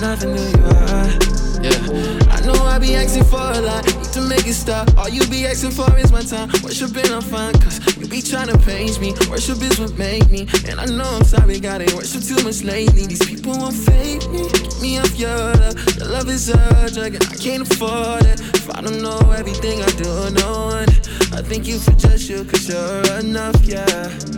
Loving 0.00 0.36
who 0.36 0.44
you 0.56 0.64
are. 0.64 1.08
Yeah, 1.62 2.32
I 2.32 2.40
know 2.40 2.54
I 2.64 2.78
be 2.78 2.96
asking 2.96 3.24
for 3.24 3.36
a 3.36 3.60
lot, 3.60 3.84
need 3.84 4.12
to 4.14 4.22
make 4.22 4.46
it 4.46 4.54
stop. 4.54 4.96
All 4.96 5.08
you 5.08 5.24
be 5.28 5.46
asking 5.46 5.72
for 5.72 5.86
is 5.98 6.10
my 6.10 6.22
time. 6.22 6.48
Worshiping, 6.64 7.12
I'm 7.12 7.20
fine, 7.20 7.52
cause 7.60 7.78
you 7.96 8.08
be 8.08 8.22
trying 8.22 8.48
to 8.48 8.58
page 8.58 8.98
me. 8.98 9.12
Worship 9.28 9.62
is 9.62 9.78
what 9.78 9.96
make 9.98 10.28
me. 10.30 10.48
And 10.66 10.80
I 10.80 10.86
know 10.86 11.04
I'm 11.04 11.24
sorry, 11.24 11.60
God, 11.60 11.82
I 11.82 11.94
worship 11.94 12.22
too 12.22 12.42
much 12.42 12.62
lately. 12.64 13.06
These 13.06 13.24
people 13.24 13.52
won't 13.52 13.76
fake 13.76 14.28
me. 14.30 14.48
Get 14.48 14.80
me 14.80 14.98
off 14.98 15.14
your 15.16 15.28
love. 15.28 15.96
Your 15.98 16.08
love 16.08 16.28
is 16.30 16.48
a 16.48 16.56
drug, 16.90 17.14
and 17.14 17.24
I 17.24 17.36
can't 17.36 17.70
afford 17.70 18.24
it. 18.24 18.40
If 18.40 18.70
I 18.74 18.80
don't 18.80 19.02
know 19.02 19.20
everything 19.36 19.82
I 19.82 19.90
do, 20.00 20.30
no 20.40 20.66
one. 20.72 20.88
Thank 21.48 21.66
you 21.66 21.78
for 21.78 21.92
just 21.92 22.28
you, 22.28 22.44
cause 22.44 22.68
you're 22.68 23.18
enough, 23.18 23.56
yeah. 23.64 23.84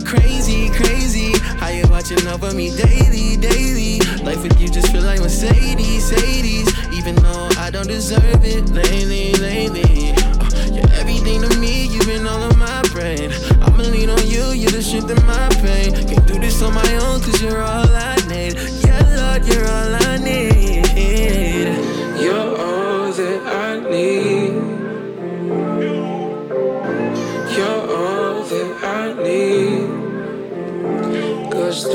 Crazy, 0.05 0.69
crazy. 0.69 1.31
How 1.59 1.69
you 1.69 1.83
watching 1.89 2.25
over 2.27 2.53
me 2.53 2.75
daily, 2.75 3.37
daily. 3.37 3.99
Life 4.23 4.43
with 4.43 4.59
you 4.59 4.67
just 4.67 4.91
feel 4.91 5.03
like 5.03 5.21
Mercedes, 5.21 6.11
Mercedes. 6.11 6.67
Even 6.93 7.15
though 7.15 7.49
I 7.57 7.69
don't 7.71 7.87
deserve 7.87 8.43
it 8.43 8.69
lately, 8.69 9.33
lately. 9.35 10.11
Uh, 10.11 10.65
you're 10.73 10.91
everything 10.93 11.41
to 11.41 11.57
me, 11.57 11.87
you've 11.87 12.05
been 12.05 12.27
all 12.27 12.43
on 12.43 12.57
my 12.59 12.81
brain. 12.91 13.31
I'ma 13.61 13.83
lean 13.83 14.09
on 14.09 14.27
you, 14.27 14.51
you're 14.51 14.71
the 14.71 14.81
strength 14.81 15.09
in 15.09 15.25
my 15.25 15.49
pain. 15.61 15.93
Can't 16.07 16.27
do 16.27 16.39
this 16.39 16.61
on 16.61 16.73
my 16.73 16.95
own, 17.07 17.21
cause 17.21 17.41
you're 17.41 17.61
all 17.61 17.87
I 17.87 18.15
need. 18.27 18.55
Yeah, 18.85 19.01
Lord, 19.15 19.45
you're 19.47 19.67
all 19.67 19.95
I 19.95 19.99
need. 20.09 20.14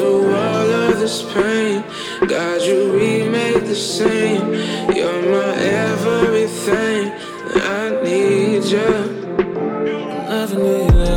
Through 0.00 0.34
all 0.34 0.70
of 0.86 0.98
this 0.98 1.22
pain, 1.34 1.84
God, 2.26 2.62
you 2.62 2.92
remade 2.92 3.66
the 3.66 3.74
same. 3.74 4.54
You're 4.96 5.22
my 5.30 5.52
everything. 5.88 7.12
I 7.54 8.00
need 8.02 8.64
you. 8.64 8.92
Loving 10.30 10.60
who 10.64 10.76
you. 10.96 11.10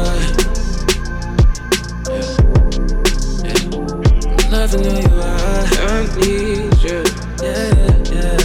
Loving 4.51 4.83
who 4.83 4.93
you 5.01 5.15
are. 5.31 5.65
I 5.87 5.99
need 6.19 6.75
you. 6.87 7.01
Yeah, 7.41 7.71
yeah. 8.11 8.43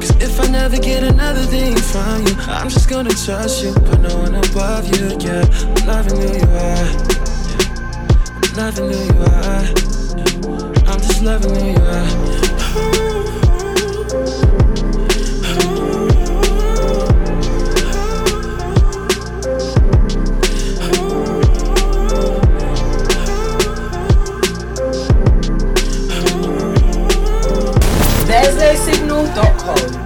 Cause 0.00 0.14
if 0.26 0.40
I 0.40 0.46
never 0.48 0.78
get 0.78 1.04
another 1.04 1.42
thing 1.42 1.76
from 1.76 2.26
you, 2.26 2.34
I'm 2.48 2.68
just 2.68 2.88
gonna 2.90 3.10
trust 3.10 3.62
you, 3.62 3.72
but 3.74 4.00
no 4.00 4.16
one 4.18 4.34
above 4.34 4.84
you. 4.96 5.16
Yeah, 5.20 5.44
loving 5.86 6.20
who 6.20 6.38
you 6.38 6.48
are. 6.50 7.13
Loving 8.56 8.92
who 8.92 9.04
you 9.04 9.20
are. 9.20 9.64
I'm 10.86 11.00
just 11.00 11.22
loving 11.22 11.54
who 11.54 11.70
you 11.70 11.76
are. 11.76 12.34
Signal.com. 28.84 30.03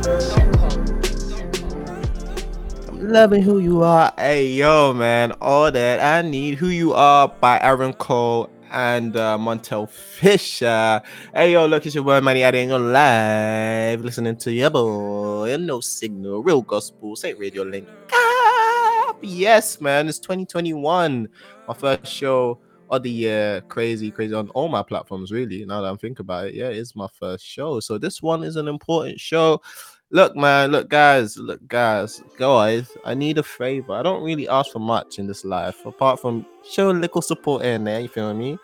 Loving 3.19 3.43
who 3.43 3.59
you 3.59 3.83
are. 3.83 4.13
Hey, 4.17 4.47
yo, 4.47 4.93
man. 4.95 5.33
All 5.41 5.73
that 5.73 5.99
I 5.99 6.23
need. 6.23 6.55
Who 6.55 6.69
you 6.69 6.95
are 6.95 7.27
by 7.27 7.59
Aaron 7.59 7.93
Cole 7.95 8.49
and 8.71 9.17
uh, 9.17 9.37
Montel 9.37 9.91
Fisher. 9.91 11.03
Hey, 11.35 11.55
yo, 11.55 11.67
look, 11.67 11.85
it's 11.85 11.97
your 11.97 12.05
boy 12.05 12.21
Manny 12.21 12.43
Ade, 12.43 12.55
and 12.55 12.71
you're 12.71 12.79
live 12.79 14.03
listening 14.03 14.37
to 14.37 14.53
your 14.53 14.71
boy. 14.71 15.57
No 15.59 15.81
signal, 15.81 16.45
real 16.45 16.63
gospel, 16.63 17.17
Saint 17.17 17.41
Radio 17.41 17.65
Link. 17.65 17.89
Yes, 19.21 19.81
man. 19.81 20.09
It's 20.09 20.21
2021. 20.21 21.27
My 21.67 21.75
first 21.75 22.07
show 22.07 22.61
of 22.89 23.03
the 23.03 23.11
year. 23.11 23.63
Crazy, 23.63 24.13
crazy 24.13 24.33
on 24.33 24.49
all 24.51 24.69
my 24.69 24.85
platforms, 24.85 25.33
really. 25.33 25.65
Now 25.65 25.81
that 25.81 25.89
I'm 25.89 25.99
thinking 25.99 26.23
about 26.23 26.47
it, 26.47 26.55
yeah, 26.55 26.69
it's 26.69 26.95
my 26.95 27.09
first 27.19 27.45
show. 27.45 27.81
So 27.81 27.99
this 27.99 28.23
one 28.23 28.45
is 28.45 28.55
an 28.55 28.69
important 28.69 29.19
show. 29.19 29.61
Look, 30.11 30.35
man, 30.35 30.71
look, 30.71 30.89
guys, 30.89 31.37
look, 31.37 31.61
guys, 31.69 32.23
guys, 32.39 32.97
I 33.05 33.13
need 33.13 33.37
a 33.37 33.43
favor. 33.43 33.93
I 33.93 34.03
don't 34.03 34.23
really 34.23 34.49
ask 34.49 34.73
for 34.73 34.79
much 34.79 35.19
in 35.19 35.27
this 35.27 35.45
life 35.45 35.85
apart 35.85 36.19
from 36.19 36.47
show 36.67 36.91
a 36.91 36.93
little 36.93 37.21
support 37.21 37.63
in 37.63 37.85
there, 37.85 38.01
you 38.01 38.09
feel 38.09 38.33
me? 38.33 38.57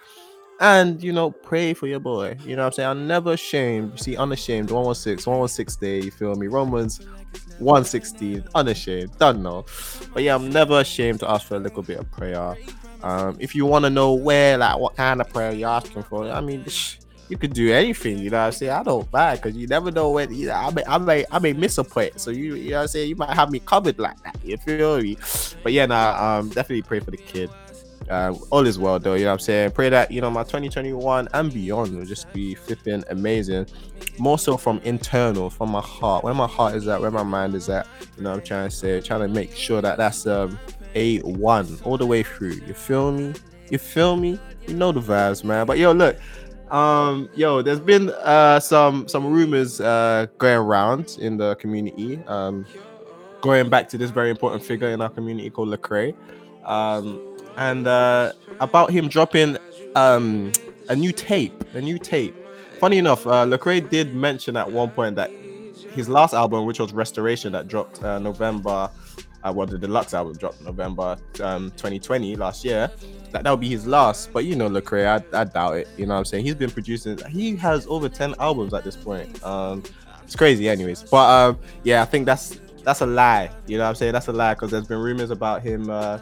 And 0.61 1.03
you 1.03 1.12
know, 1.12 1.31
pray 1.31 1.75
for 1.75 1.87
your 1.87 2.01
boy. 2.01 2.39
You 2.47 2.57
know 2.57 2.62
what 2.62 2.69
I'm 2.69 2.73
saying? 2.73 2.89
I'm 2.89 3.07
never 3.07 3.33
ashamed. 3.35 3.93
You 3.93 3.99
see, 3.99 4.16
unashamed, 4.16 4.71
116, 4.71 5.31
116 5.31 5.81
day, 5.81 6.03
you 6.07 6.11
feel 6.11 6.35
me? 6.35 6.47
Romans 6.47 7.01
116, 7.59 8.43
unashamed, 8.55 9.11
don't 9.19 9.43
know. 9.43 9.66
But 10.15 10.23
yeah, 10.23 10.37
I'm 10.37 10.49
never 10.49 10.81
ashamed 10.81 11.21
to 11.21 11.31
ask 11.31 11.47
for 11.47 11.57
a 11.57 11.61
little 11.61 11.83
bit 11.83 11.99
of 11.99 12.11
prayer. 12.11 12.57
Um, 13.03 13.37
if 13.39 13.55
you 13.55 13.66
want 13.66 13.85
to 13.85 13.91
know 13.91 14.15
where, 14.15 14.57
like, 14.57 14.79
what 14.79 14.97
kind 14.97 15.21
of 15.21 15.29
prayer 15.29 15.53
you're 15.53 15.69
asking 15.69 16.05
for, 16.05 16.27
I 16.27 16.41
mean, 16.41 16.65
you 17.35 17.39
could 17.39 17.52
do 17.52 17.73
anything. 17.73 18.19
You 18.19 18.31
know 18.31 18.39
what 18.39 18.47
I'm 18.47 18.52
saying? 18.52 18.70
I 18.70 18.85
don't 18.85 19.12
mind 19.12 19.43
because 19.43 19.56
you 19.56 19.66
never 19.66 19.90
know 19.90 20.12
when. 20.12 20.32
You 20.32 20.47
know, 20.47 20.55
I 20.55 20.70
may, 20.70 20.85
I 20.86 20.98
may, 20.98 21.24
I 21.32 21.39
may 21.40 21.52
miss 21.52 21.78
a 21.78 21.82
point. 21.82 22.20
So 22.20 22.31
you, 22.31 22.55
you 22.55 22.70
know 22.70 22.77
what 22.77 22.82
I'm 22.82 22.89
saying? 22.89 23.09
You 23.09 23.16
might 23.16 23.31
have 23.31 23.51
me 23.51 23.59
covered 23.59 23.98
like 23.98 24.23
that. 24.23 24.36
You 24.44 24.56
feel 24.56 25.01
me? 25.01 25.16
But 25.65 25.73
yeah, 25.73 25.86
nah, 25.86 26.39
um, 26.39 26.51
definitely 26.51 26.82
pray 26.82 27.01
for 27.01 27.11
the 27.11 27.16
kid. 27.16 27.51
Uh, 28.09 28.35
all 28.51 28.66
is 28.66 28.78
well 28.78 28.98
though, 29.01 29.15
you 29.15 29.24
know 29.24 29.31
what 29.31 29.32
I'm 29.32 29.39
saying? 29.40 29.70
Pray 29.73 29.89
that 29.89 30.11
you 30.11 30.20
know 30.20 30.31
my 30.31 30.43
2021 30.43 31.27
and 31.32 31.52
beyond 31.52 31.97
will 31.97 32.05
just 32.05 32.31
be 32.35 32.55
flipping 32.55 33.02
amazing. 33.09 33.66
More 34.19 34.39
so 34.39 34.56
from 34.56 34.78
internal, 34.85 35.51
from 35.51 35.70
my 35.70 35.81
heart, 35.81 36.23
where 36.23 36.35
my 36.35 36.47
heart 36.47 36.74
is 36.74 36.86
at, 36.86 37.01
where 37.01 37.11
my 37.11 37.23
mind 37.23 37.55
is 37.55 37.69
at. 37.69 37.89
You 38.16 38.24
know 38.24 38.35
I'm 38.35 38.43
trying 38.43 38.69
to 38.69 38.77
say, 38.77 39.01
trying 39.01 39.23
to 39.23 39.28
make 39.28 39.56
sure 39.56 39.81
that 39.81 39.97
that's 39.97 40.27
um 40.27 40.56
a 40.94 41.19
one 41.20 41.78
all 41.82 41.97
the 41.97 42.06
way 42.06 42.23
through. 42.23 42.61
You 42.66 42.74
feel 42.74 43.11
me? 43.11 43.32
You 43.70 43.78
feel 43.78 44.16
me? 44.16 44.39
You 44.69 44.74
know 44.74 44.93
the 44.93 45.01
vibes, 45.01 45.43
man. 45.43 45.66
But 45.66 45.78
yo, 45.78 45.93
look, 45.93 46.16
um, 46.75 47.29
yo, 47.35 47.63
there's 47.63 47.81
been 47.81 48.11
uh 48.11 48.59
some 48.61 49.07
some 49.09 49.27
rumors 49.27 49.81
uh 49.81 50.27
going 50.39 50.57
around 50.57 51.17
in 51.21 51.37
the 51.37 51.55
community. 51.57 52.19
Um, 52.27 52.67
going 53.45 53.69
back 53.69 53.91
to 53.91 53.99
this 53.99 54.11
very 54.11 54.31
important 54.31 54.65
figure 54.65 54.89
in 54.89 55.03
our 55.03 55.11
community 55.11 55.51
called 55.51 55.69
Lecrae. 55.69 56.15
Um, 56.65 57.21
and 57.59 57.87
uh, 57.87 58.33
about 58.59 58.91
him 58.91 59.07
dropping 59.07 59.59
um, 59.95 60.51
a 60.89 60.97
new 60.97 61.13
tape. 61.13 61.53
A 61.75 61.81
new 61.81 61.99
tape. 61.99 62.35
Funny 62.81 62.97
enough, 62.97 63.27
uh, 63.27 63.45
Lecrae 63.45 63.87
did 63.89 64.15
mention 64.15 64.57
at 64.57 64.73
one 64.73 64.91
point 64.91 65.17
that 65.17 65.31
his 65.93 66.09
last 66.09 66.33
album, 66.33 66.65
which 66.65 66.81
was 66.81 66.95
Restoration, 66.95 67.53
that 67.53 67.69
dropped 67.69 68.03
uh, 68.03 68.19
November, 68.19 68.91
uh, 69.45 69.53
well, 69.55 69.66
the 69.66 69.79
deluxe 69.79 70.15
album 70.15 70.37
dropped 70.37 70.61
November 70.62 71.16
um, 71.41 71.71
2020 71.73 72.37
last 72.37 72.65
year. 72.65 72.91
That 73.33 73.45
that 73.45 73.51
would 73.51 73.61
be 73.61 73.69
his 73.69 73.87
last, 73.87 74.33
but 74.33 74.45
you 74.45 74.57
know, 74.57 74.69
Lecrae, 74.69 75.07
I, 75.07 75.41
I 75.41 75.45
doubt 75.45 75.77
it. 75.77 75.89
You 75.97 76.07
know 76.07 76.15
what 76.15 76.21
I'm 76.21 76.25
saying? 76.25 76.45
He's 76.45 76.55
been 76.55 76.71
producing. 76.71 77.19
He 77.29 77.55
has 77.57 77.87
over 77.87 78.09
10 78.09 78.35
albums 78.39 78.73
at 78.73 78.85
this 78.85 78.97
point. 78.97 79.43
Um, 79.45 79.83
it's 80.23 80.37
crazy, 80.37 80.69
anyways. 80.69 81.03
But 81.03 81.29
um, 81.29 81.59
yeah, 81.83 82.03
I 82.03 82.07
think 82.07 82.27
that's 82.27 82.61
that's 82.83 83.01
a 83.01 83.07
lie. 83.07 83.51
You 83.66 83.79
know 83.79 83.85
what 83.85 83.91
I'm 83.91 83.95
saying? 83.97 84.12
That's 84.12 84.29
a 84.29 84.33
lie 84.33 84.55
because 84.55 84.71
there's 84.71 84.87
been 84.87 85.01
rumors 85.01 85.31
about 85.31 85.62
him 85.62 85.91
uh, 85.91 86.19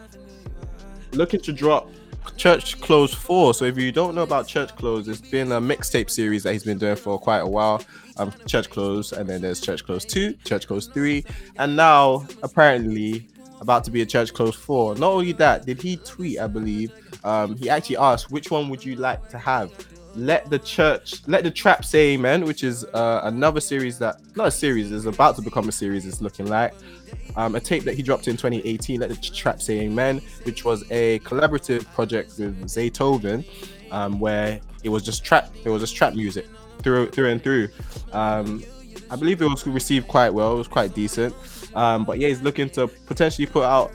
looking 1.12 1.40
to 1.40 1.52
drop 1.52 1.88
Church 2.36 2.80
Clothes 2.80 3.14
4. 3.14 3.54
So 3.54 3.64
if 3.64 3.78
you 3.78 3.92
don't 3.92 4.14
know 4.14 4.22
about 4.22 4.46
Church 4.46 4.74
Clothes, 4.76 5.08
it's 5.08 5.20
been 5.20 5.52
a 5.52 5.60
mixtape 5.60 6.10
series 6.10 6.42
that 6.44 6.52
he's 6.52 6.64
been 6.64 6.78
doing 6.78 6.96
for 6.96 7.18
quite 7.18 7.40
a 7.40 7.46
while. 7.46 7.82
Um, 8.18 8.32
Church 8.46 8.68
Clothes, 8.68 9.12
and 9.12 9.28
then 9.28 9.40
there's 9.40 9.60
Church 9.60 9.84
Clothes 9.84 10.04
2, 10.04 10.34
Church 10.44 10.66
Clothes 10.66 10.86
3, 10.88 11.24
and 11.56 11.74
now 11.74 12.26
apparently 12.42 13.26
about 13.62 13.84
to 13.84 13.90
be 13.90 14.02
a 14.02 14.06
Church 14.06 14.34
Clothes 14.34 14.56
4. 14.56 14.96
Not 14.96 15.12
only 15.12 15.32
that, 15.32 15.64
did 15.64 15.80
he 15.80 15.96
tweet, 15.96 16.38
I 16.38 16.46
believe, 16.46 16.92
um, 17.24 17.56
he 17.56 17.70
actually 17.70 17.96
asked, 17.96 18.30
which 18.30 18.50
one 18.50 18.68
would 18.68 18.84
you 18.84 18.96
like 18.96 19.28
to 19.30 19.38
have? 19.38 19.72
Let 20.14 20.50
the 20.50 20.58
church, 20.58 21.26
let 21.26 21.42
the 21.42 21.50
trap 21.50 21.86
say 21.86 22.12
amen, 22.12 22.44
which 22.44 22.64
is 22.64 22.84
uh, 22.92 23.22
another 23.24 23.60
series 23.60 23.98
that, 24.00 24.16
not 24.36 24.48
a 24.48 24.50
series, 24.50 24.92
is 24.92 25.06
about 25.06 25.36
to 25.36 25.42
become 25.42 25.68
a 25.68 25.72
series, 25.72 26.04
it's 26.04 26.20
looking 26.20 26.48
like 26.48 26.74
um, 27.36 27.54
a 27.54 27.60
tape 27.60 27.84
that 27.84 27.94
he 27.94 28.02
dropped 28.02 28.28
in 28.28 28.36
2018, 28.36 29.00
Let 29.00 29.08
the 29.08 29.16
Trap 29.16 29.62
Say 29.62 29.80
Amen, 29.80 30.20
which 30.42 30.64
was 30.64 30.84
a 30.90 31.18
collaborative 31.20 31.90
project 31.94 32.38
with 32.38 32.62
Zaytoven, 32.64 33.44
um, 33.90 34.20
where 34.20 34.60
it 34.82 34.88
was 34.90 35.02
just 35.02 35.24
trap, 35.24 35.50
it 35.64 35.70
was 35.70 35.80
just 35.80 35.96
trap 35.96 36.14
music 36.14 36.46
through 36.82 37.10
through 37.10 37.28
and 37.28 37.42
through. 37.42 37.68
Um, 38.12 38.62
I 39.10 39.16
believe 39.16 39.42
it 39.42 39.46
was 39.46 39.66
received 39.66 40.08
quite 40.08 40.30
well, 40.30 40.54
it 40.54 40.58
was 40.58 40.68
quite 40.68 40.94
decent. 40.94 41.34
Um, 41.74 42.04
but 42.04 42.18
yeah, 42.18 42.28
he's 42.28 42.42
looking 42.42 42.68
to 42.70 42.88
potentially 42.88 43.46
put 43.46 43.64
out 43.64 43.92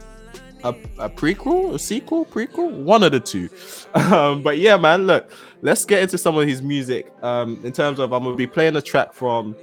a, 0.63 0.69
a 0.97 1.09
prequel, 1.09 1.73
a 1.75 1.79
sequel, 1.79 2.25
prequel, 2.25 2.71
one 2.71 3.03
of 3.03 3.11
the 3.11 3.19
two. 3.19 3.49
Um, 3.95 4.43
but 4.43 4.59
yeah, 4.59 4.77
man, 4.77 5.07
look, 5.07 5.31
let's 5.63 5.83
get 5.83 6.03
into 6.03 6.19
some 6.19 6.37
of 6.37 6.47
his 6.47 6.61
music. 6.61 7.11
Um, 7.23 7.59
in 7.63 7.71
terms 7.71 7.97
of, 7.97 8.13
I'm 8.13 8.23
gonna 8.23 8.35
be 8.35 8.45
playing 8.45 8.75
a 8.75 8.81
track 8.81 9.11
from 9.11 9.55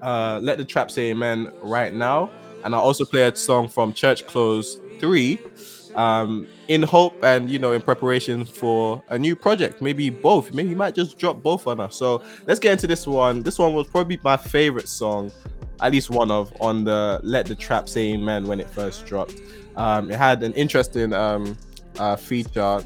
uh, 0.00 0.38
Let 0.40 0.58
the 0.58 0.64
Trap 0.64 0.92
Say 0.92 1.10
Amen 1.10 1.50
right 1.60 1.92
now 1.92 2.30
and 2.64 2.74
I 2.74 2.78
also 2.78 3.04
play 3.04 3.22
a 3.22 3.34
song 3.34 3.68
from 3.68 3.92
Church 3.92 4.26
Clothes 4.26 4.80
3 5.00 5.38
um, 5.98 6.46
in 6.68 6.82
hope 6.82 7.22
and 7.22 7.50
you 7.50 7.58
know 7.58 7.72
in 7.72 7.82
preparation 7.82 8.44
for 8.44 9.02
a 9.08 9.18
new 9.18 9.34
project. 9.34 9.82
Maybe 9.82 10.08
both. 10.08 10.54
Maybe 10.54 10.70
he 10.70 10.74
might 10.74 10.94
just 10.94 11.18
drop 11.18 11.42
both 11.42 11.66
on 11.66 11.80
us. 11.80 11.96
So 11.96 12.22
let's 12.46 12.60
get 12.60 12.72
into 12.72 12.86
this 12.86 13.06
one. 13.06 13.42
This 13.42 13.58
one 13.58 13.74
was 13.74 13.86
probably 13.88 14.18
my 14.22 14.36
favorite 14.36 14.88
song 14.88 15.32
at 15.80 15.92
least 15.92 16.10
one 16.10 16.30
of 16.30 16.52
on 16.60 16.84
the 16.84 17.20
let 17.22 17.46
the 17.46 17.54
trap 17.54 17.88
say 17.88 18.12
amen 18.12 18.46
when 18.46 18.60
it 18.60 18.68
first 18.70 19.06
dropped. 19.06 19.40
Um, 19.76 20.10
it 20.10 20.18
had 20.18 20.42
an 20.42 20.52
interesting 20.54 21.12
um, 21.12 21.56
uh, 21.98 22.16
feature 22.16 22.84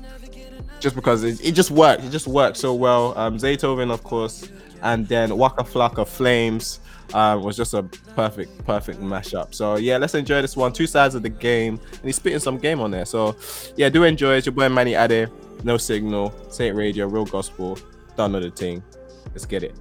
just 0.81 0.95
because 0.95 1.23
it, 1.23 1.43
it, 1.45 1.53
just 1.53 1.71
worked. 1.71 2.05
It 2.05 2.11
just 2.11 2.27
worked 2.27 2.57
so 2.57 2.75
well. 2.75 3.17
Um, 3.17 3.39
Zaytoven 3.39 3.91
of 3.91 4.03
course 4.05 4.51
and 4.83 5.07
then 5.09 5.37
Waka 5.39 5.63
Flocka 5.63 6.07
Flames 6.07 6.81
uh, 7.15 7.39
was 7.41 7.57
just 7.57 7.75
a 7.75 7.83
perfect, 8.15 8.65
perfect 8.65 9.01
mashup. 9.01 9.55
So 9.55 9.77
yeah, 9.77 9.99
let's 9.99 10.15
enjoy 10.15 10.43
this 10.43 10.57
one. 10.57 10.73
Two 10.73 10.87
sides 10.87 11.15
of 11.15 11.23
the 11.23 11.29
game, 11.29 11.81
and 11.91 12.05
he's 12.05 12.17
spitting 12.17 12.39
some 12.39 12.59
game 12.59 12.81
on 12.81 12.91
there. 12.91 13.05
So 13.05 13.37
yeah, 13.77 13.89
do 13.89 14.05
enjoy 14.05 14.37
it. 14.37 14.47
Your 14.47 14.53
boy 14.53 14.69
Manny 14.69 14.95
Ade, 14.95 15.29
no 15.65 15.77
signal, 15.77 16.35
Saint 16.51 16.77
Radio, 16.77 17.07
real 17.07 17.25
gospel. 17.25 17.79
Don't 18.17 18.33
know 18.33 18.41
the 18.41 18.51
thing. 18.51 18.83
Let's 19.31 19.47
get 19.47 19.63
it. 19.63 19.75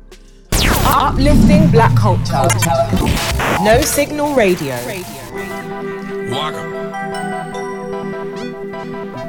Uplifting 0.86 1.70
black 1.72 1.96
culture. 1.98 2.48
No 3.64 3.82
signal 3.82 4.34
radio. 4.36 4.76
Walker. 6.32 6.68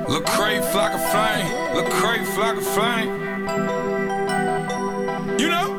Lecrae, 0.09 0.61
Flocka 0.71 0.99
Flame. 1.11 1.75
Look 1.75 1.87
Lecrae, 1.87 2.25
flock 2.35 2.57
of 2.57 2.67
flame. 2.67 3.11
You 5.39 5.49
know? 5.49 5.72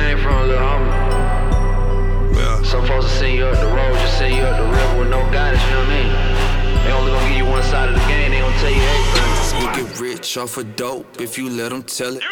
Where 0.00 0.10
you 0.10 0.16
get 0.16 0.16
game 0.16 0.18
from, 0.22 0.48
little 0.48 0.62
homie. 0.62 2.36
Yeah. 2.36 2.62
Some 2.62 2.86
folks 2.86 3.04
will 3.04 3.10
send 3.10 3.36
you 3.36 3.46
up 3.46 3.58
the 3.60 3.66
road, 3.66 3.94
just 3.94 4.18
send 4.18 4.34
you 4.34 4.42
up 4.42 4.56
the 4.56 4.64
river 4.64 4.98
with 5.00 5.10
no 5.10 5.20
guidance, 5.30 5.62
you 5.64 5.70
know 5.70 5.78
what 5.78 5.88
I 5.88 6.02
mean? 6.02 6.84
They 6.84 6.92
only 6.92 7.12
gonna 7.12 7.28
give 7.28 7.36
you 7.38 7.44
one 7.44 7.62
side 7.62 7.88
of 7.88 7.94
the 7.94 8.06
game, 8.06 8.30
they 8.30 8.40
gonna 8.40 8.58
tell 8.58 8.70
you 8.70 8.82
everything. 8.82 9.30
We 9.60 9.66
get 9.82 10.00
rich 10.00 10.36
off 10.36 10.56
of 10.56 10.76
dope 10.76 11.20
if 11.20 11.36
you 11.36 11.50
let 11.50 11.70
them 11.70 11.82
tell 11.82 12.16
it. 12.16 12.22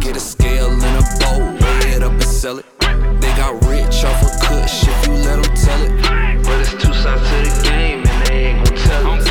Get 0.00 0.16
a 0.16 0.20
scale 0.20 0.70
and 0.70 0.82
a 0.82 1.04
bowl, 1.20 1.40
weigh 1.60 1.96
it 1.96 2.02
up 2.02 2.12
and 2.12 2.22
sell 2.24 2.58
it. 2.58 2.66
They 2.80 3.32
got 3.36 3.64
rich 3.66 4.04
off 4.04 4.22
of 4.22 4.40
kush 4.40 4.88
if 4.88 5.06
you 5.06 5.12
let 5.12 5.42
them 5.42 5.54
tell 5.54 5.82
it. 5.82 6.44
But 6.44 6.60
it's 6.60 6.72
two 6.72 6.92
sides 6.92 7.22
to 7.22 7.36
the 7.50 7.68
game 7.68 8.04
and 8.04 8.26
they 8.26 8.46
ain't 8.46 8.68
gon' 8.68 8.78
tell 8.78 9.14
it. 9.14 9.21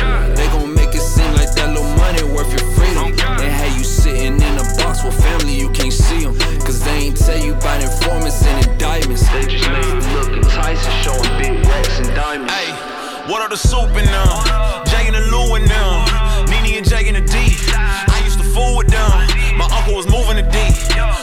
They 7.26 7.46
you 7.46 7.54
informants 7.54 8.44
and 8.44 8.66
indictments. 8.66 9.22
They 9.30 9.46
just 9.46 9.70
made 9.70 9.84
it 9.84 10.04
look 10.12 10.32
enticing, 10.36 10.92
showing 11.00 11.22
big 11.38 11.64
racks 11.64 11.98
and 12.00 12.08
diamonds. 12.14 12.52
Hey, 12.52 12.68
what 13.30 13.40
are 13.40 13.48
the 13.48 13.56
soup 13.56 13.88
in 13.96 14.04
them? 14.04 14.28
Jay 14.90 15.06
and 15.06 15.14
the 15.14 15.24
Lou 15.30 15.54
in 15.54 15.64
them. 15.64 16.50
Nene 16.50 16.78
and 16.78 16.86
Jay 16.88 17.06
and 17.08 17.16
the 17.16 17.22
D. 17.22 17.56
I 17.72 18.20
used 18.24 18.38
to 18.38 18.44
fool 18.44 18.76
with 18.76 18.88
them. 18.88 19.08
My 19.56 19.70
uncle 19.70 19.94
was 19.94 20.06
moving 20.10 20.36
the 20.36 20.46
D. 20.50 20.58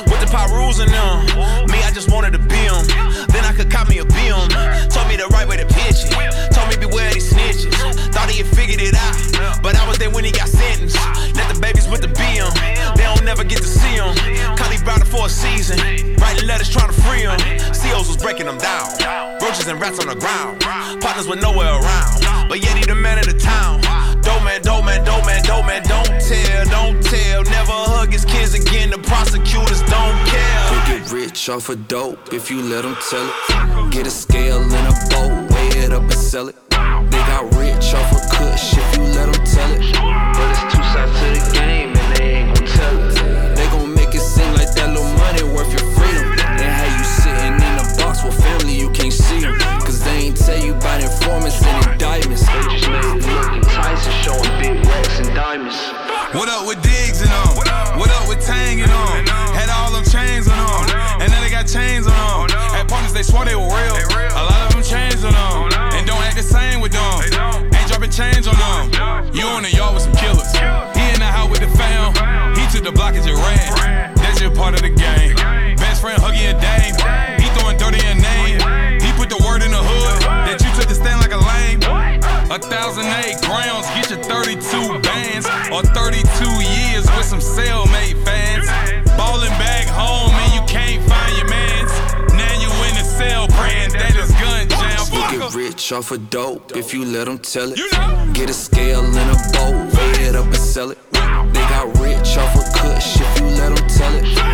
With 0.10 0.24
the 0.24 0.30
Pyrus 0.32 0.80
in 0.80 0.90
them. 0.90 1.28
Me, 1.68 1.84
I 1.84 1.92
just 1.94 2.10
wanted 2.10 2.32
to 2.32 2.40
be 2.40 2.64
them. 2.64 2.88
Then 3.28 3.44
I 3.44 3.54
could 3.54 3.70
cop 3.70 3.90
me 3.90 4.00
a 4.00 4.06
BM. 4.06 4.50
Told 4.90 5.08
me 5.08 5.18
the 5.18 5.28
right 5.36 5.48
way 5.48 5.58
to 5.58 5.66
pitch 5.66 6.08
it. 6.08 6.16
Told 6.56 6.70
me 6.70 6.78
beware 6.80 7.12
these 7.14 7.32
snitches. 7.32 7.76
Thought 8.16 8.30
he 8.30 8.42
had 8.42 8.48
figured 8.56 8.82
it 8.82 8.96
out. 8.96 9.62
But 9.62 9.76
I 9.76 9.88
was 9.88 9.98
there 10.00 10.10
when 10.10 10.24
he 10.24 10.32
got 10.32 10.48
sentenced. 10.48 10.98
Let 11.36 11.54
the 11.54 11.60
babies 11.60 11.88
with 11.90 12.02
the 12.02 12.08
BM. 12.08 12.50
They 12.96 13.06
never 13.30 13.44
get 13.44 13.62
to 13.62 13.68
see 13.68 13.94
him. 13.94 14.10
Kalief 14.58 14.82
Browder 14.82 15.06
for 15.06 15.28
a 15.28 15.30
season. 15.30 15.78
Writing 16.18 16.48
letters 16.48 16.68
trying 16.68 16.90
to 16.90 17.00
free 17.06 17.30
him. 17.30 17.38
COs 17.78 18.08
was 18.10 18.18
breaking 18.18 18.48
them 18.48 18.58
down. 18.58 18.90
Roaches 19.40 19.68
and 19.68 19.80
rats 19.80 20.00
on 20.00 20.08
the 20.08 20.16
ground. 20.16 20.62
Partners 21.00 21.28
with 21.28 21.40
nowhere 21.40 21.78
around. 21.78 22.50
But 22.50 22.64
yet 22.64 22.76
he 22.76 22.84
the 22.86 22.96
man 22.96 23.20
of 23.20 23.28
the 23.28 23.38
town. 23.38 23.82
Dope 24.24 24.44
man, 24.44 24.64
dope 24.64 24.84
man, 24.84 25.06
dope 25.06 25.26
man, 25.28 25.44
dope 25.44 25.68
man, 25.68 25.84
don't 25.84 26.10
tell, 26.20 26.66
don't 26.74 26.98
tell. 27.04 27.44
Never 27.44 27.78
hug 27.94 28.12
his 28.12 28.26
kids 28.26 28.56
again, 28.56 28.90
the 28.90 28.98
prosecutors 28.98 29.82
don't 29.84 30.20
care. 30.26 30.62
We 30.74 30.78
get 30.90 31.12
rich 31.12 31.50
off 31.50 31.70
of 31.70 31.88
dope 31.88 32.34
if 32.34 32.50
you 32.50 32.64
let 32.64 32.82
them 32.82 32.98
tell 33.10 33.28
it. 33.30 33.92
Get 33.92 34.08
a 34.08 34.12
scale 34.12 34.62
and 34.62 34.86
a 34.90 34.96
bowl, 35.12 35.30
weigh 35.54 35.86
it 35.86 35.94
up 35.94 36.02
and 36.02 36.14
sell 36.14 36.48
it. 36.48 36.58
They 36.72 37.22
got 37.30 37.46
rich 37.54 37.94
off 37.94 38.12
of 38.12 38.24
kush 38.34 38.74
if 38.76 38.98
you 38.98 39.04
let 39.04 39.32
them 39.32 39.46
tell 39.46 39.72
it. 39.78 39.86
But 40.34 40.48
it's 40.50 40.64
two 40.74 40.84
sides 40.94 41.14
to 41.20 41.28
the 41.30 41.54
game 41.54 41.59
a 48.30 48.32
box 48.32 48.36
with 48.36 48.46
family, 48.46 48.76
you 48.76 48.90
can't 48.92 49.14
see 49.14 49.42
them. 49.42 49.58
Cause 49.82 50.04
they 50.04 50.28
ain't 50.28 50.38
tell 50.38 50.58
you 50.58 50.74
about 50.74 51.02
informants 51.02 51.64
and 51.64 51.92
indictments. 51.92 52.46
They 52.46 52.62
just 52.70 52.90
made 52.90 53.06
it 53.06 53.26
look 53.26 53.54
enticing, 53.54 54.14
showing 54.24 54.62
big 54.62 54.86
racks 54.86 55.20
and 55.20 55.36
diamonds. 55.36 55.78
What 56.34 56.50
up 56.50 56.68
with 56.68 56.82
Diggs 56.84 57.22
and 57.22 57.32
on? 57.32 57.58
What 57.58 58.10
up 58.12 58.28
with 58.30 58.46
Tang 58.46 58.82
and 58.82 58.92
on? 58.92 59.26
Had 59.56 59.70
all 59.70 59.92
them 59.92 60.06
chains 60.06 60.48
on 60.48 60.88
them, 60.88 61.22
and 61.22 61.32
now 61.32 61.42
they 61.42 61.50
got 61.50 61.68
chains 61.68 62.08
on 62.08 62.48
them. 62.48 62.58
Had 62.72 62.88
partners, 62.88 63.14
they 63.14 63.24
swore 63.24 63.46
they 63.46 63.56
were 63.56 63.68
real. 63.68 64.09
A 82.52 82.58
thousand 82.58 83.06
eight 83.06 83.40
grams, 83.44 83.86
get 83.94 84.10
your 84.10 84.24
32 84.24 85.00
bands. 85.02 85.46
Or 85.72 85.84
32 85.84 86.26
years 86.58 87.06
with 87.16 87.26
some 87.26 87.38
cellmate 87.38 88.18
fans. 88.26 88.66
Ballin' 89.16 89.50
back 89.62 89.86
home 89.86 90.32
and 90.32 90.54
you 90.56 90.62
can't 90.68 91.08
find 91.08 91.38
your 91.38 91.48
mans. 91.48 91.92
Now 92.34 92.52
you 92.60 92.70
in 92.90 92.96
the 92.96 93.04
cell 93.04 93.48
praying 93.50 93.92
that 93.92 94.16
is 94.16 94.32
gun 94.42 94.68
jam. 94.68 94.98
We 95.12 95.38
get 95.38 95.54
rich 95.54 95.92
off 95.92 96.10
of 96.10 96.32
dope 96.32 96.76
if 96.76 96.92
you 96.92 97.06
let 97.06 97.26
them 97.26 97.38
tell 97.38 97.72
it. 97.72 97.78
Get 98.34 98.50
a 98.50 98.54
scale 98.54 99.06
and 99.06 99.16
a 99.16 99.38
bowl, 99.54 99.74
weigh 99.74 100.30
it 100.30 100.36
up 100.36 100.46
and 100.46 100.56
sell 100.56 100.90
it. 100.90 100.98
They 101.14 101.62
got 101.70 101.86
rich 102.00 102.36
off 102.36 102.56
of 102.56 102.74
kush 102.74 103.22
if 103.22 103.40
you 103.40 103.46
let 103.46 103.76
them 103.76 103.88
tell 103.88 104.16
it. 104.16 104.49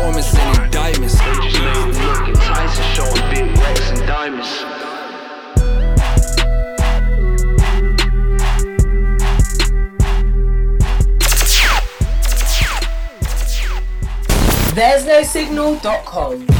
and. 0.00 1.18
They 1.18 1.34
just 1.42 1.60
made 1.60 1.76
look 2.02 2.28
enticing, 2.28 2.84
showing 2.94 3.22
big 3.30 3.58
racks 3.58 3.90
and 3.90 4.06
diamonds. 4.06 4.64
There's 14.74 15.04
no 15.06 15.22
signal.com. 15.24 16.57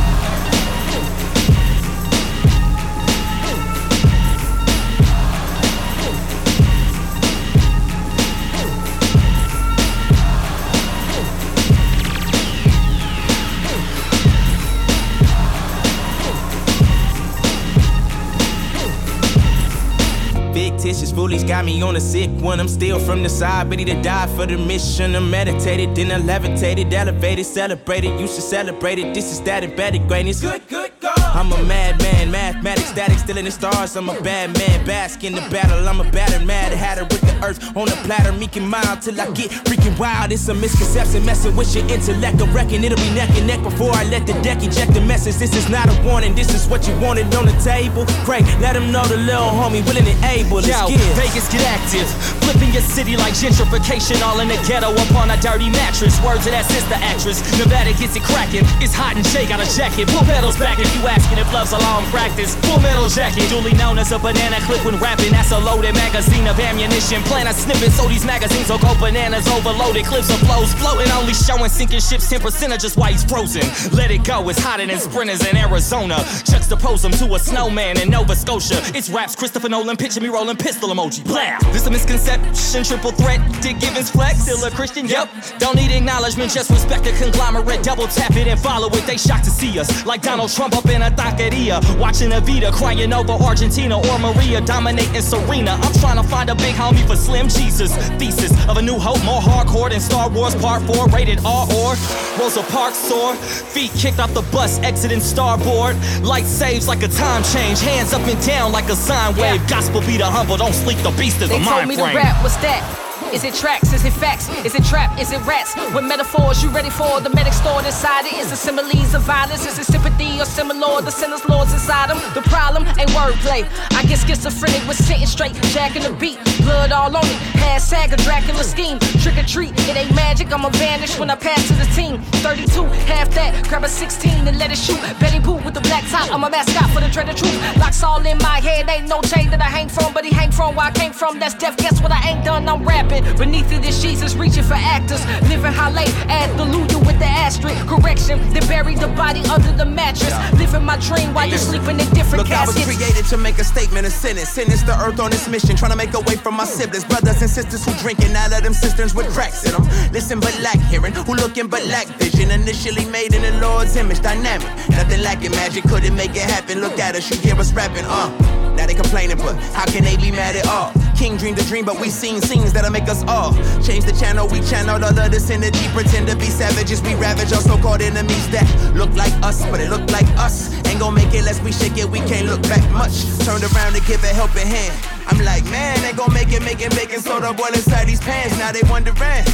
Fictitious 20.59 21.12
foolish 21.12 21.44
got 21.44 21.64
me 21.64 21.80
on 21.82 21.94
a 21.94 22.01
sick 22.01 22.28
one. 22.40 22.59
I'm 22.59 22.66
still 22.66 22.98
from 22.98 23.22
the 23.22 23.28
side, 23.28 23.70
ready 23.70 23.85
to 23.85 24.02
die 24.02 24.26
for 24.35 24.44
the 24.44 24.59
mission. 24.59 25.14
I 25.14 25.20
meditated, 25.20 25.94
then 25.94 26.10
I 26.10 26.18
levitated, 26.18 26.93
elevated, 26.93 27.47
celebrated. 27.47 28.18
You 28.18 28.26
should 28.26 28.43
celebrate 28.43 28.98
it. 28.98 29.14
This 29.14 29.30
is 29.30 29.40
that 29.43 29.62
embedded 29.62 30.09
greatness. 30.09 30.40
Good, 30.40 30.66
good, 30.66 30.90
go. 30.98 31.18
I'm 31.39 31.52
a 31.52 31.62
madman, 31.62 32.32
mathematics, 32.32 32.89
static, 32.89 33.16
still 33.16 33.39
in 33.39 33.44
the 33.44 33.52
stars. 33.52 33.94
I'm 33.94 34.09
a 34.09 34.20
bad 34.23 34.59
man, 34.59 34.85
bask 34.85 35.23
in 35.23 35.36
the 35.36 35.40
battle. 35.55 35.89
I'm 35.89 36.01
a 36.01 36.10
battered 36.10 36.44
mad 36.44 36.73
hatter 36.73 37.05
with 37.05 37.20
the 37.20 37.47
earth 37.47 37.62
on 37.77 37.86
the 37.86 37.94
platter, 38.02 38.32
meeking 38.32 38.66
mild 38.66 39.02
till 39.02 39.15
I 39.20 39.31
get 39.31 39.52
freaking 39.62 39.97
wild. 40.01 40.32
It's 40.32 40.48
a 40.48 40.55
misconception, 40.55 41.24
messing 41.24 41.55
with 41.55 41.73
your 41.77 41.86
intellect. 41.86 42.43
I 42.43 42.47
reckon 42.51 42.82
it'll 42.82 42.98
be 42.98 43.15
neck 43.15 43.31
and 43.39 43.47
neck 43.47 43.62
before 43.62 43.94
I 43.94 44.02
let 44.10 44.27
the 44.27 44.35
deck 44.43 44.65
eject 44.65 44.94
the 44.94 45.01
message. 45.01 45.36
This 45.36 45.55
is 45.55 45.69
not 45.70 45.86
a 45.86 45.94
warning, 46.02 46.35
this 46.35 46.52
is 46.52 46.66
what 46.66 46.89
you 46.89 46.98
wanted 46.98 47.32
on 47.36 47.47
the 47.47 47.55
table. 47.62 48.05
Craig, 48.27 48.43
let 48.59 48.74
him 48.74 48.90
know 48.90 49.06
the 49.06 49.16
little 49.16 49.55
homie 49.55 49.86
willing 49.86 50.10
and 50.10 50.19
able. 50.27 50.59
Let's 50.59 50.74
Yo, 50.74 50.89
get. 50.90 50.98
Vegas 51.15 51.47
get 51.55 51.62
active. 51.70 52.10
Flipping 52.43 52.74
your 52.74 52.82
city 52.82 53.15
like 53.15 53.35
gentrification, 53.39 54.27
all 54.27 54.40
in 54.40 54.48
the 54.48 54.59
ghetto 54.66 54.90
upon 55.06 55.31
a 55.31 55.39
dirty 55.39 55.70
mattress. 55.70 56.19
Words 56.19 56.43
to 56.47 56.51
that 56.51 56.66
sister 56.66 56.98
actress. 56.98 57.47
Nevada 57.62 57.94
gets 57.94 58.19
it 58.19 58.27
cracking. 58.27 58.66
It's 58.82 58.93
hot 58.93 59.15
and 59.15 59.24
Shay 59.24 59.47
got 59.47 59.62
a 59.62 59.69
jacket. 59.78 60.09
Pull 60.10 60.27
pedals 60.27 60.59
back 60.59 60.82
if 60.82 60.90
you 60.98 61.06
asking 61.28 61.44
if 61.44 61.52
love's 61.52 61.72
a 61.72 61.78
long 61.78 62.05
practice. 62.06 62.55
Full 62.66 62.80
metal 62.80 63.09
jacket, 63.09 63.48
duly 63.48 63.72
known 63.74 63.98
as 63.98 64.12
a 64.12 64.18
banana 64.18 64.56
clip 64.66 64.84
when 64.84 64.96
rapping. 64.98 65.30
That's 65.30 65.52
a 65.52 65.59
loaded 65.59 65.94
magazine 65.94 66.46
of 66.46 66.59
ammunition. 66.59 67.22
Plan 67.22 67.46
a 67.46 67.52
snippet 67.52 67.92
so 67.92 68.09
these 68.09 68.24
magazines 68.24 68.70
will 68.70 68.78
go 68.78 68.94
bananas. 68.98 69.46
Overloaded 69.48 70.06
clips 70.06 70.30
of 70.30 70.38
flows 70.40 70.72
floating, 70.74 71.10
only 71.12 71.34
showing 71.34 71.68
sinking 71.68 72.00
ships 72.00 72.30
10% 72.30 72.72
of 72.72 72.80
just 72.80 72.96
why 72.96 73.12
he's 73.12 73.24
frozen. 73.24 73.62
Let 73.96 74.10
it 74.10 74.24
go, 74.24 74.48
it's 74.48 74.59
hotter 74.59 74.86
than 74.86 74.98
sprinters 74.98 75.46
in 75.46 75.56
Arizona. 75.56 76.16
Juxtapose 76.48 77.05
him 77.05 77.12
to 77.12 77.34
a 77.34 77.38
snowman 77.38 78.00
in 78.00 78.10
Nova 78.10 78.34
Scotia. 78.34 78.80
It's 78.94 79.10
raps, 79.10 79.36
Christopher 79.36 79.68
Nolan, 79.68 79.96
picture 79.96 80.20
me 80.20 80.28
rolling 80.28 80.56
pistol 80.56 80.88
emoji. 80.90 81.24
Blah! 81.24 81.59
This 81.72 81.86
a 81.86 81.90
misconception, 81.90 82.84
triple 82.84 83.12
threat. 83.12 83.40
Dick 83.60 83.80
Givens 83.80 84.10
flex, 84.10 84.40
still 84.40 84.64
a 84.64 84.70
Christian, 84.70 85.06
yep. 85.06 85.28
Don't 85.59 85.76
need 85.76 85.90
acknowledgement, 85.90 86.50
just 86.52 86.70
respect 86.70 87.05
the 87.05 87.12
conglomerate. 87.12 87.82
Double 87.82 88.06
tap 88.06 88.34
it 88.36 88.46
and 88.46 88.59
follow 88.59 88.88
it. 88.88 89.06
They 89.06 89.16
shocked 89.16 89.44
to 89.44 89.50
see 89.50 89.78
us. 89.78 90.06
Like 90.06 90.22
Donald 90.22 90.50
Trump 90.50 90.76
up 90.76 90.86
in 90.86 91.02
a 91.02 91.18
taqueria. 91.19 91.77
Watching 91.99 92.31
Evita 92.31 92.73
crying 92.73 93.12
over 93.12 93.32
Argentina 93.32 93.99
or 93.99 94.19
Maria 94.19 94.61
dominating 94.61 95.20
Serena. 95.23 95.73
I'm 95.82 95.93
trying 95.95 96.16
to 96.23 96.27
find 96.28 96.49
a 96.51 96.55
big 96.55 96.74
homie 96.74 97.05
for 97.07 97.16
Slim 97.16 97.49
Jesus. 97.49 97.95
Thesis 98.19 98.53
of 98.69 98.77
a 98.77 98.82
new 98.82 98.99
hope, 98.99 99.23
more 99.24 99.40
hardcore 99.40 99.90
than 99.90 100.01
Star 100.01 100.28
Wars 100.31 100.55
Part 100.55 100.82
4, 100.82 101.09
rated 101.09 101.40
R 101.45 101.66
or 101.74 101.95
Rosa 102.39 102.62
Parks 102.70 102.97
sore. 102.99 103.35
Feet 103.35 103.90
kicked 103.93 104.19
off 104.20 104.32
the 104.35 104.43
bus, 104.53 104.78
exiting 104.81 105.20
starboard. 105.20 105.97
Light 106.23 106.47
saves 106.47 106.86
like 106.86 107.03
a 107.03 107.09
time 107.09 107.43
change. 107.43 107.81
Hands 107.81 108.12
up 108.12 108.23
and 108.27 108.40
down 108.47 108.73
like 108.73 108.89
a 108.89 108.97
sine 108.97 109.35
wave. 109.36 109.61
Gospel 109.69 110.01
be 110.03 110.16
the 110.16 110.24
humble, 110.27 110.57
don't 110.57 110.74
sleep, 110.74 110.99
the 110.99 111.11
beast 111.12 111.40
is 111.43 111.49
They 111.49 111.57
a 111.57 111.59
told 111.59 111.70
mind 111.70 111.89
me 111.89 111.97
frame. 111.97 112.11
to 112.11 112.16
rap, 112.16 112.43
what's 112.43 112.57
that? 112.59 113.07
Is 113.32 113.44
it 113.44 113.55
tracks? 113.55 113.92
Is 113.92 114.05
it 114.05 114.12
facts? 114.12 114.48
Is 114.64 114.74
it 114.74 114.84
trap? 114.84 115.18
Is 115.20 115.32
it 115.32 115.44
rats? 115.44 115.76
With 115.94 116.05
metaphors, 116.05 116.62
you 116.62 116.70
ready 116.70 116.88
for 116.88 117.20
the 117.20 117.28
medic 117.28 117.52
stored 117.52 117.84
inside 117.84 118.24
it? 118.24 118.32
Is 118.34 118.50
it 118.50 118.56
similes 118.56 119.12
of 119.14 119.22
violence? 119.22 119.66
Is 119.66 119.78
it 119.78 119.84
sympathy 119.84 120.40
or 120.40 120.46
similar? 120.46 121.02
The 121.02 121.10
sinners 121.10 121.44
lords 121.46 121.72
inside 121.74 122.09
them. 122.09 122.18
The 122.32 122.40
problem 122.48 122.86
ain't 122.98 123.10
wordplay. 123.10 123.68
I 123.92 124.02
get 124.05 124.18
schizophrenic 124.18 124.86
with 124.88 124.96
sitting 124.96 125.26
straight, 125.26 125.55
jacking 125.74 126.05
the 126.05 126.12
beat, 126.12 126.38
blood 126.69 126.93
all 126.93 127.16
on 127.16 127.24
it. 127.24 127.40
Hashtag 127.65 128.12
a 128.12 128.16
Dracula 128.16 128.62
scheme. 128.62 128.99
Trick 129.23 129.39
or 129.39 129.47
treat, 129.55 129.73
it 129.89 129.97
ain't 129.97 130.15
magic. 130.15 130.53
I'ma 130.53 130.69
vanish 130.70 131.19
when 131.19 131.31
I 131.31 131.36
pass 131.36 131.66
to 131.69 131.74
the 131.74 131.89
team. 131.97 132.20
32, 132.45 132.85
half 133.12 133.28
that, 133.35 133.51
grab 133.69 133.85
a 133.85 133.89
16 133.89 134.47
and 134.47 134.59
let 134.59 134.70
it 134.70 134.78
shoot. 134.78 135.01
Betty 135.19 135.40
Boo 135.40 135.57
with 135.65 135.74
the 135.74 135.81
black 135.81 136.05
top. 136.09 136.31
I'm 136.31 136.45
a 136.45 136.51
mascot 136.51 136.90
for 136.90 137.01
the 137.01 137.09
dread 137.09 137.28
of 137.28 137.36
truth. 137.36 137.59
Locks 137.78 138.03
all 138.03 138.24
in 138.24 138.39
my 138.39 138.61
head. 138.61 138.89
Ain't 138.89 139.09
no 139.09 139.20
chain 139.23 139.51
that 139.51 139.61
I 139.61 139.70
hang 139.78 139.89
from, 139.89 140.12
but 140.12 140.24
he 140.24 140.31
hang 140.31 140.53
from 140.53 140.77
where 140.77 140.86
I 140.86 140.90
came 140.90 141.12
from. 141.12 141.39
That's 141.39 141.55
death. 141.55 141.77
Guess 141.78 142.03
what? 142.03 142.12
I 142.12 142.20
ain't 142.31 142.45
done. 142.45 142.69
I'm 142.69 142.85
rapping. 142.85 143.24
Beneath 143.36 143.73
it 143.73 143.85
is 143.85 144.03
Jesus 144.03 144.35
reaching 144.35 144.65
for 144.65 144.74
actors. 144.74 145.24
Living 145.49 145.73
high 145.73 145.90
late, 145.90 146.15
add 146.28 146.51
the 146.59 146.65
Luya 146.65 146.99
with 147.07 147.19
the 147.19 147.31
asterisk. 147.45 147.86
Correction, 147.86 148.36
they 148.53 148.61
buried 148.61 148.99
the 148.99 149.09
body 149.09 149.40
under 149.49 149.73
the 149.73 149.86
mattress. 149.86 150.35
Living 150.59 150.85
my 150.85 150.99
dream 150.99 151.32
while 151.32 151.49
you're 151.49 151.59
sleeping 151.70 151.99
in 152.01 152.09
different 152.11 152.45
Look, 152.45 152.53
I 152.53 152.66
was 152.66 152.77
created 152.85 153.24
to 153.27 153.36
make 153.36 153.59
a 153.59 153.65
statement, 153.65 154.07
a 154.07 154.11
sentence. 154.11 154.51
Sentence 154.51 154.82
the 154.82 154.97
earth 155.01 155.20
on 155.20 155.32
its 155.32 155.49
mission. 155.49 155.77
Trying 155.77 155.93
to 155.93 155.97
make 155.97 156.15
a 156.15 156.20
way 156.20 156.36
for 156.36 156.51
my 156.59 156.64
siblings, 156.64 157.05
brothers 157.05 157.40
and 157.40 157.48
sisters 157.48 157.85
who 157.85 157.93
drinking 158.02 158.35
out 158.35 158.52
of 158.52 158.64
them 158.64 158.74
cisterns 158.74 159.14
with 159.14 159.32
cracks 159.32 159.64
in 159.64 159.70
them. 159.70 159.85
Listen 160.10 160.40
but 160.40 160.59
lack 160.60 160.80
hearing, 160.90 161.14
who 161.14 161.35
looking 161.35 161.68
but 161.68 161.86
lack 161.86 162.09
vision. 162.18 162.51
Initially 162.51 163.05
made 163.06 163.32
in 163.32 163.43
the 163.43 163.52
Lord's 163.60 163.94
image, 163.94 164.20
dynamic. 164.20 164.66
Nothing 164.90 165.22
lacking 165.22 165.52
magic, 165.52 165.85
couldn't 165.85 166.16
make 166.16 166.32
it 166.32 166.43
happen. 166.43 166.80
Look 166.80 166.98
at 166.98 167.14
us, 167.14 167.30
you 167.30 167.36
hear 167.36 167.55
us 167.55 167.72
rapping, 167.72 168.05
uh. 168.06 168.28
Now 168.74 168.86
they 168.86 168.94
complaining, 168.94 169.36
but 169.36 169.55
how 169.72 169.86
can 169.86 170.02
they 170.02 170.16
be 170.16 170.32
mad 170.32 170.56
at 170.56 170.66
all? 170.66 170.93
King 171.16 171.36
dreamed 171.36 171.60
a 171.60 171.64
dream, 171.64 171.85
but 171.85 172.01
we 172.01 172.10
seen 172.10 172.40
scenes 172.40 172.72
that'll 172.72 172.90
make 172.90 173.09
us 173.09 173.22
all 173.28 173.55
change 173.80 174.05
the 174.05 174.16
channel. 174.18 174.48
We 174.48 174.60
channeled 174.60 175.05
all 175.05 175.16
of 175.16 175.30
this 175.30 175.51
energy, 175.51 175.86
pretend 175.94 176.26
to 176.26 176.35
be 176.35 176.47
savages. 176.47 177.01
We 177.02 177.14
ravage 177.14 177.52
our 177.52 177.60
so-called 177.60 178.02
enemies 178.02 178.48
that 178.51 178.66
look 178.97 179.14
like 179.14 179.32
us, 179.44 179.64
but 179.70 179.78
it 179.78 179.90
look 179.90 180.10
like 180.10 180.26
us. 180.39 180.74
Ain't 180.89 180.98
gonna 180.98 181.14
make 181.14 181.32
it 181.35 181.39
unless 181.39 181.62
we 181.62 181.70
shake 181.70 181.98
it. 181.98 182.10
We 182.10 182.18
can't 182.18 182.47
look 182.48 182.62
back 182.62 182.82
much. 182.90 183.22
Turned 183.47 183.62
around 183.62 183.93
to 183.94 184.01
give 184.01 184.24
a 184.24 184.35
helping 184.35 184.66
hand. 184.66 185.18
I'm 185.28 185.38
like, 185.44 185.64
man, 185.64 186.02
ain't 186.05 186.16
gonna 186.16 186.32
make 186.32 186.50
it, 186.52 186.62
making 186.62 186.90
bacon 186.90 187.20
soda 187.20 187.52
boil 187.52 187.68
inside 187.68 188.06
these 188.06 188.20
pants. 188.20 188.56
Now 188.59 188.72
they 188.72 188.82
wondering, 188.88 189.44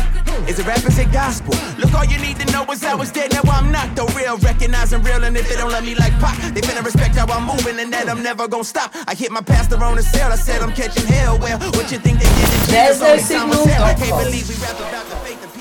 is 0.46 0.58
it 0.58 0.66
rap, 0.66 0.84
is 0.86 0.98
it 0.98 1.10
gospel? 1.10 1.54
Look, 1.78 1.92
all 1.94 2.04
you 2.04 2.18
need 2.18 2.38
to 2.40 2.46
know 2.52 2.64
is 2.70 2.84
I 2.84 2.94
was 2.94 3.10
dead, 3.10 3.32
now 3.32 3.42
I'm 3.50 3.72
not 3.72 3.96
the 3.96 4.04
real. 4.16 4.38
Recognizing 4.38 5.02
real, 5.02 5.24
and 5.24 5.36
if 5.36 5.48
they 5.48 5.56
don't 5.56 5.72
love 5.72 5.84
me 5.84 5.94
like 5.96 6.12
pop, 6.20 6.36
they 6.54 6.60
finna 6.60 6.84
respect 6.84 7.16
how 7.16 7.26
I'm 7.26 7.44
moving, 7.44 7.78
and 7.80 7.92
that 7.92 8.08
I'm 8.08 8.22
never 8.22 8.46
gonna 8.46 8.64
stop. 8.64 8.94
I 9.08 9.14
hit 9.14 9.32
my 9.32 9.42
pastor 9.42 9.82
on 9.82 9.96
the 9.96 10.02
cell, 10.02 10.32
I 10.32 10.36
said 10.36 10.62
I'm 10.62 10.72
catching 10.72 11.06
hell. 11.06 11.38
Well, 11.38 11.58
what 11.58 11.90
you 11.90 11.98
think 11.98 12.18
they 12.18 12.30
did 12.38 12.48
There's 12.70 13.00
no 13.00 13.16
signal. 13.18 13.66
I 13.82 13.94
can't 13.94 14.24
believe 14.24 14.48
we 14.48 14.54
rap 14.64 14.78
about 14.78 15.06
the 15.10 15.16
faith 15.26 15.53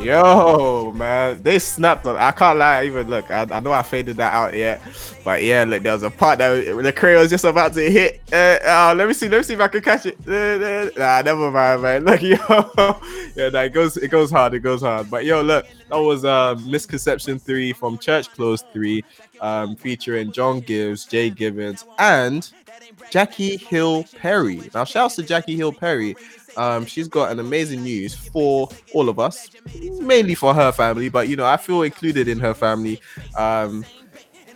Yo, 0.00 0.92
man, 0.94 1.42
they 1.42 1.58
snapped 1.58 2.06
on. 2.06 2.16
I 2.16 2.30
can't 2.30 2.58
lie, 2.58 2.84
even 2.84 3.08
look. 3.08 3.30
I, 3.30 3.46
I 3.50 3.60
know 3.60 3.72
I 3.72 3.82
faded 3.82 4.16
that 4.18 4.32
out 4.32 4.54
yet, 4.54 4.80
but 5.24 5.42
yeah, 5.42 5.64
look, 5.64 5.82
there 5.82 5.94
was 5.94 6.02
a 6.02 6.10
part 6.10 6.38
that 6.38 6.64
the 6.82 6.92
crayon 6.92 7.22
was 7.22 7.30
just 7.30 7.44
about 7.44 7.72
to 7.74 7.90
hit. 7.90 8.20
Uh, 8.32 8.58
uh, 8.64 8.94
let 8.96 9.08
me 9.08 9.14
see, 9.14 9.28
let 9.28 9.38
me 9.38 9.42
see 9.42 9.54
if 9.54 9.60
I 9.60 9.68
can 9.68 9.80
catch 9.80 10.06
it. 10.06 10.18
Uh, 10.26 10.32
uh, 10.32 10.90
nah, 10.96 11.22
never 11.22 11.50
mind, 11.50 11.82
man. 11.82 12.04
Look, 12.06 12.22
yo, 12.22 13.00
yeah, 13.34 13.48
nah, 13.48 13.68
goes, 13.68 13.96
it 13.96 14.08
goes 14.08 14.30
hard, 14.30 14.54
it 14.54 14.60
goes 14.60 14.82
hard. 14.82 15.10
But 15.10 15.24
yo, 15.24 15.40
look, 15.40 15.66
that 15.88 15.98
was 15.98 16.24
uh, 16.24 16.56
misconception 16.66 17.38
three 17.38 17.72
from 17.72 17.98
Church 17.98 18.30
Clothes 18.32 18.64
three, 18.72 19.02
um, 19.40 19.76
featuring 19.76 20.30
John 20.30 20.60
Givez, 20.60 21.08
Jay 21.08 21.30
Gibbons, 21.30 21.84
and 21.98 22.50
Jackie 23.10 23.56
Hill 23.56 24.04
Perry. 24.18 24.70
Now, 24.74 24.84
shouts 24.84 25.16
to 25.16 25.22
Jackie 25.22 25.56
Hill 25.56 25.72
Perry. 25.72 26.16
Um, 26.56 26.86
she's 26.86 27.08
got 27.08 27.30
an 27.30 27.38
amazing 27.38 27.82
news 27.82 28.14
for 28.14 28.68
all 28.94 29.08
of 29.08 29.18
us, 29.18 29.50
mainly 30.00 30.34
for 30.34 30.54
her 30.54 30.72
family, 30.72 31.08
but 31.08 31.28
you 31.28 31.36
know, 31.36 31.46
I 31.46 31.56
feel 31.56 31.82
included 31.82 32.28
in 32.28 32.38
her 32.40 32.54
family. 32.54 33.00
Um, 33.36 33.84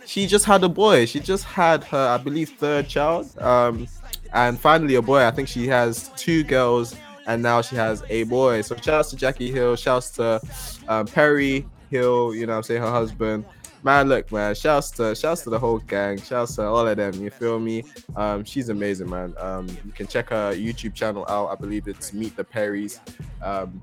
she 0.05 0.27
just 0.27 0.45
had 0.45 0.63
a 0.63 0.69
boy. 0.69 1.05
She 1.05 1.19
just 1.19 1.45
had 1.45 1.83
her, 1.85 2.09
I 2.09 2.17
believe, 2.17 2.49
third 2.49 2.89
child. 2.89 3.37
Um, 3.39 3.87
and 4.33 4.59
finally 4.59 4.95
a 4.95 5.01
boy. 5.01 5.25
I 5.25 5.31
think 5.31 5.47
she 5.47 5.67
has 5.67 6.09
two 6.15 6.43
girls, 6.43 6.95
and 7.27 7.41
now 7.41 7.61
she 7.61 7.75
has 7.75 8.03
a 8.09 8.23
boy. 8.23 8.61
So 8.61 8.75
shouts 8.75 9.09
to 9.11 9.15
Jackie 9.15 9.51
Hill, 9.51 9.75
shouts 9.75 10.11
to 10.11 10.41
um, 10.87 11.07
Perry 11.07 11.65
Hill. 11.89 12.33
You 12.33 12.45
know, 12.45 12.57
I'm 12.57 12.63
saying 12.63 12.81
her 12.81 12.91
husband. 12.91 13.45
Man, 13.83 14.09
look, 14.09 14.31
man. 14.31 14.53
Shouts 14.53 14.91
to 14.91 15.15
shouts 15.15 15.41
to 15.43 15.49
the 15.49 15.57
whole 15.57 15.79
gang. 15.79 16.21
Shouts 16.21 16.55
to 16.55 16.63
all 16.63 16.87
of 16.87 16.97
them. 16.97 17.13
You 17.15 17.31
feel 17.31 17.59
me? 17.59 17.83
Um, 18.15 18.43
she's 18.43 18.69
amazing, 18.69 19.09
man. 19.09 19.33
Um, 19.39 19.67
you 19.85 19.91
can 19.91 20.05
check 20.07 20.29
her 20.29 20.53
YouTube 20.53 20.93
channel 20.93 21.25
out. 21.27 21.47
I 21.47 21.55
believe 21.55 21.87
it's 21.87 22.13
Meet 22.13 22.35
the 22.35 22.43
Perrys. 22.43 22.99
Um, 23.41 23.81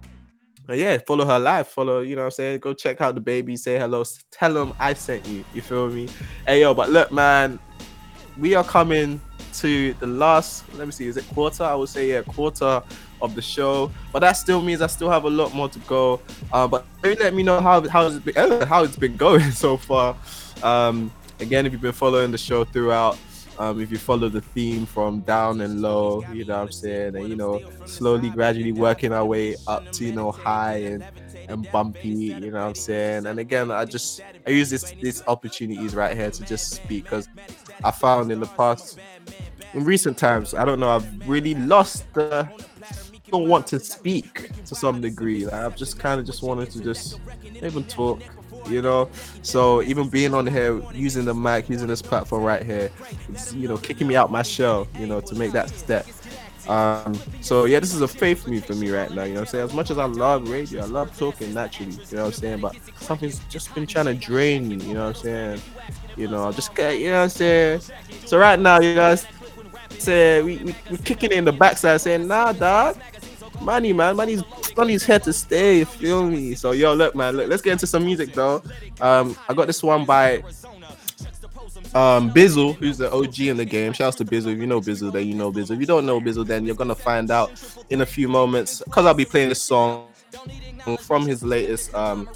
yeah, 0.69 0.99
follow 1.07 1.25
her 1.25 1.39
live. 1.39 1.67
Follow, 1.67 2.01
you 2.01 2.15
know 2.15 2.23
what 2.23 2.27
I'm 2.27 2.33
saying? 2.33 2.61
Go 2.61 2.75
check 2.75 3.01
out 3.01 3.15
the 3.15 3.21
baby. 3.21 3.57
Say 3.57 3.79
hello. 3.79 4.05
Tell 4.31 4.53
them 4.53 4.75
I 4.79 4.95
sent 4.95 5.27
you. 5.27 5.45
You 5.55 5.63
feel 5.63 5.89
me? 5.89 6.09
Hey, 6.47 6.61
yo, 6.61 6.75
but 6.75 6.91
look, 6.91 7.11
man, 7.11 7.59
we 8.39 8.55
are 8.55 8.65
coming 8.65 9.21
to 9.55 9.95
the 9.95 10.07
last, 10.07 10.63
let 10.75 10.87
me 10.87 10.93
see, 10.93 11.07
is 11.07 11.17
it 11.17 11.27
quarter? 11.29 11.65
I 11.65 11.75
would 11.75 11.89
say, 11.89 12.11
yeah, 12.11 12.23
quarter 12.23 12.83
of 13.21 13.35
the 13.35 13.43
show. 13.43 13.91
But 14.13 14.21
that 14.21 14.33
still 14.33 14.63
means 14.63 14.81
I 14.81 14.87
still 14.87 15.11
have 15.11 15.25
a 15.25 15.31
lot 15.31 15.55
more 15.55 15.69
to 15.69 15.79
go. 15.81 16.21
Uh, 16.53 16.67
but 16.69 16.87
maybe 17.03 17.23
let 17.23 17.35
me 17.35 17.43
know 17.43 17.61
how, 17.61 17.87
how, 17.89 18.07
it's 18.07 18.19
been, 18.19 18.63
how 18.69 18.85
it's 18.85 18.97
been 18.97 19.17
going 19.17 19.51
so 19.51 19.77
far. 19.77 20.17
Um, 20.63 21.11
again, 21.41 21.67
if 21.67 21.73
you've 21.73 21.81
been 21.81 21.93
following 21.93 22.31
the 22.31 22.39
show 22.39 22.65
throughout, 22.65 23.19
um, 23.59 23.81
if 23.81 23.91
you 23.91 23.99
follow 23.99 24.29
the 24.29 24.41
theme 24.41 24.87
from 24.87 25.21
down 25.21 25.61
and 25.61 25.83
low, 25.83 26.23
you 26.33 26.45
know 26.45 26.59
what 26.59 26.67
I'm 26.67 26.73
saying, 26.73 27.17
and 27.17 27.29
you 27.29 27.35
know, 27.35 27.61
slowly, 27.87 28.31
gradually 28.31 28.71
working 28.71 29.13
our 29.13 29.25
way 29.25 29.57
up 29.67 29.91
to 29.93 30.05
you 30.05 30.13
know 30.13 30.31
high 30.31 30.77
and 30.77 31.05
and 31.49 31.69
bumpy, 31.73 32.09
you 32.09 32.53
know 32.53 32.61
what 32.61 32.69
I'm 32.69 32.75
saying? 32.77 33.27
And 33.27 33.41
again, 33.41 33.73
I 33.73 33.85
just 33.85 34.21
I 34.47 34.51
use 34.51 34.71
this 34.71 34.93
these 35.03 35.25
opportunities 35.27 35.97
right 35.97 36.17
here 36.17 36.31
to 36.31 36.45
just 36.45 36.71
speak 36.71 37.05
because 37.05 37.29
I 37.83 37.91
found 37.91 38.31
in 38.31 38.39
the 38.39 38.47
past 38.47 39.01
in 39.75 39.85
recent 39.85 40.17
times, 40.17 40.55
I 40.55 40.65
don't 40.65 40.79
know, 40.79 40.91
I've 40.91 41.29
really 41.29 41.55
lost 41.55 42.13
the 42.15 42.49
don't 43.31 43.49
want 43.49 43.67
to 43.69 43.81
speak 43.81 44.51
to 44.65 44.75
some 44.75 45.01
degree. 45.01 45.45
Like 45.45 45.55
I've 45.55 45.77
just 45.77 45.99
kind 45.99 46.21
of 46.21 46.27
just 46.27 46.43
wanted 46.43 46.71
to 46.73 46.81
just 46.83 47.21
even 47.63 47.85
talk, 47.85 48.21
you 48.69 48.83
know. 48.83 49.09
So 49.43 49.83
even 49.83 50.09
being 50.09 50.35
on 50.35 50.47
here, 50.47 50.81
using 50.93 51.25
the 51.25 51.35
mic, 51.35 51.69
using 51.69 51.89
this 51.89 52.03
platform 52.03 52.43
right 52.43 52.63
here, 52.63 52.91
it's 53.29 53.53
you 53.55 53.69
know 53.69 53.77
kicking 53.77 54.07
me 54.07 54.17
out 54.17 54.31
my 54.31 54.43
shell, 54.43 54.89
you 54.99 55.07
know, 55.07 55.21
to 55.21 55.35
make 55.35 55.53
that 55.53 55.71
step. 55.71 56.07
Um, 56.69 57.19
so 57.41 57.65
yeah, 57.65 57.81
this 57.81 57.95
is 57.95 58.03
a 58.03 58.09
faith 58.09 58.47
move 58.47 58.65
for 58.65 58.75
me 58.75 58.91
right 58.91 59.11
now. 59.11 59.25
You 59.25 59.35
know 59.35 59.41
I'm 59.41 59.47
saying? 59.47 59.65
As 59.65 59.73
much 59.73 59.91
as 59.91 59.97
I 59.97 60.05
love 60.05 60.51
radio, 60.51 60.83
I 60.83 60.87
love 60.87 61.17
talking 61.17 61.55
naturally, 61.55 61.93
you 61.93 62.17
know 62.17 62.25
what 62.25 62.27
I'm 62.27 62.33
saying? 62.33 62.61
But 62.61 62.77
something's 63.01 63.39
just 63.49 63.75
been 63.75 63.87
trying 63.87 64.05
to 64.05 64.15
drain 64.15 64.69
me, 64.69 64.77
you 64.85 64.93
know 64.93 65.07
what 65.07 65.17
I'm 65.17 65.23
saying? 65.23 65.63
You 66.17 66.29
know, 66.29 66.47
I 66.47 66.53
just 66.53 66.75
get 66.75 66.99
you 66.99 67.07
know 67.07 67.19
what 67.19 67.23
I'm 67.23 67.29
saying? 67.31 67.81
So 68.27 68.39
right 68.39 68.59
now, 68.59 68.81
you 68.81 68.95
guys 68.95 69.27
say 69.99 70.43
we, 70.43 70.59
we 70.59 70.75
we're 70.91 70.99
kicking 70.99 71.33
in 71.33 71.45
the 71.45 71.53
backside 71.53 72.01
saying, 72.01 72.27
nah 72.27 72.53
dog, 72.53 72.97
money 73.61 73.93
man, 73.93 74.17
money's 74.17 74.43
money's 74.77 75.05
here 75.05 75.19
to 75.19 75.33
stay, 75.33 75.81
you 75.81 75.85
feel 75.85 76.29
me? 76.29 76.55
So 76.55 76.73
yo, 76.73 76.95
look 76.95 77.15
man, 77.15 77.37
look, 77.37 77.49
let's 77.49 77.63
get 77.63 77.73
into 77.73 77.87
some 77.87 78.05
music 78.05 78.33
though. 78.33 78.63
Um 79.01 79.37
I 79.49 79.55
got 79.55 79.67
this 79.67 79.83
one 79.83 80.05
by 80.05 80.43
um 81.95 82.31
Bizzle, 82.31 82.75
who's 82.77 82.99
the 82.99 83.11
OG 83.13 83.41
in 83.41 83.57
the 83.57 83.65
game. 83.65 83.93
Shouts 83.93 84.17
to 84.17 84.25
Bizzle. 84.25 84.53
If 84.53 84.59
you 84.59 84.67
know 84.67 84.81
Bizzle, 84.81 85.13
then 85.13 85.27
you 85.27 85.35
know 85.35 85.53
Bizzle. 85.53 85.73
If 85.73 85.81
you 85.81 85.87
don't 85.87 86.07
know 86.07 86.21
Bizzle, 86.21 86.47
then 86.47 86.65
you're 86.65 86.77
gonna 86.77 86.95
find 86.95 87.31
out 87.31 87.51
in 87.91 88.01
a 88.03 88.07
few 88.07 88.29
moments 88.29 88.83
because 88.85 89.07
I'll 89.07 89.15
be 89.15 89.25
playing 89.25 89.49
this 89.49 89.63
song 89.63 90.09
from 90.97 91.27
his 91.27 91.43
latest 91.43 91.95
um 91.95 92.29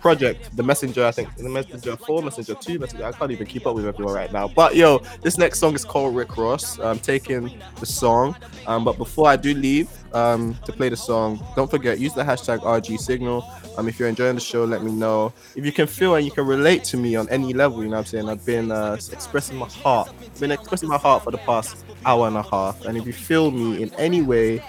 project, 0.00 0.56
The 0.56 0.62
Messenger. 0.62 1.04
I 1.06 1.10
think 1.10 1.34
the 1.36 1.48
Messenger 1.48 1.96
4, 1.96 2.22
Messenger 2.22 2.54
2, 2.54 2.78
Messenger. 2.78 3.04
I 3.04 3.12
can't 3.12 3.30
even 3.30 3.46
keep 3.46 3.66
up 3.66 3.74
with 3.74 3.86
everyone 3.86 4.14
right 4.14 4.32
now. 4.32 4.48
But 4.48 4.74
yo, 4.74 4.98
this 5.22 5.38
next 5.38 5.58
song 5.58 5.74
is 5.74 5.84
called 5.84 6.16
Rick 6.16 6.36
Ross. 6.36 6.78
I'm 6.78 6.98
taking 6.98 7.52
the 7.78 7.86
song. 7.86 8.36
Um, 8.66 8.84
but 8.84 8.96
before 8.96 9.28
I 9.28 9.36
do 9.36 9.54
leave 9.54 9.88
um 10.12 10.56
to 10.64 10.72
play 10.72 10.88
the 10.88 10.96
song, 10.96 11.44
don't 11.54 11.70
forget 11.70 11.98
use 11.98 12.14
the 12.14 12.22
hashtag 12.24 12.60
RG 12.60 12.98
Signal. 12.98 13.44
Um, 13.76 13.88
if 13.88 13.98
you're 13.98 14.08
enjoying 14.08 14.34
the 14.34 14.40
show, 14.40 14.64
let 14.64 14.82
me 14.82 14.92
know. 14.92 15.32
If 15.54 15.64
you 15.64 15.72
can 15.72 15.86
feel 15.86 16.14
and 16.14 16.24
you 16.24 16.32
can 16.32 16.46
relate 16.46 16.84
to 16.84 16.96
me 16.96 17.16
on 17.16 17.28
any 17.28 17.52
level, 17.52 17.82
you 17.82 17.88
know 17.88 17.96
what 17.96 18.00
I'm 18.00 18.06
saying? 18.06 18.28
I've 18.28 18.44
been 18.44 18.72
uh, 18.72 18.96
expressing 19.12 19.56
my 19.56 19.68
heart, 19.68 20.12
I've 20.20 20.40
been 20.40 20.50
expressing 20.50 20.88
my 20.88 20.98
heart 20.98 21.24
for 21.24 21.30
the 21.30 21.38
past 21.38 21.84
hour 22.04 22.26
and 22.26 22.36
a 22.36 22.42
half. 22.42 22.84
And 22.84 22.96
if 22.96 23.06
you 23.06 23.12
feel 23.12 23.50
me 23.50 23.82
in 23.82 23.94
any 23.94 24.22
way, 24.22 24.62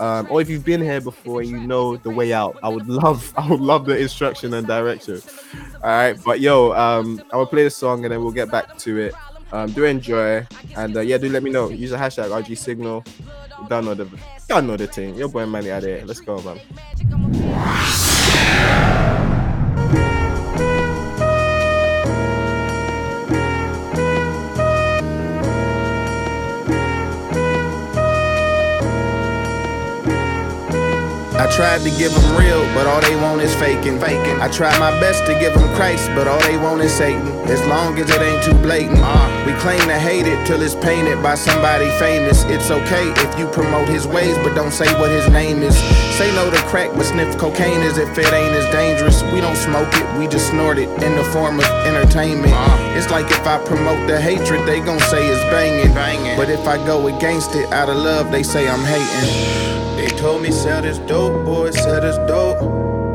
um, 0.00 0.26
or 0.30 0.40
if 0.40 0.48
you've 0.48 0.64
been 0.64 0.80
here 0.80 1.00
before 1.00 1.42
you 1.42 1.58
know 1.58 1.96
the 1.96 2.10
way 2.10 2.32
out, 2.32 2.58
I 2.62 2.68
would 2.68 2.88
love, 2.88 3.32
I 3.38 3.48
would 3.48 3.60
love 3.60 3.86
the 3.86 3.98
instruction 3.98 4.54
and 4.54 4.66
direction. 4.66 5.20
All 5.82 5.90
right, 5.90 6.16
but 6.24 6.40
yo, 6.40 6.72
um, 6.72 7.22
I 7.32 7.36
will 7.36 7.46
play 7.46 7.64
the 7.64 7.70
song 7.70 8.04
and 8.04 8.12
then 8.12 8.22
we'll 8.22 8.32
get 8.32 8.50
back 8.50 8.76
to 8.78 8.98
it. 8.98 9.14
Um, 9.52 9.70
do 9.70 9.84
enjoy 9.84 10.44
and 10.76 10.96
uh, 10.96 11.00
yeah, 11.00 11.18
do 11.18 11.28
let 11.28 11.42
me 11.42 11.50
know. 11.50 11.68
Use 11.68 11.90
the 11.90 11.96
hashtag 11.96 12.30
RG 12.30 12.58
Signal. 12.58 13.04
Don't 13.68 13.84
the, 13.84 14.60
know 14.60 14.76
the 14.76 14.86
thing. 14.86 15.14
Your 15.14 15.28
boy 15.28 15.46
Manny 15.46 15.70
out 15.70 15.82
there. 15.82 16.04
Let's 16.04 16.20
go, 16.20 16.42
man. 16.42 16.60
I 31.36 31.46
tried 31.52 31.82
to 31.82 31.90
give 31.98 32.12
them 32.16 32.36
real, 32.36 32.64
but 32.72 32.86
all 32.86 33.00
they 33.02 33.14
want 33.16 33.42
is 33.42 33.54
faking. 33.56 34.00
faking. 34.00 34.40
I 34.40 34.48
tried 34.48 34.78
my 34.80 34.90
best 35.00 35.26
to 35.26 35.38
give 35.38 35.52
them 35.52 35.68
Christ, 35.76 36.08
but 36.14 36.26
all 36.26 36.40
they 36.40 36.56
want 36.56 36.80
is 36.80 36.92
Satan. 36.92 37.28
As 37.46 37.60
long 37.66 37.98
as 37.98 38.08
it 38.08 38.22
ain't 38.22 38.42
too 38.42 38.54
blatant. 38.64 38.98
Uh. 39.02 39.44
We 39.46 39.52
claim 39.60 39.80
to 39.86 39.98
hate 39.98 40.26
it 40.26 40.46
till 40.46 40.62
it's 40.62 40.74
painted 40.74 41.22
by 41.22 41.34
somebody 41.34 41.90
famous. 41.98 42.44
It's 42.44 42.70
okay 42.70 43.12
if 43.12 43.38
you 43.38 43.46
promote 43.48 43.86
his 43.86 44.06
ways, 44.06 44.36
but 44.38 44.54
don't 44.54 44.72
say 44.72 44.88
what 44.98 45.10
his 45.10 45.28
name 45.28 45.62
is. 45.62 45.76
Say 46.16 46.34
no 46.34 46.50
to 46.50 46.56
crack, 46.72 46.90
but 46.94 47.04
sniff 47.04 47.36
cocaine 47.36 47.82
as 47.82 47.98
if 47.98 48.16
it 48.16 48.32
ain't 48.32 48.56
as 48.56 48.64
dangerous. 48.72 49.22
We 49.30 49.42
don't 49.42 49.56
smoke 49.56 49.92
it, 49.92 50.18
we 50.18 50.26
just 50.28 50.48
snort 50.48 50.78
it 50.78 50.88
in 51.02 51.16
the 51.16 51.24
form 51.36 51.58
of 51.58 51.66
entertainment. 51.84 52.54
Uh. 52.56 52.94
It's 52.96 53.10
like 53.10 53.30
if 53.30 53.46
I 53.46 53.62
promote 53.62 54.08
the 54.08 54.18
hatred, 54.18 54.66
they 54.66 54.80
gon' 54.80 55.00
say 55.00 55.28
it's 55.28 55.44
banging. 55.52 55.94
But 56.36 56.48
if 56.48 56.66
I 56.66 56.78
go 56.86 57.08
against 57.08 57.54
it 57.54 57.70
out 57.72 57.90
of 57.90 57.96
love, 57.96 58.32
they 58.32 58.42
say 58.42 58.68
I'm 58.68 58.84
hating. 58.84 59.85
They 59.96 60.08
told 60.08 60.42
me 60.42 60.50
sell 60.50 60.82
this 60.82 60.98
dope, 60.98 61.46
boy, 61.46 61.70
sell 61.70 62.02
this 62.02 62.18
dope. 62.28 62.60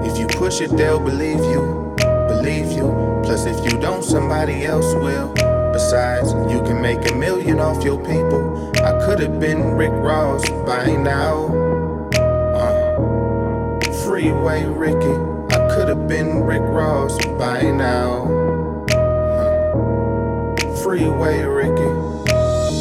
If 0.04 0.18
you 0.18 0.26
push 0.26 0.62
it, 0.62 0.76
they'll 0.76 1.00
believe 1.00 1.38
you, 1.38 1.94
believe 2.28 2.72
you. 2.72 3.22
Plus, 3.24 3.46
if 3.46 3.64
you 3.64 3.80
don't, 3.80 4.04
somebody 4.04 4.66
else 4.66 4.96
will. 4.96 5.32
Besides, 5.72 6.34
you 6.52 6.60
can 6.64 6.82
make 6.82 7.10
a 7.12 7.14
million 7.14 7.60
off 7.60 7.84
your 7.84 8.00
people. 8.00 8.72
I 8.84 8.94
could 9.06 9.20
have 9.20 9.40
been 9.40 9.76
Rick 9.76 9.92
Ross 9.92 10.50
by 10.66 10.88
now. 10.96 11.46
Uh, 12.56 13.80
Freeway 14.04 14.66
Ricky, 14.66 15.16
I 15.56 15.76
could 15.76 15.88
have 15.88 16.08
been 16.08 16.44
Rick 16.44 16.64
Ross 16.64 17.16
by 17.38 17.62
now. 17.62 18.26
Uh, 19.38 20.76
Freeway 20.82 21.44
Ricky, 21.44 21.92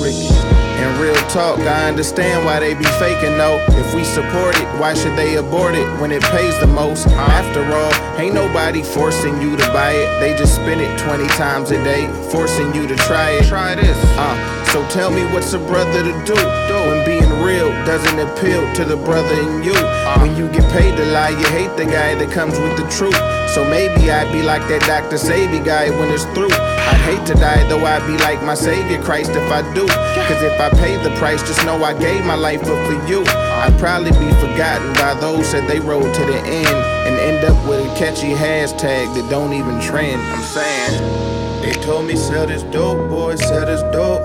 Ricky. 0.02 0.69
In 0.80 0.98
real 0.98 1.14
talk, 1.28 1.58
I 1.60 1.88
understand 1.88 2.46
why 2.46 2.58
they 2.58 2.72
be 2.72 2.88
faking 2.96 3.36
though. 3.36 3.58
If 3.76 3.94
we 3.94 4.02
support 4.02 4.56
it, 4.56 4.66
why 4.80 4.94
should 4.94 5.14
they 5.14 5.36
abort 5.36 5.74
it 5.74 5.86
when 6.00 6.10
it 6.10 6.22
pays 6.22 6.58
the 6.58 6.66
most? 6.66 7.06
After 7.08 7.62
all, 7.62 7.92
ain't 8.18 8.34
nobody 8.34 8.82
forcing 8.82 9.42
you 9.42 9.56
to 9.56 9.66
buy 9.72 9.92
it. 9.92 10.20
They 10.20 10.34
just 10.38 10.54
spend 10.54 10.80
it 10.80 10.98
20 10.98 11.28
times 11.36 11.70
a 11.70 11.84
day, 11.84 12.08
forcing 12.30 12.74
you 12.74 12.86
to 12.86 12.96
try 12.96 13.30
it. 13.32 13.44
Try 13.44 13.74
this. 13.74 13.98
Uh, 14.16 14.64
so 14.72 14.86
tell 14.88 15.10
me 15.10 15.22
what's 15.34 15.52
a 15.52 15.58
brother 15.58 16.02
to 16.02 16.12
do 16.24 16.34
though 16.34 16.88
when 16.88 17.04
being 17.04 17.28
real 17.42 17.68
doesn't 17.84 18.18
appeal 18.18 18.62
to 18.74 18.84
the 18.84 18.96
brother 18.96 19.34
in 19.34 19.62
you. 19.62 19.74
When 20.22 20.36
you 20.36 20.48
get 20.48 20.64
paid 20.72 20.96
to 20.96 21.04
lie, 21.06 21.30
you 21.30 21.46
hate 21.48 21.76
the 21.76 21.84
guy 21.84 22.14
that 22.14 22.30
comes 22.30 22.58
with 22.58 22.76
the 22.76 22.88
truth. 22.88 23.18
So 23.50 23.64
maybe 23.64 24.10
I'd 24.10 24.32
be 24.32 24.42
like 24.42 24.62
that 24.70 24.82
Dr. 24.86 25.18
Savy 25.18 25.58
guy 25.58 25.90
when 25.90 26.08
it's 26.10 26.22
through. 26.38 26.54
I'd 26.54 27.02
hate 27.02 27.26
to 27.26 27.34
die, 27.34 27.66
though 27.68 27.84
I'd 27.84 28.06
be 28.06 28.16
like 28.22 28.42
my 28.44 28.54
Savior 28.54 29.02
Christ 29.02 29.32
if 29.32 29.50
I 29.50 29.62
do. 29.74 29.86
Cause 30.30 30.42
if 30.42 30.54
I 30.60 30.69
paid 30.76 31.02
the 31.04 31.14
price, 31.18 31.42
just 31.42 31.64
know 31.64 31.82
I 31.82 31.98
gave 31.98 32.24
my 32.24 32.34
life 32.34 32.62
up 32.62 32.86
for 32.86 33.08
you. 33.08 33.24
I'd 33.26 33.76
probably 33.78 34.10
be 34.12 34.30
forgotten 34.40 34.92
by 34.94 35.14
those 35.20 35.52
that 35.52 35.68
they 35.68 35.80
rode 35.80 36.14
to 36.14 36.24
the 36.24 36.38
end 36.38 36.76
and 37.06 37.18
end 37.18 37.44
up 37.44 37.68
with 37.68 37.80
a 37.80 37.94
catchy 37.96 38.32
hashtag 38.32 39.14
that 39.14 39.30
don't 39.30 39.52
even 39.52 39.80
trend. 39.80 40.20
I'm 40.20 40.42
saying, 40.42 41.62
they 41.62 41.72
told 41.82 42.06
me 42.06 42.16
sell 42.16 42.46
this 42.46 42.62
dope, 42.64 43.08
boy, 43.08 43.36
sell 43.36 43.66
this 43.66 43.82
dope. 43.92 44.24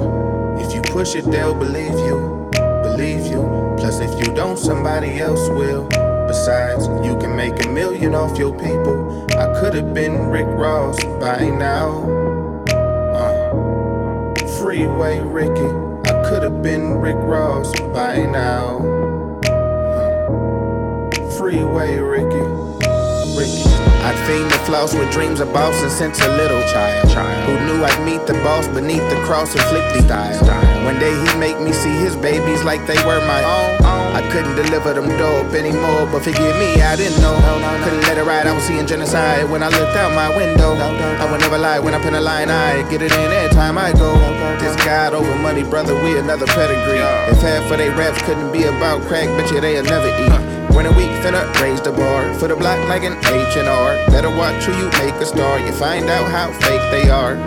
If 0.60 0.74
you 0.74 0.82
push 0.82 1.16
it, 1.16 1.26
they'll 1.26 1.54
believe 1.54 1.92
you, 1.92 2.50
believe 2.84 3.26
you. 3.28 3.76
Plus, 3.78 4.00
if 4.00 4.26
you 4.26 4.34
don't, 4.34 4.58
somebody 4.58 5.20
else 5.20 5.50
will. 5.50 5.88
Besides, 6.28 6.88
you 7.06 7.18
can 7.20 7.36
make 7.36 7.66
a 7.66 7.70
million 7.70 8.16
off 8.16 8.38
your 8.38 8.58
people. 8.58 9.28
I 9.38 9.60
could 9.60 9.74
have 9.76 9.94
been 9.94 10.30
Rick 10.30 10.48
Ross 10.48 11.04
by 11.20 11.50
now. 11.50 12.10
Uh, 13.14 13.46
Freeway 14.58 15.20
Ricky, 15.20 15.70
I 16.36 16.40
could 16.40 16.52
have 16.52 16.62
been 16.62 16.96
Rick 16.96 17.16
Ross 17.16 17.72
by 17.94 18.18
now. 18.18 18.80
Freeway 21.38 21.98
Ricky, 21.98 22.36
Ricky. 23.38 23.75
I'd 24.06 24.14
fiend 24.28 24.52
the 24.52 24.62
floss 24.70 24.94
with 24.94 25.12
dreams 25.12 25.40
of 25.40 25.52
bossing 25.52 25.90
since 25.90 26.22
a 26.22 26.30
little 26.38 26.62
child. 26.70 27.10
Who 27.50 27.58
knew 27.66 27.84
I'd 27.84 28.06
meet 28.06 28.22
the 28.28 28.38
boss 28.46 28.68
beneath 28.68 29.02
the 29.10 29.18
cross 29.26 29.56
afflicted 29.56 30.06
style. 30.06 30.86
One 30.86 31.00
day 31.00 31.10
he'd 31.10 31.40
make 31.40 31.60
me 31.60 31.74
see 31.74 31.90
his 31.98 32.16
babies 32.16 32.64
like 32.64 32.86
they 32.86 33.02
were 33.02 33.18
my 33.26 33.42
own. 33.42 33.84
I 34.14 34.22
couldn't 34.30 34.56
deliver 34.56 34.94
them 34.94 35.10
dope 35.18 35.54
anymore, 35.58 36.06
but 36.06 36.22
forgive 36.22 36.56
me, 36.62 36.80
I 36.86 36.96
didn't 36.96 37.20
know. 37.20 37.34
Couldn't 37.84 38.02
let 38.02 38.20
it 38.20 38.26
ride, 38.26 38.46
I 38.46 38.54
was 38.54 38.64
seeing 38.64 38.86
genocide 38.86 39.50
when 39.50 39.64
I 39.64 39.70
looked 39.70 39.98
out 39.98 40.14
my 40.14 40.30
window. 40.38 40.78
I 40.78 41.26
would 41.32 41.42
never 41.42 41.58
lie 41.58 41.80
when 41.80 41.96
I 41.96 42.00
pin 42.00 42.14
a 42.14 42.22
line, 42.22 42.52
I 42.52 42.88
get 42.92 43.02
it 43.02 43.12
in 43.12 43.32
every 43.32 43.56
time 43.56 43.76
I 43.76 43.92
go. 43.92 44.14
This 44.62 44.76
God 44.86 45.16
over 45.16 45.36
money, 45.42 45.64
brother, 45.64 45.96
we 45.96 46.20
another 46.20 46.46
pedigree. 46.46 47.02
If 47.34 47.42
half 47.42 47.72
of 47.72 47.78
they 47.80 47.90
raps 47.90 48.22
couldn't 48.22 48.52
be 48.52 48.66
about 48.66 49.02
crack, 49.08 49.28
bitch, 49.30 49.52
you 49.52 49.62
they'll 49.62 49.84
never 49.84 50.10
eat. 50.10 50.45
When 50.76 50.88
a 50.88 50.92
week 50.92 51.10
finna 51.24 51.48
raise 51.62 51.82
the 51.82 51.94
bar 51.94 52.34
for 52.34 52.50
the 52.50 52.56
block 52.58 52.78
like 52.90 53.04
an 53.04 53.14
H&R. 53.14 53.96
Better 54.08 54.30
watch 54.30 54.62
who 54.66 54.74
you 54.74 54.90
make 55.00 55.16
a 55.22 55.26
star. 55.26 55.58
You 55.58 55.72
find 55.72 56.10
out 56.10 56.30
how 56.30 56.52
fake 56.52 56.92
they 56.92 57.10
are. 57.10 57.38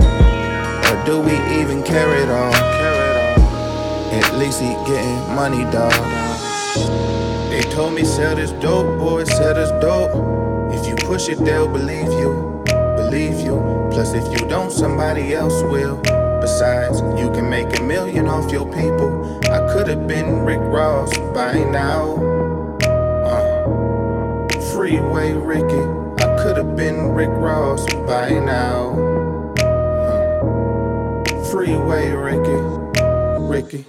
Or 0.88 1.04
do 1.04 1.20
we 1.20 1.36
even 1.60 1.82
care 1.82 2.08
at 2.08 2.30
all? 2.30 2.54
At 4.14 4.38
least 4.38 4.62
he 4.62 4.68
getting 4.86 5.18
money, 5.34 5.64
dog. 5.70 5.92
They 7.50 7.60
told 7.70 7.92
me 7.92 8.04
sell 8.04 8.34
this 8.34 8.52
dope, 8.52 8.98
boy, 8.98 9.24
sell 9.24 9.52
this 9.52 9.70
dope. 9.82 10.72
If 10.72 10.86
you 10.86 10.96
push 10.96 11.28
it, 11.28 11.38
they'll 11.44 11.68
believe 11.68 12.06
you, 12.06 12.62
believe 12.96 13.40
you. 13.40 13.56
Plus, 13.92 14.14
if 14.14 14.24
you 14.32 14.48
don't, 14.48 14.72
somebody 14.72 15.34
else 15.34 15.62
will. 15.64 16.00
Besides, 16.40 17.00
you 17.20 17.30
can 17.32 17.50
make 17.50 17.78
a 17.78 17.82
million 17.82 18.26
off 18.26 18.50
your 18.50 18.64
people. 18.72 19.38
I 19.52 19.70
could 19.70 19.86
have 19.88 20.08
been 20.08 20.46
Rick 20.46 20.60
Ross 20.60 21.14
by 21.34 21.62
now. 21.64 22.37
Freeway 24.88 25.32
Ricky. 25.34 25.84
I 26.24 26.26
could 26.42 26.56
have 26.56 26.74
been 26.74 27.12
Rick 27.12 27.28
Ross 27.28 27.84
by 28.06 28.30
now. 28.30 28.94
Huh. 29.58 31.44
Freeway 31.50 32.10
Ricky. 32.12 32.58
Ricky. 33.38 33.84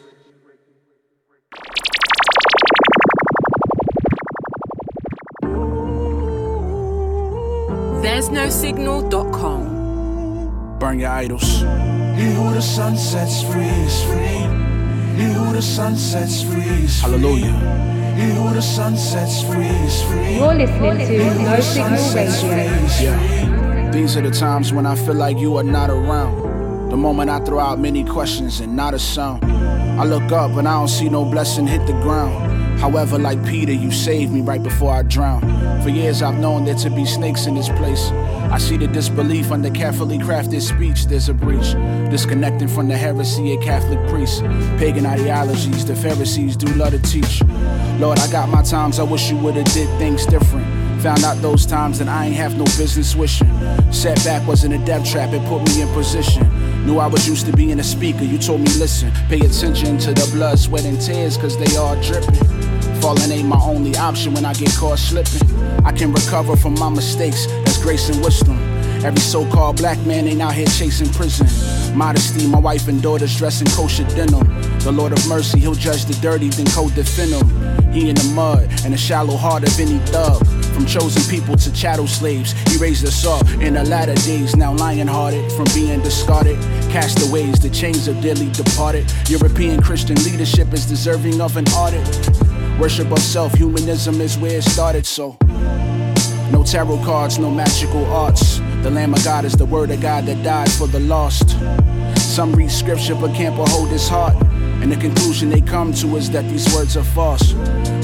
There's 8.01 8.30
no 8.30 8.49
signal.com. 8.49 10.76
Burn 10.80 10.99
your 10.99 11.11
idols. 11.11 11.61
He 11.61 12.26
who 12.35 12.53
the 12.53 12.61
Son 12.61 12.97
sets 12.97 13.41
free 13.43 13.63
is 13.63 14.03
free. 14.03 14.43
He 15.15 15.31
who 15.31 15.53
the 15.53 15.61
Son 15.61 15.95
sets 15.95 16.43
free 16.43 16.63
is 16.63 16.99
free. 16.99 17.09
Hallelujah. 17.09 17.98
He 18.20 18.26
who 18.32 18.54
the 18.54 18.62
Son 18.62 18.98
sets 18.98 19.44
free 19.44 19.66
is 19.66 20.04
free. 20.04 20.36
You're 20.36 20.54
listening 20.54 20.98
to 20.98 21.06
He 21.06 21.18
who 21.20 21.41
No 21.41 21.56
the 21.56 21.62
sun 21.62 21.98
Signal 21.98 22.52
Radio. 22.54 23.12
Yeah. 23.12 23.91
These 23.94 24.18
are 24.18 24.22
the 24.22 24.32
times 24.32 24.74
when 24.74 24.86
I 24.86 24.96
feel 24.96 25.16
like 25.16 25.38
you 25.38 25.56
are 25.56 25.64
not 25.64 25.90
around. 25.90 26.90
The 26.90 26.98
moment 26.98 27.30
I 27.30 27.40
throw 27.40 27.60
out 27.60 27.80
many 27.80 28.04
questions 28.04 28.60
and 28.60 28.76
not 28.76 28.94
a 28.94 29.00
sound. 29.00 29.46
I 29.46 30.04
look 30.04 30.34
up 30.34 30.52
and 30.58 30.68
I 30.68 30.74
don't 30.74 30.90
see 30.90 31.08
no 31.08 31.24
blessing 31.24 31.66
hit 31.66 31.88
the 31.88 31.94
ground. 31.94 32.48
However, 32.80 33.19
like 33.19 33.45
Peter, 33.45 33.73
you 33.73 33.91
saved 33.91 34.31
me 34.31 34.39
right 34.39 34.64
before 34.64 34.93
I 34.93 35.03
drowned. 35.03 35.84
For 35.84 35.89
years 35.89 36.22
I've 36.22 36.39
known 36.39 36.64
there 36.64 36.76
to 36.76 36.89
be 36.89 37.06
snakes 37.06 37.45
in 37.45 37.56
this 37.56 37.68
place. 37.68 38.10
I 38.51 38.57
see 38.57 38.77
the 38.77 38.88
disbelief 38.88 39.51
under 39.51 39.69
carefully 39.69 40.18
crafted 40.18 40.61
speech. 40.61 41.06
There's 41.06 41.27
a 41.27 41.34
breach, 41.34 41.73
disconnecting 42.10 42.69
from 42.69 42.88
the 42.88 42.97
heresy 42.97 43.53
of 43.53 43.61
Catholic 43.61 43.99
priests. 44.10 44.39
Pagan 44.80 45.06
ideologies, 45.06 45.85
the 45.85 45.95
Pharisees 45.95 46.56
do 46.56 46.68
love 46.76 46.91
to 46.91 46.99
teach. 46.99 47.43
Lord, 47.99 48.18
I 48.18 48.31
got 48.31 48.47
my 48.47 48.64
times. 48.64 48.97
I 48.97 49.03
wish 49.03 49.30
you 49.30 49.38
would've 49.38 49.65
did 49.65 49.89
things 49.99 50.26
different. 50.26 50.65
Found 51.01 51.23
out 51.23 51.41
those 51.41 51.65
times 51.65 51.99
that 51.99 52.07
I 52.07 52.26
ain't 52.26 52.35
have 52.35 52.57
no 52.57 52.65
business 52.65 53.15
wishing. 53.15 53.49
Setback 53.91 54.45
wasn't 54.47 54.73
a 54.73 54.85
death 54.85 55.10
trap, 55.10 55.34
it 55.34 55.45
put 55.47 55.64
me 55.68 55.81
in 55.81 55.88
position. 55.93 56.45
Knew 56.85 56.97
I 56.97 57.07
was 57.07 57.27
used 57.27 57.45
to 57.45 57.53
being 57.53 57.80
a 57.80 57.84
speaker, 57.84 58.23
you 58.23 58.38
told 58.38 58.61
me 58.61 58.69
listen. 58.77 59.11
Pay 59.30 59.39
attention 59.39 59.97
to 59.99 60.14
the 60.14 60.30
blood, 60.34 60.60
sweat, 60.60 60.85
and 60.85 60.99
tears, 60.99 61.38
cause 61.38 61.57
they 61.57 61.76
all 61.77 61.95
dripping. 62.01 62.69
Falling 63.01 63.31
ain't 63.31 63.47
my 63.47 63.59
only 63.61 63.95
option 63.97 64.34
when 64.34 64.45
I 64.45 64.53
get 64.53 64.71
caught 64.76 64.99
slipping. 64.99 65.47
I 65.85 65.91
can 65.91 66.11
recover 66.11 66.55
from 66.55 66.73
my 66.76 66.89
mistakes, 66.89 67.45
that's 67.63 67.81
grace 67.81 68.09
and 68.09 68.21
wisdom. 68.23 68.57
Every 69.05 69.21
so-called 69.21 69.77
black 69.77 69.97
man 70.05 70.27
ain't 70.27 70.41
out 70.41 70.53
here 70.53 70.67
chasing 70.67 71.07
prison. 71.13 71.47
Modesty, 71.97 72.45
my 72.47 72.59
wife 72.59 72.89
and 72.89 73.01
daughters 73.01 73.38
dressing 73.38 73.67
kosher 73.67 74.03
denim. 74.03 74.45
The 74.80 74.91
Lord 74.91 75.13
of 75.13 75.26
mercy, 75.30 75.59
he'll 75.59 75.73
judge 75.73 76.03
the 76.03 76.13
dirty, 76.15 76.49
then 76.49 76.65
co-defend 76.67 77.31
them. 77.31 77.93
He 77.93 78.09
in 78.09 78.15
the 78.15 78.31
mud 78.35 78.67
and 78.84 78.93
the 78.93 78.97
shallow 78.97 79.38
heart 79.38 79.63
of 79.63 79.80
any 79.80 79.99
thug. 80.11 80.45
From 80.73 80.85
chosen 80.85 81.23
people 81.30 81.55
to 81.55 81.71
chattel 81.71 82.07
slaves, 82.07 82.51
he 82.69 82.77
raised 82.77 83.05
us 83.05 83.26
up 83.26 83.47
in 83.61 83.76
the 83.76 83.85
latter 83.85 84.15
days. 84.15 84.55
Now 84.57 84.73
lion-hearted, 84.73 85.49
from 85.53 85.65
being 85.73 86.01
discarded, 86.01 86.59
castaways, 86.91 87.59
the 87.59 87.69
chains 87.69 88.09
of 88.09 88.19
dearly 88.21 88.51
departed. 88.51 89.11
European 89.30 89.81
Christian 89.81 90.17
leadership 90.23 90.73
is 90.73 90.85
deserving 90.85 91.39
of 91.39 91.55
an 91.55 91.67
audit. 91.69 92.05
Worship 92.80 93.11
of 93.11 93.19
self, 93.19 93.53
humanism 93.56 94.22
is 94.22 94.38
where 94.38 94.57
it 94.57 94.64
started. 94.64 95.06
So 95.06 95.35
no 96.49 96.64
tarot 96.64 97.03
cards, 97.03 97.38
no 97.38 97.51
magical 97.51 98.06
arts. 98.06 98.60
The 98.84 98.89
Lamb 98.89 99.14
of 99.14 99.22
God 99.26 99.43
is 99.43 99.51
the 99.51 99.65
word 99.65 99.91
of 99.91 99.99
God 99.99 100.26
that 100.27 100.41
died 100.45 100.72
for 100.72 100.88
the 100.88 101.01
lost. 101.01 101.57
Some 102.15 102.53
read 102.53 102.72
scripture 102.72 103.15
but 103.15 103.35
can't 103.35 103.53
behold 103.57 103.89
his 103.89 104.07
heart. 104.07 104.34
And 104.81 104.89
the 104.89 104.95
conclusion 104.95 105.49
they 105.49 105.60
come 105.60 105.91
to 105.95 106.15
is 106.15 106.31
that 106.31 106.47
these 106.47 106.73
words 106.73 106.95
are 106.95 107.03
false. 107.03 107.51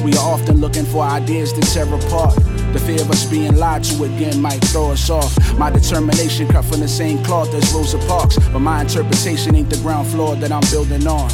We 0.03 0.11
are 0.17 0.33
often 0.33 0.57
looking 0.57 0.83
for 0.83 1.03
ideas 1.03 1.53
to 1.53 1.61
tear 1.61 1.85
apart. 1.85 2.35
The 2.73 2.83
fear 2.85 2.99
of 2.99 3.09
us 3.09 3.23
being 3.23 3.55
lied 3.55 3.85
to 3.85 4.03
again 4.03 4.41
might 4.41 4.61
throw 4.65 4.91
us 4.91 5.09
off. 5.09 5.33
My 5.57 5.69
determination 5.69 6.49
cut 6.49 6.65
from 6.65 6.81
the 6.81 6.89
same 6.89 7.23
cloth 7.23 7.53
as 7.53 7.71
Rosa 7.71 7.97
Parks. 8.09 8.37
But 8.51 8.59
my 8.59 8.81
interpretation 8.81 9.55
ain't 9.55 9.69
the 9.69 9.77
ground 9.77 10.09
floor 10.09 10.35
that 10.35 10.51
I'm 10.51 10.69
building 10.69 11.07
on. 11.07 11.31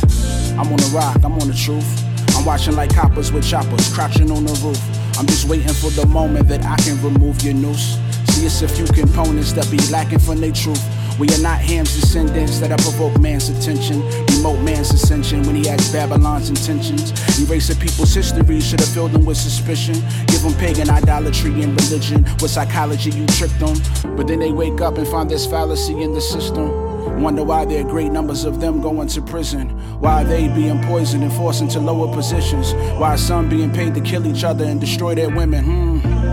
I'm 0.60 0.72
on 0.72 0.78
the 0.78 0.92
rock, 0.94 1.18
I'm 1.24 1.34
on 1.34 1.48
the 1.48 1.56
truth. 1.56 2.11
I'm 2.42 2.48
watching 2.48 2.76
like 2.76 2.92
coppers 2.96 3.32
with 3.32 3.48
choppers, 3.48 3.94
crouching 3.94 4.32
on 4.32 4.46
the 4.46 4.54
roof. 4.66 4.82
I'm 5.20 5.28
just 5.28 5.48
waiting 5.48 5.76
for 5.76 5.92
the 5.92 6.08
moment 6.08 6.48
that 6.48 6.66
I 6.66 6.76
can 6.78 7.00
remove 7.04 7.44
your 7.44 7.54
noose. 7.54 8.00
See, 8.30 8.48
it's 8.48 8.64
a 8.64 8.68
few 8.68 8.86
components 8.86 9.52
that 9.52 9.70
be 9.70 9.78
lacking 9.92 10.18
from 10.18 10.42
their 10.42 10.52
truth. 10.52 10.82
We 11.20 11.28
are 11.30 11.38
not 11.38 11.60
Ham's 11.60 11.94
descendants 11.94 12.60
that 12.60 12.72
have 12.72 12.80
provoked 12.80 13.20
man's 13.20 13.50
attention. 13.50 14.02
Remote 14.38 14.60
man's 14.64 14.90
ascension 14.90 15.44
when 15.44 15.56
he 15.56 15.70
acts 15.70 15.90
Babylon's 15.90 16.50
intentions. 16.50 17.12
Erasing 17.40 17.78
people's 17.78 18.12
history 18.12 18.60
should 18.60 18.80
have 18.80 18.90
filled 18.90 19.12
them 19.12 19.24
with 19.24 19.38
suspicion. 19.38 19.94
Give 20.26 20.42
them 20.42 20.56
pagan 20.56 20.90
idolatry 20.90 21.62
and 21.62 21.80
religion. 21.80 22.24
With 22.42 22.50
psychology, 22.50 23.12
you 23.12 23.28
tricked 23.28 23.60
them. 23.60 23.78
But 24.18 24.26
then 24.26 24.40
they 24.40 24.52
wake 24.52 24.82
up 24.82 24.98
and 24.98 25.08
find 25.08 25.30
this 25.30 25.46
fallacy 25.46 26.02
in 26.02 26.16
the 26.16 26.22
system. 26.22 26.91
Wonder 27.20 27.44
why 27.44 27.66
there 27.66 27.86
are 27.86 27.90
great 27.90 28.12
numbers 28.12 28.46
of 28.46 28.60
them 28.60 28.82
going 28.82 29.08
to 29.10 29.22
prison. 29.22 29.70
Why 30.00 30.24
they 30.24 30.48
being 30.48 30.82
poisoned 30.84 31.24
and 31.24 31.34
forced 31.34 31.62
into 31.62 31.80
lower 31.80 32.14
positions? 32.14 32.74
Why 33.00 33.16
some 33.16 33.50
being 33.50 33.72
paid 33.72 33.94
to 33.96 34.02
kill 34.02 34.26
each 34.28 34.44
other 34.44 34.66
and 34.66 34.80
destroy 34.80 35.16
their 35.16 35.30
women? 35.30 35.64
Hmm. 35.64 36.32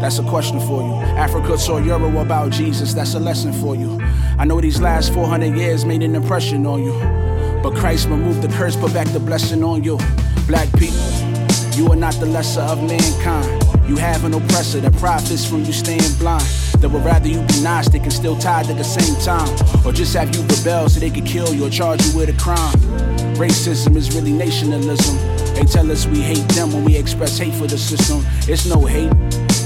That's 0.00 0.18
a 0.18 0.24
question 0.24 0.58
for 0.60 0.82
you. 0.82 0.94
Africa 1.16 1.56
taught 1.56 1.84
Euro 1.84 2.20
about 2.20 2.50
Jesus, 2.50 2.92
that's 2.92 3.14
a 3.14 3.20
lesson 3.20 3.52
for 3.52 3.76
you. 3.76 4.00
I 4.38 4.44
know 4.44 4.60
these 4.60 4.80
last 4.80 5.12
400 5.12 5.56
years 5.56 5.84
made 5.84 6.02
an 6.02 6.16
impression 6.16 6.66
on 6.66 6.82
you. 6.82 6.92
But 7.62 7.76
Christ 7.76 8.08
removed 8.08 8.42
the 8.42 8.48
curse, 8.48 8.74
put 8.74 8.92
back 8.92 9.06
the 9.08 9.20
blessing 9.20 9.62
on 9.62 9.84
you. 9.84 9.98
Black 10.48 10.68
people, 10.72 10.98
you 11.74 11.86
are 11.92 11.96
not 11.96 12.14
the 12.14 12.26
lesser 12.26 12.62
of 12.62 12.82
mankind. 12.82 13.71
You 13.86 13.96
have 13.96 14.24
an 14.24 14.34
oppressor 14.34 14.80
that 14.80 14.92
profits 14.94 15.44
from 15.44 15.64
you 15.64 15.72
staying 15.72 16.14
blind. 16.18 16.46
That 16.78 16.88
would 16.90 17.04
rather 17.04 17.28
you 17.28 17.40
be 17.42 17.60
Gnostic 17.62 18.02
and 18.02 18.12
still 18.12 18.36
tied 18.38 18.70
at 18.70 18.76
the 18.76 18.84
same 18.84 19.14
time. 19.20 19.48
Or 19.84 19.92
just 19.92 20.14
have 20.14 20.34
you 20.34 20.42
rebel 20.42 20.88
so 20.88 21.00
they 21.00 21.10
could 21.10 21.26
kill 21.26 21.52
you 21.52 21.66
or 21.66 21.70
charge 21.70 22.04
you 22.06 22.16
with 22.16 22.28
a 22.28 22.40
crime. 22.40 22.76
Racism 23.34 23.96
is 23.96 24.14
really 24.14 24.32
nationalism. 24.32 25.16
They 25.54 25.64
tell 25.64 25.90
us 25.90 26.06
we 26.06 26.20
hate 26.20 26.48
them 26.50 26.72
when 26.72 26.84
we 26.84 26.96
express 26.96 27.38
hate 27.38 27.54
for 27.54 27.66
the 27.66 27.78
system. 27.78 28.24
It's 28.48 28.66
no 28.66 28.86
hate. 28.86 29.12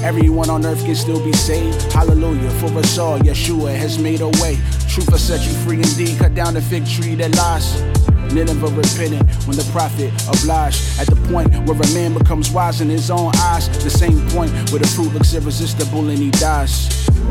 Everyone 0.03 0.51
on 0.51 0.65
earth 0.65 0.85
can 0.85 0.95
still 0.95 1.23
be 1.25 1.33
saved. 1.33 1.81
Hallelujah. 1.93 2.51
For 2.61 2.67
us 2.79 2.99
all, 2.99 3.19
Yeshua 3.19 3.77
has 3.77 3.99
made 3.99 4.21
a 4.21 4.29
way. 4.29 4.59
Truth 4.89 5.11
has 5.11 5.23
set 5.23 5.47
you 5.47 5.53
free 5.65 5.77
indeed. 5.77 6.19
Cut 6.19 6.35
down 6.35 6.55
the 6.55 6.63
fig 6.63 6.87
tree 6.87 7.15
that 7.17 7.35
lies. 7.35 8.06
Nineveh 8.33 8.69
repented 8.69 9.23
when 9.47 9.57
the 9.57 9.69
prophet 9.73 10.13
obliged. 10.29 10.83
At 10.99 11.07
the 11.07 11.17
point 11.29 11.51
where 11.67 11.77
a 11.77 11.95
man 11.95 12.17
becomes 12.17 12.51
wise 12.51 12.81
in 12.81 12.89
his 12.89 13.11
own 13.11 13.33
eyes. 13.37 13.69
The 13.85 13.91
same 13.91 14.21
point 14.31 14.51
where 14.71 14.81
the 14.81 14.87
fruit 14.87 15.13
looks 15.13 15.35
irresistible 15.35 16.09
and 16.09 16.19
he 16.19 16.31
dies. 16.31 16.89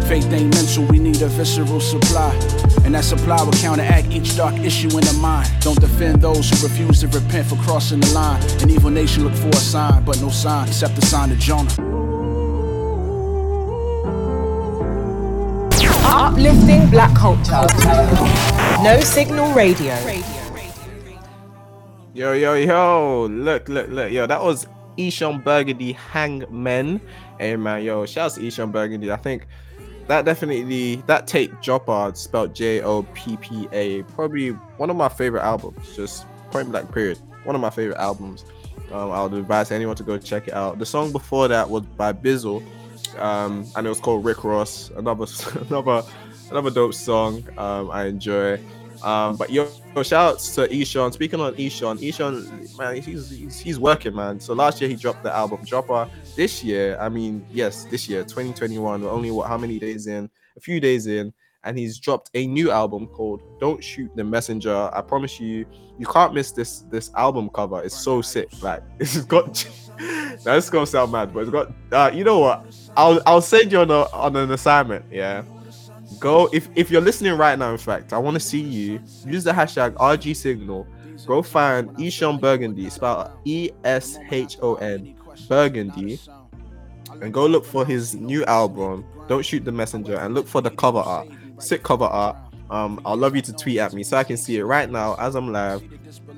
Faith 0.08 0.32
ain't 0.32 0.54
mental, 0.54 0.86
we 0.86 1.00
need 1.00 1.22
a 1.22 1.28
visceral 1.28 1.80
supply. 1.80 2.34
And 2.84 2.94
that 2.94 3.04
supply 3.04 3.42
will 3.42 3.54
counteract 3.54 4.12
each 4.12 4.36
dark 4.36 4.56
issue 4.60 4.90
in 4.90 5.04
the 5.04 5.18
mind. 5.20 5.50
Don't 5.62 5.80
defend 5.80 6.22
those 6.22 6.50
who 6.50 6.68
refuse 6.68 7.02
to 7.02 7.08
repent 7.08 7.48
for 7.48 7.56
crossing 7.58 8.00
the 8.00 8.12
line. 8.12 8.42
An 8.62 8.70
evil 8.70 8.92
nation 8.92 9.24
look 9.24 9.34
for 9.34 9.50
a 9.50 9.56
sign, 9.56 10.04
but 10.04 10.22
no 10.22 10.30
sign 10.30 10.68
except 10.68 10.96
the 10.96 11.06
sign 11.06 11.32
of 11.32 11.40
Jonah. 11.40 11.72
Uplifting 16.08 16.90
black 16.90 17.16
culture. 17.16 17.66
No 18.84 19.00
Signal 19.02 19.54
Radio. 19.54 19.96
Yo, 22.16 22.32
yo, 22.32 22.54
yo. 22.54 23.28
Look, 23.30 23.68
look, 23.68 23.90
look. 23.90 24.10
Yo, 24.10 24.26
that 24.26 24.42
was 24.42 24.68
Eshon 24.98 25.44
Burgundy 25.44 25.92
Hangmen. 25.92 27.02
Hey, 27.38 27.58
man, 27.58 27.84
yo, 27.84 28.06
shouts 28.06 28.36
to 28.36 28.42
Eshon 28.42 28.72
Burgundy. 28.72 29.12
I 29.12 29.18
think 29.18 29.46
that 30.08 30.24
definitely, 30.24 31.04
that 31.08 31.28
tape, 31.28 31.52
Joppa, 31.60 32.14
spelled 32.16 32.56
J 32.56 32.82
O 32.84 33.04
P 33.16 33.36
P 33.36 33.68
A, 33.74 34.04
probably 34.04 34.52
one 34.78 34.90
of 34.90 34.96
my 34.96 35.10
favorite 35.10 35.42
albums. 35.42 35.94
Just 35.94 36.26
point 36.52 36.72
blank, 36.72 36.94
period. 36.94 37.20
One 37.44 37.54
of 37.54 37.62
my 37.62 37.70
favorite 37.70 37.98
albums. 37.98 38.46
Um, 38.94 39.12
I 39.12 39.22
would 39.24 39.34
advise 39.34 39.70
anyone 39.72 39.98
to 39.98 40.04
go 40.04 40.18
check 40.18 40.48
it 40.48 40.54
out. 40.54 40.80
The 40.80 40.86
song 40.86 41.12
before 41.12 41.50
that 41.50 41.70
was 41.70 41.84
by 41.84 42.14
Bizzle, 42.14 42.64
um, 43.20 43.66
and 43.76 43.86
it 43.86 43.90
was 43.90 44.00
called 44.00 44.24
Rick 44.24 44.46
Ross. 44.46 44.90
Another, 44.96 45.26
another, 45.68 46.02
another 46.50 46.72
dope 46.72 46.94
song. 46.94 47.44
Um, 47.58 47.92
I 47.92 48.06
enjoy. 48.06 48.58
Um, 49.04 49.36
but 49.36 49.50
yo, 49.50 49.68
yo, 49.96 50.04
shout 50.04 50.34
outs 50.34 50.56
to 50.56 50.68
Eshon. 50.68 51.14
Speaking 51.14 51.40
on 51.40 51.54
Eshon, 51.56 51.98
Eshon, 52.00 52.78
man, 52.78 53.02
he's, 53.02 53.30
he's 53.30 53.60
he's 53.60 53.80
working, 53.80 54.16
man. 54.16 54.40
So 54.40 54.54
last 54.54 54.82
year 54.82 54.90
he 54.90 54.96
dropped 54.96 55.24
the 55.24 55.34
album 55.34 55.64
Joppa. 55.66 56.10
This 56.36 56.64
year, 56.64 56.98
I 57.00 57.10
mean, 57.10 57.46
yes, 57.52 57.86
this 57.86 58.08
year, 58.10 58.24
2021. 58.24 59.02
We're 59.02 59.10
only 59.10 59.32
what 59.32 59.48
how 59.48 59.58
many 59.58 59.80
days 59.80 60.08
in? 60.08 60.30
A 60.58 60.60
few 60.60 60.80
days 60.80 61.08
in, 61.08 61.34
and 61.64 61.78
he's 61.78 62.00
dropped 62.00 62.30
a 62.34 62.48
new 62.48 62.72
album 62.72 63.08
called 63.08 63.42
Don't 63.60 63.84
Shoot 63.84 64.16
the 64.16 64.24
Messenger. 64.24 64.90
I 64.94 65.02
promise 65.02 65.40
you, 65.40 65.66
you 65.98 66.06
can't 66.06 66.34
miss 66.34 66.52
this 66.52 66.80
this 66.92 67.12
album 67.16 67.50
cover. 67.50 67.82
It's 67.84 67.98
so 67.98 68.22
sick. 68.22 68.50
Like 68.62 68.84
it's 69.00 69.22
got. 69.22 69.68
this 70.44 70.70
gonna 70.70 70.86
sound 70.86 71.12
mad, 71.12 71.34
but 71.34 71.40
it's 71.42 71.50
got. 71.50 71.72
Uh, 71.92 72.12
you 72.14 72.24
know 72.24 72.40
what? 72.40 72.66
I'll 72.98 73.22
I'll 73.26 73.42
send 73.42 73.72
you 73.72 73.80
on 73.80 73.90
a, 73.90 74.02
on 74.12 74.36
an 74.36 74.52
assignment. 74.52 75.06
Yeah 75.10 75.44
go 76.20 76.50
if, 76.54 76.70
if 76.76 76.90
you're 76.90 77.02
listening 77.02 77.34
right 77.34 77.58
now 77.60 77.72
in 77.72 77.78
fact 77.78 78.14
i 78.14 78.18
want 78.18 78.36
to 78.36 78.40
see 78.40 78.60
you 78.60 79.00
use 79.26 79.44
the 79.44 79.52
hashtag 79.52 79.94
rg 79.94 80.36
signal 80.36 80.88
go 81.26 81.42
find 81.42 81.90
eshon 81.98 82.40
burgundy 82.40 82.90
spelled 82.90 83.30
e-s-h-o-n 83.46 85.16
burgundy 85.48 86.20
and 87.22 87.34
go 87.34 87.46
look 87.46 87.66
for 87.66 87.86
his 87.86 88.16
new 88.16 88.44
album, 88.46 89.06
Don't 89.28 89.46
Shoot 89.46 89.66
the 89.66 89.72
Messenger, 89.72 90.18
and 90.18 90.34
look 90.34 90.48
for 90.48 90.62
the 90.62 90.72
cover 90.72 91.00
art. 91.00 91.28
Sick 91.60 91.84
cover 91.84 92.06
art. 92.06 92.38
Um, 92.70 93.00
I'll 93.06 93.18
love 93.18 93.36
you 93.36 93.42
to 93.44 93.54
tweet 93.54 93.78
at 93.78 93.94
me 93.94 94.04
so 94.04 94.18
I 94.18 94.24
can 94.24 94.38
see 94.38 94.58
it 94.58 94.64
right 94.64 94.90
now 94.90 95.16
as 95.20 95.36
I'm 95.36 95.52
live. 95.52 95.84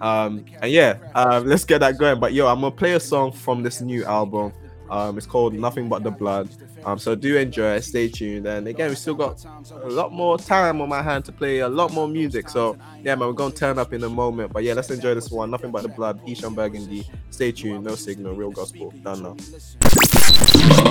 Um, 0.01 0.45
and 0.61 0.71
yeah, 0.71 0.97
um, 1.15 1.47
let's 1.47 1.63
get 1.63 1.79
that 1.79 1.97
going. 1.97 2.19
But 2.19 2.33
yo, 2.33 2.47
I'm 2.47 2.59
gonna 2.59 2.71
play 2.71 2.93
a 2.93 2.99
song 2.99 3.31
from 3.31 3.63
this 3.63 3.81
new 3.81 4.03
album. 4.03 4.51
Um, 4.89 5.17
it's 5.17 5.27
called 5.27 5.53
Nothing 5.53 5.89
But 5.89 6.03
the 6.03 6.11
Blood. 6.11 6.49
Um, 6.85 6.97
so 6.97 7.15
do 7.15 7.37
enjoy 7.37 7.73
it. 7.75 7.83
Stay 7.83 8.07
tuned. 8.07 8.45
And 8.45 8.67
again, 8.67 8.89
we 8.89 8.95
still 8.95 9.15
got 9.15 9.43
a 9.83 9.89
lot 9.89 10.13
more 10.13 10.37
time 10.37 10.81
on 10.81 10.89
my 10.89 11.01
hand 11.01 11.25
to 11.25 11.31
play 11.31 11.59
a 11.59 11.67
lot 11.69 11.91
more 11.93 12.07
music. 12.07 12.49
So 12.49 12.77
yeah, 13.03 13.15
man, 13.15 13.27
we're 13.27 13.33
gonna 13.33 13.53
turn 13.53 13.77
up 13.77 13.93
in 13.93 14.03
a 14.03 14.09
moment. 14.09 14.53
But 14.53 14.63
yeah, 14.63 14.73
let's 14.73 14.89
enjoy 14.89 15.15
this 15.15 15.29
one. 15.29 15.51
Nothing 15.51 15.71
But 15.71 15.83
the 15.83 15.89
Blood. 15.89 16.25
Eshon 16.25 16.55
Burgundy. 16.55 17.07
Stay 17.29 17.51
tuned. 17.51 17.83
No 17.83 17.95
signal. 17.95 18.33
Real 18.33 18.51
gospel. 18.51 18.91
Done 19.03 19.23
now. 19.23 19.35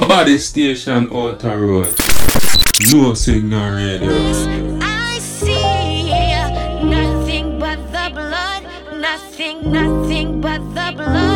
Body 0.07 0.39
station 0.39 1.09
Outer 1.13 1.59
Road. 1.59 1.95
No 2.93 3.15
signal 3.15 3.75
radio. 3.75 4.79
I 4.83 5.19
see 5.19 6.11
nothing 6.85 7.59
but 7.59 7.79
the 7.93 8.11
blood, 8.13 8.63
nothing, 9.01 9.73
nothing 9.73 10.41
but 10.41 10.59
the 10.75 10.93
blood 10.97 11.36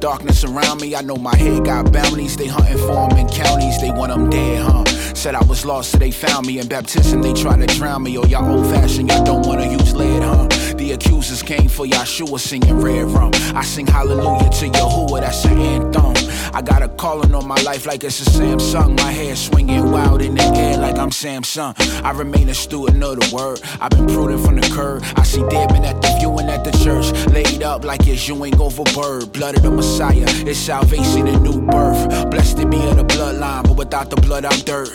darkness 0.00 0.44
around 0.44 0.80
me. 0.80 0.96
I 0.96 1.02
know 1.02 1.16
my 1.16 1.36
head 1.36 1.64
got 1.64 1.92
bounties. 1.92 2.36
They 2.36 2.46
hunting 2.46 2.78
for 2.78 3.10
'em 3.10 3.18
in 3.18 3.28
counties. 3.28 3.78
They 3.80 3.90
want 3.90 4.10
'em 4.12 4.30
dead, 4.30 4.62
huh? 4.62 4.84
Said 5.14 5.34
I 5.34 5.44
was 5.44 5.64
lost, 5.64 5.90
so 5.92 5.98
they 5.98 6.10
found 6.10 6.46
me. 6.46 6.58
In 6.58 6.66
baptism, 6.66 7.22
they 7.22 7.32
try 7.32 7.56
to 7.56 7.66
drown 7.66 8.02
me. 8.02 8.16
Oh, 8.18 8.24
y'all 8.24 8.50
old 8.50 8.66
fashioned, 8.66 9.10
y'all 9.10 9.24
don't 9.24 9.46
wanna 9.46 9.66
use 9.70 9.94
lead, 9.94 10.22
huh? 10.22 10.48
The 10.80 10.92
accusers 10.92 11.42
came 11.42 11.68
for 11.68 11.84
Yahshua 11.84 12.40
singing 12.40 12.80
red 12.80 13.04
rum. 13.08 13.32
I 13.54 13.62
sing 13.62 13.86
hallelujah 13.86 14.48
to 14.48 14.70
Yahuwah, 14.70 15.20
that's 15.20 15.44
an 15.44 15.58
anthem. 15.58 16.14
I 16.54 16.62
got 16.62 16.82
a 16.82 16.88
calling 16.88 17.34
on 17.34 17.46
my 17.46 17.60
life 17.62 17.84
like 17.84 18.02
it's 18.02 18.26
a 18.26 18.30
Samsung. 18.30 18.96
My 18.96 19.12
hair 19.12 19.36
swinging 19.36 19.92
wild 19.92 20.22
in 20.22 20.34
the 20.34 20.42
air 20.42 20.78
like 20.78 20.96
I'm 20.96 21.10
Samson. 21.10 21.74
I 22.02 22.12
remain 22.12 22.48
a 22.48 22.54
student 22.54 23.04
of 23.04 23.20
the 23.20 23.36
word. 23.36 23.60
I've 23.78 23.90
been 23.90 24.06
prudent 24.06 24.44
from 24.44 24.56
the 24.56 24.66
curb. 24.74 25.04
I 25.16 25.22
see 25.22 25.42
dead 25.50 25.70
men 25.70 25.84
at 25.84 26.00
the 26.00 26.16
viewing 26.18 26.48
at 26.48 26.64
the 26.64 26.72
church. 26.72 27.12
Laid 27.26 27.62
up 27.62 27.84
like 27.84 28.06
it's 28.06 28.26
Ewing 28.26 28.58
over 28.58 28.84
bird. 28.94 29.32
Blood 29.32 29.56
of 29.56 29.62
the 29.62 29.70
Messiah, 29.70 30.24
it's 30.26 30.58
salvation 30.58 31.28
and 31.28 31.42
new 31.42 31.60
birth. 31.60 32.30
Blessed 32.30 32.56
to 32.56 32.66
be 32.66 32.80
in 32.80 32.96
the 32.96 33.04
bloodline, 33.04 33.64
but 33.64 33.76
without 33.76 34.08
the 34.08 34.16
blood, 34.16 34.44
I'm 34.44 34.58
dirt. 34.60 34.90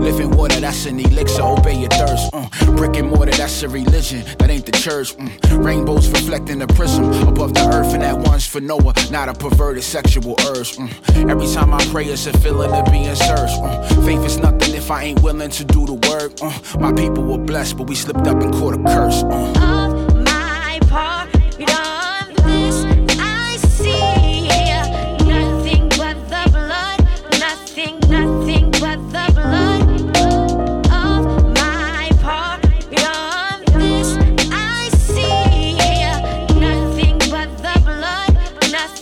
Living 0.00 0.30
water, 0.32 0.60
that's 0.60 0.86
an 0.86 0.98
elixir, 0.98 1.42
obey 1.42 1.78
your 1.78 1.90
thirst. 1.90 2.30
Uh. 2.32 2.48
Brick 2.76 2.96
and 2.96 3.10
mortar, 3.10 3.32
that's 3.32 3.62
a 3.62 3.68
religion, 3.68 4.24
that 4.38 4.50
ain't 4.50 4.66
the 4.66 4.72
church. 4.72 5.16
Mm. 5.16 5.27
Rainbows 5.50 6.08
reflecting 6.10 6.58
the 6.58 6.66
prism 6.68 7.04
above 7.26 7.54
the 7.54 7.66
earth, 7.72 7.94
and 7.94 8.02
that 8.02 8.16
one's 8.18 8.46
for 8.46 8.60
Noah, 8.60 8.94
not 9.10 9.28
a 9.28 9.34
perverted 9.34 9.82
sexual 9.84 10.36
urge. 10.48 10.76
Mm. 10.76 11.30
Every 11.30 11.46
time 11.48 11.72
I 11.74 11.84
pray, 11.86 12.06
it's 12.06 12.26
a 12.26 12.32
feeling 12.38 12.72
of 12.72 12.84
being 12.90 13.14
searched. 13.14 13.58
Uh. 13.60 13.82
Faith 14.02 14.24
is 14.24 14.38
nothing 14.38 14.74
if 14.74 14.90
I 14.90 15.02
ain't 15.04 15.22
willing 15.22 15.50
to 15.50 15.64
do 15.64 15.86
the 15.86 15.94
work. 15.94 16.32
Uh. 16.40 16.78
My 16.78 16.92
people 16.92 17.24
were 17.24 17.38
blessed, 17.38 17.76
but 17.76 17.86
we 17.88 17.94
slipped 17.94 18.26
up 18.26 18.40
and 18.42 18.52
caught 18.52 18.74
a 18.74 18.82
curse. 18.82 19.22
Uh. 19.24 19.52
Of 19.58 20.24
my 20.24 20.78
part 20.88 21.34
of 21.34 21.58
this, 21.58 21.87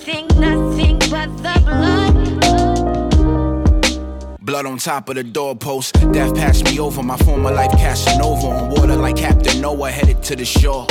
nothing, 0.06 0.26
nothing 0.40 0.98
but 1.10 1.28
the 1.38 1.60
blood. 1.64 2.14
Blood 4.40 4.66
on 4.66 4.78
top 4.78 5.08
of 5.08 5.16
the 5.16 5.24
doorpost. 5.24 5.94
Death 6.12 6.34
passed 6.34 6.64
me 6.64 6.78
over. 6.78 7.02
My 7.02 7.16
former 7.18 7.50
life 7.50 7.72
casting 7.72 8.20
over 8.22 8.46
on 8.46 8.70
water 8.70 8.96
like 8.96 9.16
Captain 9.16 9.60
Noah 9.60 9.90
headed 9.90 10.22
to 10.24 10.36
the 10.36 10.44
shore. 10.44 10.86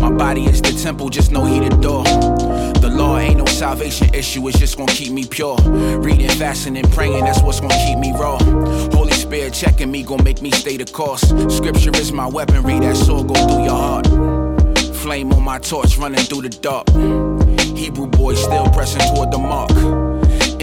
My 0.00 0.10
body 0.10 0.46
is 0.46 0.62
the 0.62 0.72
temple, 0.82 1.10
just 1.10 1.30
know 1.30 1.44
he 1.44 1.60
the 1.60 1.68
door. 1.76 2.04
The 2.04 2.88
law 2.90 3.18
ain't 3.18 3.36
no 3.36 3.44
salvation 3.44 4.14
issue, 4.14 4.48
it's 4.48 4.58
just 4.58 4.78
gonna 4.78 4.90
keep 4.90 5.12
me 5.12 5.26
pure. 5.26 5.58
Reading, 5.98 6.30
fasting, 6.30 6.78
and 6.78 6.90
praying, 6.92 7.22
that's 7.26 7.42
what's 7.42 7.60
gonna 7.60 7.76
keep 7.86 7.98
me 7.98 8.10
raw. 8.12 8.38
Holy 8.94 9.12
Spirit 9.12 9.52
checking 9.52 9.90
me, 9.90 10.02
gonna 10.02 10.22
make 10.22 10.40
me 10.40 10.50
stay 10.52 10.78
the 10.78 10.86
course. 10.86 11.20
Scripture 11.54 11.94
is 11.96 12.12
my 12.12 12.26
weaponry, 12.26 12.80
that 12.80 12.96
sword 12.96 13.28
go 13.28 13.34
through 13.34 13.64
your 13.64 13.76
heart. 13.76 14.06
Flame 14.96 15.30
on 15.34 15.42
my 15.42 15.58
torch, 15.58 15.98
running 15.98 16.24
through 16.24 16.42
the 16.42 16.48
dark. 16.48 16.86
Hebrew 17.80 18.08
boy 18.08 18.34
still 18.34 18.66
pressing 18.68 19.00
toward 19.14 19.30
the 19.30 19.38
mark. 19.38 19.70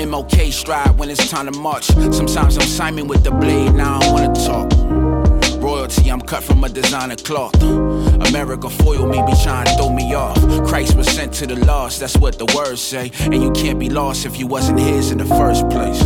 MOK 0.07 0.53
stride 0.53 0.99
when 0.99 1.09
it's 1.09 1.27
time 1.31 1.51
to 1.51 1.59
march. 1.59 1.85
Sometimes 1.85 2.57
I'm 2.57 2.67
Simon 2.67 3.07
with 3.07 3.23
the 3.23 3.31
blade, 3.31 3.73
now 3.73 3.99
I 3.99 4.11
wanna 4.11 4.35
talk. 4.35 4.71
Royalty, 5.59 6.11
I'm 6.11 6.21
cut 6.21 6.43
from 6.43 6.63
a 6.63 6.69
designer 6.69 7.15
cloth. 7.15 7.59
America 7.63 8.69
foil 8.69 9.07
me, 9.07 9.19
be 9.25 9.33
trying 9.43 9.65
to 9.65 9.75
throw 9.77 9.89
me 9.89 10.13
off. 10.13 10.37
Christ 10.67 10.95
was 10.95 11.07
sent 11.07 11.33
to 11.33 11.47
the 11.47 11.55
lost, 11.65 12.01
that's 12.01 12.15
what 12.17 12.37
the 12.37 12.45
words 12.55 12.81
say. 12.81 13.11
And 13.21 13.41
you 13.41 13.51
can't 13.51 13.79
be 13.79 13.89
lost 13.89 14.27
if 14.27 14.37
you 14.37 14.45
wasn't 14.45 14.79
his 14.79 15.09
in 15.09 15.17
the 15.17 15.25
first 15.25 15.67
place. 15.71 15.99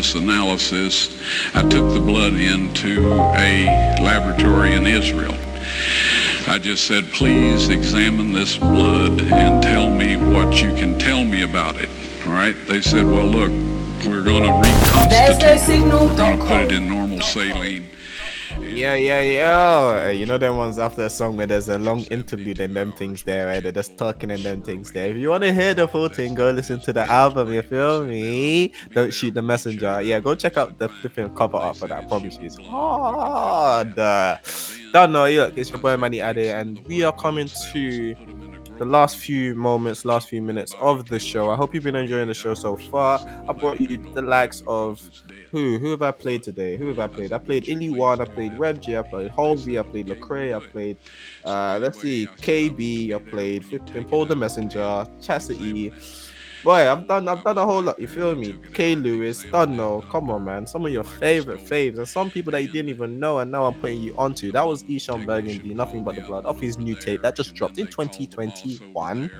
This 0.00 0.14
analysis, 0.14 1.20
I 1.54 1.60
took 1.60 1.92
the 1.92 2.00
blood 2.00 2.32
into 2.32 3.12
a 3.36 3.98
laboratory 4.00 4.72
in 4.72 4.86
Israel. 4.86 5.34
I 6.48 6.58
just 6.58 6.86
said, 6.86 7.04
please 7.12 7.68
examine 7.68 8.32
this 8.32 8.56
blood 8.56 9.20
and 9.20 9.62
tell 9.62 9.90
me 9.90 10.16
what 10.16 10.62
you 10.62 10.70
can 10.70 10.98
tell 10.98 11.22
me 11.22 11.42
about 11.42 11.76
it. 11.76 11.90
All 12.26 12.32
right? 12.32 12.56
They 12.66 12.80
said, 12.80 13.04
well, 13.04 13.26
look, 13.26 13.50
we're 14.06 14.24
going 14.24 14.44
to 14.44 14.70
reconstitute. 14.70 15.60
signal. 15.60 16.06
We're 16.06 16.16
going 16.16 16.38
to 16.38 16.46
put 16.46 16.60
it 16.62 16.72
in 16.72 16.88
normal 16.88 17.20
saline. 17.20 17.89
Yeah, 18.60 18.94
yeah, 18.94 19.20
yeah. 19.20 20.04
Uh, 20.06 20.08
You 20.10 20.26
know 20.26 20.38
them 20.38 20.56
ones 20.56 20.78
after 20.78 21.02
a 21.04 21.10
song 21.10 21.36
where 21.36 21.46
there's 21.46 21.68
a 21.68 21.78
long 21.78 22.02
interlude 22.04 22.60
and 22.60 22.74
them 22.74 22.92
things 22.92 23.22
there, 23.22 23.46
right? 23.46 23.62
They're 23.62 23.72
just 23.72 23.96
talking 23.98 24.30
and 24.30 24.42
them 24.42 24.62
things 24.62 24.92
there. 24.92 25.10
If 25.10 25.16
you 25.16 25.28
want 25.30 25.42
to 25.44 25.52
hear 25.52 25.74
the 25.74 25.88
full 25.88 26.08
thing, 26.08 26.34
go 26.34 26.50
listen 26.50 26.80
to 26.80 26.92
the 26.92 27.02
album. 27.10 27.52
You 27.52 27.62
feel 27.62 28.04
me? 28.04 28.72
Don't 28.92 29.12
shoot 29.12 29.34
the 29.34 29.42
messenger. 29.42 30.00
Yeah, 30.02 30.20
go 30.20 30.34
check 30.34 30.56
out 30.56 30.78
the 30.78 30.88
flipping 30.88 31.34
cover 31.34 31.56
art 31.56 31.76
for 31.78 31.88
that. 31.88 32.04
I 32.04 32.06
promise 32.06 32.36
you, 32.38 32.46
it's 32.46 32.58
hard. 32.58 33.94
Don't 34.92 35.12
know. 35.12 35.28
Look, 35.30 35.56
it's 35.56 35.70
your 35.70 35.78
boy 35.78 35.96
Manny 35.96 36.20
Ade, 36.20 36.50
and 36.54 36.80
we 36.86 37.02
are 37.02 37.12
coming 37.12 37.48
to 37.72 38.14
the 38.80 38.86
last 38.86 39.18
few 39.18 39.54
moments, 39.54 40.06
last 40.06 40.30
few 40.30 40.40
minutes 40.40 40.74
of 40.80 41.06
the 41.06 41.18
show. 41.20 41.50
I 41.50 41.54
hope 41.54 41.74
you've 41.74 41.84
been 41.84 41.96
enjoying 41.96 42.28
the 42.28 42.32
show 42.34 42.54
so 42.54 42.76
far. 42.76 43.20
I 43.46 43.52
brought 43.52 43.78
you 43.78 43.98
the 44.14 44.22
likes 44.22 44.62
of 44.66 45.06
who? 45.50 45.78
Who 45.78 45.90
have 45.90 46.00
I 46.00 46.12
played 46.12 46.42
today? 46.42 46.78
Who 46.78 46.88
have 46.88 46.98
I 46.98 47.06
played? 47.06 47.30
I 47.34 47.36
played 47.36 47.68
One, 47.68 48.22
I 48.22 48.24
played 48.24 48.56
J, 48.80 48.96
I 48.96 49.02
played 49.02 49.32
Hulvey, 49.32 49.78
I 49.78 49.82
played 49.82 50.06
Lecrae, 50.06 50.56
I 50.56 50.66
played 50.66 50.96
uh 51.44 51.78
let's 51.78 52.00
see, 52.00 52.26
KB, 52.38 53.14
I 53.14 53.18
played 53.18 53.66
flipping 53.66 54.06
Paul 54.06 54.24
the 54.24 54.34
Messenger, 54.34 55.06
Chastity. 55.20 55.92
Boy, 56.62 56.90
I've 56.90 57.08
done 57.08 57.26
I've 57.26 57.42
done 57.42 57.56
a 57.56 57.64
whole 57.64 57.82
lot, 57.82 57.98
you 57.98 58.06
feel 58.06 58.34
me? 58.34 58.54
K 58.74 58.94
Lewis, 58.94 59.44
don't 59.50 59.76
know. 59.76 60.04
Come 60.10 60.30
on, 60.30 60.44
man. 60.44 60.66
Some 60.66 60.84
of 60.84 60.92
your 60.92 61.04
favorite 61.04 61.64
faves 61.64 61.96
and 61.96 62.06
some 62.06 62.30
people 62.30 62.52
that 62.52 62.60
you 62.60 62.68
didn't 62.68 62.90
even 62.90 63.18
know, 63.18 63.38
and 63.38 63.50
now 63.50 63.64
I'm 63.64 63.74
putting 63.74 64.02
you 64.02 64.14
onto. 64.18 64.52
That 64.52 64.66
was 64.66 64.82
Eshon 64.84 65.24
Burgundy, 65.24 65.72
nothing 65.72 66.04
but 66.04 66.16
the 66.16 66.20
blood 66.20 66.44
off 66.44 66.60
his 66.60 66.76
new 66.76 66.94
tape 66.94 67.22
that 67.22 67.34
just 67.34 67.54
dropped 67.54 67.78
in 67.78 67.86
2021 67.86 69.30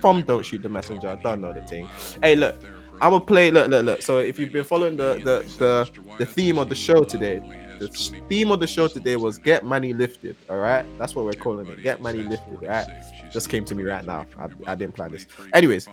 from 0.00 0.22
Don't 0.22 0.44
Shoot 0.44 0.62
the 0.62 0.68
Messenger. 0.68 1.08
I 1.08 1.14
don't 1.16 1.40
know 1.40 1.52
the 1.52 1.62
thing. 1.62 1.88
Hey, 2.22 2.36
look, 2.36 2.56
I'm 3.00 3.10
gonna 3.10 3.24
play. 3.24 3.50
Look, 3.50 3.68
look, 3.68 3.84
look. 3.84 4.02
So 4.02 4.18
if 4.18 4.38
you've 4.38 4.52
been 4.52 4.64
following 4.64 4.96
the 4.96 5.14
the 5.24 5.44
the, 5.58 6.16
the 6.18 6.26
theme 6.26 6.58
of 6.58 6.68
the 6.68 6.76
show 6.76 7.02
today, 7.02 7.42
the 7.80 7.88
theme 8.28 8.52
of 8.52 8.60
the 8.60 8.66
show 8.68 8.86
today 8.86 9.16
was 9.16 9.38
get 9.38 9.64
money 9.64 9.92
lifted. 9.92 10.36
All 10.48 10.58
right, 10.58 10.86
that's 10.98 11.16
what 11.16 11.24
we're 11.24 11.32
calling 11.32 11.66
it. 11.66 11.82
Get 11.82 12.00
money 12.00 12.22
lifted. 12.22 12.62
Right? 12.62 12.86
Just 13.32 13.48
came 13.48 13.64
to 13.64 13.74
me 13.74 13.82
right 13.84 14.04
now. 14.04 14.26
I, 14.38 14.72
I 14.72 14.74
didn't 14.74 14.94
plan 14.94 15.10
this. 15.12 15.26
Anyways, 15.52 15.88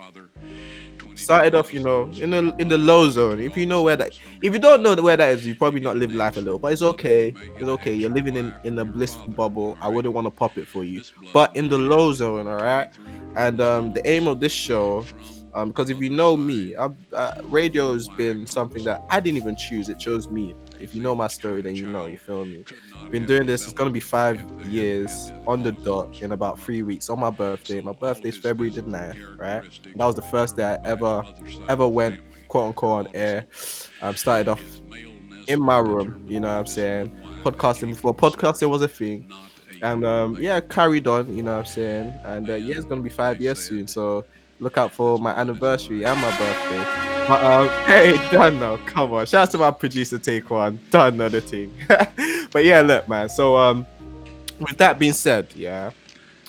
started 1.15 1.55
off, 1.55 1.73
you 1.73 1.81
know, 1.81 2.09
in 2.11 2.31
the 2.31 2.55
in 2.59 2.67
the 2.67 2.77
low 2.77 3.09
zone. 3.09 3.39
If 3.39 3.57
you 3.57 3.65
know 3.65 3.83
where 3.83 3.95
that, 3.95 4.17
if 4.41 4.53
you 4.53 4.59
don't 4.59 4.81
know 4.81 4.95
where 4.95 5.17
that 5.17 5.29
is, 5.29 5.45
you 5.45 5.55
probably 5.55 5.79
not 5.79 5.97
live 5.97 6.13
life 6.13 6.37
a 6.37 6.41
little. 6.41 6.59
But 6.59 6.73
it's 6.73 6.81
okay. 6.81 7.33
It's 7.55 7.63
okay. 7.63 7.93
You're 7.93 8.09
living 8.09 8.35
in 8.35 8.53
in 8.63 8.77
a 8.79 8.85
blissful 8.85 9.29
bubble. 9.29 9.77
I 9.81 9.87
wouldn't 9.87 10.13
want 10.13 10.25
to 10.25 10.31
pop 10.31 10.57
it 10.57 10.67
for 10.67 10.83
you. 10.83 11.01
But 11.33 11.55
in 11.55 11.69
the 11.69 11.77
low 11.77 12.13
zone, 12.13 12.47
all 12.47 12.57
right. 12.57 12.89
And 13.35 13.61
um, 13.61 13.93
the 13.93 14.07
aim 14.07 14.27
of 14.27 14.39
this 14.39 14.51
show, 14.51 15.05
um, 15.53 15.69
because 15.69 15.89
if 15.89 15.99
you 15.99 16.09
know 16.09 16.35
me, 16.35 16.75
uh, 16.75 16.89
radio 17.43 17.93
has 17.93 18.07
been 18.09 18.45
something 18.47 18.83
that 18.83 19.03
I 19.09 19.19
didn't 19.19 19.37
even 19.37 19.55
choose. 19.55 19.89
It 19.89 19.99
chose 19.99 20.29
me. 20.29 20.55
If 20.79 20.95
you 20.95 21.01
know 21.01 21.15
my 21.15 21.27
story, 21.27 21.61
then 21.61 21.75
you 21.75 21.87
know. 21.87 22.05
You 22.05 22.17
feel 22.17 22.45
me? 22.45 22.63
Been 23.09 23.25
doing 23.25 23.45
this. 23.45 23.63
It's 23.63 23.73
gonna 23.73 23.89
be 23.89 23.99
five 23.99 24.41
years 24.67 25.31
on 25.47 25.63
the 25.63 25.71
dot 25.71 26.21
in 26.21 26.31
about 26.31 26.59
three 26.59 26.81
weeks 26.81 27.09
on 27.09 27.19
my 27.19 27.29
birthday. 27.29 27.81
My 27.81 27.91
birthday's 27.91 28.37
February 28.37 28.73
the 28.73 28.83
9th, 28.83 29.39
right? 29.39 29.63
That 29.95 30.05
was 30.05 30.15
the 30.15 30.21
first 30.23 30.57
day 30.57 30.63
I 30.63 30.77
ever 30.85 31.23
ever 31.67 31.87
went 31.87 32.19
quote 32.47 32.67
unquote 32.67 33.07
on 33.07 33.15
air. 33.15 33.47
I 34.01 34.07
um, 34.07 34.15
started 34.15 34.49
off 34.49 34.61
in 35.47 35.61
my 35.61 35.79
room. 35.79 36.25
You 36.27 36.39
know 36.39 36.47
what 36.47 36.59
I'm 36.59 36.67
saying? 36.67 37.11
Podcasting 37.43 37.89
before 37.89 38.13
podcasting 38.15 38.69
was 38.69 38.81
a 38.81 38.87
thing. 38.87 39.31
And 39.81 40.05
um, 40.05 40.37
yeah, 40.39 40.59
carried 40.59 41.07
on, 41.07 41.35
you 41.35 41.43
know 41.43 41.53
what 41.53 41.59
I'm 41.59 41.65
saying? 41.65 42.13
And 42.23 42.49
uh, 42.49 42.55
yeah, 42.55 42.75
it's 42.75 42.85
gonna 42.85 43.01
be 43.01 43.09
five 43.09 43.39
years 43.39 43.59
soon. 43.59 43.87
So 43.87 44.25
look 44.59 44.77
out 44.77 44.93
for 44.93 45.17
my 45.17 45.31
anniversary 45.31 46.05
and 46.05 46.19
my 46.19 46.29
birthday. 46.37 47.09
But 47.27 47.43
um, 47.43 47.69
hey, 47.85 48.17
now. 48.57 48.77
Come 48.85 49.13
on. 49.13 49.25
Shout 49.25 49.47
out 49.47 49.51
to 49.51 49.57
my 49.57 49.71
producer 49.71 50.19
Take 50.19 50.49
One. 50.49 50.79
Done 50.89 51.13
another 51.15 51.41
thing. 51.41 51.73
but 52.51 52.65
yeah, 52.65 52.81
look, 52.81 53.07
man. 53.07 53.29
So 53.29 53.57
um 53.57 53.85
with 54.59 54.77
that 54.77 54.99
being 54.99 55.13
said, 55.13 55.47
yeah. 55.55 55.91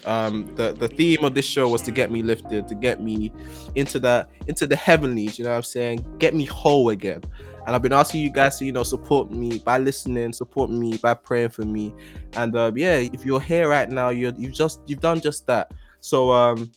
Um 0.05 0.53
the, 0.57 0.73
the 0.73 0.89
theme 0.89 1.25
of 1.25 1.35
this 1.35 1.45
show 1.45 1.69
was 1.69 1.83
to 1.83 1.91
get 1.91 2.11
me 2.11 2.23
lifted, 2.23 2.67
to 2.69 2.75
get 2.75 3.03
me 3.03 3.33
into 3.75 3.99
the 3.99 4.27
into 4.47 4.67
the 4.67 4.77
heavenlies, 4.77 5.39
you 5.39 5.45
know 5.45 5.51
what 5.51 5.57
I'm 5.57 5.63
saying? 5.63 6.05
Get 6.19 6.35
me 6.35 6.45
whole 6.45 6.91
again. 6.91 7.23
And 7.67 7.77
I've 7.77 7.83
been 7.83 7.93
asking 7.93 8.23
you 8.23 8.31
guys 8.31 8.59
to, 8.59 8.65
you 8.65 8.73
know, 8.73 8.83
support 8.83 9.31
me 9.31 9.59
by 9.59 9.77
listening, 9.77 10.33
support 10.33 10.71
me 10.71 10.97
by 10.97 11.13
praying 11.13 11.51
for 11.51 11.67
me. 11.67 11.95
And 12.33 12.57
uh, 12.57 12.73
yeah, 12.75 12.97
if 12.97 13.25
you're 13.27 13.41
here 13.41 13.69
right 13.69 13.89
now, 13.89 14.09
you're 14.09 14.33
you've 14.37 14.55
just 14.55 14.81
you've 14.87 15.01
done 15.01 15.21
just 15.21 15.47
that. 15.47 15.73
So 16.01 16.33
um 16.33 16.73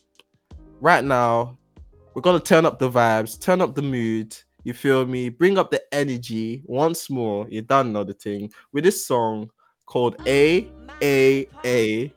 right 0.84 1.02
now, 1.02 1.56
we're 2.12 2.20
gonna 2.20 2.38
turn 2.38 2.66
up 2.66 2.78
the 2.78 2.90
vibes, 2.90 3.40
turn 3.40 3.62
up 3.62 3.74
the 3.74 3.82
mood. 3.82 4.36
You 4.64 4.74
feel 4.74 5.06
me? 5.06 5.30
Bring 5.30 5.58
up 5.58 5.70
the 5.70 5.82
energy 5.92 6.62
once 6.66 7.08
more. 7.10 7.48
You 7.48 7.62
done 7.62 7.92
know 7.92 8.04
the 8.04 8.12
thing 8.12 8.52
with 8.72 8.84
this 8.84 9.04
song 9.04 9.50
called 9.86 10.16
A 10.26 10.68
A 11.02 11.48
A 11.64 12.12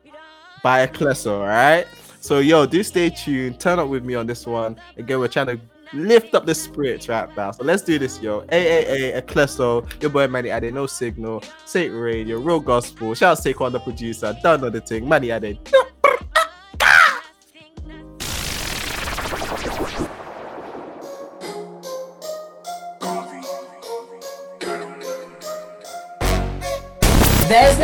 by 0.62 0.86
Ecleso, 0.86 1.40
all 1.40 1.48
right? 1.48 1.88
So 2.20 2.40
yo, 2.40 2.66
do 2.66 2.84
stay 2.84 3.10
tuned. 3.10 3.60
Turn 3.60 3.80
up 3.80 3.88
with 3.88 4.04
me 4.04 4.16
on 4.16 4.28
this 4.28 4.46
one. 4.46 4.76
Again, 4.98 5.20
we're 5.20 5.30
trying 5.30 5.48
to 5.48 5.62
lift 5.94 6.36
up 6.36 6.46
the 6.46 6.54
spirits 6.54 7.08
right 7.08 7.34
now. 7.38 7.52
So 7.52 7.64
let's 7.64 7.84
do 7.84 7.98
this, 7.98 8.22
yo. 8.22 8.42
AAA, 8.42 9.22
Ecleso, 9.22 10.02
your 10.02 10.12
boy 10.12 10.28
Manny 10.28 10.50
Ade, 10.50 10.74
no 10.74 10.88
signal, 10.88 11.42
Saint 11.66 11.94
Radio, 11.94 12.38
real 12.40 12.60
gospel. 12.60 13.14
Shout 13.14 13.38
out 13.38 13.44
to 13.44 13.54
Saquon, 13.54 13.72
the 13.72 13.80
producer. 13.80 14.36
Done 14.44 14.60
know 14.60 14.70
the 14.70 14.82
thing. 14.82 15.08
Manny 15.08 15.30
Ade. 15.30 15.58
There's 27.48 27.80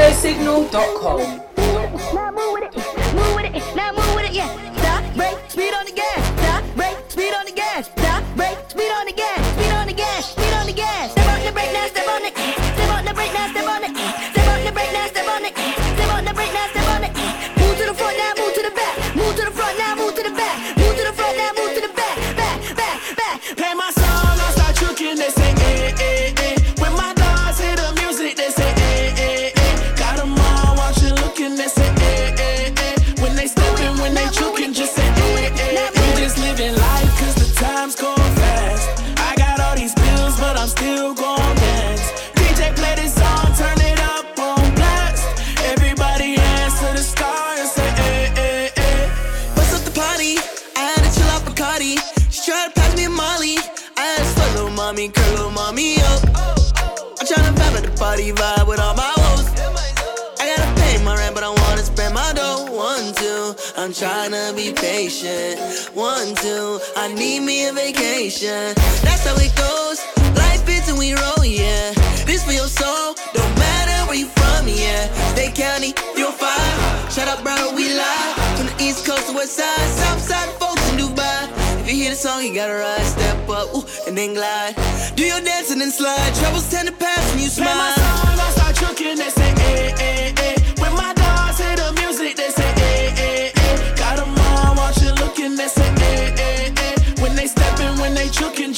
I'm 63.94 64.10
tryna 64.10 64.56
be 64.56 64.74
patient. 64.74 65.60
One, 65.94 66.34
two, 66.41 66.80
I 66.95 67.14
need 67.14 67.41
me 67.41 67.68
a 67.68 67.74
vacation. 67.74 68.74
That's 69.06 69.22
how 69.22 69.36
it 69.38 69.53
goes. 69.53 70.02
Life 70.36 70.68
is 70.68 70.90
and 70.90 70.98
we 70.98 71.14
roll, 71.14 71.45
yeah. 71.45 71.94
This 72.26 72.44
for 72.44 72.53
your 72.53 72.65
soul, 72.65 73.14
don't 73.34 73.56
matter 73.60 74.10
where 74.10 74.18
you 74.18 74.26
from, 74.26 74.68
yeah. 74.68 75.14
State 75.34 75.53
County, 75.53 75.91
305. 76.18 77.14
Shut 77.14 77.28
up, 77.28 77.44
bro, 77.44 77.53
we 77.76 77.94
live. 77.94 78.34
From 78.57 78.65
the 78.65 78.76
East 78.82 79.06
Coast 79.06 79.30
to 79.30 79.34
West 79.36 79.53
Side, 79.57 79.88
South 80.02 80.22
Side 80.22 80.49
folks 80.57 80.82
in 80.90 80.98
Dubai. 80.98 81.45
If 81.82 81.88
you 81.88 81.94
hear 81.94 82.10
the 82.10 82.15
song, 82.15 82.41
you 82.41 82.56
gotta 82.56 82.74
ride, 82.74 83.06
step 83.06 83.48
up, 83.48 83.76
ooh, 83.76 83.86
and 84.07 84.18
then 84.18 84.34
glide. 84.34 84.74
Do 85.15 85.24
your 85.24 85.41
dance 85.41 85.70
and 85.70 85.94
slide. 85.94 86.34
Troubles 86.41 86.68
tend 86.72 86.88
to 86.88 86.95
pass 86.95 87.30
when 87.30 87.44
you 87.44 87.49
smile. 87.49 87.68
Play 87.68 87.78
my 87.78 87.94
song, 87.94 88.40
I 88.41 88.49
start 88.57 88.76
tricking, 88.76 89.18
they 89.18 89.30
say, 89.30 89.53
eh, 89.53 89.95
eh, 89.99 90.32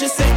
just 0.07 0.18
say, 0.18 0.35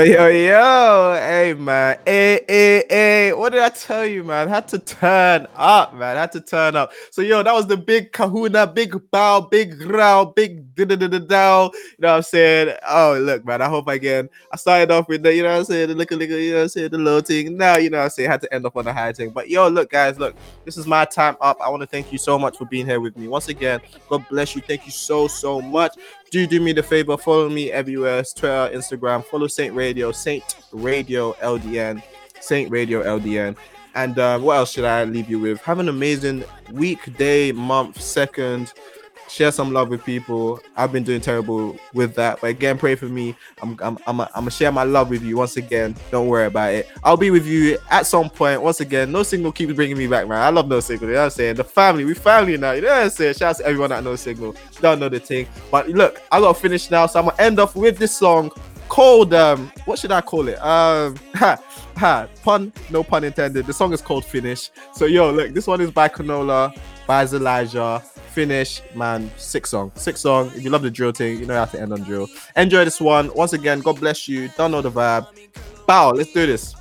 Yo, 0.00 0.06
yo, 0.06 0.30
yo. 0.30 1.14
Hey, 1.40 1.54
man. 1.54 1.98
Hey, 2.04 2.44
hey, 2.46 2.84
hey. 2.90 3.32
What 3.32 3.52
did 3.52 3.62
I 3.62 3.70
tell 3.70 4.04
you, 4.04 4.22
man? 4.24 4.46
Had 4.46 4.68
to 4.68 4.78
turn 4.78 5.46
up, 5.56 5.94
man. 5.94 6.18
Had 6.18 6.32
to 6.32 6.40
turn 6.42 6.76
up. 6.76 6.92
So, 7.10 7.22
yo, 7.22 7.42
that 7.42 7.54
was 7.54 7.66
the 7.66 7.78
big 7.78 8.12
kahuna, 8.12 8.66
big 8.66 9.10
bow, 9.10 9.40
big 9.40 9.80
row, 9.80 10.34
big 10.36 10.74
da 10.74 10.84
da 10.84 10.96
da 10.96 11.08
da 11.08 11.18
dow. 11.18 11.70
You 11.72 11.96
know 12.00 12.08
what 12.08 12.16
I'm 12.16 12.22
saying? 12.24 12.76
Oh, 12.86 13.18
look, 13.18 13.46
man. 13.46 13.62
I 13.62 13.70
hope 13.70 13.88
I 13.88 13.94
again. 13.94 14.28
I 14.52 14.56
started 14.56 14.90
off 14.90 15.08
with 15.08 15.22
the, 15.22 15.34
you 15.34 15.42
know 15.42 15.52
what 15.52 15.58
I'm 15.60 15.64
saying, 15.64 15.88
the 15.88 15.94
little, 15.94 16.18
little, 16.18 16.36
you 16.36 16.50
know 16.50 16.56
what 16.58 16.62
I'm 16.64 16.68
saying, 16.68 16.90
the 16.90 16.98
little 16.98 17.20
thing. 17.22 17.56
Now, 17.56 17.78
you 17.78 17.88
know 17.88 17.96
what 17.96 18.04
I'm 18.04 18.10
saying, 18.10 18.28
had 18.28 18.42
to 18.42 18.52
end 18.52 18.66
up 18.66 18.76
on 18.76 18.84
the 18.84 18.92
high 18.92 19.14
thing. 19.14 19.30
But, 19.30 19.48
yo, 19.48 19.66
look, 19.68 19.88
guys, 19.90 20.18
look, 20.18 20.36
this 20.66 20.76
is 20.76 20.86
my 20.86 21.06
time 21.06 21.38
up. 21.40 21.58
I 21.62 21.70
want 21.70 21.80
to 21.80 21.86
thank 21.86 22.12
you 22.12 22.18
so 22.18 22.38
much 22.38 22.58
for 22.58 22.66
being 22.66 22.84
here 22.84 23.00
with 23.00 23.16
me. 23.16 23.28
Once 23.28 23.48
again, 23.48 23.80
God 24.10 24.28
bless 24.28 24.54
you. 24.54 24.60
Thank 24.60 24.84
you 24.84 24.92
so, 24.92 25.26
so 25.26 25.62
much 25.62 25.96
do 26.30 26.46
do 26.46 26.60
me 26.60 26.72
the 26.72 26.82
favor 26.82 27.16
follow 27.18 27.48
me 27.48 27.72
everywhere 27.72 28.20
it's 28.20 28.32
twitter 28.32 28.70
instagram 28.72 29.24
follow 29.24 29.48
saint 29.48 29.74
radio 29.74 30.12
saint 30.12 30.56
radio 30.72 31.29
ldn 31.42 32.02
saint 32.40 32.70
radio 32.70 33.02
ldn 33.16 33.56
and 33.94 34.18
uh, 34.18 34.38
what 34.38 34.56
else 34.56 34.72
should 34.72 34.84
i 34.84 35.04
leave 35.04 35.28
you 35.28 35.38
with? 35.38 35.60
Have 35.62 35.78
an 35.78 35.88
amazing 35.88 36.44
week 36.72 37.16
day 37.16 37.52
month 37.52 38.00
second. 38.00 38.72
Share 39.28 39.52
some 39.52 39.72
love 39.72 39.90
with 39.90 40.04
people. 40.04 40.58
I've 40.76 40.90
been 40.90 41.04
doing 41.04 41.20
terrible 41.20 41.78
with 41.94 42.16
that. 42.16 42.40
But 42.40 42.48
again 42.48 42.76
pray 42.76 42.96
for 42.96 43.04
me. 43.06 43.36
I'm 43.62 43.78
i'm 43.80 43.96
i'm, 44.06 44.20
I'm 44.20 44.28
gonna 44.34 44.50
share 44.50 44.72
my 44.72 44.82
love 44.82 45.08
with 45.08 45.22
you 45.22 45.36
once 45.36 45.56
again. 45.56 45.94
Don't 46.10 46.26
worry 46.26 46.46
about 46.46 46.72
it. 46.72 46.88
I'll 47.04 47.16
be 47.16 47.30
with 47.30 47.46
you 47.46 47.78
at 47.90 48.06
some 48.06 48.28
point. 48.28 48.60
Once 48.60 48.80
again 48.80 49.12
no 49.12 49.22
signal 49.22 49.52
keeps 49.52 49.72
bringing 49.72 49.96
me 49.96 50.08
back 50.08 50.26
man. 50.26 50.42
I 50.42 50.50
love 50.50 50.66
no 50.66 50.80
signal 50.80 51.10
you 51.10 51.14
know 51.14 51.20
what 51.20 51.26
i'm 51.26 51.30
saying? 51.30 51.56
The 51.56 51.64
family 51.64 52.04
we 52.04 52.14
family 52.14 52.56
now. 52.56 52.72
You 52.72 52.82
know 52.82 52.88
what 52.88 53.04
i'm 53.04 53.10
saying? 53.10 53.34
Shout 53.34 53.50
out 53.50 53.56
to 53.58 53.66
everyone 53.66 53.92
at 53.92 54.02
no 54.02 54.16
signal 54.16 54.56
don't 54.80 54.98
know 54.98 55.08
the 55.08 55.20
thing. 55.20 55.46
But 55.70 55.88
look 55.88 56.20
i 56.32 56.40
gotta 56.40 56.58
finish 56.58 56.90
now. 56.90 57.06
So 57.06 57.20
i'm 57.20 57.26
gonna 57.26 57.40
end 57.40 57.60
off 57.60 57.76
with 57.76 57.98
this 57.98 58.16
song 58.16 58.50
called 58.90 59.32
um 59.32 59.72
what 59.86 59.98
should 59.98 60.12
i 60.12 60.20
call 60.20 60.48
it? 60.48 60.60
Um 60.60 61.16
ha, 61.34 61.56
ha, 61.96 62.28
pun 62.42 62.70
no 62.90 63.02
pun 63.02 63.24
intended. 63.24 63.64
The 63.64 63.72
song 63.72 63.94
is 63.94 64.02
called 64.02 64.24
finish. 64.24 64.70
So 64.92 65.06
yo 65.06 65.30
look 65.30 65.54
this 65.54 65.66
one 65.66 65.80
is 65.80 65.90
by 65.90 66.08
canola 66.08 66.76
by 67.06 67.24
elijah 67.24 68.02
finish 68.34 68.82
man 68.94 69.30
six 69.36 69.70
song 69.70 69.90
six 69.94 70.20
song. 70.20 70.50
If 70.54 70.62
you 70.62 70.70
love 70.70 70.82
the 70.82 70.90
drill 70.90 71.12
thing 71.12 71.38
you 71.38 71.46
know 71.46 71.54
how 71.54 71.64
to 71.66 71.80
end 71.80 71.92
on 71.92 72.02
drill. 72.02 72.28
Enjoy 72.56 72.84
this 72.84 73.00
one. 73.00 73.32
Once 73.34 73.54
again 73.54 73.80
god 73.80 73.98
bless 74.00 74.28
you. 74.28 74.50
Don't 74.58 74.72
know 74.72 74.82
the 74.82 74.90
vibe. 74.90 75.26
Bow 75.86 76.10
let's 76.10 76.32
do 76.32 76.46
this. 76.46 76.74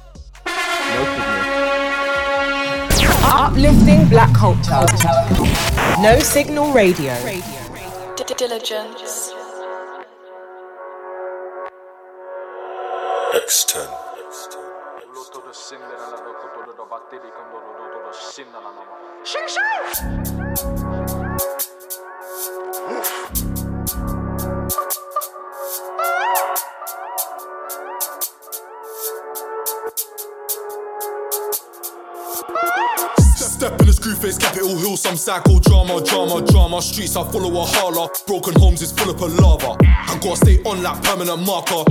No. 0.46 1.36
Uplifting 3.32 4.10
black 4.10 4.34
culture. 4.34 4.86
No 6.02 6.20
signal 6.20 6.74
radio. 6.74 7.14
Diligence. 8.38 9.39
X10. 13.32 13.88
Step 19.24 19.46
in 20.68 20.89
screw 34.10 34.30
face, 34.30 34.38
Capitol 34.38 34.78
Hill, 34.78 34.98
some 34.98 35.16
psycho 35.16 35.60
drama, 35.60 36.04
drama, 36.04 36.46
drama. 36.46 36.82
Streets 36.82 37.16
I 37.16 37.30
follow 37.32 37.50
a 37.62 37.66
holler. 37.66 38.10
Broken 38.26 38.54
homes 38.60 38.82
is 38.82 38.92
full 38.92 39.10
of 39.10 39.22
lava. 39.22 39.78
I 39.82 40.18
gotta 40.22 40.38
stay 40.38 40.62
on 40.64 40.82
like 40.84 41.02
permanent 41.04 41.46
marker. 41.46 41.84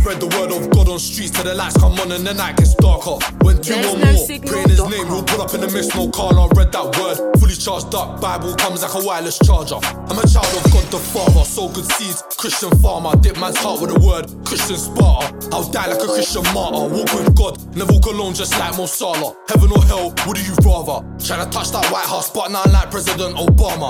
Spread 0.00 0.20
the 0.20 0.26
word 0.38 0.50
of 0.52 0.70
God 0.70 0.88
on 0.88 0.98
streets 0.98 1.30
till 1.30 1.44
the 1.44 1.54
lights 1.54 1.76
come 1.76 1.92
on 2.00 2.10
and 2.12 2.26
the 2.26 2.34
night 2.34 2.56
gets 2.56 2.74
darker. 2.74 3.18
When 3.44 3.60
two 3.60 3.74
There's 3.74 3.86
or 3.86 3.98
no 3.98 4.04
more 4.04 4.26
signal 4.26 4.68
his 4.68 4.80
name, 4.88 5.08
we'll 5.08 5.24
pull 5.24 5.42
up 5.42 5.52
in 5.54 5.60
the 5.60 5.68
mist, 5.68 5.94
no 5.94 6.08
car, 6.10 6.32
I 6.32 6.48
read 6.56 6.72
that 6.72 6.96
word. 6.96 7.20
Fully 7.38 7.54
charged 7.54 7.94
up, 7.94 8.20
Bible 8.20 8.54
comes 8.56 8.82
like 8.82 8.94
a 8.94 9.04
wireless 9.04 9.38
charger. 9.38 9.76
I'm 9.76 10.18
a 10.18 10.26
child 10.26 10.48
of 10.56 10.64
God 10.72 10.84
the 10.90 10.98
Father, 10.98 11.44
sow 11.44 11.68
good 11.68 11.84
seeds, 11.92 12.24
Christian 12.36 12.70
farmer. 12.80 13.14
Dip 13.20 13.38
man's 13.38 13.58
heart 13.58 13.80
with 13.80 13.92
a 13.92 14.00
word, 14.00 14.26
Christian 14.44 14.76
Sparta. 14.76 15.36
I'll 15.52 15.68
die 15.70 15.86
like 15.86 16.02
a 16.02 16.08
Christian 16.08 16.42
martyr, 16.54 16.88
walk 16.88 17.12
with 17.12 17.34
God, 17.36 17.60
never 17.76 17.92
walk 17.92 18.06
alone 18.06 18.34
just 18.34 18.58
like 18.58 18.76
Mo 18.76 18.86
Salah. 18.86 19.36
Heaven 19.48 19.70
or 19.70 19.84
hell, 19.84 20.10
what 20.24 20.34
do 20.36 20.42
you 20.42 20.56
rather? 20.64 21.04
Tryna 21.20 21.52
touch 21.60 21.72
that 21.72 21.92
White 21.92 22.06
House, 22.06 22.30
but 22.30 22.50
not 22.50 22.70
like 22.70 22.90
President 22.90 23.36
Obama. 23.36 23.88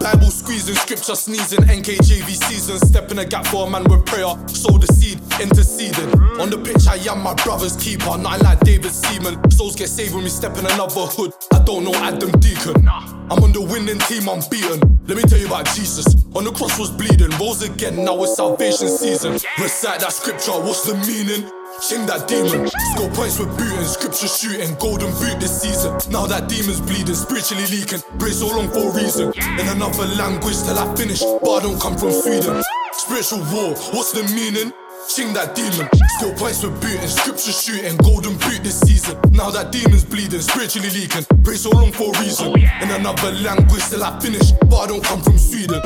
Bible 0.00 0.30
squeezing, 0.30 0.74
scripture 0.74 1.14
sneezing, 1.14 1.60
NKJV 1.60 2.28
season. 2.48 2.78
Step 2.78 3.10
in 3.12 3.18
a 3.20 3.24
gap 3.24 3.46
for 3.46 3.66
a 3.66 3.70
man 3.70 3.84
with 3.84 4.04
prayer, 4.06 4.34
sow 4.48 4.76
the 4.78 4.86
seed, 4.92 5.20
interceding. 5.40 6.10
On 6.40 6.50
the 6.50 6.58
pitch, 6.58 6.86
I 6.88 6.96
am 7.10 7.22
my 7.22 7.34
brother's 7.44 7.76
keeper, 7.76 8.18
nothing 8.18 8.42
like 8.42 8.60
David 8.60 8.90
Seaman. 8.90 9.50
Souls 9.50 9.76
get 9.76 9.88
saved 9.88 10.14
when 10.14 10.24
we 10.24 10.30
step 10.30 10.56
in 10.58 10.66
another 10.66 11.06
hood. 11.06 11.32
I 11.52 11.62
don't 11.62 11.84
know 11.84 11.94
Adam 11.94 12.32
Deacon. 12.40 12.88
I'm 12.88 13.42
on 13.42 13.52
the 13.52 13.62
winning 13.62 13.98
team, 14.10 14.28
I'm 14.28 14.42
beaten. 14.50 14.80
Let 15.06 15.16
me 15.16 15.22
tell 15.22 15.38
you 15.38 15.46
about 15.46 15.66
Jesus. 15.66 16.06
On 16.34 16.44
the 16.44 16.50
cross 16.50 16.78
was 16.78 16.90
bleeding, 16.90 17.30
rose 17.38 17.62
again, 17.62 18.04
now 18.04 18.22
it's 18.24 18.36
salvation 18.36 18.88
season. 18.88 19.32
Recite 19.58 20.00
that 20.00 20.12
scripture, 20.12 20.52
what's 20.52 20.82
the 20.82 20.94
meaning? 21.06 21.48
Ching 21.80 22.04
that 22.06 22.28
demon, 22.28 22.68
score 22.92 23.08
points 23.16 23.38
with 23.38 23.48
booting, 23.56 23.84
scripture 23.84 24.28
shooting, 24.28 24.76
golden 24.76 25.10
boot 25.16 25.40
this 25.40 25.62
season. 25.62 25.96
Now 26.12 26.26
that 26.26 26.48
demon's 26.48 26.80
bleeding, 26.80 27.14
spiritually 27.14 27.64
leaking, 27.72 28.04
pray 28.18 28.30
so 28.30 28.46
long 28.52 28.68
for 28.68 28.90
a 28.90 28.92
reason. 28.92 29.32
In 29.58 29.66
another 29.72 30.04
language 30.14 30.60
till 30.62 30.78
I 30.78 30.84
finish, 30.94 31.20
but 31.20 31.50
I 31.50 31.60
don't 31.64 31.80
come 31.80 31.96
from 31.96 32.12
Sweden. 32.12 32.62
Spiritual 32.92 33.40
war, 33.48 33.72
what's 33.96 34.12
the 34.12 34.22
meaning? 34.36 34.72
Ching 35.08 35.32
that 35.32 35.56
demon, 35.56 35.88
still 36.18 36.32
points 36.36 36.62
with 36.62 36.78
booting, 36.80 37.08
scripture 37.08 37.52
shooting, 37.52 37.96
golden 38.04 38.36
boot 38.38 38.60
this 38.62 38.78
season. 38.80 39.18
Now 39.32 39.50
that 39.50 39.72
demon's 39.72 40.04
bleeding, 40.04 40.40
spiritually 40.40 40.90
leaking, 40.90 41.24
pray 41.42 41.56
so 41.56 41.70
long 41.70 41.90
for 41.90 42.14
a 42.14 42.20
reason. 42.20 42.52
In 42.54 42.90
another 42.90 43.32
language 43.32 43.82
till 43.88 44.04
I 44.04 44.18
finish, 44.20 44.52
but 44.68 44.76
I 44.76 44.86
don't 44.86 45.02
come 45.04 45.22
from 45.22 45.38
Sweden. 45.38 45.80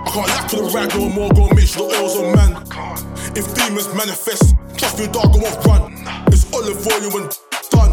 I 0.00 0.10
can't 0.12 0.28
lack 0.28 0.48
to 0.48 0.56
the 0.56 0.62
right 0.74 0.94
no 0.96 1.08
more, 1.08 1.30
go 1.30 1.48
make 1.54 1.68
sure 1.68 1.88
the 1.88 1.96
oil's 2.00 2.16
on 2.16 2.34
man. 2.34 2.52
If 3.36 3.54
demons 3.54 3.92
manifest, 3.94 4.56
trust 4.76 4.98
me, 4.98 5.06
dog, 5.06 5.36
I 5.36 5.38
won't 5.38 5.64
run. 5.66 5.92
It's 6.32 6.48
olive 6.52 6.80
oil 6.88 7.20
and 7.20 7.30
done. 7.70 7.92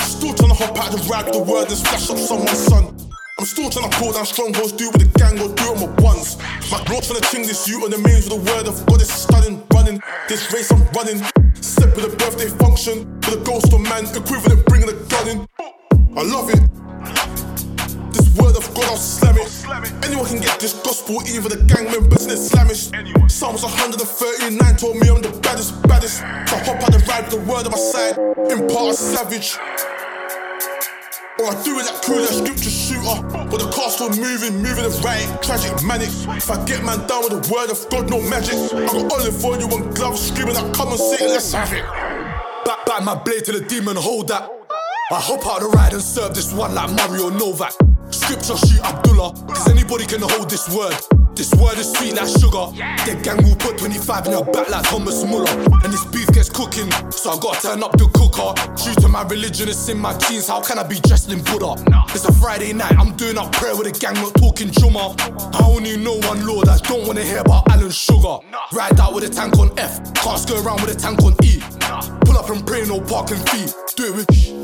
Still 0.00 0.34
tryna 0.34 0.56
hop 0.56 0.76
out 0.76 0.90
the 0.90 1.00
rag, 1.10 1.32
the 1.32 1.38
word 1.38 1.68
and 1.68 1.76
splash 1.76 2.10
up 2.10 2.18
someone's 2.18 2.58
son. 2.58 2.96
I'm 3.38 3.44
still 3.44 3.70
tryna 3.70 3.92
pull 3.92 4.12
down 4.12 4.26
strongholds, 4.26 4.72
do 4.72 4.90
with 4.90 5.12
the 5.12 5.18
gang 5.18 5.38
or 5.40 5.54
do 5.54 5.64
it 5.72 5.76
my 5.80 6.02
ones. 6.02 6.36
My 6.72 6.82
blood 6.84 7.04
tryna 7.04 7.30
ting 7.30 7.42
this 7.42 7.68
you 7.68 7.84
on 7.84 7.90
the 7.90 7.98
mains 7.98 8.28
with 8.28 8.42
the 8.42 8.50
word 8.50 8.66
of 8.66 8.74
God 8.86 9.00
is 9.00 9.12
stunning, 9.12 9.62
running. 9.72 10.02
This 10.28 10.52
race 10.52 10.72
I'm 10.72 10.82
running. 10.92 11.22
Step 11.60 11.94
with 11.94 12.12
a 12.12 12.16
birthday 12.16 12.48
function, 12.48 13.04
for 13.20 13.36
the 13.36 13.42
ghost 13.44 13.72
of 13.72 13.80
man, 13.80 14.04
equivalent 14.16 14.64
bringing 14.66 14.88
a 14.88 14.96
gun 15.08 15.28
in. 15.28 15.46
I 16.16 16.22
love 16.24 16.48
it. 16.48 16.79
Word 18.36 18.56
of 18.56 18.66
God, 18.74 18.84
I'll 18.84 18.96
slam 18.96 19.36
it. 19.38 20.04
Anyone 20.04 20.26
can 20.26 20.40
get 20.40 20.60
this 20.60 20.74
gospel, 20.74 21.22
even 21.26 21.50
the 21.50 21.62
gang 21.66 21.90
members 21.90 22.26
and 22.26 22.32
Islamists. 22.32 22.92
Psalms 23.30 23.62
139 23.62 24.76
told 24.76 24.96
me 24.96 25.08
I'm 25.08 25.22
the 25.22 25.30
baddest, 25.42 25.82
baddest. 25.82 26.18
So 26.18 26.56
hop 26.62 26.82
out 26.82 26.92
the 26.92 27.02
ride 27.08 27.24
with 27.26 27.34
the 27.34 27.50
word 27.50 27.66
on 27.66 27.72
my 27.72 27.78
side, 27.78 28.18
impart 28.50 28.90
a 28.90 28.94
savage. 28.94 29.58
Or 31.40 31.46
I 31.48 31.62
do 31.64 31.78
it 31.80 31.86
like 31.86 32.02
cool, 32.02 32.20
that 32.20 32.36
scripture 32.36 32.70
shooter. 32.70 33.16
But 33.50 33.58
the 33.58 33.70
car's 33.74 33.94
still 33.94 34.10
moving, 34.10 34.62
moving 34.62 34.84
the 34.84 34.92
right, 35.02 35.26
tragic, 35.42 35.72
manic. 35.82 36.10
If 36.36 36.50
I 36.50 36.62
get 36.66 36.84
man 36.84 37.06
down 37.08 37.24
with 37.24 37.34
the 37.34 37.42
word 37.50 37.70
of 37.70 37.80
God, 37.88 38.10
no 38.10 38.20
magic. 38.28 38.54
I 38.76 38.86
got 38.86 39.10
olive 39.10 39.44
oil 39.44 39.74
and 39.74 39.96
gloves, 39.96 40.28
screaming 40.28 40.56
out, 40.56 40.74
come 40.74 40.88
and 40.88 40.98
say 40.98 41.24
it, 41.24 41.30
let's 41.30 41.52
have 41.52 41.72
it. 41.72 41.82
Back, 42.64 42.84
back 42.84 43.02
my 43.02 43.14
blade 43.14 43.44
to 43.46 43.52
the 43.52 43.64
demon, 43.64 43.96
hold 43.96 44.28
that. 44.28 44.50
I 45.10 45.18
hop 45.18 45.46
out 45.46 45.60
the 45.60 45.68
ride 45.68 45.94
and 45.94 46.02
serve 46.02 46.34
this 46.34 46.52
one 46.52 46.74
like 46.74 46.92
Mario 46.92 47.30
Novak. 47.30 47.72
Scripture 48.30 48.64
shoot 48.64 48.80
Abdullah, 48.84 49.34
cause 49.48 49.68
anybody 49.68 50.06
can 50.06 50.22
hold 50.22 50.48
this 50.48 50.68
word. 50.70 50.94
This 51.34 51.52
word 51.54 51.76
is 51.78 51.90
sweet 51.90 52.14
like 52.14 52.28
sugar. 52.28 52.70
The 53.02 53.18
gang 53.24 53.42
will 53.42 53.56
put 53.56 53.78
25 53.78 54.26
in 54.26 54.32
your 54.32 54.44
back 54.44 54.70
like 54.70 54.84
Thomas 54.84 55.24
Muller. 55.24 55.50
And 55.82 55.92
this 55.92 56.04
beef 56.04 56.30
gets 56.30 56.48
cooking, 56.48 56.86
so 57.10 57.30
I 57.34 57.38
gotta 57.42 57.60
turn 57.60 57.82
up 57.82 57.98
the 57.98 58.06
cooker. 58.14 58.54
True 58.78 58.94
to 59.02 59.08
my 59.08 59.26
religion, 59.26 59.68
it's 59.68 59.88
in 59.88 59.98
my 59.98 60.16
jeans. 60.18 60.46
How 60.46 60.60
can 60.62 60.78
I 60.78 60.84
be 60.86 61.00
dressed 61.00 61.32
in 61.32 61.42
Buddha? 61.42 61.74
It's 62.14 62.24
a 62.24 62.32
Friday 62.32 62.72
night, 62.72 62.94
I'm 63.00 63.16
doing 63.16 63.36
up 63.36 63.50
prayer 63.50 63.74
with 63.74 63.90
the 63.92 63.98
gang, 63.98 64.14
not 64.14 64.34
talking 64.38 64.70
Juma. 64.70 65.10
I 65.18 65.66
only 65.66 65.96
know 65.96 66.14
one 66.30 66.46
Lord, 66.46 66.68
I 66.68 66.78
don't 66.86 67.08
wanna 67.08 67.24
hear 67.24 67.40
about 67.40 67.68
Alan 67.68 67.90
Sugar. 67.90 68.38
Ride 68.70 69.00
out 69.00 69.12
with 69.12 69.24
a 69.24 69.28
tank 69.28 69.58
on 69.58 69.76
F, 69.76 70.14
cars 70.14 70.46
go 70.46 70.54
around 70.62 70.82
with 70.82 70.94
a 70.94 70.98
tank 71.00 71.18
on 71.26 71.34
E. 71.42 71.58
Pull 72.22 72.38
up 72.38 72.48
and 72.48 72.64
pray, 72.64 72.86
no 72.86 73.00
parking 73.00 73.42
fee. 73.50 73.66
Do 73.96 74.06
it 74.06 74.14
with. 74.14 74.59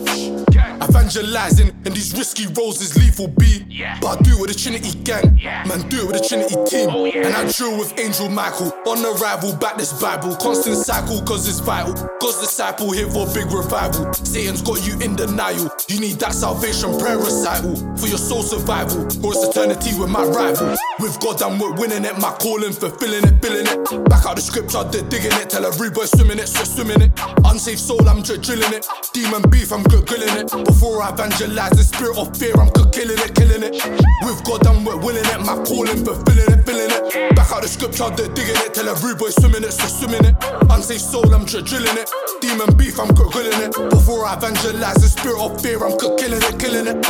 Evangelizing 0.89 1.69
in 1.85 1.93
these 1.93 2.17
risky 2.17 2.47
roles 2.49 2.81
is 2.81 2.97
lethal 2.97 3.29
B. 3.29 3.65
But 4.01 4.21
I 4.21 4.23
do 4.23 4.33
it 4.37 4.41
with 4.41 4.53
the 4.53 4.59
Trinity 4.59 4.99
gang. 5.05 5.37
Man, 5.69 5.89
do 5.89 6.01
it 6.01 6.07
with 6.07 6.23
the 6.23 6.27
Trinity 6.27 6.57
team. 6.67 6.89
Oh, 6.91 7.05
and 7.07 7.35
I 7.35 7.51
drill 7.53 7.79
with 7.79 7.99
Angel 7.99 8.29
Michael. 8.29 8.73
On 8.87 8.99
arrival, 9.05 9.55
back 9.57 9.77
this 9.77 9.93
Bible. 10.01 10.35
Constant 10.37 10.77
cycle, 10.77 11.21
cause 11.23 11.49
it's 11.49 11.61
vital. 11.61 11.93
God's 12.21 12.41
disciple 12.41 12.91
here 12.93 13.09
for 13.11 13.27
big 13.35 13.51
revival. 13.53 14.13
Satan's 14.15 14.63
got 14.63 14.87
you 14.87 14.99
in 15.01 15.17
denial. 15.17 15.69
You 15.89 16.01
need 16.01 16.19
that 16.21 16.33
salvation 16.33 16.99
prayer 16.99 17.19
recital 17.19 17.77
for 17.97 18.07
your 18.07 18.19
soul 18.19 18.43
survival. 18.43 19.03
Or 19.25 19.35
it's 19.35 19.45
eternity 19.49 19.99
with 19.99 20.11
my 20.11 20.25
rival. 20.25 20.77
With 20.99 21.19
God, 21.21 21.43
I'm 21.43 21.59
winning 21.77 22.05
it. 22.05 22.19
My 22.19 22.33
calling, 22.41 22.73
fulfilling 22.73 23.25
it, 23.25 23.43
filling 23.43 23.67
it. 23.67 24.09
Back 24.09 24.27
out 24.27 24.37
the 24.37 24.43
scripture, 24.43 24.85
they're 24.85 25.07
digging 25.09 25.37
it. 25.39 25.51
Tell 25.51 25.67
every 25.67 25.91
boy 25.91 26.07
swimming 26.07 26.39
it, 26.39 26.49
so 26.49 26.65
swimming 26.65 27.03
it. 27.03 27.13
Unsafe 27.45 27.79
soul, 27.79 28.09
I'm 28.09 28.23
just 28.23 28.43
drilling 28.43 28.73
it. 28.73 28.87
Demon 29.13 29.43
beef, 29.51 29.73
I'm 29.73 29.83
good 29.85 30.07
grilling 30.07 30.35
it. 30.37 30.51
Before 30.77 31.01
I 31.03 31.09
evangelize 31.09 31.73
the 31.73 31.85
spirit 31.85 32.19
of 32.19 32.37
fear, 32.37 32.53
I'm 32.53 32.69
killing 32.93 33.17
it, 33.17 33.33
killing 33.33 33.65
it. 33.65 33.81
With 34.21 34.45
God, 34.45 34.67
I'm 34.67 34.85
willing 34.85 35.25
it. 35.25 35.41
My 35.41 35.57
calling, 35.65 36.05
fulfilling 36.05 36.53
it, 36.53 36.67
filling 36.69 36.93
it. 36.93 37.35
Back 37.35 37.51
out 37.51 37.63
the 37.63 37.69
scripture, 37.69 38.13
they're 38.13 38.29
digging 38.37 38.61
it. 38.61 38.75
Tell 38.75 38.87
every 38.87 39.15
boy 39.17 39.31
swimming 39.31 39.65
it, 39.65 39.73
so 39.73 39.89
swimming 39.89 40.29
it. 40.29 40.37
Unsafe 40.69 41.01
soul, 41.01 41.33
I'm 41.33 41.47
drilling 41.47 41.97
it. 41.97 42.11
Demon 42.43 42.77
beef, 42.77 43.01
I'm 43.01 43.09
grilling 43.09 43.57
it. 43.57 43.73
Before 43.89 44.27
I 44.27 44.37
evangelize 44.37 45.01
the 45.01 45.09
spirit 45.09 45.41
of 45.41 45.57
fear, 45.65 45.81
I'm 45.81 45.97
killing 45.97 46.45
it, 46.45 46.61
killing 46.61 46.93
it. 46.93 47.01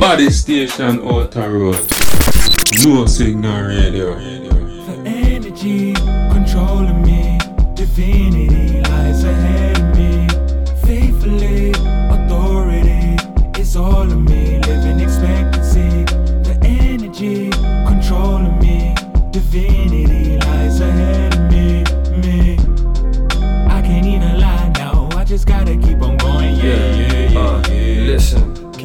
Body 0.00 0.28
station 0.30 0.98
Outer 1.06 1.54
Road. 1.54 1.86
No 2.84 3.06
signal 3.06 3.68
radio. 3.68 4.16
energy 5.06 5.94
controlling 6.30 7.02
me. 7.02 7.38
Divinity 7.74 8.65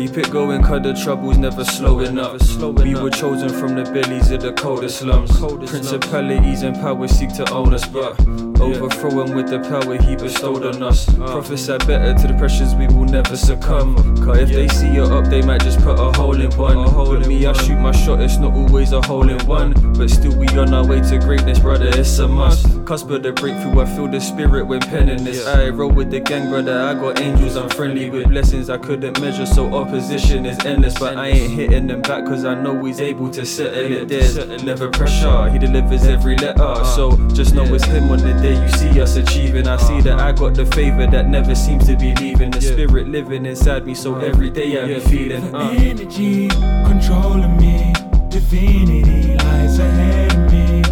Keep 0.02 0.18
it 0.18 0.32
going, 0.32 0.64
cause 0.64 0.82
the 0.82 0.94
trouble's 0.95 1.38
never 1.38 1.64
slowing 1.64 2.18
up. 2.18 2.41
We 2.80 2.95
were 2.95 3.11
chosen 3.11 3.49
from 3.49 3.76
the 3.76 3.84
bellies 3.84 4.32
of 4.32 4.41
the 4.41 4.52
coldest 4.52 4.98
slums. 4.98 5.40
Principalities 5.69 6.64
and 6.64 6.76
power 6.76 7.07
seek 7.07 7.32
to 7.36 7.48
own 7.53 7.72
us, 7.72 7.86
but 7.86 8.19
overthrowing 8.60 9.36
with 9.36 9.49
the 9.49 9.60
power 9.60 10.02
he 10.02 10.15
bestowed 10.15 10.65
on 10.65 10.82
us. 10.82 11.06
Prophesy 11.06 11.78
better 11.86 12.15
to 12.15 12.28
the 12.28 12.36
pressures 12.40 12.73
we 12.73 12.88
will 12.88 13.06
never 13.06 13.38
succumb. 13.38 13.95
Cause 14.26 14.40
if 14.40 14.49
they 14.49 14.68
see 14.69 14.91
you 14.91 15.03
up, 15.03 15.26
they 15.26 15.44
might 15.44 15.61
just 15.61 15.80
put 15.82 15.99
a 15.99 16.11
hole 16.18 16.41
in 16.41 16.49
one. 16.57 16.78
With 17.07 17.28
me, 17.28 17.45
I 17.45 17.53
shoot 17.53 17.78
my 17.78 17.91
shot, 17.91 18.22
it's 18.22 18.38
not 18.38 18.53
always 18.53 18.94
a 18.94 19.02
hole 19.03 19.30
in 19.30 19.40
one. 19.45 19.73
But 19.94 20.10
still, 20.10 20.36
we 20.36 20.48
on 20.48 20.73
our 20.73 20.84
way 20.86 21.02
to 21.02 21.19
greatness, 21.19 21.60
brother, 21.60 21.90
it's 21.94 22.18
a 22.18 22.28
must. 22.28 22.65
Cusp 22.86 23.07
of 23.11 23.22
the 23.22 23.34
breakthrough, 23.34 23.82
I 23.82 23.86
feel 23.86 24.07
the 24.07 24.19
spirit 24.19 24.65
when 24.65 24.80
penning 24.80 25.23
this. 25.23 25.45
I 25.45 25.69
roll 25.69 25.91
with 25.91 26.10
the 26.10 26.22
gang, 26.22 26.49
brother, 26.49 26.82
I 26.82 26.95
got 26.95 27.19
angels, 27.19 27.56
I'm 27.56 27.69
friendly 27.69 28.10
with 28.10 28.30
blessings 28.30 28.68
I 28.72 28.80
couldn't 28.80 29.22
measure, 29.22 29.45
so 29.45 29.72
opposition 29.91 30.45
is 30.45 30.57
endless. 30.65 30.97
But 30.97 31.18
I 31.18 31.27
ain't 31.27 31.51
hitting 31.51 31.88
them 31.88 32.01
back, 32.01 32.26
cause 32.26 32.45
I 32.45 32.55
know 32.55 32.84
he's 32.85 33.01
able 33.01 33.30
to 33.31 33.45
settle 33.45 33.91
it. 33.91 34.07
There's 34.07 34.63
never 34.63 34.89
pressure, 34.89 35.49
he 35.49 35.59
delivers 35.59 36.05
every 36.05 36.38
letter. 36.38 36.84
So 36.95 37.18
just 37.30 37.53
know 37.53 37.63
it's 37.73 37.85
him 37.85 38.09
on 38.09 38.19
the 38.19 38.34
day 38.41 38.61
you 38.61 38.69
see 38.69 39.01
us 39.01 39.18
achieving. 39.18 39.68
I 39.68 39.77
see 39.77 40.01
that 40.01 40.19
I 40.19 40.31
got 40.31 40.53
the 40.53 40.65
favor 40.68 41.07
that 41.07 41.27
never 41.27 41.55
seems 41.55 41.88
to 41.88 41.97
be 41.97 42.15
leaving. 42.15 42.51
The 42.51 42.61
spirit 42.61 43.07
living 43.09 43.45
inside 43.45 43.85
me, 43.85 43.93
so 43.93 44.18
every 44.19 44.49
day 44.49 44.81
I 44.81 44.88
be 44.88 44.99
feeling. 45.01 45.53
Uh. 45.53 45.76
Energy 45.77 46.47
controlling 46.49 47.57
me. 47.57 47.93
Divinity 48.30 49.35
lies 49.35 49.80
ahead 49.80 50.31
of 50.31 50.53
me. 50.53 50.84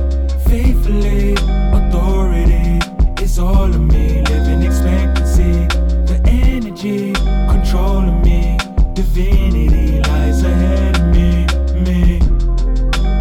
Faithfully, 0.50 1.34
authority 1.72 2.80
is 3.24 3.40
all 3.40 3.74
of 3.74 3.82
me. 3.82 4.22
Living. 4.24 5.09
Divinity 9.20 10.00
lies 10.00 10.44
ahead 10.44 10.96
of 10.98 11.08
me. 11.08 11.46
Me. 11.84 12.22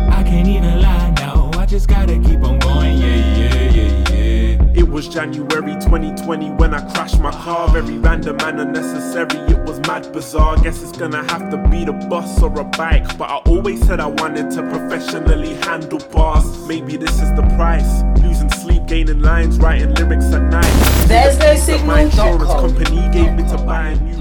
I 0.09 0.23
can't 0.23 0.47
even 0.47 0.81
lie 0.81 1.11
now. 1.17 1.51
I 1.55 1.67
just 1.67 1.89
gotta 1.89 2.17
keep 2.21 2.41
on 2.45 2.61
going. 2.61 2.99
Yeah, 2.99 3.37
yeah, 3.37 3.71
yeah, 3.73 4.13
yeah. 4.13 4.73
It 4.77 4.89
was 4.89 5.09
January 5.09 5.75
2020 5.81 6.51
when 6.51 6.73
I 6.73 6.89
crashed 6.93 7.19
my 7.19 7.33
car. 7.33 7.69
Very 7.71 7.99
random 7.99 8.37
and 8.43 8.61
unnecessary, 8.61 9.41
it 9.53 9.59
was 9.67 9.81
mad 9.89 10.13
bizarre. 10.13 10.57
Guess 10.63 10.85
it's 10.85 10.97
gonna 10.97 11.29
have 11.33 11.51
to 11.51 11.57
be 11.69 11.85
the 11.85 11.95
bus 12.09 12.41
or 12.45 12.61
a 12.61 12.65
bike. 12.65 13.19
But 13.19 13.31
I 13.31 13.39
always 13.51 13.85
said 13.85 13.99
I 13.99 14.07
wanted 14.07 14.53
to 14.53 14.63
professionally 14.71 15.55
handle 15.67 15.99
bars. 16.13 16.47
Maybe 16.69 16.97
this 16.97 17.21
is 17.21 17.35
the 17.35 17.43
price. 17.57 18.05
Losing 18.23 18.53
sleep, 18.53 18.87
gaining 18.87 19.21
lines, 19.21 19.59
writing 19.59 19.93
lyrics 19.95 20.27
at 20.27 20.43
night. 20.43 21.09
There's 21.09 21.37
no 21.41 21.57
That 21.57 21.85
my 21.85 22.03
insurance 22.03 22.45
company 22.45 23.09
gave 23.13 23.35
me 23.35 23.43
to 23.49 23.59
buy 23.67 23.89
a 23.89 23.97
new 23.97 24.19